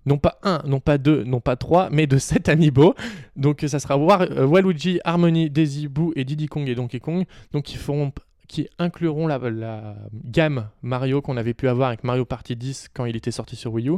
non 0.04 0.18
pas 0.18 0.38
un, 0.42 0.60
non 0.66 0.80
pas 0.80 0.98
deux, 0.98 1.22
non 1.22 1.38
pas 1.40 1.54
trois, 1.54 1.88
mais 1.90 2.08
de 2.08 2.18
sept 2.18 2.48
amiibo. 2.48 2.94
Donc 3.36 3.64
ça 3.68 3.78
sera 3.78 3.96
War- 3.96 4.22
euh, 4.22 4.44
Waluigi, 4.46 4.98
Harmony, 5.04 5.48
Daisy, 5.48 5.86
Boo 5.86 6.12
et 6.16 6.24
Diddy 6.24 6.46
Kong 6.46 6.68
et 6.68 6.74
Donkey 6.74 6.98
Kong, 6.98 7.24
donc 7.52 7.62
qui 7.64 7.76
feront 7.76 8.12
qui 8.52 8.68
incluront 8.78 9.26
la, 9.26 9.38
la 9.38 9.94
gamme 10.26 10.68
Mario 10.82 11.22
qu'on 11.22 11.38
avait 11.38 11.54
pu 11.54 11.68
avoir 11.68 11.88
avec 11.88 12.04
Mario 12.04 12.26
Party 12.26 12.54
10 12.54 12.88
quand 12.92 13.06
il 13.06 13.16
était 13.16 13.30
sorti 13.30 13.56
sur 13.56 13.72
Wii 13.72 13.88
U. 13.88 13.94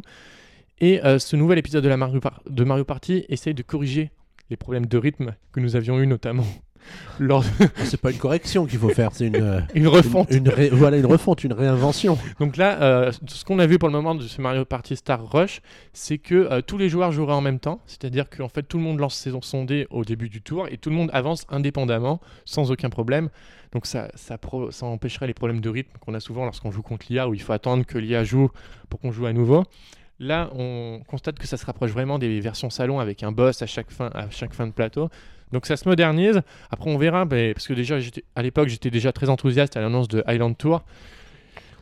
Et 0.80 1.04
euh, 1.04 1.18
ce 1.18 1.34
nouvel 1.34 1.58
épisode 1.58 1.82
de, 1.82 1.88
la 1.88 1.96
Mario, 1.96 2.20
Par- 2.20 2.40
de 2.48 2.62
Mario 2.62 2.84
Party 2.84 3.24
essaye 3.28 3.52
de 3.54 3.62
corriger 3.62 4.12
les 4.50 4.56
problèmes 4.56 4.86
de 4.86 4.96
rythme 4.96 5.34
que 5.52 5.58
nous 5.58 5.74
avions 5.74 5.98
eu 5.98 6.06
notamment 6.06 6.46
lors 7.18 7.42
de 7.42 7.48
C'est 7.84 8.00
pas 8.00 8.10
une 8.12 8.18
correction 8.18 8.66
qu'il 8.66 8.78
faut 8.78 8.90
faire, 8.90 9.10
c'est 9.12 9.26
une, 9.26 9.36
euh, 9.36 9.60
une 9.74 9.88
refonte. 9.88 10.30
une, 10.30 10.36
une 10.38 10.48
ré- 10.50 10.68
voilà 10.68 10.98
une 10.98 11.06
refonte, 11.06 11.42
une 11.42 11.52
réinvention. 11.54 12.16
Donc 12.38 12.56
là, 12.56 12.80
euh, 12.82 13.10
ce 13.26 13.44
qu'on 13.44 13.58
a 13.58 13.66
vu 13.66 13.78
pour 13.80 13.88
le 13.88 13.92
moment 13.94 14.14
de 14.14 14.22
ce 14.22 14.40
Mario 14.40 14.64
Party 14.64 14.94
Star 14.94 15.28
Rush, 15.32 15.62
c'est 15.92 16.18
que 16.18 16.34
euh, 16.34 16.60
tous 16.60 16.76
les 16.78 16.88
joueurs 16.88 17.10
joueraient 17.10 17.32
en 17.34 17.40
même 17.40 17.58
temps, 17.58 17.80
c'est-à-dire 17.86 18.28
qu'en 18.30 18.48
fait 18.48 18.62
tout 18.62 18.76
le 18.76 18.84
monde 18.84 18.98
lance 19.00 19.16
son, 19.18 19.40
son 19.42 19.64
dé 19.64 19.86
au 19.90 20.04
début 20.04 20.28
du 20.28 20.42
tour 20.42 20.68
et 20.70 20.76
tout 20.76 20.90
le 20.90 20.96
monde 20.96 21.10
avance 21.12 21.44
indépendamment 21.48 22.20
sans 22.44 22.70
aucun 22.70 22.90
problème. 22.90 23.30
Donc 23.74 23.86
ça, 23.86 24.08
ça, 24.14 24.38
pro- 24.38 24.70
ça 24.70 24.86
empêcherait 24.86 25.26
les 25.26 25.34
problèmes 25.34 25.60
de 25.60 25.68
rythme 25.68 25.90
qu'on 26.00 26.14
a 26.14 26.20
souvent 26.20 26.44
lorsqu'on 26.44 26.70
joue 26.70 26.82
contre 26.82 27.06
l'IA 27.10 27.28
où 27.28 27.34
il 27.34 27.42
faut 27.42 27.52
attendre 27.52 27.84
que 27.84 27.98
l'IA 27.98 28.24
joue 28.24 28.48
pour 28.88 29.00
qu'on 29.00 29.10
joue 29.12 29.26
à 29.26 29.32
nouveau. 29.32 29.64
Là, 30.20 30.48
on 30.54 31.00
constate 31.08 31.38
que 31.40 31.46
ça 31.48 31.56
se 31.56 31.66
rapproche 31.66 31.90
vraiment 31.90 32.18
des 32.20 32.38
versions 32.40 32.70
salon 32.70 33.00
avec 33.00 33.22
un 33.24 33.32
boss 33.32 33.60
à 33.62 33.66
chaque 33.66 33.90
fin, 33.90 34.10
à 34.14 34.30
chaque 34.30 34.54
fin 34.54 34.66
de 34.68 34.72
plateau. 34.72 35.10
Donc 35.52 35.66
ça 35.66 35.76
se 35.76 35.88
modernise. 35.88 36.40
Après, 36.70 36.88
on 36.88 36.96
verra, 36.98 37.24
mais- 37.24 37.52
parce 37.52 37.66
que 37.66 37.74
déjà, 37.74 37.98
à 38.36 38.42
l'époque, 38.42 38.68
j'étais 38.68 38.90
déjà 38.90 39.12
très 39.12 39.28
enthousiaste 39.28 39.76
à 39.76 39.80
l'annonce 39.80 40.06
de 40.08 40.22
Island 40.28 40.56
Tour. 40.56 40.84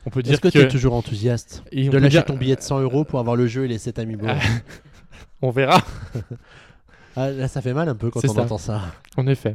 On 0.07 0.11
peut 0.11 0.22
dire 0.22 0.33
Est-ce 0.33 0.40
que, 0.40 0.48
que, 0.48 0.52
tu 0.59 0.64
es 0.64 0.68
toujours 0.68 0.94
enthousiaste? 0.94 1.62
Et 1.72 1.88
de 1.88 1.96
lâcher 1.98 2.09
dire- 2.09 2.24
ton 2.24 2.37
billet 2.37 2.57
de 2.57 2.61
100 2.62 2.81
euros 2.81 3.05
pour 3.05 3.20
avoir 3.20 3.37
le 3.37 3.46
jeu 3.46 3.66
et 3.66 3.68
les 3.68 3.78
7 3.78 3.98
amiibo 3.98 4.26
Ah. 4.28 4.38
On 5.42 5.50
verra, 5.50 5.81
Ah, 7.16 7.31
Là, 7.31 7.46
ça 7.48 7.61
fait 7.61 7.74
mal 7.74 7.88
un 7.90 7.94
peu 7.94 8.11
quand 8.11 8.24
on 8.24 8.33
ça. 8.35 8.40
entend 8.42 8.57
ça. 8.59 8.81
en 9.18 9.26
effet. 9.26 9.52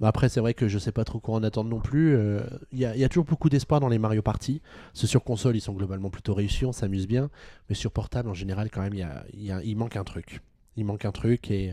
Après, 0.00 0.28
c'est 0.28 0.40
vrai 0.40 0.54
que 0.54 0.68
je 0.68 0.78
sais 0.78 0.92
pas 0.92 1.04
trop 1.04 1.18
quoi 1.18 1.34
en 1.36 1.42
attendre 1.42 1.68
non 1.70 1.80
plus. 1.80 2.14
Euh, 2.16 2.40
Il 2.72 2.78
y, 2.78 2.84
a- 2.84 2.94
il 2.94 3.00
y 3.00 3.04
a 3.04 3.08
toujours 3.08 3.24
beaucoup 3.24 3.48
d'espoir 3.48 3.80
dans 3.80 3.88
les 3.88 3.98
Mario 3.98 4.22
Party. 4.22 4.60
Ceux 4.94 5.06
sur 5.08 5.24
console, 5.24 5.56
ils 5.56 5.60
sont 5.60 5.72
globalement 5.72 6.08
plutôt 6.10 6.34
réussis, 6.34 6.64
on 6.64 6.72
s'amuse 6.72 7.06
bien. 7.08 7.30
Mais 7.68 7.74
sur 7.74 7.90
portable, 7.90 8.28
en 8.28 8.34
général, 8.34 8.70
quand 8.70 8.82
même, 8.82 8.94
il, 8.94 9.00
y 9.00 9.02
a- 9.02 9.24
il 9.34 9.42
y 9.44 9.50
a- 9.50 9.60
il 9.64 9.76
manque 9.76 9.96
un 9.96 10.04
truc. 10.04 10.40
Il 10.76 10.84
manque 10.84 11.04
un 11.04 11.10
truc 11.10 11.50
et 11.50 11.72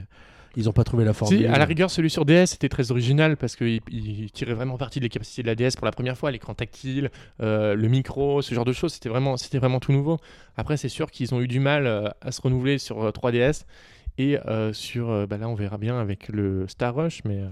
ils 0.56 0.66
n'ont 0.66 0.72
pas 0.72 0.84
trouvé 0.84 1.06
la 1.06 1.14
formule. 1.14 1.38
Si, 1.42 1.46
à 1.46 1.60
la 1.60 1.66
rigueur, 1.66 1.92
celui 1.92 2.10
sur 2.10 2.26
DS 2.26 2.56
était 2.56 2.70
très 2.70 2.90
original 2.92 3.38
parce 3.38 3.56
qu'il 3.56 3.82
il 3.92 4.32
tirait 4.32 4.54
vraiment 4.56 4.78
parti 4.78 5.00
des 5.00 5.10
capacités 5.10 5.44
de 5.44 5.48
la 5.48 5.54
DS 5.56 5.76
pour 5.76 5.86
la 5.86 5.92
première 5.92 6.18
fois, 6.18 6.32
l'écran 6.32 6.56
tactile, 6.56 7.12
euh, 7.42 7.76
le 7.76 7.88
micro, 7.90 8.42
ce 8.42 8.56
genre 8.56 8.66
de 8.66 8.72
choses. 8.74 8.94
C'était 8.94 9.10
vraiment, 9.10 9.38
c'était 9.38 9.60
vraiment 9.60 9.80
tout 9.80 9.92
nouveau. 9.92 10.18
Après, 10.58 10.78
c'est 10.78 10.90
sûr 10.90 11.12
qu'ils 11.12 11.36
ont 11.36 11.42
eu 11.42 11.48
du 11.48 11.60
mal 11.60 11.86
euh, 11.86 12.08
à 12.22 12.32
se 12.32 12.42
renouveler 12.42 12.80
sur 12.80 13.04
euh, 13.04 13.12
3DS 13.12 13.66
et 14.18 14.38
sur. 14.72 15.28
bah 15.28 15.38
là, 15.38 15.48
on 15.50 15.56
verra 15.56 15.78
bien 15.78 16.00
avec 16.00 16.30
le 16.30 16.68
Star 16.68 16.96
Rush, 16.96 17.22
mais. 17.26 17.44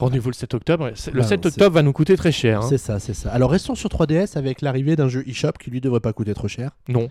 Rendez-vous 0.00 0.30
le 0.30 0.34
7 0.34 0.54
octobre. 0.54 0.86
Le 0.86 0.90
Bah, 1.20 1.22
7 1.22 1.40
c'est- 1.42 1.46
octobre 1.48 1.74
va 1.74 1.82
nous 1.82 1.92
coûter 1.92 2.16
très 2.16 2.32
cher. 2.32 2.60
hein. 2.62 2.66
C'est 2.68 2.78
ça, 2.78 2.98
c'est 2.98 3.14
ça. 3.14 3.30
Alors 3.30 3.50
restons 3.50 3.74
sur 3.74 3.88
3DS 3.88 4.36
avec 4.36 4.60
l'arrivée 4.62 4.96
d'un 4.96 5.08
jeu 5.08 5.22
eShop 5.28 5.52
qui 5.60 5.70
lui 5.70 5.80
devrait 5.80 6.00
pas 6.00 6.12
coûter 6.12 6.34
trop 6.34 6.48
cher. 6.48 6.70
Non. 6.88 7.08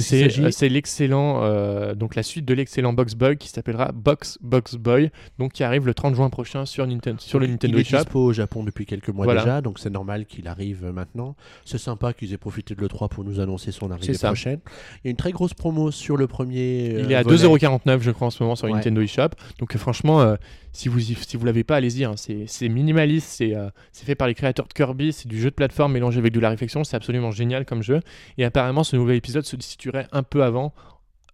C'est 0.00 0.38
euh, 0.40 0.50
c'est 0.50 0.68
l'excellent, 0.68 1.40
euh, 1.42 1.94
donc 1.94 2.14
la 2.14 2.22
suite 2.22 2.44
de 2.44 2.54
l'excellent 2.54 2.92
Box 2.92 3.14
Boy 3.14 3.36
qui 3.36 3.48
s'appellera 3.48 3.92
Box 3.92 4.38
Box 4.42 4.74
Boy, 4.76 5.10
donc 5.38 5.52
qui 5.52 5.64
arrive 5.64 5.86
le 5.86 5.94
30 5.94 6.14
juin 6.14 6.30
prochain 6.30 6.66
sur, 6.66 6.86
Nintendo, 6.86 7.18
sur 7.20 7.38
le 7.38 7.46
Nintendo 7.46 7.76
il 7.76 7.80
est 7.80 7.82
eShop. 7.82 7.96
dispo 7.98 8.20
au 8.20 8.32
Japon 8.32 8.64
depuis 8.64 8.86
quelques 8.86 9.08
mois 9.08 9.24
Voilà. 9.24 9.40
déjà, 9.42 9.60
donc 9.60 9.78
c'est 9.78 9.90
normal 9.90 10.26
qu'il 10.26 10.48
arrive 10.48 10.84
euh, 10.84 10.92
maintenant. 10.92 11.36
C'est 11.64 11.78
sympa 11.78 12.12
qu'ils 12.12 12.32
aient 12.32 12.38
profité 12.38 12.74
de 12.74 12.80
l'E3 12.80 13.08
pour 13.08 13.24
nous 13.24 13.40
annoncer 13.40 13.72
son 13.72 13.90
arrivée 13.90 14.14
ça. 14.14 14.28
prochaine. 14.28 14.60
Il 15.04 15.06
y 15.06 15.08
a 15.08 15.10
une 15.10 15.16
très 15.16 15.32
grosse 15.32 15.54
promo 15.54 15.90
sur 15.90 16.16
le 16.16 16.26
premier. 16.26 17.00
Il 17.00 17.12
est 17.12 17.14
à 17.14 17.22
volet. 17.22 17.36
2,49€ 17.36 18.00
je 18.00 18.10
crois 18.10 18.28
en 18.28 18.30
ce 18.30 18.42
moment 18.42 18.56
sur 18.56 18.66
Ouais. 18.66 18.72
Nintendo 18.72 19.00
eShop. 19.00 19.30
Donc 19.58 19.76
franchement, 19.76 20.20
euh, 20.20 20.36
si 20.72 20.88
vous 20.88 21.10
y- 21.10 21.14
si 21.26 21.36
vous 21.36 21.44
l'avez 21.46 21.64
pas, 21.64 21.76
allez-y. 21.76 22.04
hein. 22.04 22.14
C'est 22.16 22.68
minimaliste, 22.68 23.28
c'est 23.28 23.54
c'est 23.92 24.04
fait 24.04 24.14
par 24.14 24.28
les 24.28 24.34
créateurs 24.34 24.66
de 24.68 24.72
Kirby, 24.72 25.12
c'est 25.12 25.28
du 25.28 25.40
jeu 25.40 25.50
de 25.50 25.54
plateforme 25.54 25.92
mélangé 25.92 26.18
avec 26.18 26.32
de 26.32 26.40
la 26.40 26.50
réflexion. 26.50 26.84
C'est 26.84 26.96
absolument 26.96 27.30
génial 27.30 27.64
comme 27.64 27.82
jeu. 27.82 28.00
Et 28.38 28.44
apparemment, 28.44 28.84
ce 28.84 28.96
nouvel 28.96 29.16
épisode 29.16 29.44
se 29.44 29.56
un 30.12 30.22
peu 30.22 30.42
avant 30.42 30.72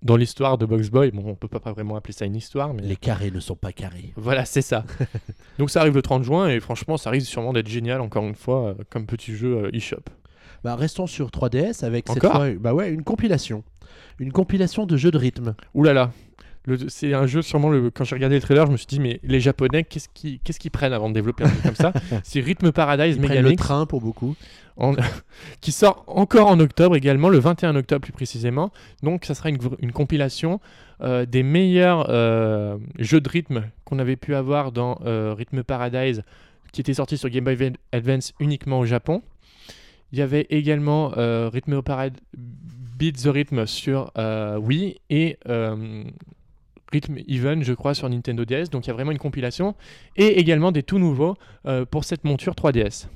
dans 0.03 0.17
l'histoire 0.17 0.59
de 0.59 0.67
Box 0.67 0.91
Boy. 0.91 1.11
Bon, 1.13 1.23
on 1.27 1.35
peut 1.35 1.49
pas 1.49 1.73
vraiment 1.73 1.97
appeler 1.97 2.13
ça 2.13 2.25
une 2.25 2.35
histoire, 2.37 2.75
mais 2.75 2.83
Les 2.83 2.97
carrés 2.97 3.31
ne 3.31 3.41
sont 3.41 3.55
pas 3.57 3.73
carrés. 3.73 4.13
voilà, 4.17 4.45
c'est 4.45 4.63
ça. 4.63 4.85
Donc 5.59 5.71
ça 5.71 5.81
arrive 5.81 5.95
le 5.95 6.03
30 6.03 6.25
juin 6.25 6.49
et 6.49 6.59
franchement, 6.61 6.97
ça 6.97 7.11
risque 7.11 7.29
sûrement 7.29 7.53
d'être 7.53 7.69
génial 7.69 8.01
encore 8.01 8.25
une 8.25 8.35
fois 8.35 8.69
euh, 8.69 8.75
comme 8.91 9.07
petit 9.07 9.35
jeu 9.35 9.65
euh, 9.67 9.71
eShop. 9.77 10.03
Bah, 10.65 10.77
restons 10.77 11.07
sur 11.07 11.29
3DS 11.31 11.85
avec 11.85 12.07
cette 12.09 12.19
Encore? 12.25 12.37
fois 12.37 12.51
bah 12.59 12.75
ouais, 12.75 12.91
une 12.91 13.03
compilation. 13.05 13.65
Une 14.19 14.33
compilation 14.33 14.87
de 14.87 14.97
jeux 14.97 15.11
de 15.11 15.19
rythme. 15.19 15.55
Ouh 15.75 15.83
là 15.85 15.93
là. 15.93 16.13
C'est 16.89 17.13
un 17.13 17.27
jeu, 17.27 17.43
sûrement, 17.43 17.71
le, 17.71 17.91
quand 17.91 18.05
j'ai 18.05 18.15
regardé 18.15 18.37
le 18.37 18.41
trailer, 18.43 18.67
je 18.67 18.73
me 18.73 18.77
suis 18.77 18.87
dit, 18.87 19.01
mais 19.01 19.19
les 19.25 19.41
Japonais, 19.41 19.83
qu'est-ce 19.85 20.09
qu'ils 20.09 20.71
prennent 20.71 20.93
avant 20.93 21.09
de 21.09 21.15
développer 21.15 21.43
un 21.45 21.49
jeu 21.49 21.61
comme 21.65 21.75
ça 21.75 21.93
C'est 22.23 22.41
Rhythm 22.41 22.71
Paradise 22.71 23.17
Ils 23.17 23.23
le 23.43 23.57
train 23.57 23.85
pour 23.87 24.01
beaucoup. 24.01 24.37
en- 24.77 24.95
qui 25.61 25.73
sort 25.73 26.05
encore 26.07 26.47
en 26.47 26.61
octobre 26.61 26.95
également, 26.95 27.29
le 27.31 27.39
21 27.41 27.75
octobre 27.75 28.03
plus 28.03 28.13
précisément. 28.13 28.71
Donc, 29.03 29.25
ça 29.25 29.35
sera 29.35 29.49
une, 29.49 29.59
une 29.81 29.91
compilation 29.91 30.61
euh, 31.01 31.27
des 31.27 31.43
meilleurs 31.43 32.07
euh, 32.11 32.79
jeux 33.01 33.21
de 33.21 33.29
rythme 33.29 33.65
qu'on 33.85 33.99
avait 33.99 34.15
pu 34.17 34.37
avoir 34.37 34.71
dans 34.71 35.01
euh, 35.05 35.35
Rhythm 35.37 35.65
Paradise, 35.65 36.23
qui 36.73 36.81
était 36.81 36.95
sorti 36.95 37.19
sur 37.19 37.29
Game 37.29 37.43
Boy 37.45 37.73
Advance 37.91 38.35
uniquement 38.39 38.79
au 38.79 38.87
Japon. 38.87 39.23
Il 40.13 40.19
y 40.19 40.23
avait 40.23 40.47
également 40.51 41.09
Rhythm 41.17 41.81
Paradise 41.83 42.21
Beat 42.37 43.17
the 43.23 43.27
Rhythm 43.29 43.67
sur 43.67 44.13
Wii 44.61 45.01
et 45.11 45.39
Rhythm 46.93 47.17
Even, 47.29 47.63
je 47.65 47.73
crois, 47.73 47.95
sur 47.95 48.09
Nintendo 48.09 48.45
DS. 48.45 48.71
Donc 48.71 48.87
il 48.87 48.89
y 48.89 48.91
a 48.91 48.95
vraiment 48.95 49.13
une 49.13 49.19
compilation. 49.19 49.75
Et 50.17 50.39
également 50.39 50.71
des 50.73 50.83
tout 50.83 50.99
nouveaux 50.99 51.37
euh, 51.67 51.85
pour 51.85 52.05
cette 52.05 52.25
monture 52.25 52.55
3DS. 52.55 53.07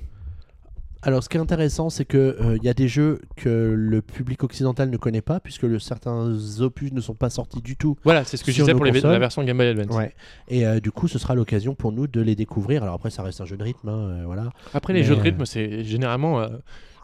Alors, 1.02 1.22
ce 1.22 1.28
qui 1.28 1.36
est 1.36 1.40
intéressant, 1.40 1.88
c'est 1.88 2.04
que 2.06 2.36
il 2.56 2.64
y 2.64 2.68
a 2.68 2.74
des 2.74 2.88
jeux 2.88 3.20
que 3.36 3.48
le 3.76 4.02
public 4.02 4.42
occidental 4.42 4.90
ne 4.90 4.96
connaît 4.96 5.20
pas, 5.20 5.38
puisque 5.38 5.62
le, 5.62 5.78
certains 5.78 6.32
opus 6.58 6.92
ne 6.92 7.00
sont 7.00 7.14
pas 7.14 7.30
sortis 7.30 7.60
du 7.60 7.76
tout. 7.76 7.96
Voilà, 8.02 8.24
c'est 8.24 8.36
ce 8.36 8.42
que 8.42 8.50
je 8.50 8.56
disais 8.60 8.72
pour 8.74 8.84
les- 8.84 9.00
la 9.00 9.18
version 9.18 9.44
Game 9.44 9.56
Boy 9.56 9.68
Advance. 9.68 9.94
Ouais. 9.96 10.14
Et 10.48 10.66
euh, 10.66 10.80
du 10.80 10.90
coup, 10.90 11.06
ce 11.06 11.20
sera 11.20 11.36
l'occasion 11.36 11.76
pour 11.76 11.92
nous 11.92 12.08
de 12.08 12.20
les 12.20 12.34
découvrir. 12.34 12.82
Alors 12.82 12.94
après, 12.94 13.10
ça 13.10 13.22
reste 13.22 13.40
un 13.40 13.44
jeu 13.44 13.56
de 13.56 13.62
rythme, 13.62 13.88
hein, 13.88 13.98
euh, 13.98 14.22
voilà. 14.24 14.50
Après, 14.74 14.94
les 14.94 15.00
Mais, 15.00 15.06
jeux 15.06 15.14
de 15.14 15.20
euh, 15.20 15.24
rythme, 15.24 15.44
c'est 15.46 15.84
généralement. 15.84 16.44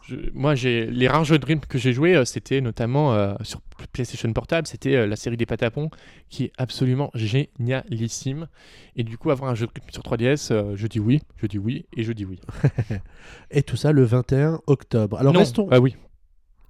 Je- 0.08 0.16
moi, 0.34 0.54
j'ai 0.54 0.86
les 0.86 1.08
rares 1.08 1.24
jeux 1.24 1.38
de 1.38 1.46
rythme 1.46 1.66
que 1.68 1.78
j'ai 1.78 1.92
joués, 1.92 2.14
euh, 2.16 2.24
c'était 2.24 2.60
notamment 2.60 3.14
euh, 3.14 3.34
sur 3.42 3.60
PlayStation 3.92 4.32
Portable, 4.32 4.66
c'était 4.66 4.94
euh, 4.96 5.06
la 5.06 5.16
série 5.16 5.36
des 5.36 5.46
Patapons, 5.46 5.90
qui 6.28 6.44
est 6.44 6.52
absolument 6.58 7.10
génialissime. 7.14 8.48
Et 8.96 9.04
du 9.04 9.18
coup, 9.18 9.30
avoir 9.30 9.50
un 9.50 9.54
jeu 9.54 9.66
de 9.66 9.72
rythme 9.74 9.90
sur 9.90 10.02
3DS, 10.02 10.48
euh, 10.52 10.72
je 10.76 10.86
dis 10.86 11.00
oui, 11.00 11.20
je 11.40 11.46
dis 11.46 11.58
oui, 11.58 11.86
et 11.96 12.02
je 12.02 12.12
dis 12.12 12.24
oui. 12.24 12.40
Et 13.50 13.62
tout 13.62 13.76
ça 13.76 13.92
le 13.92 14.04
21 14.04 14.60
octobre. 14.66 15.18
Alors 15.18 15.32
non, 15.32 15.40
restons. 15.40 15.68
ah 15.70 15.80
oui. 15.80 15.94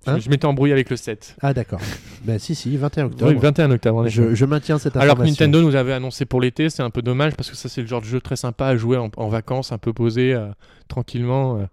Je- 0.05 0.11
Hein 0.11 0.19
je 0.19 0.29
m'étais 0.31 0.47
embrouillé 0.47 0.73
avec 0.73 0.91
le 0.91 0.97
7. 0.97 1.37
Ah 1.43 1.55
d'accord. 1.55 1.79
ben 2.25 2.37
si 2.41 2.57
si, 2.57 2.77
21 2.77 3.05
octobre. 3.07 3.31
Oui, 3.31 3.39
21 3.39 3.71
octobre. 3.71 4.09
je, 4.09 4.35
je 4.35 4.45
maintiens 4.45 4.79
cette 4.81 4.97
Alors 4.97 5.15
que 5.15 5.21
information. 5.23 5.45
Nintendo 5.47 5.63
nous 5.63 5.77
avait 5.77 5.93
annoncé 5.93 6.25
pour 6.25 6.41
l'été, 6.41 6.71
c'est 6.71 6.83
un 6.83 6.91
peu 6.91 7.03
dommage 7.03 7.37
parce 7.37 7.49
que 7.49 7.55
ça, 7.57 7.69
c'est 7.69 7.83
le 7.83 7.87
genre 7.87 8.01
de 8.01 8.07
jeu 8.07 8.21
très 8.21 8.35
sympa 8.35 8.67
à 8.67 8.77
jouer 8.77 8.97
en, 8.97 9.11
en 9.17 9.29
vacances, 9.29 9.71
un 9.71 9.79
peu 9.79 9.93
posé, 9.93 10.35
euh, 10.35 10.49
tranquillement. 10.89 11.59
euh, 11.61 11.67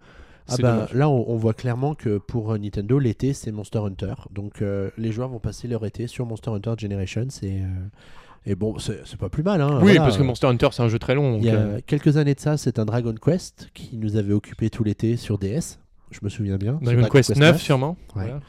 Ah 0.51 0.55
bah, 0.59 0.87
là, 0.93 1.09
on, 1.09 1.25
on 1.29 1.35
voit 1.35 1.53
clairement 1.53 1.95
que 1.95 2.17
pour 2.17 2.51
euh, 2.51 2.57
Nintendo, 2.57 2.99
l'été, 2.99 3.33
c'est 3.33 3.51
Monster 3.51 3.79
Hunter. 3.79 4.13
Donc, 4.31 4.61
euh, 4.61 4.89
les 4.97 5.11
joueurs 5.11 5.29
vont 5.29 5.39
passer 5.39 5.67
leur 5.67 5.85
été 5.85 6.07
sur 6.07 6.25
Monster 6.25 6.51
Hunter 6.51 6.73
Generations. 6.77 7.27
Et, 7.43 7.61
euh, 7.61 7.65
et 8.45 8.55
bon, 8.55 8.77
c'est 8.79 9.17
pas 9.17 9.29
plus 9.29 9.43
mal. 9.43 9.61
Hein, 9.61 9.75
oui, 9.77 9.81
Voilà, 9.81 10.01
parce 10.01 10.17
que 10.17 10.23
Monster 10.23 10.47
Hunter, 10.47 10.69
c'est 10.71 10.83
un 10.83 10.89
jeu 10.89 10.99
très 10.99 11.15
long. 11.15 11.37
Il 11.37 11.45
y 11.45 11.49
a 11.49 11.81
quelques 11.85 12.17
années 12.17 12.35
de 12.35 12.39
ça, 12.39 12.57
c'est 12.57 12.79
un 12.79 12.85
Dragon 12.85 13.15
Quest 13.15 13.69
qui 13.73 13.97
nous 13.97 14.15
avait 14.15 14.33
occupé 14.33 14.69
tout 14.69 14.83
l'été 14.83 15.17
sur 15.17 15.37
DS. 15.37 15.79
Je 16.11 16.19
me 16.23 16.29
souviens 16.29 16.57
bien. 16.57 16.79
Dragon 16.81 17.07
Quest 17.07 17.35
9, 17.35 17.61
sûrement. 17.61 17.97
Ouais. 18.15 18.23
Voilà. 18.23 18.39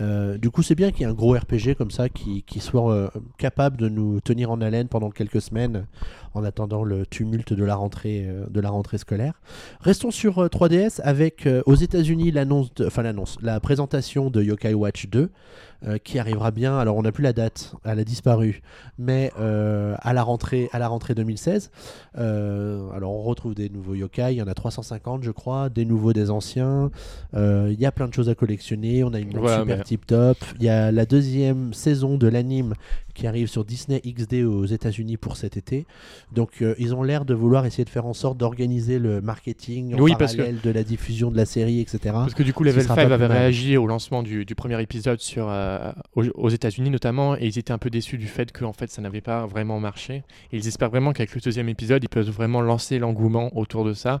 Euh, 0.00 0.38
du 0.38 0.50
coup, 0.50 0.62
c'est 0.62 0.74
bien 0.74 0.90
qu'il 0.90 1.02
y 1.02 1.04
ait 1.04 1.10
un 1.10 1.14
gros 1.14 1.32
RPG 1.32 1.74
comme 1.76 1.90
ça 1.90 2.08
qui, 2.08 2.44
soit 2.60 2.92
euh, 2.92 3.08
capable 3.38 3.76
de 3.76 3.88
nous 3.88 4.20
tenir 4.20 4.50
en 4.50 4.60
haleine 4.60 4.88
pendant 4.88 5.10
quelques 5.10 5.40
semaines 5.40 5.86
en 6.34 6.44
attendant 6.44 6.82
le 6.82 7.06
tumulte 7.06 7.52
de 7.52 7.64
la 7.64 7.76
rentrée, 7.76 8.26
euh, 8.26 8.46
de 8.48 8.60
la 8.60 8.70
rentrée 8.70 8.98
scolaire. 8.98 9.40
Restons 9.80 10.10
sur 10.10 10.38
euh, 10.38 10.48
3DS 10.48 11.00
avec 11.02 11.48
aux 11.66 11.74
États-Unis 11.74 12.30
l'annonce, 12.30 12.70
enfin 12.84 13.02
la 13.42 13.60
présentation 13.60 14.30
de 14.30 14.42
Yokai 14.42 14.74
Watch 14.74 15.06
2 15.08 15.30
euh, 15.86 15.98
qui 15.98 16.18
arrivera 16.18 16.50
bien. 16.50 16.78
Alors 16.78 16.96
on 16.96 17.02
n'a 17.02 17.12
plus 17.12 17.22
la 17.22 17.32
date, 17.32 17.74
elle 17.84 17.98
a 17.98 18.04
disparu, 18.04 18.62
mais 18.98 19.32
euh, 19.38 19.94
à 20.00 20.12
la 20.12 20.22
rentrée, 20.22 20.68
à 20.72 20.78
la 20.78 20.88
rentrée 20.88 21.14
2016. 21.14 21.70
Euh, 22.18 22.90
alors 22.92 23.12
on 23.12 23.22
retrouve 23.22 23.54
des 23.54 23.68
nouveaux 23.68 23.94
yokai, 23.94 24.32
il 24.32 24.36
y 24.36 24.42
en 24.42 24.46
a 24.48 24.54
350 24.54 25.22
je 25.22 25.30
crois, 25.30 25.68
des 25.68 25.84
nouveaux, 25.84 26.12
des 26.12 26.30
anciens. 26.30 26.90
Il 27.34 27.76
y 27.78 27.86
a 27.86 27.92
plein 27.92 28.08
de 28.08 28.14
choses 28.14 28.28
à 28.28 28.34
collectionner. 28.34 29.04
On 29.04 29.12
a 29.12 29.18
une 29.18 29.32
super 29.32 29.66
mais- 29.66 29.82
tip 29.82 30.06
top. 30.06 30.38
Il 30.58 30.64
y 30.64 30.68
a 30.68 30.90
la 30.90 31.06
deuxième 31.06 31.72
saison 31.74 32.16
de 32.16 32.28
l'anime 32.28 32.74
qui 33.14 33.26
arrive 33.26 33.46
sur 33.46 33.64
Disney 33.64 34.00
XD 34.06 34.42
aux 34.44 34.66
États-Unis 34.66 35.16
pour 35.16 35.36
cet 35.36 35.56
été. 35.56 35.86
Donc 36.32 36.60
euh, 36.62 36.74
ils 36.78 36.94
ont 36.94 37.02
l'air 37.02 37.24
de 37.24 37.32
vouloir 37.34 37.64
essayer 37.66 37.84
de 37.84 37.90
faire 37.90 38.06
en 38.06 38.12
sorte 38.12 38.36
d'organiser 38.38 38.98
le 38.98 39.20
marketing 39.20 39.94
en 39.94 39.98
Oui, 40.00 40.12
que- 40.12 40.18
parallèle 40.18 40.60
de 40.62 40.70
la 40.70 40.82
diffusion 40.82 41.30
de 41.30 41.36
la 41.36 41.46
série, 41.46 41.80
etc. 41.80 41.98
Parce 42.12 42.34
que 42.34 42.42
du 42.42 42.52
coup, 42.52 42.64
Level 42.64 42.82
sera 42.82 42.94
5 42.96 43.08
pas 43.08 43.14
avait 43.14 43.26
réagi 43.26 43.76
au 43.76 43.86
lancement 43.86 44.22
du, 44.22 44.44
du 44.44 44.54
premier 44.54 44.80
épisode 44.82 45.20
sur, 45.20 45.46
euh, 45.48 45.92
aux, 46.16 46.24
aux 46.34 46.48
États-Unis 46.48 46.90
notamment, 46.90 47.36
et 47.36 47.46
ils 47.46 47.58
étaient 47.58 47.72
un 47.72 47.78
peu 47.78 47.90
déçus 47.90 48.18
du 48.18 48.26
fait 48.26 48.52
que 48.52 48.64
en 48.64 48.72
fait, 48.72 48.90
ça 48.90 49.00
n'avait 49.00 49.20
pas 49.20 49.46
vraiment 49.46 49.80
marché. 49.80 50.22
Et 50.52 50.56
ils 50.58 50.66
espèrent 50.68 50.90
vraiment 50.90 51.12
qu'avec 51.12 51.34
le 51.34 51.40
deuxième 51.40 51.68
épisode, 51.68 52.02
ils 52.02 52.08
peuvent 52.08 52.28
vraiment 52.30 52.60
lancer 52.60 52.98
l'engouement 52.98 53.56
autour 53.56 53.84
de 53.84 53.92
ça. 53.94 54.20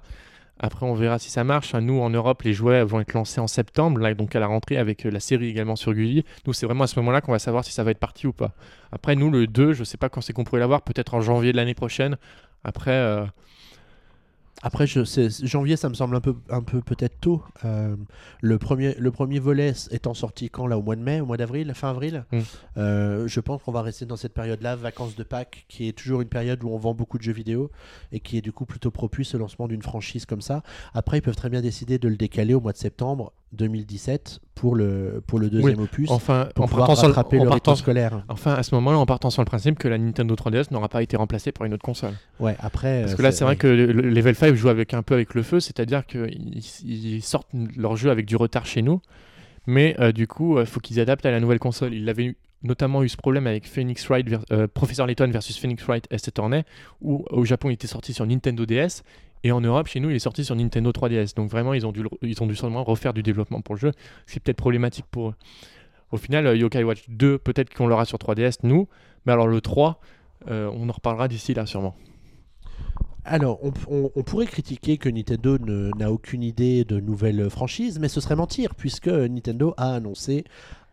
Après, 0.58 0.86
on 0.86 0.94
verra 0.94 1.18
si 1.18 1.30
ça 1.30 1.42
marche. 1.44 1.74
Nous, 1.74 2.00
en 2.00 2.10
Europe, 2.10 2.42
les 2.42 2.52
jouets 2.52 2.84
vont 2.84 3.00
être 3.00 3.12
lancés 3.12 3.40
en 3.40 3.46
septembre, 3.46 4.00
là, 4.00 4.14
donc 4.14 4.36
à 4.36 4.40
la 4.40 4.46
rentrée, 4.46 4.76
avec 4.76 5.04
euh, 5.04 5.10
la 5.10 5.20
série 5.20 5.48
également 5.48 5.76
sur 5.76 5.92
Gulli. 5.92 6.24
Nous, 6.46 6.52
c'est 6.52 6.66
vraiment 6.66 6.84
à 6.84 6.86
ce 6.86 6.98
moment-là 7.00 7.20
qu'on 7.20 7.32
va 7.32 7.38
savoir 7.38 7.64
si 7.64 7.72
ça 7.72 7.82
va 7.82 7.90
être 7.90 7.98
parti 7.98 8.26
ou 8.26 8.32
pas. 8.32 8.52
Après, 8.92 9.16
nous, 9.16 9.30
le 9.30 9.46
2, 9.46 9.72
je 9.72 9.84
sais 9.84 9.96
pas 9.96 10.08
quand 10.08 10.20
c'est 10.20 10.32
qu'on 10.32 10.44
pourrait 10.44 10.60
l'avoir, 10.60 10.82
peut-être 10.82 11.14
en 11.14 11.20
janvier 11.20 11.52
de 11.52 11.56
l'année 11.56 11.74
prochaine. 11.74 12.16
Après, 12.62 12.92
euh, 12.92 13.24
Après, 14.64 14.86
je, 14.86 15.02
janvier, 15.44 15.76
ça 15.76 15.90
me 15.90 15.94
semble 15.94 16.16
un 16.16 16.22
peu, 16.22 16.34
un 16.48 16.62
peu 16.62 16.80
peut-être 16.80 17.20
tôt. 17.20 17.42
Euh, 17.66 17.96
le, 18.40 18.58
premier, 18.58 18.94
le 18.94 19.10
premier 19.10 19.38
volet 19.38 19.74
étant 19.90 20.14
sorti 20.14 20.48
quand 20.48 20.66
là 20.66 20.78
Au 20.78 20.82
mois 20.82 20.96
de 20.96 21.02
mai, 21.02 21.20
au 21.20 21.26
mois 21.26 21.36
d'avril, 21.36 21.70
fin 21.74 21.90
avril 21.90 22.24
Mm. 22.32 22.38
Euh, 22.78 23.28
Je 23.28 23.40
pense 23.40 23.62
qu'on 23.62 23.72
va 23.72 23.82
rester 23.82 24.06
dans 24.06 24.16
cette 24.16 24.32
période-là, 24.32 24.76
vacances 24.76 25.16
de 25.16 25.22
Pâques, 25.22 25.66
qui 25.68 25.88
est 25.88 25.92
toujours 25.92 26.22
une 26.22 26.28
période 26.28 26.62
où 26.64 26.68
on 26.70 26.78
vend 26.78 26.94
beaucoup 26.94 27.18
de 27.18 27.22
jeux 27.22 27.32
vidéo 27.32 27.70
et 28.12 28.20
qui 28.20 28.38
est 28.38 28.40
du 28.40 28.52
coup 28.52 28.64
plutôt 28.64 28.90
propice 28.90 29.34
au 29.34 29.38
lancement 29.38 29.68
d'une 29.68 29.82
franchise 29.82 30.24
comme 30.24 30.40
ça. 30.40 30.62
Après, 30.94 31.18
ils 31.18 31.22
peuvent 31.22 31.36
très 31.36 31.50
bien 31.50 31.60
décider 31.60 31.98
de 31.98 32.08
le 32.08 32.16
décaler 32.16 32.54
au 32.54 32.60
mois 32.60 32.72
de 32.72 32.78
septembre 32.78 33.32
2017 33.54 34.40
pour 34.54 34.74
le, 34.74 35.22
pour 35.26 35.38
le 35.38 35.50
deuxième 35.50 35.80
opus. 35.80 36.10
enfin, 36.10 36.48
pour 36.54 36.64
en 36.64 36.68
pouvoir 36.68 36.86
partant, 36.88 37.00
sur 37.00 37.08
le, 37.08 37.40
en 37.40 37.46
partant- 37.50 37.74
scolaire. 37.76 38.24
enfin, 38.28 38.54
à 38.54 38.62
ce 38.62 38.74
moment-là, 38.76 38.98
en 38.98 39.06
partant 39.06 39.30
sur 39.30 39.42
le 39.42 39.46
principe 39.46 39.78
que 39.78 39.88
la 39.88 39.98
Nintendo 39.98 40.34
3DS 40.34 40.72
n'aura 40.72 40.88
pas 40.88 41.02
été 41.02 41.16
remplacée 41.16 41.52
par 41.52 41.66
une 41.66 41.74
autre 41.74 41.82
console. 41.84 42.12
Ouais, 42.40 42.56
après. 42.60 43.00
Parce 43.02 43.12
euh, 43.12 43.16
que 43.16 43.22
là, 43.22 43.32
c'est 43.32 43.44
vrai 43.44 43.54
oui. 43.54 43.58
que 43.58 43.66
le, 43.66 43.86
le 43.92 44.10
Level 44.10 44.34
5 44.34 44.54
joue 44.54 44.68
avec 44.68 44.94
un 44.94 45.02
peu 45.02 45.14
avec 45.14 45.34
le 45.34 45.42
feu, 45.42 45.60
c'est-à-dire 45.60 46.06
qu'ils 46.06 46.60
ils 46.84 47.22
sortent 47.22 47.48
leur 47.76 47.96
jeu 47.96 48.10
avec 48.10 48.26
du 48.26 48.36
retard 48.36 48.66
chez 48.66 48.82
nous, 48.82 49.00
mais 49.66 49.96
euh, 50.00 50.12
du 50.12 50.26
coup, 50.26 50.60
il 50.60 50.66
faut 50.66 50.80
qu'ils 50.80 51.00
adaptent 51.00 51.26
à 51.26 51.30
la 51.30 51.40
nouvelle 51.40 51.58
console. 51.58 51.94
Ils 51.94 52.08
avaient 52.08 52.24
eu- 52.26 52.36
notamment 52.64 53.02
eu 53.04 53.08
ce 53.08 53.16
problème 53.16 53.46
avec 53.46 53.66
Phoenix 53.68 54.04
Wright, 54.08 54.26
euh, 54.50 54.66
Professor 54.66 55.06
Layton 55.06 55.30
versus 55.30 55.56
Phoenix 55.58 55.84
Wright 55.84 56.12
Attorney, 56.12 56.64
où 57.00 57.24
au 57.30 57.44
Japon 57.44 57.70
il 57.70 57.74
était 57.74 57.86
sorti 57.86 58.12
sur 58.12 58.26
Nintendo 58.26 58.66
DS, 58.66 59.02
et 59.46 59.52
en 59.52 59.60
Europe, 59.60 59.86
chez 59.88 60.00
nous, 60.00 60.08
il 60.08 60.16
est 60.16 60.20
sorti 60.20 60.42
sur 60.42 60.56
Nintendo 60.56 60.90
3DS. 60.90 61.34
Donc 61.36 61.50
vraiment, 61.50 61.74
ils 61.74 61.86
ont 61.86 61.92
dû, 61.92 62.02
ils 62.22 62.42
ont 62.42 62.46
dû 62.46 62.56
sûrement 62.56 62.82
refaire 62.82 63.12
du 63.12 63.22
développement 63.22 63.60
pour 63.60 63.74
le 63.74 63.78
jeu, 63.80 63.92
ce 64.26 64.32
qui 64.32 64.38
est 64.38 64.40
peut-être 64.40 64.56
problématique 64.56 65.04
pour 65.10 65.28
eux. 65.28 65.34
Au 66.12 66.16
final, 66.16 66.46
euh, 66.46 66.56
Yokai 66.56 66.82
Watch 66.82 67.04
2, 67.08 67.36
peut-être 67.38 67.72
qu'on 67.74 67.86
l'aura 67.86 68.06
sur 68.06 68.16
3DS, 68.18 68.60
nous, 68.62 68.88
mais 69.26 69.32
alors 69.34 69.46
le 69.46 69.60
3, 69.60 70.00
euh, 70.48 70.70
on 70.74 70.88
en 70.88 70.92
reparlera 70.92 71.28
d'ici 71.28 71.52
là 71.52 71.66
sûrement. 71.66 71.94
Alors, 73.26 73.58
on, 73.64 73.72
on- 74.14 74.22
pourrait 74.22 74.46
critiquer 74.46 74.98
que 74.98 75.08
Nintendo 75.08 75.56
n'a 75.58 76.12
aucune 76.12 76.42
idée 76.42 76.84
de 76.84 77.00
nouvelles 77.00 77.48
franchises, 77.48 77.98
mais 77.98 78.08
ce 78.08 78.20
serait 78.20 78.36
mentir, 78.36 78.74
puisque 78.74 79.08
Nintendo 79.08 79.72
a 79.78 79.94
annoncé 79.94 80.44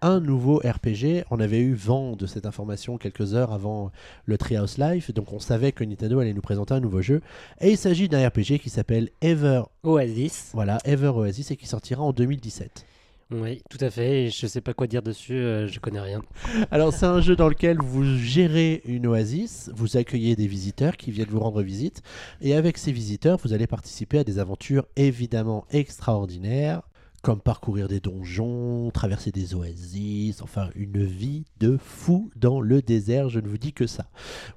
un 0.01 0.19
nouveau 0.19 0.57
RPG. 0.57 1.23
On 1.31 1.39
avait 1.39 1.59
eu 1.59 1.73
vent 1.73 2.15
de 2.15 2.25
cette 2.25 2.45
information 2.45 2.97
quelques 2.97 3.33
heures 3.33 3.51
avant 3.53 3.91
le 4.25 4.37
Treehouse 4.37 4.77
Live, 4.77 5.13
donc 5.13 5.31
on 5.33 5.39
savait 5.39 5.71
que 5.71 5.83
Nintendo 5.83 6.19
allait 6.19 6.33
nous 6.33 6.41
présenter 6.41 6.73
un 6.73 6.79
nouveau 6.79 7.01
jeu. 7.01 7.21
Et 7.59 7.71
il 7.71 7.77
s'agit 7.77 8.09
d'un 8.09 8.27
RPG 8.27 8.59
qui 8.61 8.69
s'appelle 8.69 9.09
Ever, 9.21 9.63
Oasis. 9.83 10.51
voilà, 10.53 10.79
Ever 10.85 11.07
Oasis 11.09 11.51
et 11.51 11.55
qui 11.55 11.67
sortira 11.67 12.01
en 12.03 12.13
2017. 12.13 12.85
Oui, 13.33 13.61
tout 13.69 13.77
à 13.79 13.89
fait. 13.89 14.25
Et 14.25 14.29
je 14.29 14.45
sais 14.45 14.59
pas 14.59 14.73
quoi 14.73 14.87
dire 14.87 15.01
dessus. 15.01 15.35
euh, 15.37 15.65
je 15.65 15.79
connais 15.79 16.01
rien. 16.01 16.21
Alors 16.69 16.91
c'est 16.93 17.05
un 17.05 17.21
jeu 17.21 17.37
dans 17.37 17.47
lequel 17.47 17.77
vous 17.79 18.03
gérez 18.17 18.81
une 18.83 19.07
oasis, 19.07 19.71
vous 19.73 19.95
accueillez 19.95 20.35
des 20.35 20.47
visiteurs 20.47 20.97
qui 20.97 21.11
viennent 21.11 21.29
vous 21.29 21.39
rendre 21.39 21.61
visite, 21.61 22.01
et 22.41 22.55
avec 22.55 22.77
ces 22.77 22.91
visiteurs, 22.91 23.37
vous 23.41 23.53
allez 23.53 23.67
participer 23.67 24.19
à 24.19 24.23
des 24.25 24.37
aventures 24.37 24.85
évidemment 24.97 25.65
extraordinaires, 25.71 26.81
comme 27.21 27.39
parcourir 27.39 27.87
des 27.87 27.99
donjons, 27.99 28.89
traverser 28.91 29.31
des 29.31 29.53
oasis, 29.53 30.41
enfin 30.41 30.69
une 30.75 31.03
vie 31.03 31.45
de 31.59 31.77
fou 31.77 32.31
dans 32.35 32.61
le 32.61 32.81
désert, 32.81 33.29
je 33.29 33.39
ne 33.39 33.47
vous 33.47 33.59
dis 33.59 33.73
que 33.73 33.85
ça. 33.85 34.05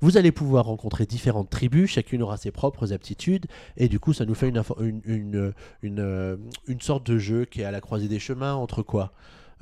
Vous 0.01 0.17
allez 0.17 0.33
pouvoir 0.33 0.65
rencontrer 0.65 1.05
différentes 1.05 1.51
tribus, 1.51 1.91
chacune 1.91 2.23
aura 2.23 2.37
ses 2.39 2.51
propres 2.51 2.93
aptitudes, 2.93 3.47
et 3.77 3.89
du 3.89 4.01
coup 4.01 4.13
ça 4.15 4.25
nous 4.25 4.35
fait 4.35 4.49
une, 4.49 4.63
une, 4.81 5.03
une, 5.05 5.53
une, 5.83 6.01
euh, 6.01 6.37
une 6.67 6.81
sorte 6.81 7.07
de 7.07 7.19
jeu 7.19 7.45
qui 7.45 7.61
est 7.61 7.65
à 7.65 7.71
la 7.71 7.81
croisée 7.83 8.09
des 8.09 8.19
chemins 8.19 8.55
entre 8.55 8.83
quoi? 8.83 9.13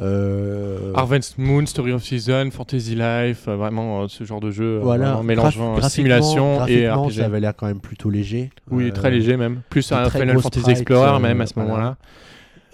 Euh, 0.00 0.92
Harvest 0.94 1.38
Moon, 1.38 1.66
Story 1.66 1.92
of 1.92 2.02
Season, 2.02 2.50
Fantasy 2.50 2.94
Life, 2.94 3.46
euh, 3.46 3.56
vraiment 3.56 4.02
euh, 4.02 4.08
ce 4.08 4.24
genre 4.24 4.40
de 4.40 4.50
jeu, 4.50 4.78
Voilà, 4.78 5.06
vraiment 5.10 5.22
mélangeant 5.22 5.76
euh, 5.76 5.80
simulation 5.82 6.66
et 6.66 6.88
RPG. 6.88 7.12
ça 7.12 7.24
avait 7.26 7.40
l'air 7.40 7.54
quand 7.54 7.66
même 7.66 7.80
plutôt 7.80 8.10
léger. 8.10 8.50
Oui, 8.70 8.90
très 8.92 9.10
léger 9.10 9.36
même. 9.36 9.60
Plus 9.70 9.92
un 9.92 10.08
Final 10.08 10.40
Fantasy 10.40 10.70
Explorer 10.70 11.20
même 11.20 11.40
à 11.40 11.46
ce 11.46 11.58
moment-là. 11.58 11.96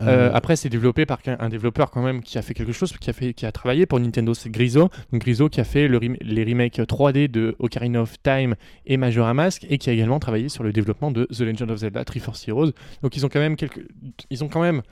Euh, 0.01 0.30
après, 0.32 0.57
c'est 0.57 0.68
développé 0.68 1.07
par 1.07 1.18
un 1.26 1.49
développeur 1.49 1.90
quand 1.90 2.03
même 2.03 2.22
qui 2.22 2.38
a 2.38 2.42
fait 2.42 2.55
quelque 2.55 2.72
chose, 2.72 2.92
qui 3.01 3.11
a, 3.11 3.12
fait, 3.12 3.34
qui 3.34 3.46
a 3.46 3.53
travaillé 3.53 3.86
pour 3.86 3.99
Nintendo, 3.99 4.32
c'est 4.34 4.51
Griso. 4.51 4.88
Donc 5.12 5.20
Griso 5.22 5.49
qui 5.49 5.61
a 5.61 5.64
fait 5.64 5.88
le 5.88 5.99
les 5.99 6.44
remakes 6.44 6.78
3D 6.78 7.28
de 7.28 7.57
Ocarina 7.59 8.03
of 8.03 8.14
Time 8.22 8.55
et 8.86 8.96
Majora 8.96 9.34
Mask 9.34 9.66
et 9.68 9.78
qui 9.78 9.90
a 9.90 9.92
également 9.92 10.18
travaillé 10.20 10.49
sur 10.49 10.62
le 10.62 10.72
développement 10.72 11.11
de 11.11 11.24
The 11.26 11.40
Legend 11.40 11.70
of 11.70 11.78
Zelda 11.78 12.05
Triforce 12.05 12.46
Heroes. 12.46 12.72
Donc 13.03 13.16
ils 13.16 13.26
ont 13.26 13.28
quand 13.28 13.40
même 13.40 13.57
quelques, 13.57 13.84
ils 14.30 14.44
ont 14.44 14.49
quand 14.49 14.62
même 14.62 14.82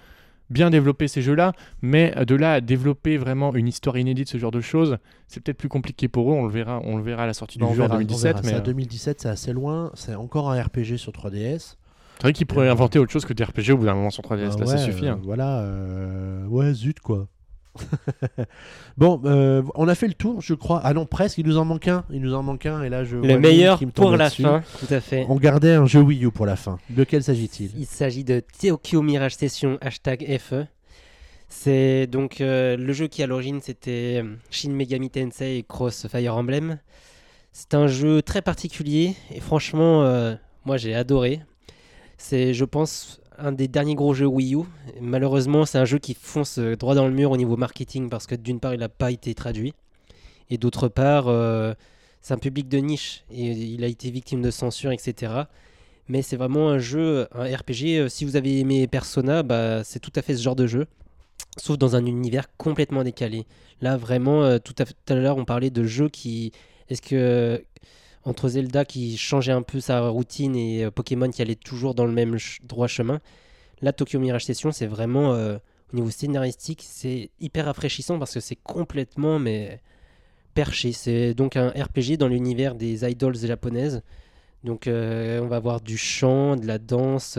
bien 0.48 0.70
développé 0.70 1.08
ces 1.08 1.22
jeux-là, 1.22 1.52
mais 1.82 2.12
euh, 2.16 2.24
de 2.24 2.36
là 2.36 2.52
à 2.54 2.60
développer 2.60 3.16
vraiment 3.16 3.52
une 3.54 3.66
histoire 3.66 3.98
inédite, 3.98 4.28
ce 4.28 4.38
genre 4.38 4.52
de 4.52 4.60
choses, 4.60 4.96
c'est 5.26 5.42
peut-être 5.42 5.58
plus 5.58 5.68
compliqué 5.68 6.06
pour 6.06 6.30
eux. 6.30 6.34
On 6.34 6.44
le 6.46 6.52
verra, 6.52 6.80
on 6.84 6.96
le 6.96 7.02
verra 7.02 7.24
à 7.24 7.26
la 7.26 7.34
sortie 7.34 7.58
du 7.58 7.64
jeu 7.64 7.70
en 7.70 7.74
verra- 7.74 7.94
on 7.96 7.98
2017. 7.98 8.22
verra 8.36 8.40
mais 8.44 8.50
ça. 8.50 8.56
euh, 8.58 8.60
2017, 8.60 9.20
c'est 9.22 9.28
assez 9.28 9.52
loin. 9.52 9.90
C'est 9.94 10.14
encore 10.14 10.50
un 10.50 10.62
RPG 10.62 10.96
sur 10.98 11.10
3DS. 11.12 11.76
C'est 12.16 12.22
vrai 12.22 12.32
qu'ils 12.32 12.46
pourraient 12.46 12.68
inventer 12.68 12.98
autre 12.98 13.12
chose 13.12 13.24
que 13.24 13.32
des 13.32 13.44
RPG 13.44 13.70
au 13.72 13.76
bout 13.78 13.86
d'un 13.86 13.94
moment 13.94 14.10
sur 14.10 14.22
3DS. 14.22 14.56
Euh, 14.56 14.60
là, 14.60 14.66
ça 14.66 14.78
suffit. 14.78 15.06
euh, 15.06 15.12
hein. 15.12 15.20
Voilà. 15.22 15.60
euh, 15.60 16.46
Ouais, 16.46 16.72
zut 16.74 17.00
quoi. 17.00 17.28
Bon, 18.96 19.20
euh, 19.26 19.62
on 19.74 19.86
a 19.88 19.94
fait 19.94 20.08
le 20.08 20.14
tour, 20.14 20.40
je 20.40 20.54
crois. 20.54 20.80
Ah 20.82 20.94
non, 20.94 21.04
presque. 21.04 21.36
Il 21.38 21.46
nous 21.46 21.58
en 21.58 21.64
manque 21.66 21.88
un. 21.88 22.04
Il 22.10 22.22
nous 22.22 22.34
en 22.34 22.42
manque 22.42 22.64
un. 22.66 22.82
Et 22.82 22.88
là, 22.88 23.04
je 23.04 23.16
Le 23.16 23.38
meilleur 23.38 23.78
qui 23.78 23.84
me 23.86 23.92
tombe 23.92 24.06
pour 24.06 24.16
la 24.16 24.30
fin, 24.30 24.62
tout 24.80 24.92
à 24.92 25.00
fait. 25.00 25.26
On 25.28 25.36
gardait 25.36 25.74
un 25.74 25.84
jeu 25.86 26.00
Wii 26.00 26.24
U 26.24 26.30
pour 26.30 26.46
la 26.46 26.56
fin. 26.56 26.78
De 26.90 27.04
quel 27.04 27.22
s'agit-il? 27.22 27.70
Il 27.76 27.84
s'agit 27.86 28.24
de 28.24 28.40
Tokyo 28.60 29.02
Mirage 29.02 29.34
Session 29.36 29.76
hashtag 29.82 30.38
FE. 30.38 30.64
C'est 31.48 32.06
donc 32.06 32.40
euh, 32.40 32.76
le 32.76 32.92
jeu 32.92 33.06
qui 33.06 33.22
à 33.22 33.26
l'origine 33.28 33.60
c'était 33.62 34.24
Shin 34.50 34.70
Megami 34.70 35.10
Tensei 35.10 35.64
Cross 35.68 36.08
Fire 36.08 36.36
Emblem. 36.36 36.78
C'est 37.52 37.74
un 37.74 37.86
jeu 37.86 38.20
très 38.20 38.42
particulier 38.42 39.14
et 39.32 39.38
franchement 39.40 40.02
euh, 40.02 40.34
moi 40.64 40.76
j'ai 40.76 40.94
adoré. 40.94 41.40
C'est 42.18 42.54
je 42.54 42.64
pense 42.64 43.20
un 43.38 43.52
des 43.52 43.68
derniers 43.68 43.94
gros 43.94 44.14
jeux 44.14 44.26
Wii 44.26 44.54
U. 44.54 44.60
Malheureusement 45.00 45.66
c'est 45.66 45.78
un 45.78 45.84
jeu 45.84 45.98
qui 45.98 46.14
fonce 46.14 46.58
euh, 46.58 46.76
droit 46.76 46.94
dans 46.94 47.06
le 47.06 47.12
mur 47.12 47.30
au 47.30 47.36
niveau 47.36 47.56
marketing 47.56 48.08
parce 48.08 48.26
que 48.26 48.34
d'une 48.34 48.60
part 48.60 48.74
il 48.74 48.80
n'a 48.80 48.88
pas 48.88 49.10
été 49.10 49.34
traduit 49.34 49.74
et 50.50 50.56
d'autre 50.58 50.88
part 50.88 51.28
euh, 51.28 51.74
c'est 52.22 52.34
un 52.34 52.38
public 52.38 52.68
de 52.68 52.78
niche 52.78 53.24
et 53.30 53.52
il 53.52 53.84
a 53.84 53.88
été 53.88 54.10
victime 54.10 54.42
de 54.42 54.50
censure 54.50 54.92
etc. 54.92 55.32
Mais 56.08 56.22
c'est 56.22 56.36
vraiment 56.36 56.68
un 56.70 56.78
jeu, 56.78 57.26
un 57.34 57.44
RPG. 57.44 57.98
euh, 57.98 58.08
Si 58.08 58.24
vous 58.24 58.36
avez 58.36 58.60
aimé 58.60 58.86
Persona, 58.86 59.42
bah, 59.42 59.82
c'est 59.84 59.98
tout 59.98 60.12
à 60.14 60.22
fait 60.22 60.36
ce 60.36 60.42
genre 60.42 60.54
de 60.56 60.66
jeu. 60.66 60.86
Sauf 61.58 61.78
dans 61.78 61.96
un 61.96 62.06
univers 62.06 62.46
complètement 62.58 63.02
décalé. 63.02 63.44
Là, 63.80 63.96
vraiment, 63.96 64.58
tout 64.60 64.74
à, 64.78 64.84
tout 64.84 64.94
à 65.08 65.14
l'heure, 65.16 65.36
on 65.36 65.44
parlait 65.44 65.70
de 65.70 65.82
jeux 65.84 66.08
qui. 66.08 66.52
Est-ce 66.88 67.02
que. 67.02 67.62
Entre 68.26 68.48
Zelda 68.48 68.84
qui 68.84 69.16
changeait 69.16 69.52
un 69.52 69.62
peu 69.62 69.78
sa 69.78 70.08
routine 70.08 70.56
et 70.56 70.84
euh, 70.84 70.90
Pokémon 70.90 71.30
qui 71.30 71.42
allait 71.42 71.54
toujours 71.54 71.94
dans 71.94 72.04
le 72.04 72.12
même 72.12 72.36
droit 72.64 72.88
chemin, 72.88 73.20
là, 73.80 73.92
Tokyo 73.92 74.18
Mirage 74.18 74.44
Session, 74.44 74.72
c'est 74.72 74.86
vraiment. 74.86 75.32
euh, 75.34 75.58
au 75.92 75.96
niveau 75.96 76.10
scénaristique, 76.10 76.82
c'est 76.84 77.30
hyper 77.38 77.66
rafraîchissant 77.66 78.18
parce 78.18 78.34
que 78.34 78.40
c'est 78.40 78.56
complètement. 78.56 79.38
mais 79.38 79.80
perché. 80.54 80.90
C'est 80.92 81.34
donc 81.34 81.56
un 81.56 81.68
RPG 81.68 82.16
dans 82.18 82.26
l'univers 82.28 82.74
des 82.74 83.08
idols 83.08 83.36
japonaises. 83.36 84.02
Donc 84.64 84.88
euh, 84.88 85.40
on 85.40 85.46
va 85.46 85.56
avoir 85.56 85.80
du 85.80 85.96
chant, 85.96 86.56
de 86.56 86.66
la 86.66 86.78
danse 86.78 87.38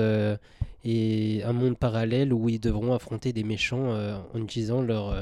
et 0.85 1.41
un 1.43 1.51
monde 1.51 1.77
parallèle 1.77 2.31
où 2.31 2.47
ils 2.47 2.59
devront 2.59 2.93
affronter 2.93 3.33
des 3.33 3.43
méchants 3.43 3.89
en 4.33 4.41
utilisant 4.41 4.81
leur 4.81 5.13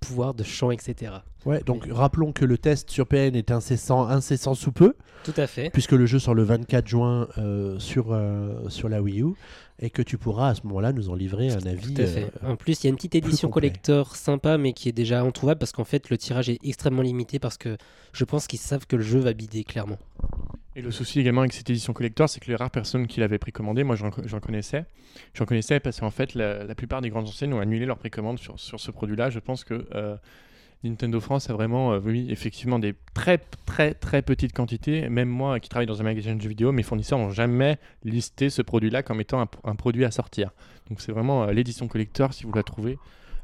pouvoir 0.00 0.34
de 0.34 0.42
chant, 0.44 0.70
etc. 0.70 1.12
Ouais, 1.46 1.60
donc 1.64 1.86
rappelons 1.90 2.32
que 2.32 2.44
le 2.44 2.58
test 2.58 2.90
sur 2.90 3.06
PN 3.06 3.34
est 3.34 3.50
incessant, 3.50 4.06
incessant 4.06 4.54
sous 4.54 4.72
peu, 4.72 4.94
Tout 5.24 5.32
à 5.36 5.46
fait. 5.46 5.70
puisque 5.70 5.92
le 5.92 6.04
jeu 6.06 6.18
sort 6.18 6.34
le 6.34 6.42
24 6.42 6.86
juin 6.86 7.28
euh, 7.38 7.78
sur, 7.78 8.08
euh, 8.12 8.68
sur 8.68 8.88
la 8.88 9.00
Wii 9.02 9.22
U, 9.22 9.28
et 9.80 9.90
que 9.90 10.02
tu 10.02 10.18
pourras 10.18 10.48
à 10.50 10.54
ce 10.56 10.62
moment-là 10.66 10.92
nous 10.92 11.08
en 11.08 11.14
livrer 11.14 11.50
un 11.50 11.64
avis. 11.66 11.94
Tout 11.94 12.02
à 12.02 12.06
fait. 12.06 12.30
euh, 12.42 12.50
En 12.50 12.56
plus, 12.56 12.82
il 12.82 12.84
y 12.84 12.88
a 12.88 12.90
une 12.90 12.96
petite 12.96 13.14
édition 13.14 13.48
collector 13.48 14.16
sympa, 14.16 14.58
mais 14.58 14.72
qui 14.72 14.88
est 14.88 14.92
déjà 14.92 15.22
introuvable 15.22 15.58
parce 15.60 15.72
qu'en 15.72 15.84
fait, 15.84 16.10
le 16.10 16.18
tirage 16.18 16.48
est 16.48 16.58
extrêmement 16.64 17.02
limité 17.02 17.38
parce 17.38 17.56
que 17.56 17.76
je 18.12 18.24
pense 18.24 18.46
qu'ils 18.48 18.58
savent 18.58 18.86
que 18.86 18.96
le 18.96 19.02
jeu 19.02 19.20
va 19.20 19.32
bider 19.32 19.62
clairement. 19.64 19.98
Et 20.78 20.80
le 20.80 20.92
souci 20.92 21.18
également 21.18 21.40
avec 21.40 21.52
cette 21.54 21.68
édition 21.68 21.92
collector, 21.92 22.28
c'est 22.28 22.38
que 22.38 22.46
les 22.46 22.54
rares 22.54 22.70
personnes 22.70 23.08
qui 23.08 23.18
l'avaient 23.18 23.40
précommandé, 23.40 23.82
moi 23.82 23.96
j'en 23.96 24.10
connaissais, 24.38 24.84
j'en 25.34 25.44
connaissais 25.44 25.80
parce 25.80 25.98
qu'en 25.98 26.12
fait 26.12 26.34
la, 26.34 26.72
plupart 26.76 27.00
des 27.00 27.10
grandes 27.10 27.26
enseignes 27.26 27.52
ont 27.52 27.58
annulé 27.58 27.84
leur 27.84 27.98
précommande 27.98 28.38
sur, 28.38 28.60
sur 28.60 28.78
ce 28.78 28.92
produit-là. 28.92 29.28
Je 29.28 29.40
pense 29.40 29.64
que 29.64 29.88
euh, 29.96 30.16
Nintendo 30.84 31.18
France 31.18 31.50
a 31.50 31.52
vraiment, 31.52 31.94
euh, 31.94 32.14
effectivement 32.28 32.78
des 32.78 32.94
très 33.12 33.38
très 33.66 33.92
très 33.92 34.22
petites 34.22 34.52
quantités. 34.52 35.08
Même 35.08 35.28
moi 35.28 35.58
qui 35.58 35.68
travaille 35.68 35.88
dans 35.88 36.00
un 36.00 36.04
magasin 36.04 36.36
de 36.36 36.40
jeux 36.40 36.48
vidéo, 36.48 36.70
mes 36.70 36.84
fournisseurs 36.84 37.18
n'ont 37.18 37.30
jamais 37.30 37.78
listé 38.04 38.48
ce 38.48 38.62
produit-là 38.62 39.02
comme 39.02 39.20
étant 39.20 39.40
un, 39.40 39.48
un 39.64 39.74
produit 39.74 40.04
à 40.04 40.12
sortir. 40.12 40.52
Donc 40.88 41.00
c'est 41.00 41.10
vraiment 41.10 41.42
euh, 41.42 41.52
l'édition 41.52 41.88
collector 41.88 42.32
si 42.32 42.44
vous 42.44 42.52
la 42.52 42.62
trouvez. 42.62 42.98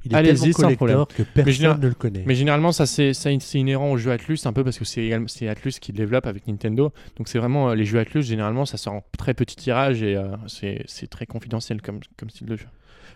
Il 0.04 0.12
est 0.12 0.16
allez-y, 0.16 0.52
sans 0.52 0.74
collector 0.74 1.08
que 1.08 1.22
personne 1.22 1.52
général- 1.52 1.80
ne 1.80 1.88
le 1.88 1.94
connaît. 1.94 2.24
Mais 2.26 2.34
généralement, 2.34 2.72
ça 2.72 2.86
c'est 2.86 3.12
inhérent 3.54 3.90
aux 3.90 3.96
jeux 3.96 4.10
Atlus 4.12 4.38
un 4.44 4.52
peu 4.52 4.64
parce 4.64 4.78
que 4.78 4.84
c'est 4.84 5.10
c'est 5.26 5.48
Atlus 5.48 5.72
qui 5.80 5.92
le 5.92 5.98
développe 5.98 6.26
avec 6.26 6.46
Nintendo. 6.46 6.92
Donc 7.16 7.28
c'est 7.28 7.38
vraiment 7.38 7.70
euh, 7.70 7.74
les 7.74 7.84
jeux 7.84 7.98
Atlus 7.98 8.22
généralement 8.22 8.64
ça 8.66 8.76
sort 8.76 8.94
en 8.94 9.04
très 9.18 9.34
petit 9.34 9.56
tirage 9.56 10.02
et 10.02 10.16
euh, 10.16 10.36
c'est 10.46 10.82
c'est 10.86 11.08
très 11.08 11.26
confidentiel 11.26 11.80
comme, 11.82 12.00
comme 12.16 12.30
style 12.30 12.46
de 12.46 12.56
jeu. 12.56 12.66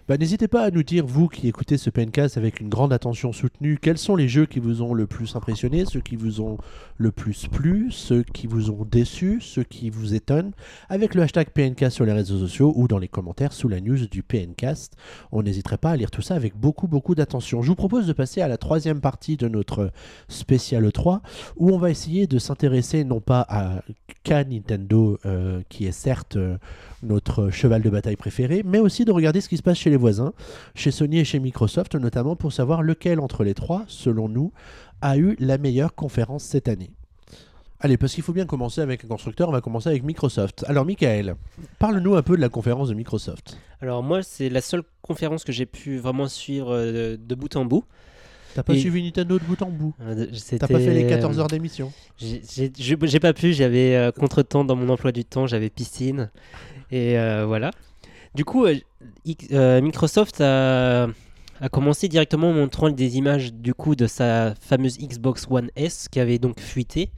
Bah, 0.09 0.17
N'hésitez 0.17 0.49
pas 0.49 0.63
à 0.63 0.71
nous 0.71 0.83
dire, 0.83 1.05
vous 1.07 1.29
qui 1.29 1.49
écoutez 1.49 1.77
ce 1.77 1.91
PNcast 1.91 2.39
avec 2.39 2.61
une 2.61 2.71
grande 2.71 2.95
attention 2.95 3.31
soutenue, 3.35 3.77
quels 3.79 3.99
sont 3.99 4.17
les 4.17 4.27
jeux 4.27 4.47
qui 4.47 4.59
vous 4.59 4.81
ont 4.81 4.95
le 4.95 5.07
plus 5.07 5.37
impressionné, 5.37 5.85
ceux 5.85 6.01
qui 6.01 6.17
vous 6.17 6.41
ont 6.41 6.57
le 6.97 7.13
plus 7.13 7.47
plu, 7.47 7.91
ceux 7.91 8.23
qui 8.23 8.47
vous 8.47 8.71
ont 8.71 8.87
déçu, 8.91 9.43
ceux 9.43 9.65
qui 9.65 9.91
vous 9.91 10.15
étonnent, 10.15 10.53
avec 10.89 11.15
le 11.15 11.21
hashtag 11.21 11.51
PNcast 11.51 11.97
sur 11.97 12.07
les 12.07 12.13
réseaux 12.13 12.39
sociaux 12.39 12.73
ou 12.75 12.89
dans 12.89 12.97
les 12.97 13.07
commentaires 13.07 13.53
sous 13.53 13.69
la 13.69 13.83
news 13.83 14.07
du 14.07 14.23
PNcast. 14.23 14.97
On 15.31 15.43
n'hésiterait 15.43 15.77
pas 15.77 15.91
à 15.91 15.97
lire 15.97 16.11
tout 16.11 16.23
ça 16.23 16.37
avec 16.37 16.57
beaucoup, 16.57 16.89
beaucoup 16.89 17.15
d'attention. 17.15 17.61
Je 17.61 17.69
vous 17.69 17.77
propose 17.77 18.07
de 18.07 18.15
passer 18.15 18.41
à 18.41 18.49
la 18.49 18.57
troisième 18.57 19.03
partie 19.03 19.37
de 19.37 19.47
notre 19.47 19.93
spécial 20.29 20.91
3, 20.91 21.21
où 21.59 21.69
on 21.69 21.77
va 21.77 21.91
essayer 21.91 22.27
de 22.27 22.39
s'intéresser 22.39 23.05
non 23.05 23.21
pas 23.21 23.45
à 23.47 23.83
qu'à 24.23 24.43
Nintendo, 24.43 25.19
euh, 25.27 25.61
qui 25.69 25.85
est 25.85 25.93
certes 25.93 26.37
euh, 26.37 26.57
notre 27.03 27.51
cheval 27.51 27.83
de 27.83 27.91
bataille 27.91 28.17
préféré, 28.17 28.63
mais 28.65 28.79
aussi 28.79 29.05
de 29.05 29.13
regarder 29.13 29.41
ce 29.41 29.49
qui 29.49 29.57
se 29.57 29.63
passe 29.63 29.79
chez 29.79 29.91
les 29.91 29.97
voisins, 29.97 30.33
chez 30.75 30.91
Sony 30.91 31.19
et 31.19 31.25
chez 31.25 31.39
Microsoft 31.39 31.95
notamment, 31.95 32.37
pour 32.37 32.53
savoir 32.53 32.83
lequel 32.83 33.21
entre 33.21 33.45
les 33.45 33.55
trois, 33.55 33.85
selon 33.89 34.29
nous, 34.29 34.53
a 35.01 35.17
eu 35.17 35.37
la 35.39 35.59
meilleure 35.59 35.95
conférence 35.95 36.45
cette 36.45 36.69
année. 36.69 36.91
Allez, 37.81 37.97
parce 37.97 38.13
qu'il 38.13 38.25
faut 38.25 38.33
bien 38.33 38.47
commencer 38.47 38.81
avec 38.81 39.05
un 39.05 39.09
constructeur, 39.09 39.49
on 39.49 39.53
va 39.53 39.61
commencer 39.61 39.89
avec 39.89 40.03
Microsoft. 40.03 40.65
Alors 40.67 40.85
Michael, 40.85 41.37
parle-nous 41.79 42.17
un 42.17 42.23
peu 42.23 42.35
de 42.37 42.41
la 42.41 42.49
conférence 42.49 42.89
de 42.89 42.95
Microsoft. 42.95 43.57
Alors 43.81 44.03
moi, 44.03 44.25
c'est 44.25 44.49
la 44.49 44.61
seule 44.61 44.83
conférence 45.01 45.45
que 45.45 45.53
j'ai 45.53 45.67
pu 45.67 45.99
vraiment 45.99 46.27
suivre 46.27 46.75
euh, 46.75 47.17
de 47.17 47.35
bout 47.37 47.55
en 47.55 47.65
bout. 47.65 47.85
T'as 48.55 48.65
pas 48.65 48.75
Et- 48.75 48.81
suivi 48.81 49.01
Nintendo 49.05 49.39
de 49.39 49.45
bout 49.45 49.63
en 49.63 49.71
bout 49.71 49.95
Euh, 50.01 50.27
T'as 50.59 50.67
pas 50.67 50.81
fait 50.81 50.93
les 50.93 51.03
c'était, 51.03 51.07
14 51.11 51.39
euh, 51.39 51.43
heures 51.43 51.47
d'émission 51.49 51.93
j'ai 52.19 53.21
pas 53.21 53.33
pu, 53.33 53.53
j'avais 53.53 53.95
euh, 53.95 54.11
contre-temps 54.11 54.65
dans 54.65 54.75
mon 54.75 54.89
emploi 54.89 55.13
du 55.13 55.25
temps, 55.25 55.47
j'avais 55.47 55.71
piscine. 55.71 56.31
Et 56.91 57.19
euh, 57.19 57.45
voilà. 57.47 57.71
Du 58.35 58.45
coup, 58.45 58.65
euh, 58.67 58.77
euh, 59.53 59.81
Microsoft 59.81 60.41
a, 60.41 61.09
commencé 61.73 62.09
directement 62.09 62.51
en 62.51 62.53
montrant 62.53 62.89
des 62.91 63.17
images 63.17 63.53
du 63.53 63.75
coup 63.75 63.97
de 63.97 64.07
sa 64.07 64.55
fameuse 64.61 64.99
Xbox 64.99 65.47
One 65.51 65.71
S 65.75 66.09
qui 66.09 66.21
avait 66.21 66.39
donc 66.39 66.61
fuité. 66.61 67.11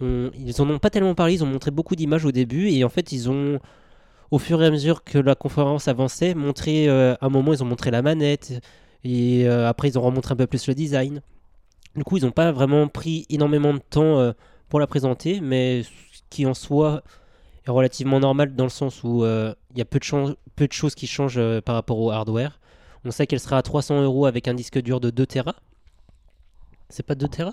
Ils 0.00 0.60
en 0.60 0.68
ont 0.68 0.78
pas 0.78 0.90
tellement 0.90 1.14
parlé, 1.14 1.34
ils 1.34 1.44
ont 1.44 1.48
montré 1.48 1.70
beaucoup 1.70 1.96
d'images 1.96 2.24
au 2.24 2.32
début 2.32 2.68
et 2.68 2.84
en 2.84 2.90
fait 2.90 3.12
ils 3.12 3.30
ont, 3.30 3.58
au 4.30 4.38
fur 4.38 4.62
et 4.62 4.66
à 4.66 4.70
mesure 4.70 5.04
que 5.04 5.18
la 5.18 5.34
conférence 5.34 5.88
avançait, 5.88 6.34
montré, 6.34 6.88
un 6.88 7.28
moment 7.30 7.54
ils 7.54 7.62
ont 7.62 7.66
montré 7.66 7.90
la 7.90 8.02
manette 8.02 8.62
et 9.04 9.46
après 9.46 9.88
ils 9.88 9.98
ont 9.98 10.02
remontré 10.02 10.32
un 10.32 10.36
peu 10.36 10.46
plus 10.46 10.66
le 10.68 10.74
design. 10.74 11.22
Du 11.96 12.04
coup, 12.04 12.18
ils 12.18 12.24
n'ont 12.24 12.30
pas 12.30 12.52
vraiment 12.52 12.88
pris 12.88 13.24
énormément 13.30 13.72
de 13.72 13.78
temps 13.78 14.32
pour 14.68 14.80
la 14.80 14.86
présenter, 14.86 15.40
mais 15.40 15.82
ce 15.82 16.20
qui 16.28 16.44
en 16.44 16.54
soi 16.54 17.02
est 17.66 17.70
relativement 17.70 18.20
normal 18.20 18.54
dans 18.54 18.64
le 18.64 18.70
sens 18.70 19.02
où 19.04 19.24
euh, 19.24 19.54
il 19.72 19.78
y 19.78 19.82
a 19.82 19.84
peu 19.84 19.98
de, 19.98 20.04
chan- 20.04 20.34
peu 20.54 20.66
de 20.66 20.72
choses 20.72 20.94
qui 20.94 21.06
changent 21.06 21.38
euh, 21.38 21.60
par 21.60 21.74
rapport 21.74 21.98
au 21.98 22.10
hardware. 22.10 22.58
On 23.04 23.10
sait 23.10 23.26
qu'elle 23.26 23.40
sera 23.40 23.58
à 23.58 23.62
300 23.62 24.02
euros 24.02 24.26
avec 24.26 24.48
un 24.48 24.54
disque 24.54 24.80
dur 24.80 25.00
de 25.00 25.10
2 25.10 25.26
Tera. 25.26 25.54
C'est 26.88 27.04
pas 27.04 27.14
2 27.14 27.28
Tera? 27.28 27.52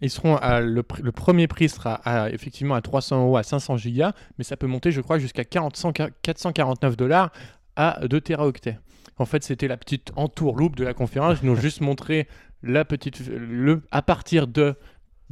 Ils 0.00 0.10
seront 0.10 0.36
à, 0.36 0.60
le, 0.60 0.82
pr- 0.82 1.00
le 1.02 1.12
premier 1.12 1.46
prix 1.46 1.68
sera 1.68 1.94
à, 2.04 2.30
effectivement 2.30 2.74
à 2.74 2.82
300 2.82 3.22
euros 3.22 3.36
à 3.36 3.42
500 3.42 3.76
gigas, 3.76 4.12
mais 4.38 4.44
ça 4.44 4.56
peut 4.56 4.66
monter, 4.66 4.90
je 4.92 5.00
crois, 5.00 5.18
jusqu'à 5.18 5.44
40 5.44 5.76
100 5.76 5.92
449 6.22 6.96
dollars 6.96 7.30
à 7.76 8.00
2 8.06 8.20
teraoctets. 8.20 8.78
En 9.18 9.24
fait, 9.26 9.44
c'était 9.44 9.68
la 9.68 9.76
petite 9.76 10.10
entourloupe 10.16 10.76
de 10.76 10.84
la 10.84 10.92
conférence. 10.94 11.38
Ils 11.42 11.46
nous 11.46 11.52
ont 11.52 11.60
juste 11.60 11.80
montré 11.80 12.28
la 12.62 12.84
petite, 12.84 13.26
le, 13.28 13.82
à 13.90 14.02
partir 14.02 14.46
de 14.46 14.74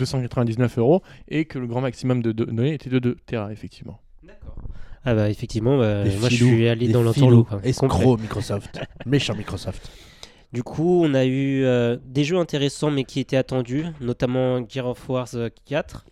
299 0.02 0.78
euros 0.78 1.02
et 1.28 1.44
que 1.44 1.58
le 1.58 1.66
grand 1.66 1.80
maximum 1.80 2.22
de, 2.22 2.32
données 2.32 2.74
était 2.74 2.90
de 2.90 2.98
2 2.98 3.16
Tera, 3.26 3.52
effectivement. 3.52 4.00
Ah 5.04 5.14
bah 5.14 5.28
effectivement, 5.30 5.78
bah, 5.78 6.04
moi 6.04 6.28
je 6.28 6.36
filous, 6.36 6.48
suis 6.50 6.68
allé 6.68 6.86
des 6.86 6.92
dans 6.92 7.12
filous, 7.12 7.28
l'entourloupe. 7.28 7.52
hein. 7.52 7.60
Escroc 7.64 8.18
Microsoft. 8.18 8.80
Méchant 9.06 9.34
Microsoft. 9.34 9.90
Du 10.52 10.62
coup, 10.62 11.02
on 11.02 11.14
a 11.14 11.24
eu 11.24 11.64
euh, 11.64 11.96
des 12.04 12.22
jeux 12.24 12.36
intéressants 12.38 12.90
mais 12.92 13.02
qui 13.04 13.18
étaient 13.18 13.36
attendus, 13.36 13.84
notamment 14.00 14.60
Gear 14.68 14.86
of 14.86 15.08
War 15.08 15.26
euh, 15.34 15.48
4. 15.66 16.06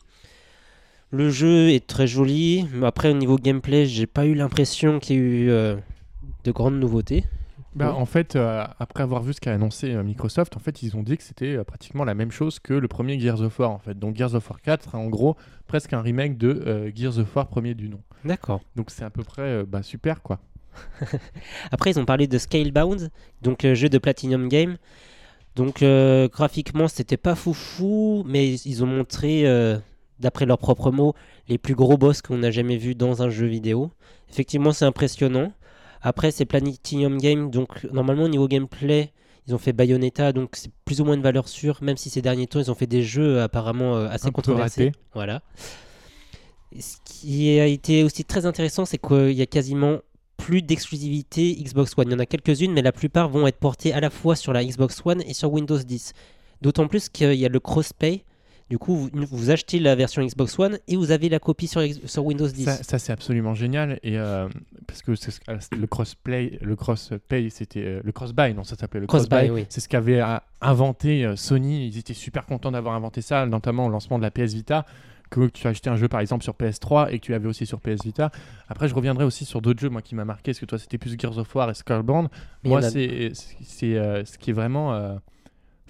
Le 1.13 1.31
jeu 1.31 1.71
est 1.71 1.87
très 1.87 2.07
joli, 2.07 2.67
mais 2.73 2.87
après 2.87 3.11
au 3.11 3.15
niveau 3.17 3.37
gameplay, 3.37 3.87
j'ai 3.87 4.07
pas 4.07 4.27
eu 4.27 4.35
l'impression 4.35 4.99
qu'il 4.99 5.17
y 5.17 5.19
ait 5.19 5.23
eu 5.23 5.51
euh, 5.51 5.77
de 6.45 6.51
grandes 6.53 6.79
nouveautés. 6.81 7.25
Bah. 7.75 7.95
En 7.95 8.07
fait, 8.07 8.35
euh, 8.35 8.65
après 8.81 9.05
avoir 9.05 9.23
vu 9.23 9.33
ce 9.33 9.41
qu'a 9.41 9.53
annoncé 9.53 9.95
euh, 9.95 10.03
Microsoft, 10.03 10.57
en 10.57 10.61
fait, 10.61 10.83
ils 10.83 10.97
ont 10.97 11.03
dit 11.03 11.17
que 11.17 11.23
c'était 11.23 11.55
euh, 11.55 11.65
pratiquement 11.65 12.05
la 12.05 12.15
même 12.15 12.33
chose 12.33 12.59
que 12.59 12.75
le 12.75 12.89
premier 12.89 13.19
Gears 13.21 13.41
of 13.43 13.59
War. 13.61 13.71
En 13.71 13.79
fait. 13.79 13.99
Donc 13.99 14.17
Gears 14.17 14.35
of 14.35 14.49
War 14.51 14.61
4 14.61 14.85
sera 14.85 14.99
en 14.99 15.09
gros 15.09 15.37
presque 15.69 15.93
un 15.93 16.03
remake 16.03 16.37
de 16.37 16.93
Gears 16.95 17.19
of 17.19 17.35
War 17.37 17.47
premier 17.47 17.75
du 17.75 17.89
nom. 17.89 18.01
D'accord. 18.25 18.61
Donc 18.75 18.91
c'est 18.91 19.05
à 19.05 19.11
peu 19.11 19.23
près 19.23 19.65
bah, 19.65 19.83
super 19.83 20.23
quoi. 20.23 20.41
Après, 21.71 21.91
ils 21.91 21.99
ont 21.99 22.05
parlé 22.05 22.27
de 22.27 22.39
Scalebound, 22.39 23.11
donc 23.43 23.67
jeu 23.75 23.89
de 23.89 23.99
Platinum 23.99 24.49
Game. 24.49 24.77
Donc 25.55 25.85
graphiquement, 26.33 26.89
c'était 26.89 27.17
pas 27.17 27.35
foufou, 27.35 28.25
mais 28.27 28.55
ils 28.55 28.83
ont 28.83 28.87
montré, 28.87 29.45
d'après 30.19 30.47
leurs 30.47 30.59
propres 30.59 30.91
mots, 30.91 31.15
les 31.49 31.59
plus 31.59 31.75
gros 31.75 31.99
boss 31.99 32.23
qu'on 32.23 32.43
a 32.43 32.51
jamais 32.51 32.77
vus 32.77 32.95
dans 32.95 33.23
un 33.23 33.31
jeu 33.31 33.47
vidéo. 33.47 33.91
Effectivement, 34.29 34.73
c'est 34.73 34.85
impressionnant. 34.85 35.53
Après, 36.03 36.31
c'est 36.31 36.45
Platinum 36.45 37.19
Game, 37.19 37.51
donc 37.51 37.85
normalement 37.93 38.25
au 38.25 38.29
niveau 38.29 38.49
gameplay, 38.49 39.13
ils 39.47 39.55
ont 39.55 39.59
fait 39.59 39.73
Bayonetta, 39.73 40.33
donc 40.33 40.51
c'est 40.55 40.71
plus 40.85 41.01
ou 41.01 41.05
moins 41.05 41.15
une 41.15 41.23
valeur 41.23 41.49
sûre, 41.49 41.79
même 41.83 41.97
si 41.97 42.11
ces 42.11 42.23
derniers 42.23 42.47
temps, 42.47 42.61
ils 42.61 42.71
ont 42.71 42.75
fait 42.75 42.87
des 42.87 43.03
jeux 43.03 43.41
apparemment 43.41 43.97
euh, 43.97 44.09
assez 44.09 44.29
Un 44.29 44.31
controversés. 44.31 44.93
Voilà. 45.15 45.43
Ce 46.79 46.97
qui 47.05 47.59
a 47.59 47.67
été 47.67 48.05
aussi 48.05 48.25
très 48.25 48.47
intéressant, 48.47 48.85
c'est 48.85 48.99
qu'il 48.99 49.33
y 49.33 49.43
a 49.43 49.47
quasiment 49.47 49.99
plus 50.37 50.63
d'exclusivité 50.63 51.55
Xbox 51.55 51.95
One. 51.97 52.09
Il 52.09 52.13
y 52.13 52.15
en 52.15 52.19
a 52.19 52.27
quelques-unes, 52.27 52.73
mais 52.73 52.83
la 52.83 52.93
plupart 52.93 53.29
vont 53.29 53.47
être 53.47 53.59
portées 53.59 53.93
à 53.93 54.01
la 54.01 54.09
fois 54.09 54.37
sur 54.37 54.53
la 54.53 54.65
Xbox 54.65 55.03
One 55.05 55.23
et 55.23 55.35
sur 55.35 55.53
Windows 55.53 55.79
10. 55.79 56.13
D'autant 56.63 56.87
plus 56.87 57.09
qu'il 57.09 57.35
y 57.35 57.45
a 57.45 57.49
le 57.49 57.61
cross-pay. 57.61 58.25
Du 58.71 58.79
coup, 58.79 58.95
vous, 58.95 59.11
vous 59.33 59.51
achetez 59.51 59.81
la 59.81 59.97
version 59.97 60.25
Xbox 60.25 60.57
One 60.57 60.79
et 60.87 60.97
vous 60.97 61.11
avez 61.11 61.29
la 61.29 61.41
copie 61.41 61.67
sur, 61.67 61.83
Windows 62.25 62.47
10. 62.47 62.65
Ça, 62.65 62.83
ça, 62.85 62.99
c'est 63.01 63.13
absolument 63.13 63.53
génial 63.53 63.99
et 64.05 64.17
euh, 64.17 64.49
parce 64.87 65.03
que 65.03 65.11
euh, 65.11 65.59
le 65.77 65.87
crossplay, 65.89 66.57
le 66.63 66.77
cross-pay, 66.77 67.51
c'était 67.51 67.83
euh, 67.85 68.01
le 68.05 68.13
cross-buy, 68.13 68.55
non, 68.55 68.63
ça 68.63 68.77
s'appelait 68.77 69.01
le 69.01 69.09
Cross-buy, 69.09 69.51
oui. 69.51 69.67
C'est 69.69 69.81
ce 69.81 69.89
qu'avait 69.89 70.21
euh, 70.21 70.37
inventé 70.61 71.33
Sony. 71.35 71.89
Ils 71.89 71.99
étaient 71.99 72.15
super 72.15 72.47
contents 72.47 72.71
d'avoir 72.71 72.95
inventé 72.95 73.23
ça, 73.23 73.45
notamment 73.45 73.87
au 73.87 73.89
lancement 73.89 74.19
de 74.19 74.23
la 74.23 74.31
PS 74.31 74.55
Vita. 74.55 74.87
Que 75.31 75.47
tu 75.49 75.67
as 75.67 75.71
acheté 75.71 75.91
un 75.91 75.97
jeu 75.97 76.09
par 76.09 76.21
exemple 76.21 76.43
sur 76.45 76.55
PS3 76.55 77.11
et 77.11 77.19
que 77.19 77.25
tu 77.27 77.35
avais 77.35 77.49
aussi 77.49 77.65
sur 77.67 77.81
PS 77.81 78.05
Vita. 78.05 78.31
Après, 78.69 78.89
je 78.89 78.95
reviendrai 78.95 79.25
aussi 79.25 79.45
sur 79.45 79.61
d'autres 79.63 79.81
jeux 79.81 79.89
moi 79.89 80.03
qui 80.03 80.15
m'a 80.15 80.25
marqué. 80.25 80.51
Parce 80.53 80.59
que 80.61 80.67
toi, 80.67 80.79
c'était 80.79 80.99
plus 80.99 81.17
Gears 81.19 81.39
of 81.39 81.53
War 81.55 81.71
et 81.71 81.75
Scalebound. 81.75 82.29
Mais 82.65 82.71
Moi, 82.71 82.81
a- 82.81 82.91
c'est 82.91 83.33
c'est 83.63 83.97
euh, 83.97 84.25
ce 84.25 84.39
qui 84.39 84.51
est 84.51 84.53
vraiment 84.53 84.93
euh, 84.95 85.15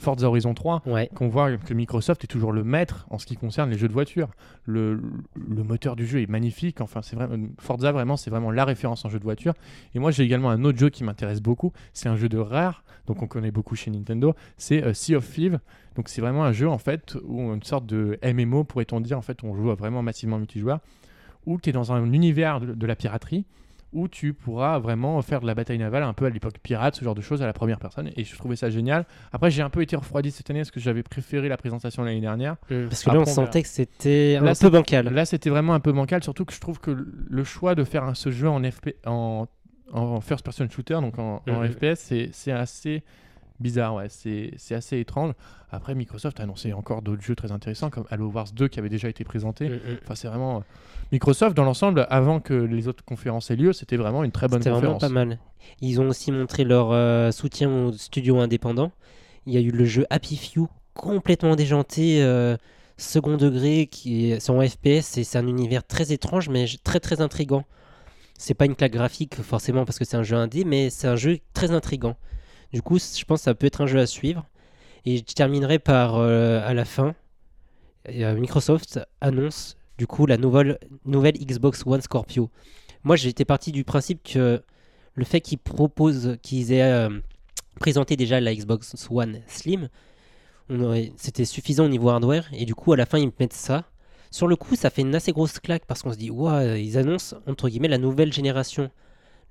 Forza 0.00 0.26
Horizon 0.28 0.54
3 0.54 0.82
Ouais. 0.86 1.08
qu'on 1.14 1.28
voit 1.28 1.56
que 1.56 1.74
Microsoft 1.74 2.24
est 2.24 2.26
toujours 2.26 2.52
le 2.52 2.64
maître 2.64 3.06
en 3.10 3.18
ce 3.18 3.26
qui 3.26 3.36
concerne 3.36 3.70
les 3.70 3.78
jeux 3.78 3.86
de 3.88 3.92
voiture. 3.92 4.28
Le, 4.64 5.00
le 5.36 5.62
moteur 5.62 5.94
du 5.94 6.06
jeu 6.06 6.20
est 6.22 6.28
magnifique. 6.28 6.80
Enfin, 6.80 7.02
c'est 7.02 7.14
vraiment 7.16 7.46
Forza 7.58 7.92
vraiment, 7.92 8.16
c'est 8.16 8.30
vraiment 8.30 8.50
la 8.50 8.64
référence 8.64 9.04
en 9.04 9.08
jeu 9.08 9.18
de 9.18 9.24
voiture. 9.24 9.54
Et 9.94 9.98
moi, 9.98 10.10
j'ai 10.10 10.24
également 10.24 10.50
un 10.50 10.64
autre 10.64 10.78
jeu 10.78 10.88
qui 10.90 11.04
m'intéresse 11.04 11.40
beaucoup. 11.40 11.72
C'est 11.92 12.08
un 12.08 12.16
jeu 12.16 12.28
de 12.28 12.38
rare, 12.38 12.82
donc 13.06 13.22
on 13.22 13.26
connaît 13.26 13.50
beaucoup 13.50 13.76
chez 13.76 13.90
Nintendo. 13.90 14.34
C'est 14.56 14.82
euh, 14.82 14.94
Sea 14.94 15.16
of 15.16 15.30
Thieves. 15.30 15.58
Donc 15.96 16.08
c'est 16.08 16.20
vraiment 16.20 16.44
un 16.44 16.52
jeu 16.52 16.68
en 16.68 16.78
fait 16.78 17.16
où 17.24 17.52
une 17.52 17.62
sorte 17.62 17.84
de 17.86 18.18
MMO 18.24 18.64
pourrait-on 18.64 19.00
dire. 19.00 19.18
En 19.18 19.22
fait, 19.22 19.44
on 19.44 19.54
joue 19.54 19.74
vraiment 19.74 20.02
massivement 20.02 20.38
multijoueur, 20.38 20.80
où 21.46 21.58
tu 21.60 21.70
es 21.70 21.72
dans 21.72 21.92
un 21.92 22.12
univers 22.12 22.60
de, 22.60 22.72
de 22.74 22.86
la 22.86 22.96
piraterie 22.96 23.44
où 23.92 24.06
tu 24.08 24.34
pourras 24.34 24.78
vraiment 24.78 25.20
faire 25.22 25.40
de 25.40 25.46
la 25.46 25.54
bataille 25.54 25.78
navale 25.78 26.02
un 26.04 26.12
peu 26.12 26.24
à 26.26 26.30
l'époque 26.30 26.54
pirate, 26.62 26.94
ce 26.96 27.04
genre 27.04 27.14
de 27.14 27.20
choses 27.20 27.42
à 27.42 27.46
la 27.46 27.52
première 27.52 27.78
personne. 27.78 28.10
Et 28.16 28.24
je 28.24 28.36
trouvais 28.36 28.56
ça 28.56 28.70
génial. 28.70 29.04
Après, 29.32 29.50
j'ai 29.50 29.62
un 29.62 29.70
peu 29.70 29.82
été 29.82 29.96
refroidi 29.96 30.30
cette 30.30 30.48
année 30.50 30.60
parce 30.60 30.70
que 30.70 30.80
j'avais 30.80 31.02
préféré 31.02 31.48
la 31.48 31.56
présentation 31.56 32.02
l'année 32.04 32.20
dernière. 32.20 32.54
Mm, 32.70 32.86
Parce 32.88 33.02
que 33.02 33.10
là, 33.10 33.16
on 33.16 33.24
verra. 33.24 33.34
sentait 33.34 33.62
que 33.62 33.68
c'était 33.68 34.38
un 34.40 34.52
peu 34.54 34.70
bancal. 34.70 35.12
Là, 35.12 35.24
c'était 35.24 35.50
vraiment 35.50 35.74
un 35.74 35.80
peu 35.80 35.92
bancal, 35.92 36.22
surtout 36.22 36.44
que 36.44 36.52
je 36.52 36.60
trouve 36.60 36.78
que 36.80 36.90
le 37.28 37.44
choix 37.44 37.74
de 37.74 37.84
faire 37.84 38.04
un- 38.04 38.14
ce 38.14 38.30
jeu 38.30 38.48
en, 38.48 38.62
FP, 38.62 38.94
en, 39.06 39.46
en 39.92 40.20
first 40.20 40.44
person 40.44 40.68
shooter, 40.70 40.94
donc 41.00 41.18
en, 41.18 41.42
en 41.48 41.60
Mhm. 41.62 41.68
FPS, 41.72 42.12
c'est 42.32 42.52
assez 42.52 43.02
bizarre, 43.60 43.94
ouais, 43.94 44.08
c'est 44.08 44.52
c'est 44.56 44.74
assez 44.74 44.98
étrange. 44.98 45.34
Après, 45.70 45.94
Microsoft 45.94 46.40
a 46.40 46.42
annoncé 46.42 46.72
encore 46.72 47.00
d'autres 47.02 47.22
jeux 47.22 47.36
très 47.36 47.52
intéressants 47.52 47.90
comme 47.90 48.04
Halo 48.10 48.28
Wars 48.28 48.48
2 48.52 48.66
qui 48.68 48.78
avait 48.80 48.88
déjà 48.88 49.08
été 49.08 49.22
présenté. 49.22 49.68
Mm, 49.68 49.72
mm. 49.74 49.98
Enfin, 50.02 50.14
c'est 50.14 50.28
vraiment. 50.28 50.58
euh, 50.58 50.60
Microsoft, 51.12 51.56
dans 51.56 51.64
l'ensemble, 51.64 52.06
avant 52.10 52.40
que 52.40 52.54
les 52.54 52.88
autres 52.88 53.04
conférences 53.04 53.50
aient 53.50 53.56
lieu, 53.56 53.72
c'était 53.72 53.96
vraiment 53.96 54.24
une 54.24 54.32
très 54.32 54.48
bonne 54.48 54.60
C'était 54.60 54.70
vraiment 54.70 54.94
conférence. 54.94 55.00
pas 55.02 55.08
mal. 55.24 55.38
Ils 55.80 56.00
ont 56.00 56.08
aussi 56.08 56.32
montré 56.32 56.64
leur 56.64 56.90
euh, 56.92 57.30
soutien 57.32 57.68
aux 57.70 57.92
studios 57.92 58.38
indépendants. 58.38 58.92
Il 59.46 59.52
y 59.54 59.56
a 59.56 59.60
eu 59.60 59.70
le 59.70 59.84
jeu 59.84 60.06
Happy 60.10 60.36
Few, 60.36 60.68
complètement 60.94 61.56
déjanté, 61.56 62.22
euh, 62.22 62.56
second 62.96 63.36
degré, 63.36 63.86
qui 63.86 64.30
est 64.32 64.50
en 64.50 64.60
FPS 64.60 65.16
et 65.18 65.24
c'est 65.24 65.38
un 65.38 65.46
univers 65.46 65.84
très 65.86 66.12
étrange, 66.12 66.48
mais 66.48 66.66
très 66.84 67.00
très 67.00 67.20
intrigant. 67.20 67.64
C'est 68.38 68.54
pas 68.54 68.64
une 68.66 68.74
claque 68.74 68.92
graphique 68.92 69.36
forcément 69.42 69.84
parce 69.84 69.98
que 69.98 70.04
c'est 70.04 70.16
un 70.16 70.22
jeu 70.22 70.36
indé, 70.36 70.64
mais 70.64 70.90
c'est 70.90 71.08
un 71.08 71.16
jeu 71.16 71.38
très 71.54 71.70
intrigant. 71.72 72.16
Du 72.72 72.82
coup, 72.82 72.98
je 72.98 73.24
pense 73.24 73.40
que 73.40 73.44
ça 73.44 73.54
peut 73.54 73.66
être 73.66 73.80
un 73.80 73.86
jeu 73.86 73.98
à 73.98 74.06
suivre. 74.06 74.46
Et 75.04 75.18
je 75.18 75.22
terminerai 75.22 75.78
par 75.78 76.16
euh, 76.16 76.60
à 76.64 76.74
la 76.74 76.84
fin. 76.84 77.14
euh, 78.08 78.34
Microsoft 78.34 79.00
annonce 79.20 79.76
du 79.98 80.06
coup 80.06 80.26
la 80.26 80.36
nouvelle, 80.38 80.78
Xbox 81.06 81.82
One 81.86 82.00
Scorpio. 82.00 82.50
Moi, 83.04 83.16
j'étais 83.16 83.44
parti 83.44 83.72
du 83.72 83.84
principe 83.84 84.22
que 84.22 84.62
le 85.14 85.24
fait 85.24 85.40
qu'ils 85.40 85.58
proposent, 85.58 86.36
qu'ils 86.42 86.72
aient 86.72 86.82
euh, 86.82 87.10
présenté 87.80 88.16
déjà 88.16 88.40
la 88.40 88.54
Xbox 88.54 88.94
One 89.10 89.40
Slim, 89.46 89.88
c'était 91.16 91.44
suffisant 91.44 91.86
au 91.86 91.88
niveau 91.88 92.08
hardware. 92.10 92.48
Et 92.52 92.64
du 92.64 92.74
coup, 92.74 92.92
à 92.92 92.96
la 92.96 93.06
fin, 93.06 93.18
ils 93.18 93.26
me 93.26 93.32
mettent 93.40 93.52
ça. 93.52 93.84
Sur 94.30 94.46
le 94.46 94.54
coup, 94.56 94.76
ça 94.76 94.90
fait 94.90 95.02
une 95.02 95.14
assez 95.14 95.32
grosse 95.32 95.58
claque 95.58 95.84
parce 95.86 96.02
qu'on 96.02 96.12
se 96.12 96.16
dit, 96.18 96.30
waouh, 96.30 96.76
ils 96.76 96.96
annoncent 96.96 97.36
entre 97.46 97.68
guillemets 97.68 97.88
la 97.88 97.98
nouvelle 97.98 98.32
génération. 98.32 98.90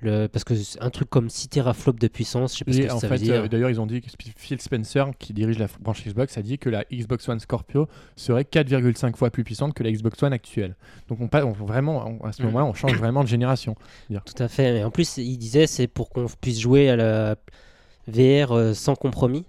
Le, 0.02 0.28
parce 0.28 0.46
que 0.46 0.56
c'est 0.56 0.82
un 0.82 0.90
truc 0.92 1.10
comme 1.10 1.30
6 1.30 1.50
teraflops 1.50 2.00
de 2.00 2.08
puissance, 2.08 2.54
je 2.54 2.60
sais 2.60 2.66
pas 2.66 2.72
ce 2.72 2.78
Et 2.80 2.88
que 2.88 2.92
en 2.94 3.00
ça 3.00 3.10
fait, 3.10 3.16
veut 3.16 3.20
dire. 3.22 3.34
euh, 3.44 3.48
d'ailleurs, 3.50 3.70
ils 3.70 3.82
ont 3.82 3.86
dit 3.86 4.00
que 4.00 4.08
Phil 4.38 4.62
Spencer, 4.62 5.08
qui 5.20 5.34
dirige 5.34 5.60
la 5.60 5.68
branche 5.82 6.06
Xbox, 6.06 6.38
a 6.38 6.42
dit 6.42 6.58
que 6.58 6.70
la 6.70 6.86
Xbox 6.90 7.28
One 7.28 7.42
Scorpio 7.42 7.90
serait 8.16 8.44
4,5 8.46 9.18
fois 9.18 9.30
plus 9.30 9.44
puissante 9.44 9.74
que 9.74 9.84
la 9.84 9.92
Xbox 9.92 10.24
One 10.24 10.32
actuelle. 10.32 10.78
Donc, 11.10 11.20
on, 11.20 11.30
on- 11.38 11.52
vraiment, 11.52 12.06
on- 12.22 12.26
à 12.26 12.32
ce 12.32 12.42
Mhm. 12.42 12.48
moment-là, 12.48 12.66
on 12.66 12.74
change 12.74 12.98
vraiment 12.98 13.24
de 13.24 13.28
génération. 13.28 13.76
Tout 14.10 14.42
à 14.42 14.48
fait. 14.48 14.78
Et 14.78 14.84
en 14.86 14.90
plus, 14.92 15.18
il 15.18 15.38
disait 15.38 15.68
c'est 15.68 15.88
pour 15.88 16.10
qu'on 16.10 16.28
puisse 16.40 16.62
jouer 16.62 16.90
à 16.90 16.96
la 16.96 17.36
VR 18.08 18.52
euh, 18.54 18.74
sans 18.74 18.96
compromis. 18.96 19.44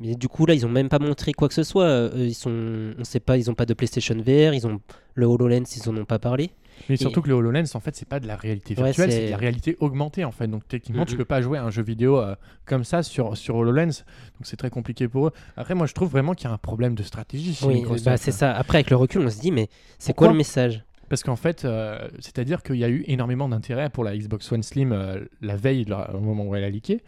Mais 0.00 0.14
du 0.14 0.28
coup, 0.28 0.44
là, 0.46 0.54
ils 0.54 0.64
ont 0.66 0.68
même 0.70 0.88
pas 0.90 0.98
montré 1.00 1.32
quoi 1.32 1.48
que 1.48 1.54
ce 1.54 1.64
soit. 1.64 1.84
Euh, 1.84 2.10
ils 2.14 2.34
sont, 2.34 2.92
on 2.98 3.04
sait 3.04 3.20
pas, 3.20 3.36
ils 3.36 3.50
ont 3.50 3.54
pas 3.54 3.66
de 3.66 3.74
PlayStation 3.74 4.14
VR. 4.16 4.52
Ils 4.54 4.66
ont 4.66 4.80
le 5.14 5.26
HoloLens, 5.26 5.64
ils 5.76 5.88
en 5.88 5.96
ont 5.96 6.04
pas 6.04 6.18
parlé. 6.20 6.50
Mais 6.88 6.96
surtout 6.96 7.22
que 7.22 7.28
le 7.28 7.34
HoloLens, 7.34 7.64
en 7.74 7.80
fait, 7.80 7.94
c'est 7.96 8.08
pas 8.08 8.20
de 8.20 8.26
la 8.26 8.36
réalité 8.36 8.74
virtuelle, 8.74 9.10
c'est 9.10 9.18
c'est- 9.18 9.26
de 9.26 9.30
la 9.30 9.36
réalité 9.36 9.76
augmentée, 9.80 10.24
en 10.24 10.32
fait. 10.32 10.46
Donc, 10.48 10.66
techniquement, 10.68 11.04
tu 11.04 11.16
peux 11.16 11.24
pas 11.24 11.40
jouer 11.42 11.58
à 11.58 11.64
un 11.64 11.70
jeu 11.70 11.82
vidéo 11.82 12.18
euh, 12.18 12.34
comme 12.64 12.84
ça 12.84 13.02
sur, 13.02 13.36
sur 13.36 13.56
HoloLens. 13.56 13.86
Donc, 13.86 14.42
c'est 14.44 14.56
très 14.56 14.70
compliqué 14.70 15.08
pour 15.08 15.28
eux. 15.28 15.32
Après, 15.56 15.74
moi, 15.74 15.86
je 15.86 15.94
trouve 15.94 16.10
vraiment 16.10 16.34
qu'il 16.34 16.48
y 16.48 16.50
a 16.50 16.54
un 16.54 16.58
problème 16.58 16.94
de 16.94 17.02
stratégie 17.02 17.54
chez 17.54 17.66
Oui, 17.66 17.74
Microsoft. 17.74 18.04
bah, 18.04 18.16
c'est 18.16 18.32
ça. 18.32 18.52
Après, 18.54 18.78
avec 18.78 18.90
le 18.90 18.96
recul, 18.96 19.20
on 19.22 19.30
se 19.30 19.40
dit 19.40 19.50
mais 19.52 19.68
c'est 19.98 20.12
quoi 20.14 20.28
le 20.28 20.34
message? 20.34 20.82
Parce 21.08 21.22
qu'en 21.22 21.36
fait, 21.36 21.64
euh, 21.64 22.06
c'est-à-dire 22.20 22.62
qu'il 22.62 22.76
y 22.76 22.84
a 22.84 22.88
eu 22.90 23.02
énormément 23.06 23.48
d'intérêt 23.48 23.88
pour 23.88 24.04
la 24.04 24.14
Xbox 24.16 24.52
One 24.52 24.62
Slim 24.62 24.92
euh, 24.92 25.24
la 25.40 25.56
veille, 25.56 25.84
là, 25.84 26.10
au 26.14 26.20
moment 26.20 26.44
où 26.44 26.54
elle 26.54 26.64
a 26.64 26.68
leaké. 26.70 27.02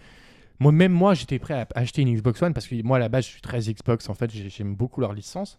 Moi, 0.59 0.73
même 0.73 0.93
moi, 0.93 1.13
j'étais 1.15 1.39
prêt 1.39 1.55
à 1.55 1.67
acheter 1.75 2.03
une 2.03 2.15
Xbox 2.15 2.41
One 2.43 2.53
parce 2.55 2.67
que 2.67 2.83
moi, 2.83 2.97
à 2.97 3.01
la 3.01 3.09
base, 3.11 3.25
je 3.27 3.31
suis 3.31 3.41
très 3.43 3.59
Xbox. 3.61 4.09
En 4.09 4.15
fait, 4.15 4.31
j'ai- 4.31 4.49
j'aime 4.49 4.75
beaucoup 4.75 5.01
leur 5.03 5.13
licence. 5.13 5.59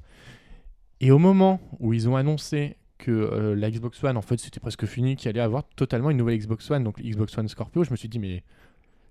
Et 1.01 1.11
au 1.11 1.17
moment 1.19 1.59
où 1.79 1.93
ils 1.93 2.07
ont 2.09 2.15
annoncé 2.15 2.75
que 3.01 3.11
euh, 3.11 3.55
la 3.55 3.69
Xbox 3.71 4.03
One, 4.03 4.15
en 4.17 4.21
fait, 4.21 4.39
c'était 4.39 4.59
presque 4.59 4.85
fini, 4.85 5.15
qu'il 5.15 5.27
allait 5.29 5.39
avoir 5.41 5.63
totalement 5.75 6.09
une 6.11 6.17
nouvelle 6.17 6.37
Xbox 6.37 6.69
One, 6.71 6.83
donc 6.83 7.01
Xbox 7.01 7.37
One 7.37 7.47
Scorpio, 7.47 7.83
je 7.83 7.91
me 7.91 7.95
suis 7.95 8.07
dit, 8.09 8.19
mais 8.19 8.43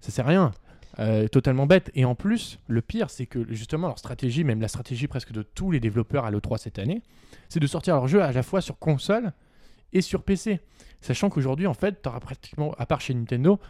ça 0.01 0.11
sert 0.11 0.27
à 0.27 0.31
rien. 0.31 0.53
Euh, 0.99 1.29
totalement 1.29 1.67
bête. 1.67 1.91
Et 1.95 2.05
en 2.05 2.15
plus, 2.17 2.59
le 2.67 2.83
pire, 2.83 3.11
c'est 3.11 3.27
que 3.27 3.47
justement, 3.53 3.87
leur 3.89 3.99
stratégie, 3.99 4.43
même 4.45 4.61
la 4.61 4.69
stratégie 4.69 5.07
presque 5.07 5.33
de 5.33 5.43
tous 5.43 5.71
les 5.71 5.79
développeurs 5.81 6.25
à 6.25 6.31
l'E3 6.33 6.59
cette 6.59 6.79
année, 6.79 7.01
c'est 7.49 7.61
de 7.61 7.67
sortir 7.67 7.95
leur 7.95 8.09
jeu 8.09 8.23
à 8.23 8.33
la 8.33 8.43
fois 8.43 8.61
sur 8.61 8.79
console 8.79 9.33
et 9.93 10.01
sur 10.01 10.23
PC. 10.25 10.61
Sachant 11.01 11.31
qu'aujourd'hui, 11.31 11.67
en 11.67 11.75
fait, 11.75 12.03
tu 12.03 12.09
auras 12.09 12.21
pratiquement, 12.21 12.75
à 12.79 12.87
part 12.87 13.01
chez 13.01 13.15
Nintendo, 13.15 13.61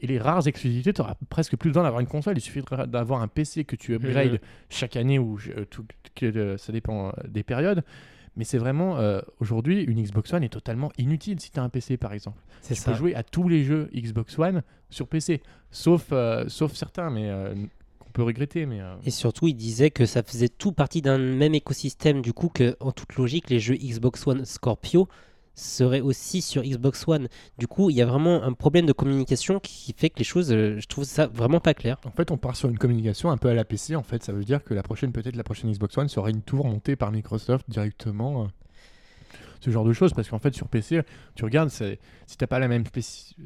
et 0.00 0.06
les 0.08 0.18
rares 0.18 0.48
exclusivités, 0.48 0.92
tu 0.92 1.00
auras 1.00 1.14
presque 1.28 1.56
plus 1.56 1.70
besoin 1.70 1.84
d'avoir 1.84 2.00
une 2.00 2.08
console. 2.08 2.36
Il 2.36 2.40
suffit 2.40 2.62
d'avoir 2.88 3.22
un 3.22 3.28
PC 3.28 3.64
que 3.64 3.76
tu 3.76 3.94
upgrades 3.94 4.32
Mhm. 4.32 4.38
chaque 4.70 4.96
année 4.96 5.18
ou 5.18 5.38
euh, 5.56 5.64
tout- 5.66 5.86
que, 6.16 6.26
euh, 6.26 6.56
ça 6.56 6.72
dépend 6.72 7.08
euh, 7.08 7.12
des 7.28 7.42
périodes. 7.44 7.84
Mais 8.36 8.44
c'est 8.44 8.58
vraiment, 8.58 8.96
euh, 8.98 9.20
aujourd'hui, 9.40 9.82
une 9.82 10.02
Xbox 10.02 10.32
One 10.32 10.42
est 10.42 10.48
totalement 10.48 10.90
inutile 10.96 11.38
si 11.38 11.50
tu 11.50 11.60
as 11.60 11.62
un 11.62 11.68
PC, 11.68 11.96
par 11.98 12.12
exemple. 12.14 12.38
C'est 12.62 12.74
Tu 12.74 12.80
ça. 12.80 12.90
peux 12.92 12.96
jouer 12.96 13.14
à 13.14 13.22
tous 13.22 13.48
les 13.48 13.62
jeux 13.64 13.90
Xbox 13.94 14.38
One 14.38 14.62
sur 14.88 15.06
PC, 15.06 15.42
sauf, 15.70 16.06
euh, 16.12 16.44
sauf 16.48 16.72
certains, 16.72 17.10
mais 17.10 17.28
euh, 17.28 17.54
qu'on 17.98 18.10
peut 18.10 18.22
regretter. 18.22 18.64
Mais, 18.64 18.80
Et 19.04 19.10
surtout, 19.10 19.48
il 19.48 19.54
disait 19.54 19.90
que 19.90 20.06
ça 20.06 20.22
faisait 20.22 20.48
tout 20.48 20.72
partie 20.72 21.02
d'un 21.02 21.18
même 21.18 21.54
écosystème. 21.54 22.22
Du 22.22 22.32
coup, 22.32 22.48
que 22.48 22.74
en 22.80 22.92
toute 22.92 23.14
logique, 23.16 23.50
les 23.50 23.60
jeux 23.60 23.74
Xbox 23.76 24.26
One 24.26 24.44
Scorpio 24.46 25.08
seraient 25.54 26.00
aussi 26.00 26.42
sur 26.42 26.62
Xbox 26.62 27.06
One. 27.06 27.28
Du 27.58 27.66
coup, 27.66 27.90
il 27.90 27.96
y 27.96 28.02
a 28.02 28.06
vraiment 28.06 28.42
un 28.42 28.52
problème 28.52 28.86
de 28.86 28.92
communication 28.92 29.60
qui 29.60 29.94
fait 29.96 30.10
que 30.10 30.18
les 30.18 30.24
choses, 30.24 30.52
euh, 30.52 30.78
je 30.78 30.86
trouve 30.86 31.04
ça 31.04 31.26
vraiment 31.26 31.60
pas 31.60 31.74
clair. 31.74 31.98
En 32.04 32.10
fait, 32.10 32.30
on 32.30 32.36
part 32.36 32.56
sur 32.56 32.68
une 32.68 32.78
communication 32.78 33.30
un 33.30 33.36
peu 33.36 33.48
à 33.48 33.54
la 33.54 33.64
PC. 33.64 33.96
En 33.96 34.02
fait, 34.02 34.22
ça 34.22 34.32
veut 34.32 34.44
dire 34.44 34.64
que 34.64 34.74
la 34.74 34.82
prochaine, 34.82 35.12
peut-être 35.12 35.36
la 35.36 35.44
prochaine 35.44 35.70
Xbox 35.70 35.96
One 35.98 36.08
sera 36.08 36.30
une 36.30 36.42
tour 36.42 36.66
montée 36.66 36.96
par 36.96 37.12
Microsoft 37.12 37.68
directement. 37.68 38.44
euh, 38.44 38.46
ce 39.60 39.70
genre 39.70 39.84
de 39.84 39.92
choses, 39.92 40.12
parce 40.12 40.28
qu'en 40.28 40.40
fait, 40.40 40.54
sur 40.54 40.68
PC, 40.68 41.02
tu 41.36 41.44
regardes, 41.44 41.70
si 41.70 41.96
t'as 42.36 42.48
pas 42.48 42.58
la 42.58 42.66
même 42.66 42.84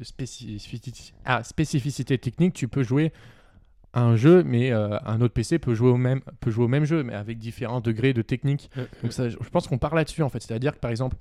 spécificité, 0.01 1.13
ah, 1.25 1.43
spécificité 1.43 2.17
technique, 2.17 2.53
tu 2.53 2.67
peux 2.67 2.81
jouer 2.81 3.13
à 3.93 4.01
un 4.01 4.15
jeu, 4.15 4.43
mais 4.43 4.71
euh, 4.71 4.97
un 5.05 5.21
autre 5.21 5.33
PC 5.33 5.59
peut 5.59 5.75
jouer 5.75 5.89
au 5.89 5.97
même, 5.97 6.21
peut 6.39 6.49
jouer 6.49 6.65
au 6.65 6.69
même 6.69 6.85
jeu, 6.85 7.03
mais 7.03 7.13
avec 7.13 7.37
différents 7.37 7.81
degrés 7.81 8.13
de 8.13 8.21
technique. 8.23 8.69
Donc 9.03 9.13
ça, 9.13 9.29
je 9.29 9.37
je 9.39 9.49
pense 9.49 9.67
qu'on 9.67 9.77
part 9.77 9.93
là-dessus 9.95 10.23
en 10.23 10.29
fait. 10.29 10.41
C'est-à-dire 10.41 10.73
que 10.73 10.79
par 10.79 10.91
exemple, 10.91 11.15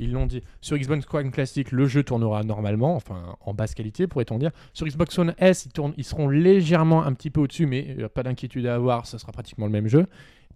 Ils 0.00 0.12
l'ont 0.12 0.26
dit. 0.26 0.42
Sur 0.62 0.78
Xbox 0.78 1.06
One 1.12 1.30
classique, 1.30 1.72
le 1.72 1.86
jeu 1.86 2.02
tournera 2.02 2.42
normalement, 2.42 2.96
enfin 2.96 3.36
en 3.42 3.52
basse 3.52 3.74
qualité, 3.74 4.06
pourrait-on 4.06 4.38
dire. 4.38 4.50
Sur 4.72 4.86
Xbox 4.86 5.18
One 5.18 5.34
S, 5.38 5.66
ils, 5.66 5.72
tournent, 5.72 5.92
ils 5.98 6.04
seront 6.04 6.28
légèrement 6.28 7.04
un 7.04 7.12
petit 7.12 7.28
peu 7.28 7.40
au-dessus, 7.40 7.66
mais 7.66 7.96
euh, 7.98 8.08
pas 8.08 8.22
d'inquiétude 8.22 8.66
à 8.66 8.74
avoir, 8.74 9.06
ça 9.06 9.18
sera 9.18 9.30
pratiquement 9.30 9.66
le 9.66 9.72
même 9.72 9.88
jeu. 9.88 10.06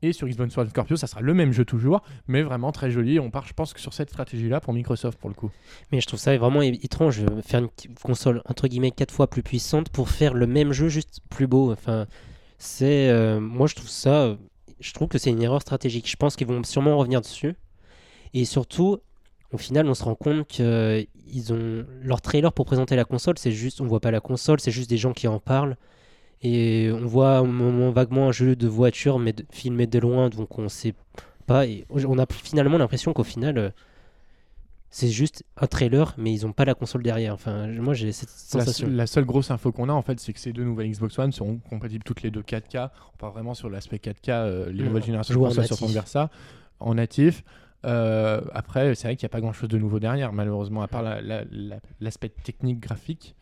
Et 0.01 0.13
sur 0.13 0.27
Xbox 0.27 0.57
One 0.57 0.69
Scorpio, 0.69 0.97
ça 0.97 1.07
sera 1.07 1.21
le 1.21 1.35
même 1.35 1.53
jeu 1.53 1.65
toujours, 1.65 2.03
mais 2.27 2.43
vraiment 2.43 2.73
très 2.73 2.91
joli. 2.91 3.21
On 3.21 3.31
part, 3.31 3.47
je 3.47 3.53
pense, 3.53 3.75
sur 3.77 3.93
cette 3.93 4.11
stratégie-là 4.11 4.61
pour 4.61 4.73
Microsoft 4.73 5.19
pour 5.19 5.29
le 5.29 5.35
coup. 5.35 5.51
Mais 5.93 6.01
je 6.01 6.07
trouve 6.07 6.19
ça 6.19 6.37
vraiment 6.37 6.63
étrange 6.63 7.21
de 7.21 7.41
faire 7.43 7.61
une 7.61 7.69
console 8.03 8.43
entre 8.47 8.67
guillemets 8.67 8.91
quatre 8.91 9.13
fois 9.13 9.29
plus 9.29 9.43
puissante 9.43 9.91
pour 9.91 10.09
faire 10.09 10.35
le 10.35 10.47
même 10.47 10.73
jeu 10.73 10.89
juste 10.89 11.21
plus 11.31 11.47
beau. 11.47 11.71
Enfin, 11.73 12.07
c'est 12.59 13.09
euh, 13.11 13.41
moi 13.41 13.67
je 13.67 13.75
trouve 13.75 13.89
ça, 13.89 14.25
euh, 14.25 14.37
je 14.81 14.93
trouve 14.93 15.09
que 15.09 15.19
c'est 15.19 15.31
une 15.31 15.43
erreur 15.43 15.63
stratégique. 15.63 16.11
Je 16.11 16.17
pense 16.17 16.35
qu'ils 16.37 16.47
vont 16.47 16.63
sûrement 16.65 16.97
revenir 16.97 17.21
dessus. 17.21 17.55
Et 18.35 18.45
surtout, 18.45 18.99
au 19.55 19.59
final, 19.59 19.87
on 19.89 19.95
se 19.95 20.05
rend 20.05 20.15
compte 20.15 20.47
que 20.49 21.07
ils 21.33 21.53
ont 21.53 21.85
leur 22.03 22.21
trailer 22.21 22.53
pour 22.53 22.67
présenter 22.67 22.97
la 22.97 23.05
console, 23.05 23.39
c'est 23.39 23.53
juste, 23.53 23.81
on 23.81 23.87
voit 23.87 24.01
pas 24.01 24.11
la 24.11 24.21
console, 24.21 24.61
c'est 24.61 24.71
juste 24.71 24.91
des 24.91 24.99
gens 24.99 25.13
qui 25.13 25.27
en 25.29 25.39
parlent. 25.39 25.77
Et 26.43 26.91
on 26.93 27.07
voit 27.07 27.39
un 27.39 27.45
moment 27.45 27.91
vaguement 27.91 28.29
un 28.29 28.33
jeu 28.33 28.55
de 28.57 28.69
voiture, 28.69 29.19
mais 29.19 29.33
de- 29.33 29.47
filmé 29.51 29.87
de 29.87 29.99
loin, 29.99 30.29
donc 30.29 30.59
on 30.59 30.69
sait 30.69 30.95
pas. 31.47 31.67
Et 31.67 31.87
on 31.91 32.19
a 32.19 32.27
finalement 32.31 32.77
l'impression 32.77 33.13
qu'au 33.15 33.25
final, 33.25 33.57
euh, 33.59 33.71
c'est 34.91 35.09
juste 35.09 35.43
un 35.57 35.67
trailer, 35.67 36.15
mais 36.19 36.33
ils 36.33 36.47
ont 36.47 36.53
pas 36.53 36.65
la 36.65 36.75
console 36.75 37.03
derrière. 37.03 37.35
Enfin, 37.35 37.67
moi 37.67 37.95
j'ai 37.95 38.13
cette 38.13 38.29
sensation. 38.29 38.87
la 38.89 39.07
seule 39.09 39.25
grosse 39.25 39.51
info 39.51 39.73
qu'on 39.73 39.89
a 39.89 39.93
en 39.93 40.03
fait, 40.03 40.21
c'est 40.21 40.33
que 40.33 40.39
ces 40.39 40.53
deux 40.53 40.63
nouvelles 40.65 40.91
Xbox 40.91 41.19
One 41.19 41.33
seront 41.33 41.59
compatibles 41.69 42.05
toutes 42.05 42.23
les 42.23 42.31
deux 42.31 42.43
4K. 42.43 42.91
On 43.15 43.17
part 43.17 43.33
vraiment 43.33 43.55
sur 43.55 43.69
l'aspect 43.71 43.99
4K, 43.99 44.29
euh, 44.31 44.71
les 44.71 44.83
Mm. 44.83 44.87
nouvelles 44.87 45.05
générations 45.05 45.35
de 45.35 45.39
consoles 45.41 45.55
se 45.55 45.61
natif. 45.71 45.79
tournent 45.79 45.93
vers 45.93 46.09
ça, 46.09 46.31
en 46.79 46.95
natif. 46.95 47.43
Euh, 47.85 48.41
après, 48.53 48.95
c'est 48.95 49.09
vrai 49.09 49.17
qu'il 49.17 49.27
n'y 49.27 49.31
a 49.31 49.35
pas 49.35 49.41
grand 49.41 49.53
chose 49.53 49.69
de 49.69 49.79
nouveau 49.79 49.99
derrière, 50.01 50.33
malheureusement, 50.33 50.83
à 50.83 50.89
part 50.89 51.03
la- 51.03 51.21
la- 51.21 51.45
la- 51.51 51.81
l'aspect 52.01 52.29
technique 52.31 52.81
graphique. 52.81 53.35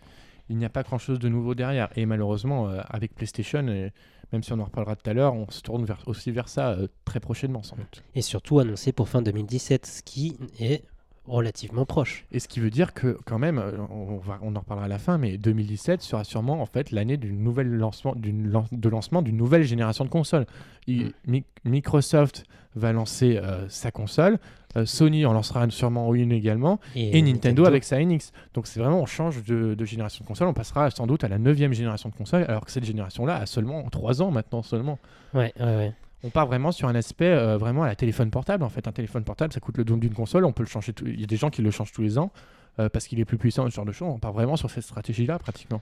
Il 0.48 0.56
n'y 0.56 0.64
a 0.64 0.68
pas 0.68 0.82
grand 0.82 0.98
chose 0.98 1.18
de 1.18 1.28
nouveau 1.28 1.54
derrière. 1.54 1.88
Et 1.96 2.04
malheureusement, 2.04 2.68
euh, 2.68 2.80
avec 2.88 3.14
PlayStation, 3.14 3.66
et 3.68 3.92
même 4.32 4.42
si 4.42 4.52
on 4.52 4.58
en 4.58 4.64
reparlera 4.64 4.96
tout 4.96 5.08
à 5.08 5.14
l'heure, 5.14 5.34
on 5.34 5.48
se 5.50 5.62
tourne 5.62 5.86
aussi 6.06 6.30
vers 6.30 6.48
ça 6.48 6.70
euh, 6.72 6.88
très 7.04 7.20
prochainement, 7.20 7.62
sans 7.62 7.76
doute. 7.76 8.02
Et 8.14 8.22
surtout 8.22 8.58
annoncé 8.58 8.92
pour 8.92 9.08
fin 9.08 9.22
2017, 9.22 9.86
ce 9.86 10.02
qui 10.02 10.36
est 10.58 10.84
relativement 11.26 11.86
proche. 11.86 12.24
Et 12.32 12.40
ce 12.40 12.48
qui 12.48 12.60
veut 12.60 12.70
dire 12.70 12.94
que 12.94 13.16
quand 13.24 13.38
même, 13.38 13.58
euh, 13.58 13.72
on, 13.90 14.16
va, 14.16 14.38
on 14.42 14.54
en 14.56 14.60
reparlera 14.60 14.86
à 14.86 14.88
la 14.88 14.98
fin, 14.98 15.18
mais 15.18 15.36
2017 15.38 16.02
sera 16.02 16.24
sûrement 16.24 16.60
en 16.60 16.66
fait 16.66 16.90
l'année 16.90 17.16
nouvelle 17.38 17.68
lancement, 17.70 18.14
lan- 18.50 18.64
de 18.72 18.88
lancement 18.88 19.22
d'une 19.22 19.36
nouvelle 19.36 19.62
génération 19.62 20.04
de 20.04 20.10
consoles. 20.10 20.46
Il- 20.86 21.06
Mm. 21.06 21.10
Mi- 21.28 21.44
Microsoft 21.64 22.44
va 22.74 22.92
lancer 22.92 23.36
euh, 23.36 23.68
sa 23.68 23.90
console, 23.90 24.38
euh, 24.76 24.86
Sony 24.86 25.26
en 25.26 25.32
lancera 25.32 25.62
une 25.62 25.70
une 26.14 26.32
également, 26.32 26.80
et, 26.96 27.20
Nintendo, 27.22 27.64
avec 27.66 27.84
sa 27.84 27.98
NX. 28.02 28.32
Donc 28.54 28.66
c'est 28.66 28.80
vraiment 28.80 29.00
on 29.00 29.06
change 29.06 29.44
de, 29.44 29.74
de 29.74 29.84
génération 29.84 30.22
de 30.24 30.26
console, 30.28 30.48
on 30.48 30.54
passera 30.54 30.90
sans 30.90 31.06
doute 31.06 31.22
à 31.24 31.28
la 31.28 31.38
neuvième 31.38 31.72
génération 31.74 32.08
de 32.08 32.14
console, 32.14 32.44
alors 32.48 32.64
que 32.64 32.70
cette 32.70 32.84
génération-là 32.84 33.36
a 33.36 33.46
seulement 33.46 33.82
3 33.90 34.22
ans 34.22 34.30
maintenant 34.30 34.62
seulement. 34.62 34.98
Ouais, 35.34 35.52
ouais, 35.60 35.76
ouais. 35.76 35.92
On 36.24 36.30
part 36.30 36.46
vraiment 36.46 36.70
sur 36.72 36.88
un 36.88 36.94
aspect 36.94 37.26
euh, 37.26 37.56
vraiment 37.58 37.82
à 37.82 37.86
la 37.88 37.96
téléphone 37.96 38.30
portable. 38.30 38.62
En 38.64 38.68
fait, 38.68 38.86
un 38.86 38.92
téléphone 38.92 39.24
portable, 39.24 39.52
ça 39.52 39.60
coûte 39.60 39.76
le 39.78 39.84
double 39.84 40.00
d'une 40.00 40.14
console. 40.14 40.44
On 40.44 40.52
peut 40.52 40.62
le 40.62 40.68
changer. 40.68 40.92
tout- 40.92 41.06
Il 41.06 41.20
y 41.20 41.24
a 41.24 41.26
des 41.26 41.36
gens 41.36 41.50
qui 41.50 41.62
le 41.62 41.70
changent 41.70 41.92
tous 41.92 42.02
les 42.02 42.16
ans 42.18 42.30
euh, 42.78 42.88
parce 42.88 43.06
qu'il 43.08 43.18
est 43.20 43.24
plus 43.24 43.38
puissant, 43.38 43.68
ce 43.68 43.74
genre 43.74 43.84
de 43.84 43.92
choses. 43.92 44.08
On 44.08 44.18
part 44.18 44.32
vraiment 44.32 44.56
sur 44.56 44.70
cette 44.70 44.84
stratégie-là, 44.84 45.38
pratiquement. 45.38 45.80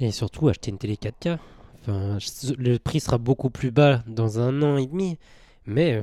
Et 0.00 0.10
surtout 0.10 0.48
acheter 0.48 0.70
une 0.70 0.78
télé 0.78 0.96
4K. 0.96 1.38
Enfin, 1.82 2.18
je- 2.18 2.54
le 2.54 2.78
prix 2.78 3.00
sera 3.00 3.18
beaucoup 3.18 3.50
plus 3.50 3.70
bas 3.70 4.02
dans 4.06 4.40
un 4.40 4.62
an 4.62 4.76
et 4.78 4.86
demi, 4.86 5.18
mais 5.66 6.00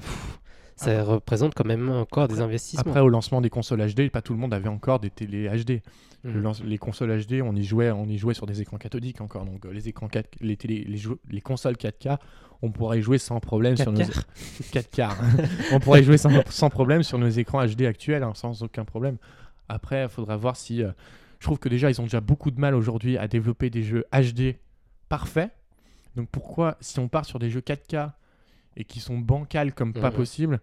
ça 0.82 1.04
représente 1.04 1.54
quand 1.54 1.66
même 1.66 1.90
encore 1.90 2.28
des 2.28 2.42
investissements. 2.42 2.82
Après, 2.82 3.00
au 3.02 3.10
lancement 3.10 3.42
des 3.42 3.50
consoles 3.50 3.86
HD, 3.94 4.10
pas 4.10 4.22
tout 4.22 4.34
le 4.34 4.40
monde 4.40 4.54
avait 4.54 4.70
encore 4.70 5.00
des 5.00 5.10
télé 5.10 5.48
HD. 5.50 5.82
Le 6.24 6.40
Mhm. 6.40 6.54
les 6.66 6.78
consoles 6.78 7.20
HD, 7.26 7.42
on 7.42 7.56
y 7.56 7.64
jouait, 7.64 7.90
on 7.90 8.06
y 8.06 8.18
jouait 8.18 8.36
sur 8.36 8.46
des 8.46 8.62
écrans 8.62 8.78
cathodiques 8.78 9.22
encore. 9.22 9.46
Donc 9.46 9.66
euh, 9.66 9.72
les 9.72 9.90
écrans 9.90 10.08
4, 10.08 10.38
les 10.42 10.56
télé, 10.56 10.88
les, 11.30 11.42
consoles 11.42 11.76
4K, 11.76 12.20
on 12.62 12.72
pourrait 12.72 13.00
y 13.00 13.02
jouer 13.02 13.18
sans 13.18 13.40
problème 13.40 13.76
sur 13.76 13.92
nos 13.92 14.02
4K. 14.02 14.24
4K. 14.72 15.10
on 15.72 15.80
pourrait 15.80 16.02
y 16.02 16.04
jouer 16.04 16.18
sans, 16.18 16.30
sans 16.50 16.70
problème 16.70 17.02
sur 17.02 17.18
nos 17.18 17.30
écrans 17.30 17.66
HD 17.66 17.84
actuels, 17.84 18.22
hein, 18.22 18.34
sans 18.36 18.62
aucun 18.62 18.86
problème. 18.86 19.18
Après, 19.68 20.04
il 20.04 20.10
faudra 20.10 20.38
voir 20.38 20.56
si. 20.58 20.84
euh, 20.84 20.92
je 21.40 21.48
trouve 21.48 21.58
que 21.58 21.70
déjà, 21.70 21.90
ils 21.90 22.00
ont 22.00 22.04
déjà 22.04 22.22
beaucoup 22.22 22.52
de 22.52 22.60
mal 22.60 22.76
aujourd'hui 22.76 23.18
à 23.18 23.28
développer 23.28 23.72
des 23.72 23.82
jeux 23.82 24.06
HD 24.14 24.58
parfaits. 25.10 25.50
Donc 26.16 26.30
pourquoi, 26.30 26.78
si 26.82 27.00
on 27.00 27.08
part 27.08 27.26
sur 27.26 27.40
des 27.40 27.50
jeux 27.50 27.62
4K 27.62 28.12
et 28.78 28.84
qui 28.84 29.00
sont 29.00 29.18
bancals 29.18 29.74
comme 29.74 29.94
pas 29.94 30.10
Mhm. 30.10 30.16
possible, 30.16 30.60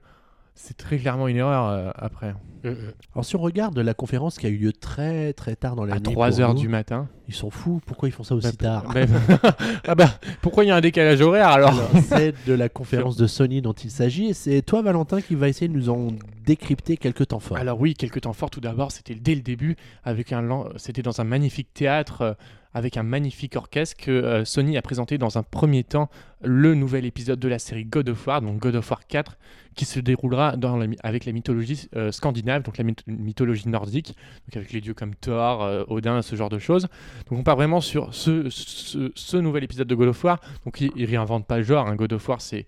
c'est 0.55 0.77
très 0.77 0.99
clairement 0.99 1.29
une 1.29 1.37
erreur 1.37 1.67
euh, 1.69 1.91
après. 1.95 2.35
Mhm. 2.65 2.75
Alors 3.15 3.25
si 3.25 3.37
on 3.37 3.41
regarde 3.41 3.79
la 3.79 3.95
conférence 3.95 4.39
qui 4.39 4.47
a 4.47 4.49
eu 4.49 4.57
lieu 4.57 4.73
très 4.73 5.33
très 5.33 5.55
tard 5.55 5.77
dans 5.77 5.85
la 5.85 5.95
À 5.95 5.99
nuit, 6.01 6.03
3 6.03 6.31
pour 6.31 6.41
heures 6.41 6.55
nous, 6.55 6.61
du 6.61 6.67
matin. 6.69 7.09
ils 7.29 7.35
sont 7.35 7.51
fous. 7.51 7.81
Pourquoi 7.87 8.09
ils 8.09 8.13
font 8.13 8.25
ça 8.25 8.35
aussi 8.35 8.49
Bah, 8.59 8.83
tard 8.83 8.93
bah, 8.93 9.03
ah 9.87 9.95
bah, 9.95 10.09
pourquoi 10.43 10.65
il 10.65 10.69
y 10.69 10.71
a 10.73 10.77
un 10.77 10.81
décalage 10.81 11.21
horaire 11.21 11.49
alors, 11.51 11.69
Alors, 11.71 11.91
c'est 12.09 12.35
de 12.47 12.53
la 12.55 12.69
conférence 12.69 13.17
de 13.17 13.29
Sony 13.29 13.63
dont 13.63 13.73
il 13.75 13.91
s'agit. 13.93 14.31
Et 14.31 14.35
c'est 14.35 14.63
toi, 14.63 14.83
Valentin, 14.83 15.21
qui 15.21 15.37
va 15.37 15.49
essayer 15.49 15.69
de 15.69 15.75
nous 15.75 15.91
en 15.91 16.09
décrypter 16.45 16.97
quelques 16.97 17.29
temps 17.29 17.39
forts. 17.39 17.59
Alors 17.59 17.81
oui, 17.81 17.95
quelques 17.95 18.23
temps 18.23 18.33
forts 18.33 18.51
tout 18.51 18.61
d'abord, 18.61 18.91
c'était 18.91 19.15
dès 19.15 19.37
le 19.37 19.43
début, 19.43 19.77
avec 20.03 20.33
un, 20.33 20.43
lan- 20.43 20.67
c'était 20.77 21.03
dans 21.03 21.21
un 21.21 21.25
magnifique 21.25 21.73
théâtre, 21.73 22.23
euh, 22.23 22.33
avec 22.75 22.97
un 22.97 23.03
magnifique 23.03 23.57
orchestre 23.57 23.97
que 23.97 24.11
euh, 24.11 24.45
Sony 24.45 24.77
a 24.77 24.83
présenté 24.83 25.16
dans 25.19 25.39
un 25.39 25.43
premier 25.43 25.85
temps 25.85 26.09
le 26.43 26.75
nouvel 26.75 27.05
épisode 27.07 27.41
de 27.41 27.49
la 27.49 27.59
série 27.59 27.85
God 27.85 28.09
of 28.11 28.27
War, 28.27 28.41
donc 28.43 28.59
God 28.59 28.77
of 28.77 28.89
War 28.91 29.07
4, 29.07 29.39
qui 29.75 29.85
se 29.85 29.99
déroulera 30.01 30.55
avec 31.03 31.25
la 31.25 31.33
mythologie 31.33 31.89
euh, 31.97 32.12
scandinave, 32.12 32.62
donc 32.62 32.79
la 32.79 32.85
myth- 32.85 33.03
mythologie 33.07 33.69
nordique, 33.69 34.14
avec 34.55 34.73
les 34.73 34.81
dieux 34.81 34.95
comme 34.95 35.14
Thor, 35.14 35.62
euh, 35.64 35.85
Odin, 35.89 36.23
ce 36.23 36.37
genre 36.37 36.49
de 36.51 36.59
choses. 36.59 36.89
Donc 37.29 37.39
on 37.41 37.43
part 37.43 37.57
vraiment 37.57 37.81
sur 37.81 38.14
ce, 38.14 39.37
nouvel 39.37 39.64
épisode 39.64 39.89
de 39.89 39.95
God 39.95 40.09
of 40.09 40.23
War. 40.25 40.41
Donc 40.64 40.81
il, 40.81 40.91
il 40.95 41.07
réinvente 41.07 41.47
pas 41.47 41.57
le 41.59 41.64
genre, 41.64 41.89
hein. 41.89 41.97
God 41.97 42.12
of 42.12 42.29
War 42.29 42.39
c'est 42.41 42.66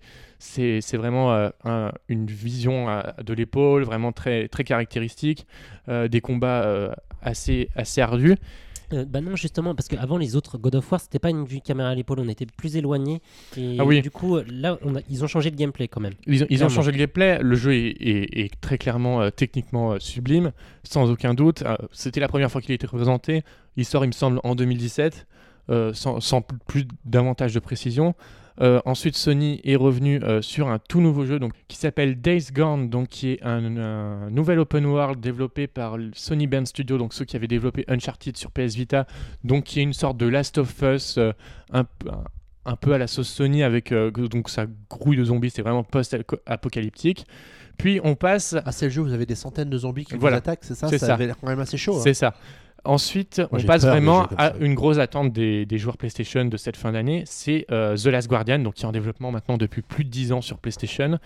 vraiment 0.97 1.31
un- 1.63 1.91
une 2.09 2.25
vision 2.25 2.87
de 3.23 3.33
l'épaule, 3.33 3.83
vraiment 3.83 4.11
très, 4.11 4.47
caractéristique, 4.65 5.45
des 5.87 6.21
combats 6.21 6.93
assez, 7.21 7.69
assez 7.75 8.01
ardus. 8.01 8.35
Euh, 8.93 9.05
bah 9.05 9.21
non, 9.21 9.35
justement, 9.35 9.73
parce 9.75 9.87
qu'avant 9.87 10.17
les 10.17 10.35
autres 10.35 10.57
God 10.57 10.75
of 10.75 10.91
War, 10.91 10.99
c'était 10.99 11.19
pas 11.19 11.29
une 11.29 11.45
vue 11.45 11.61
caméra 11.61 11.89
à 11.89 11.95
l'épaule, 11.95 12.19
on 12.19 12.27
était 12.27 12.45
plus 12.45 12.75
éloigné. 12.75 13.21
Et 13.57 13.77
Ah 13.79 13.85
oui. 13.85 14.01
du 14.01 14.11
coup, 14.11 14.37
là, 14.49 14.77
on 14.83 14.95
a- 14.95 15.01
ils 15.09 15.23
ont 15.23 15.27
changé 15.27 15.49
de 15.51 15.55
gameplay 15.55 15.87
quand 15.87 16.01
même. 16.01 16.13
Ils, 16.27 16.43
ont- 16.43 16.47
ils 16.49 16.55
ont 16.55 16.67
Clairement. 16.67 16.75
changé 16.75 16.91
le 16.91 16.97
gameplay, 16.97 17.39
le 17.41 17.55
jeu 17.55 17.73
est, 17.73 17.89
est- 18.01 18.39
est 18.39 18.61
très 18.61 18.77
clairement 18.77 19.21
euh, 19.21 19.29
techniquement 19.29 19.93
euh, 19.93 19.99
sublime, 19.99 20.51
sans 20.83 21.09
aucun 21.09 21.33
doute. 21.33 21.61
Euh, 21.63 21.75
C'était 21.91 22.19
la 22.19 22.27
première 22.27 22.51
fois 22.51 22.61
qu'il 22.61 22.71
a 22.71 22.75
été 22.75 22.87
présenté, 22.87 23.43
il 23.77 23.85
sort 23.85 24.03
il 24.03 24.07
me 24.07 24.13
semble 24.13 24.39
en 24.43 24.55
2017, 24.55 25.25
euh, 25.69 25.93
sans, 25.93 26.41
plus 26.67 26.85
davantage 27.05 27.53
de 27.53 27.59
précision. 27.59 28.15
Euh, 28.61 28.79
ensuite, 28.85 29.15
Sony 29.17 29.59
est 29.63 29.75
revenu 29.75 30.21
euh, 30.23 30.41
sur 30.41 30.67
un 30.69 30.77
tout 30.77 31.01
nouveau 31.01 31.25
jeu 31.25 31.39
donc, 31.39 31.53
qui 31.67 31.77
s'appelle 31.77 32.21
Days 32.21 32.47
Gone, 32.53 32.89
donc, 32.89 33.07
qui 33.07 33.31
est 33.31 33.43
un, 33.43 33.77
un 33.77 34.29
nouvel 34.29 34.59
open 34.59 34.85
world 34.85 35.19
développé 35.19 35.65
par 35.67 35.97
Sony 36.13 36.45
Band 36.47 36.65
Studio, 36.65 36.97
donc 36.99 37.13
ceux 37.13 37.25
qui 37.25 37.35
avaient 37.35 37.47
développé 37.47 37.83
Uncharted 37.87 38.37
sur 38.37 38.51
PS 38.51 38.75
Vita, 38.75 39.07
donc 39.43 39.63
qui 39.63 39.79
est 39.79 39.83
une 39.83 39.93
sorte 39.93 40.17
de 40.17 40.27
Last 40.27 40.59
of 40.59 40.73
Us, 40.83 41.17
euh, 41.17 41.31
un, 41.71 41.85
peu- 41.85 42.09
un- 42.11 42.23
un 42.65 42.75
peu 42.75 42.93
à 42.93 42.99
la 42.99 43.07
sauce 43.07 43.29
Sony 43.29 43.63
avec 43.63 43.91
donc 43.91 44.47
sa 44.49 44.67
grouille 44.89 45.17
de 45.17 45.23
zombies, 45.25 45.49
c'est 45.49 45.63
vraiment 45.63 45.83
post-apocalyptique. 45.83 47.25
Puis 47.77 47.99
on 48.03 48.13
passe 48.15 48.55
Ah, 48.65 48.71
c'est 48.71 48.85
le 48.85 48.91
jeu 48.91 49.01
où 49.01 49.05
vous 49.05 49.13
avez 49.13 49.25
des 49.25 49.33
centaines 49.35 49.69
de 49.69 49.77
zombies 49.79 50.05
qui 50.05 50.15
Voilà. 50.17 50.35
vous 50.35 50.39
attaquent, 50.39 50.63
c'est 50.63 50.75
ça? 50.75 50.87
C'est 50.87 50.99
Ça, 50.99 51.07
ça. 51.07 51.13
avait 51.15 51.25
l'air 51.25 51.37
quand 51.39 51.47
même 51.47 51.59
assez 51.59 51.77
chaud. 51.77 51.95
hein. 51.97 52.01
C'est 52.03 52.13
ça. 52.13 52.35
Ensuite, 52.83 53.41
on 53.51 53.61
passe 53.61 53.83
peur 53.83 53.91
vraiment 53.91 54.27
à 54.37 54.53
une 54.59 54.73
grosse 54.73 54.97
attente 54.97 55.31
des, 55.31 55.65
des 55.67 55.77
joueurs 55.77 55.97
PlayStation 55.97 56.45
de 56.45 56.57
cette 56.57 56.77
fin 56.77 56.91
d'année. 56.91 57.23
C'est 57.27 57.65
euh, 57.69 57.95
The 57.95 58.07
Last 58.07 58.27
Guardian, 58.27 58.59
donc 58.59 58.75
qui 58.75 58.83
est 58.83 58.87
en 58.87 58.91
développement 58.91 59.31
maintenant 59.31 59.57
depuis 59.57 59.83
plus 59.83 60.03
de 60.03 60.09
10 60.09 60.31
ans 60.31 60.41
sur 60.41 60.57
PlayStation. 60.57 61.19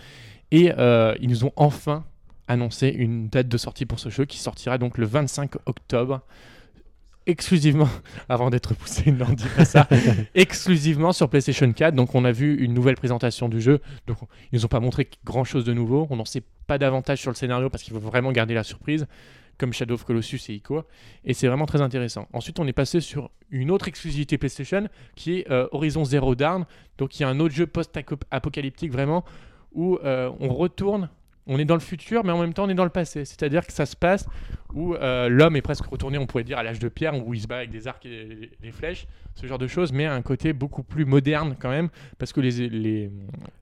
Et 0.52 0.74
euh, 0.78 1.16
ils 1.22 1.30
nous 1.30 1.46
ont 1.46 1.54
enfin 1.56 2.04
annoncé 2.48 2.90
une 2.90 3.30
date 3.30 3.48
de 3.48 3.58
sortie 3.58 3.86
pour 3.86 4.00
ce 4.00 4.10
jeu 4.10 4.26
qui 4.26 4.38
sortira 4.38 4.78
donc 4.78 4.98
le 4.98 5.06
25 5.06 5.52
octobre. 5.66 6.22
Exclusivement, 7.28 7.90
avant 8.30 8.50
d'être 8.50 8.76
poussé, 8.76 9.12
non, 9.14 9.26
dis 9.32 9.48
pas 9.56 9.66
ça, 9.66 9.88
exclusivement 10.36 11.14
sur 11.14 11.30
PlayStation 11.30 11.72
4. 11.72 11.96
Donc, 11.96 12.14
on 12.16 12.26
a 12.26 12.32
vu 12.32 12.56
une 12.58 12.74
nouvelle 12.74 12.96
présentation 12.96 13.50
du 13.50 13.62
jeu. 13.62 13.80
Donc, 14.08 14.18
ils 14.52 14.58
nous 14.58 14.66
ont 14.66 14.70
pas 14.70 14.82
montré 14.82 15.10
grand 15.24 15.46
chose 15.46 15.64
de 15.64 15.74
nouveau. 15.74 16.06
On 16.10 16.18
n'en 16.18 16.26
sait 16.26 16.44
pas 16.68 16.78
davantage 16.78 17.22
sur 17.22 17.32
le 17.32 17.36
scénario 17.36 17.70
parce 17.70 17.84
qu'il 17.84 17.94
faut 17.94 18.00
vraiment 18.00 18.32
garder 18.32 18.54
la 18.54 18.64
surprise, 18.64 19.08
comme 19.58 19.74
Shadow 19.74 19.96
of 19.96 20.04
Colossus 20.04 20.50
et 20.50 20.54
Ico. 20.54 20.84
Et 21.24 21.34
c'est 21.34 21.48
vraiment 21.48 21.66
très 21.66 21.82
intéressant. 21.82 22.28
Ensuite, 22.34 22.60
on 22.60 22.68
est 22.68 22.74
passé 22.74 23.02
sur 23.02 23.32
une 23.50 23.72
autre 23.72 23.88
exclusivité 23.88 24.38
PlayStation 24.38 24.88
qui 25.16 25.40
est 25.40 25.52
euh, 25.52 25.68
Horizon 25.72 26.04
Zero 26.06 26.36
Dawn. 26.36 26.66
Donc, 26.98 27.20
il 27.20 27.24
y 27.24 27.26
a 27.26 27.30
un 27.30 27.40
autre 27.40 27.54
jeu 27.54 27.68
post-apocalyptique 27.68 28.92
vraiment 28.92 29.24
où 29.74 29.98
euh, 30.04 30.32
on 30.40 30.54
retourne 30.54 31.10
on 31.48 31.60
est 31.60 31.66
dans 31.66 31.76
le 31.76 31.82
futur, 31.82 32.24
mais 32.24 32.32
en 32.32 32.40
même 32.40 32.54
temps 32.54 32.66
on 32.66 32.70
est 32.70 32.76
dans 32.76 32.84
le 32.84 32.90
passé. 32.90 33.26
C'est-à-dire 33.26 33.66
que 33.66 33.74
ça 33.74 33.86
se 33.86 33.96
passe 33.96 34.28
où 34.74 34.94
euh, 34.94 35.30
l'homme 35.30 35.56
est 35.56 35.62
presque 35.62 35.86
retourné, 35.86 36.18
on 36.18 36.26
pourrait 36.26 36.44
dire, 36.44 36.58
à 36.58 36.64
l'âge 36.64 36.80
de 36.80 36.90
pierre, 36.90 37.16
où 37.26 37.34
il 37.34 37.40
se 37.40 37.48
bat 37.48 37.58
avec 37.58 37.70
des 37.70 37.88
arcs 37.88 38.06
et 38.06 38.52
des 38.62 38.72
flèches, 38.72 39.08
ce 39.34 39.48
genre 39.48 39.58
de 39.58 39.68
choses, 39.68 39.94
mais 39.94 40.06
à 40.06 40.14
un 40.14 40.22
côté 40.22 40.52
beaucoup 40.52 40.84
plus 40.84 41.06
moderne 41.06 41.56
quand 41.58 41.70
même, 41.70 41.90
parce 42.18 42.34
que 42.34 42.42
les... 42.42 42.70
les... 42.70 43.10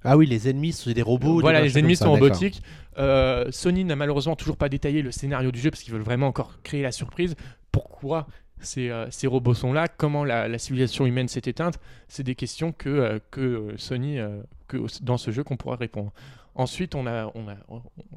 Ah 0.03 0.17
oui, 0.17 0.25
les 0.25 0.49
ennemis, 0.49 0.71
c'est 0.71 0.93
des 0.95 1.03
robots. 1.03 1.39
Voilà, 1.39 1.61
des 1.61 1.67
les 1.67 1.77
ennemis 1.77 1.97
sont 1.97 2.11
robotiques. 2.11 2.63
Euh, 2.97 3.45
Sony 3.51 3.85
n'a 3.85 3.95
malheureusement 3.95 4.35
toujours 4.35 4.57
pas 4.57 4.69
détaillé 4.69 5.03
le 5.03 5.11
scénario 5.11 5.51
du 5.51 5.59
jeu, 5.59 5.69
parce 5.69 5.83
qu'ils 5.83 5.93
veulent 5.93 6.01
vraiment 6.01 6.27
encore 6.27 6.59
créer 6.63 6.81
la 6.81 6.91
surprise. 6.91 7.35
Pourquoi 7.71 8.25
ces, 8.59 8.89
euh, 8.89 9.05
ces 9.11 9.27
robots 9.27 9.53
sont 9.53 9.71
là, 9.71 9.87
comment 9.87 10.23
la, 10.23 10.47
la 10.47 10.57
civilisation 10.57 11.05
humaine 11.05 11.27
s'est 11.27 11.41
éteinte, 11.45 11.79
c'est 12.07 12.23
des 12.23 12.35
questions 12.35 12.71
que, 12.71 12.89
euh, 12.89 13.19
que 13.29 13.73
Sony, 13.77 14.17
euh, 14.17 14.41
que 14.67 14.77
dans 15.03 15.17
ce 15.17 15.29
jeu 15.29 15.43
qu'on 15.43 15.57
pourra 15.57 15.75
répondre. 15.75 16.11
Ensuite, 16.55 16.93
on 16.93 17.07
a, 17.07 17.31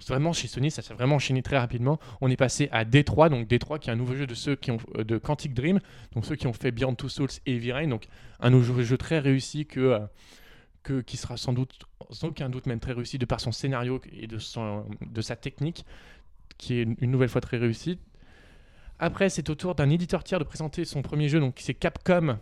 vraiment 0.07 0.32
chez 0.34 0.47
Sony, 0.47 0.70
ça 0.70 0.82
s'est 0.82 0.93
vraiment 0.93 1.16
enchaîné 1.16 1.43
très 1.43 1.57
rapidement. 1.57 1.99
On 2.20 2.30
est 2.30 2.37
passé 2.37 2.68
à 2.70 2.84
D3, 2.84 3.30
donc 3.30 3.49
D3 3.49 3.78
qui 3.78 3.89
est 3.89 3.93
un 3.93 3.97
nouveau 3.97 4.14
jeu 4.14 4.26
de 4.26 4.34
ceux 4.34 4.57
qui 4.57 4.70
ont 4.70 4.78
euh, 4.99 5.05
de 5.05 5.16
Quantic 5.16 5.55
Dream, 5.55 5.80
donc 6.12 6.26
ceux 6.26 6.37
qui 6.37 6.47
ont 6.47 6.53
fait 6.53 6.70
Beyond 6.70 6.95
Two 6.95 7.09
Souls 7.09 7.30
et 7.47 7.55
Heavy 7.55 7.72
Rain, 7.72 7.89
donc 7.89 8.07
un 8.41 8.51
nouveau 8.51 8.82
jeu 8.82 8.99
très 8.99 9.20
réussi 9.20 9.64
que, 9.64 10.07
euh, 10.89 11.03
qui 11.03 11.16
sera 11.16 11.39
sans 11.39 11.55
aucun 12.22 12.51
doute 12.51 12.66
même 12.66 12.80
très 12.80 12.93
réussi 12.93 13.18
de 13.18 13.24
par 13.24 13.41
son 13.41 13.53
scénario 13.53 14.01
et 14.12 14.26
de 14.26 14.39
de 15.07 15.20
sa 15.22 15.37
technique, 15.37 15.87
qui 16.59 16.74
est 16.74 16.87
une 17.01 17.11
nouvelle 17.11 17.30
fois 17.30 17.41
très 17.41 17.57
réussie. 17.57 17.99
Après, 18.99 19.28
c'est 19.28 19.51
au 19.51 19.55
tour 19.55 19.74
d'un 19.74 19.91
éditeur 19.91 20.24
tiers 20.24 20.39
de 20.39 20.45
présenter 20.45 20.84
son 20.84 21.03
premier 21.03 21.28
jeu, 21.28 21.41
donc 21.41 21.57
c'est 21.59 21.74
Capcom 21.74 22.39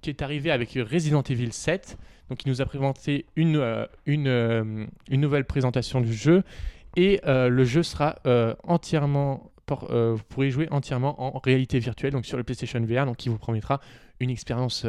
qui 0.00 0.10
est 0.10 0.22
arrivé 0.22 0.50
avec 0.50 0.72
Resident 0.74 1.22
Evil 1.22 1.52
7. 1.52 1.98
Donc 2.28 2.44
il 2.44 2.48
nous 2.48 2.60
a 2.60 2.64
présenté 2.66 3.26
une, 3.36 3.56
euh, 3.56 3.86
euh, 4.08 4.86
une 5.10 5.20
nouvelle 5.20 5.44
présentation 5.44 6.00
du 6.00 6.12
jeu. 6.12 6.42
Et 6.96 7.20
euh, 7.26 7.48
le 7.48 7.64
jeu 7.64 7.82
sera 7.82 8.16
entièrement 8.64 9.50
vous 9.84 10.22
pourrez 10.30 10.50
jouer 10.50 10.66
entièrement 10.70 11.22
en 11.22 11.38
réalité 11.40 11.78
virtuelle 11.78 12.12
donc 12.12 12.24
sur 12.24 12.38
le 12.38 12.42
PlayStation 12.42 12.80
VR 12.80 13.04
donc 13.04 13.18
qui 13.18 13.28
vous 13.28 13.36
promettra 13.36 13.82
une 14.18 14.30
expérience 14.30 14.86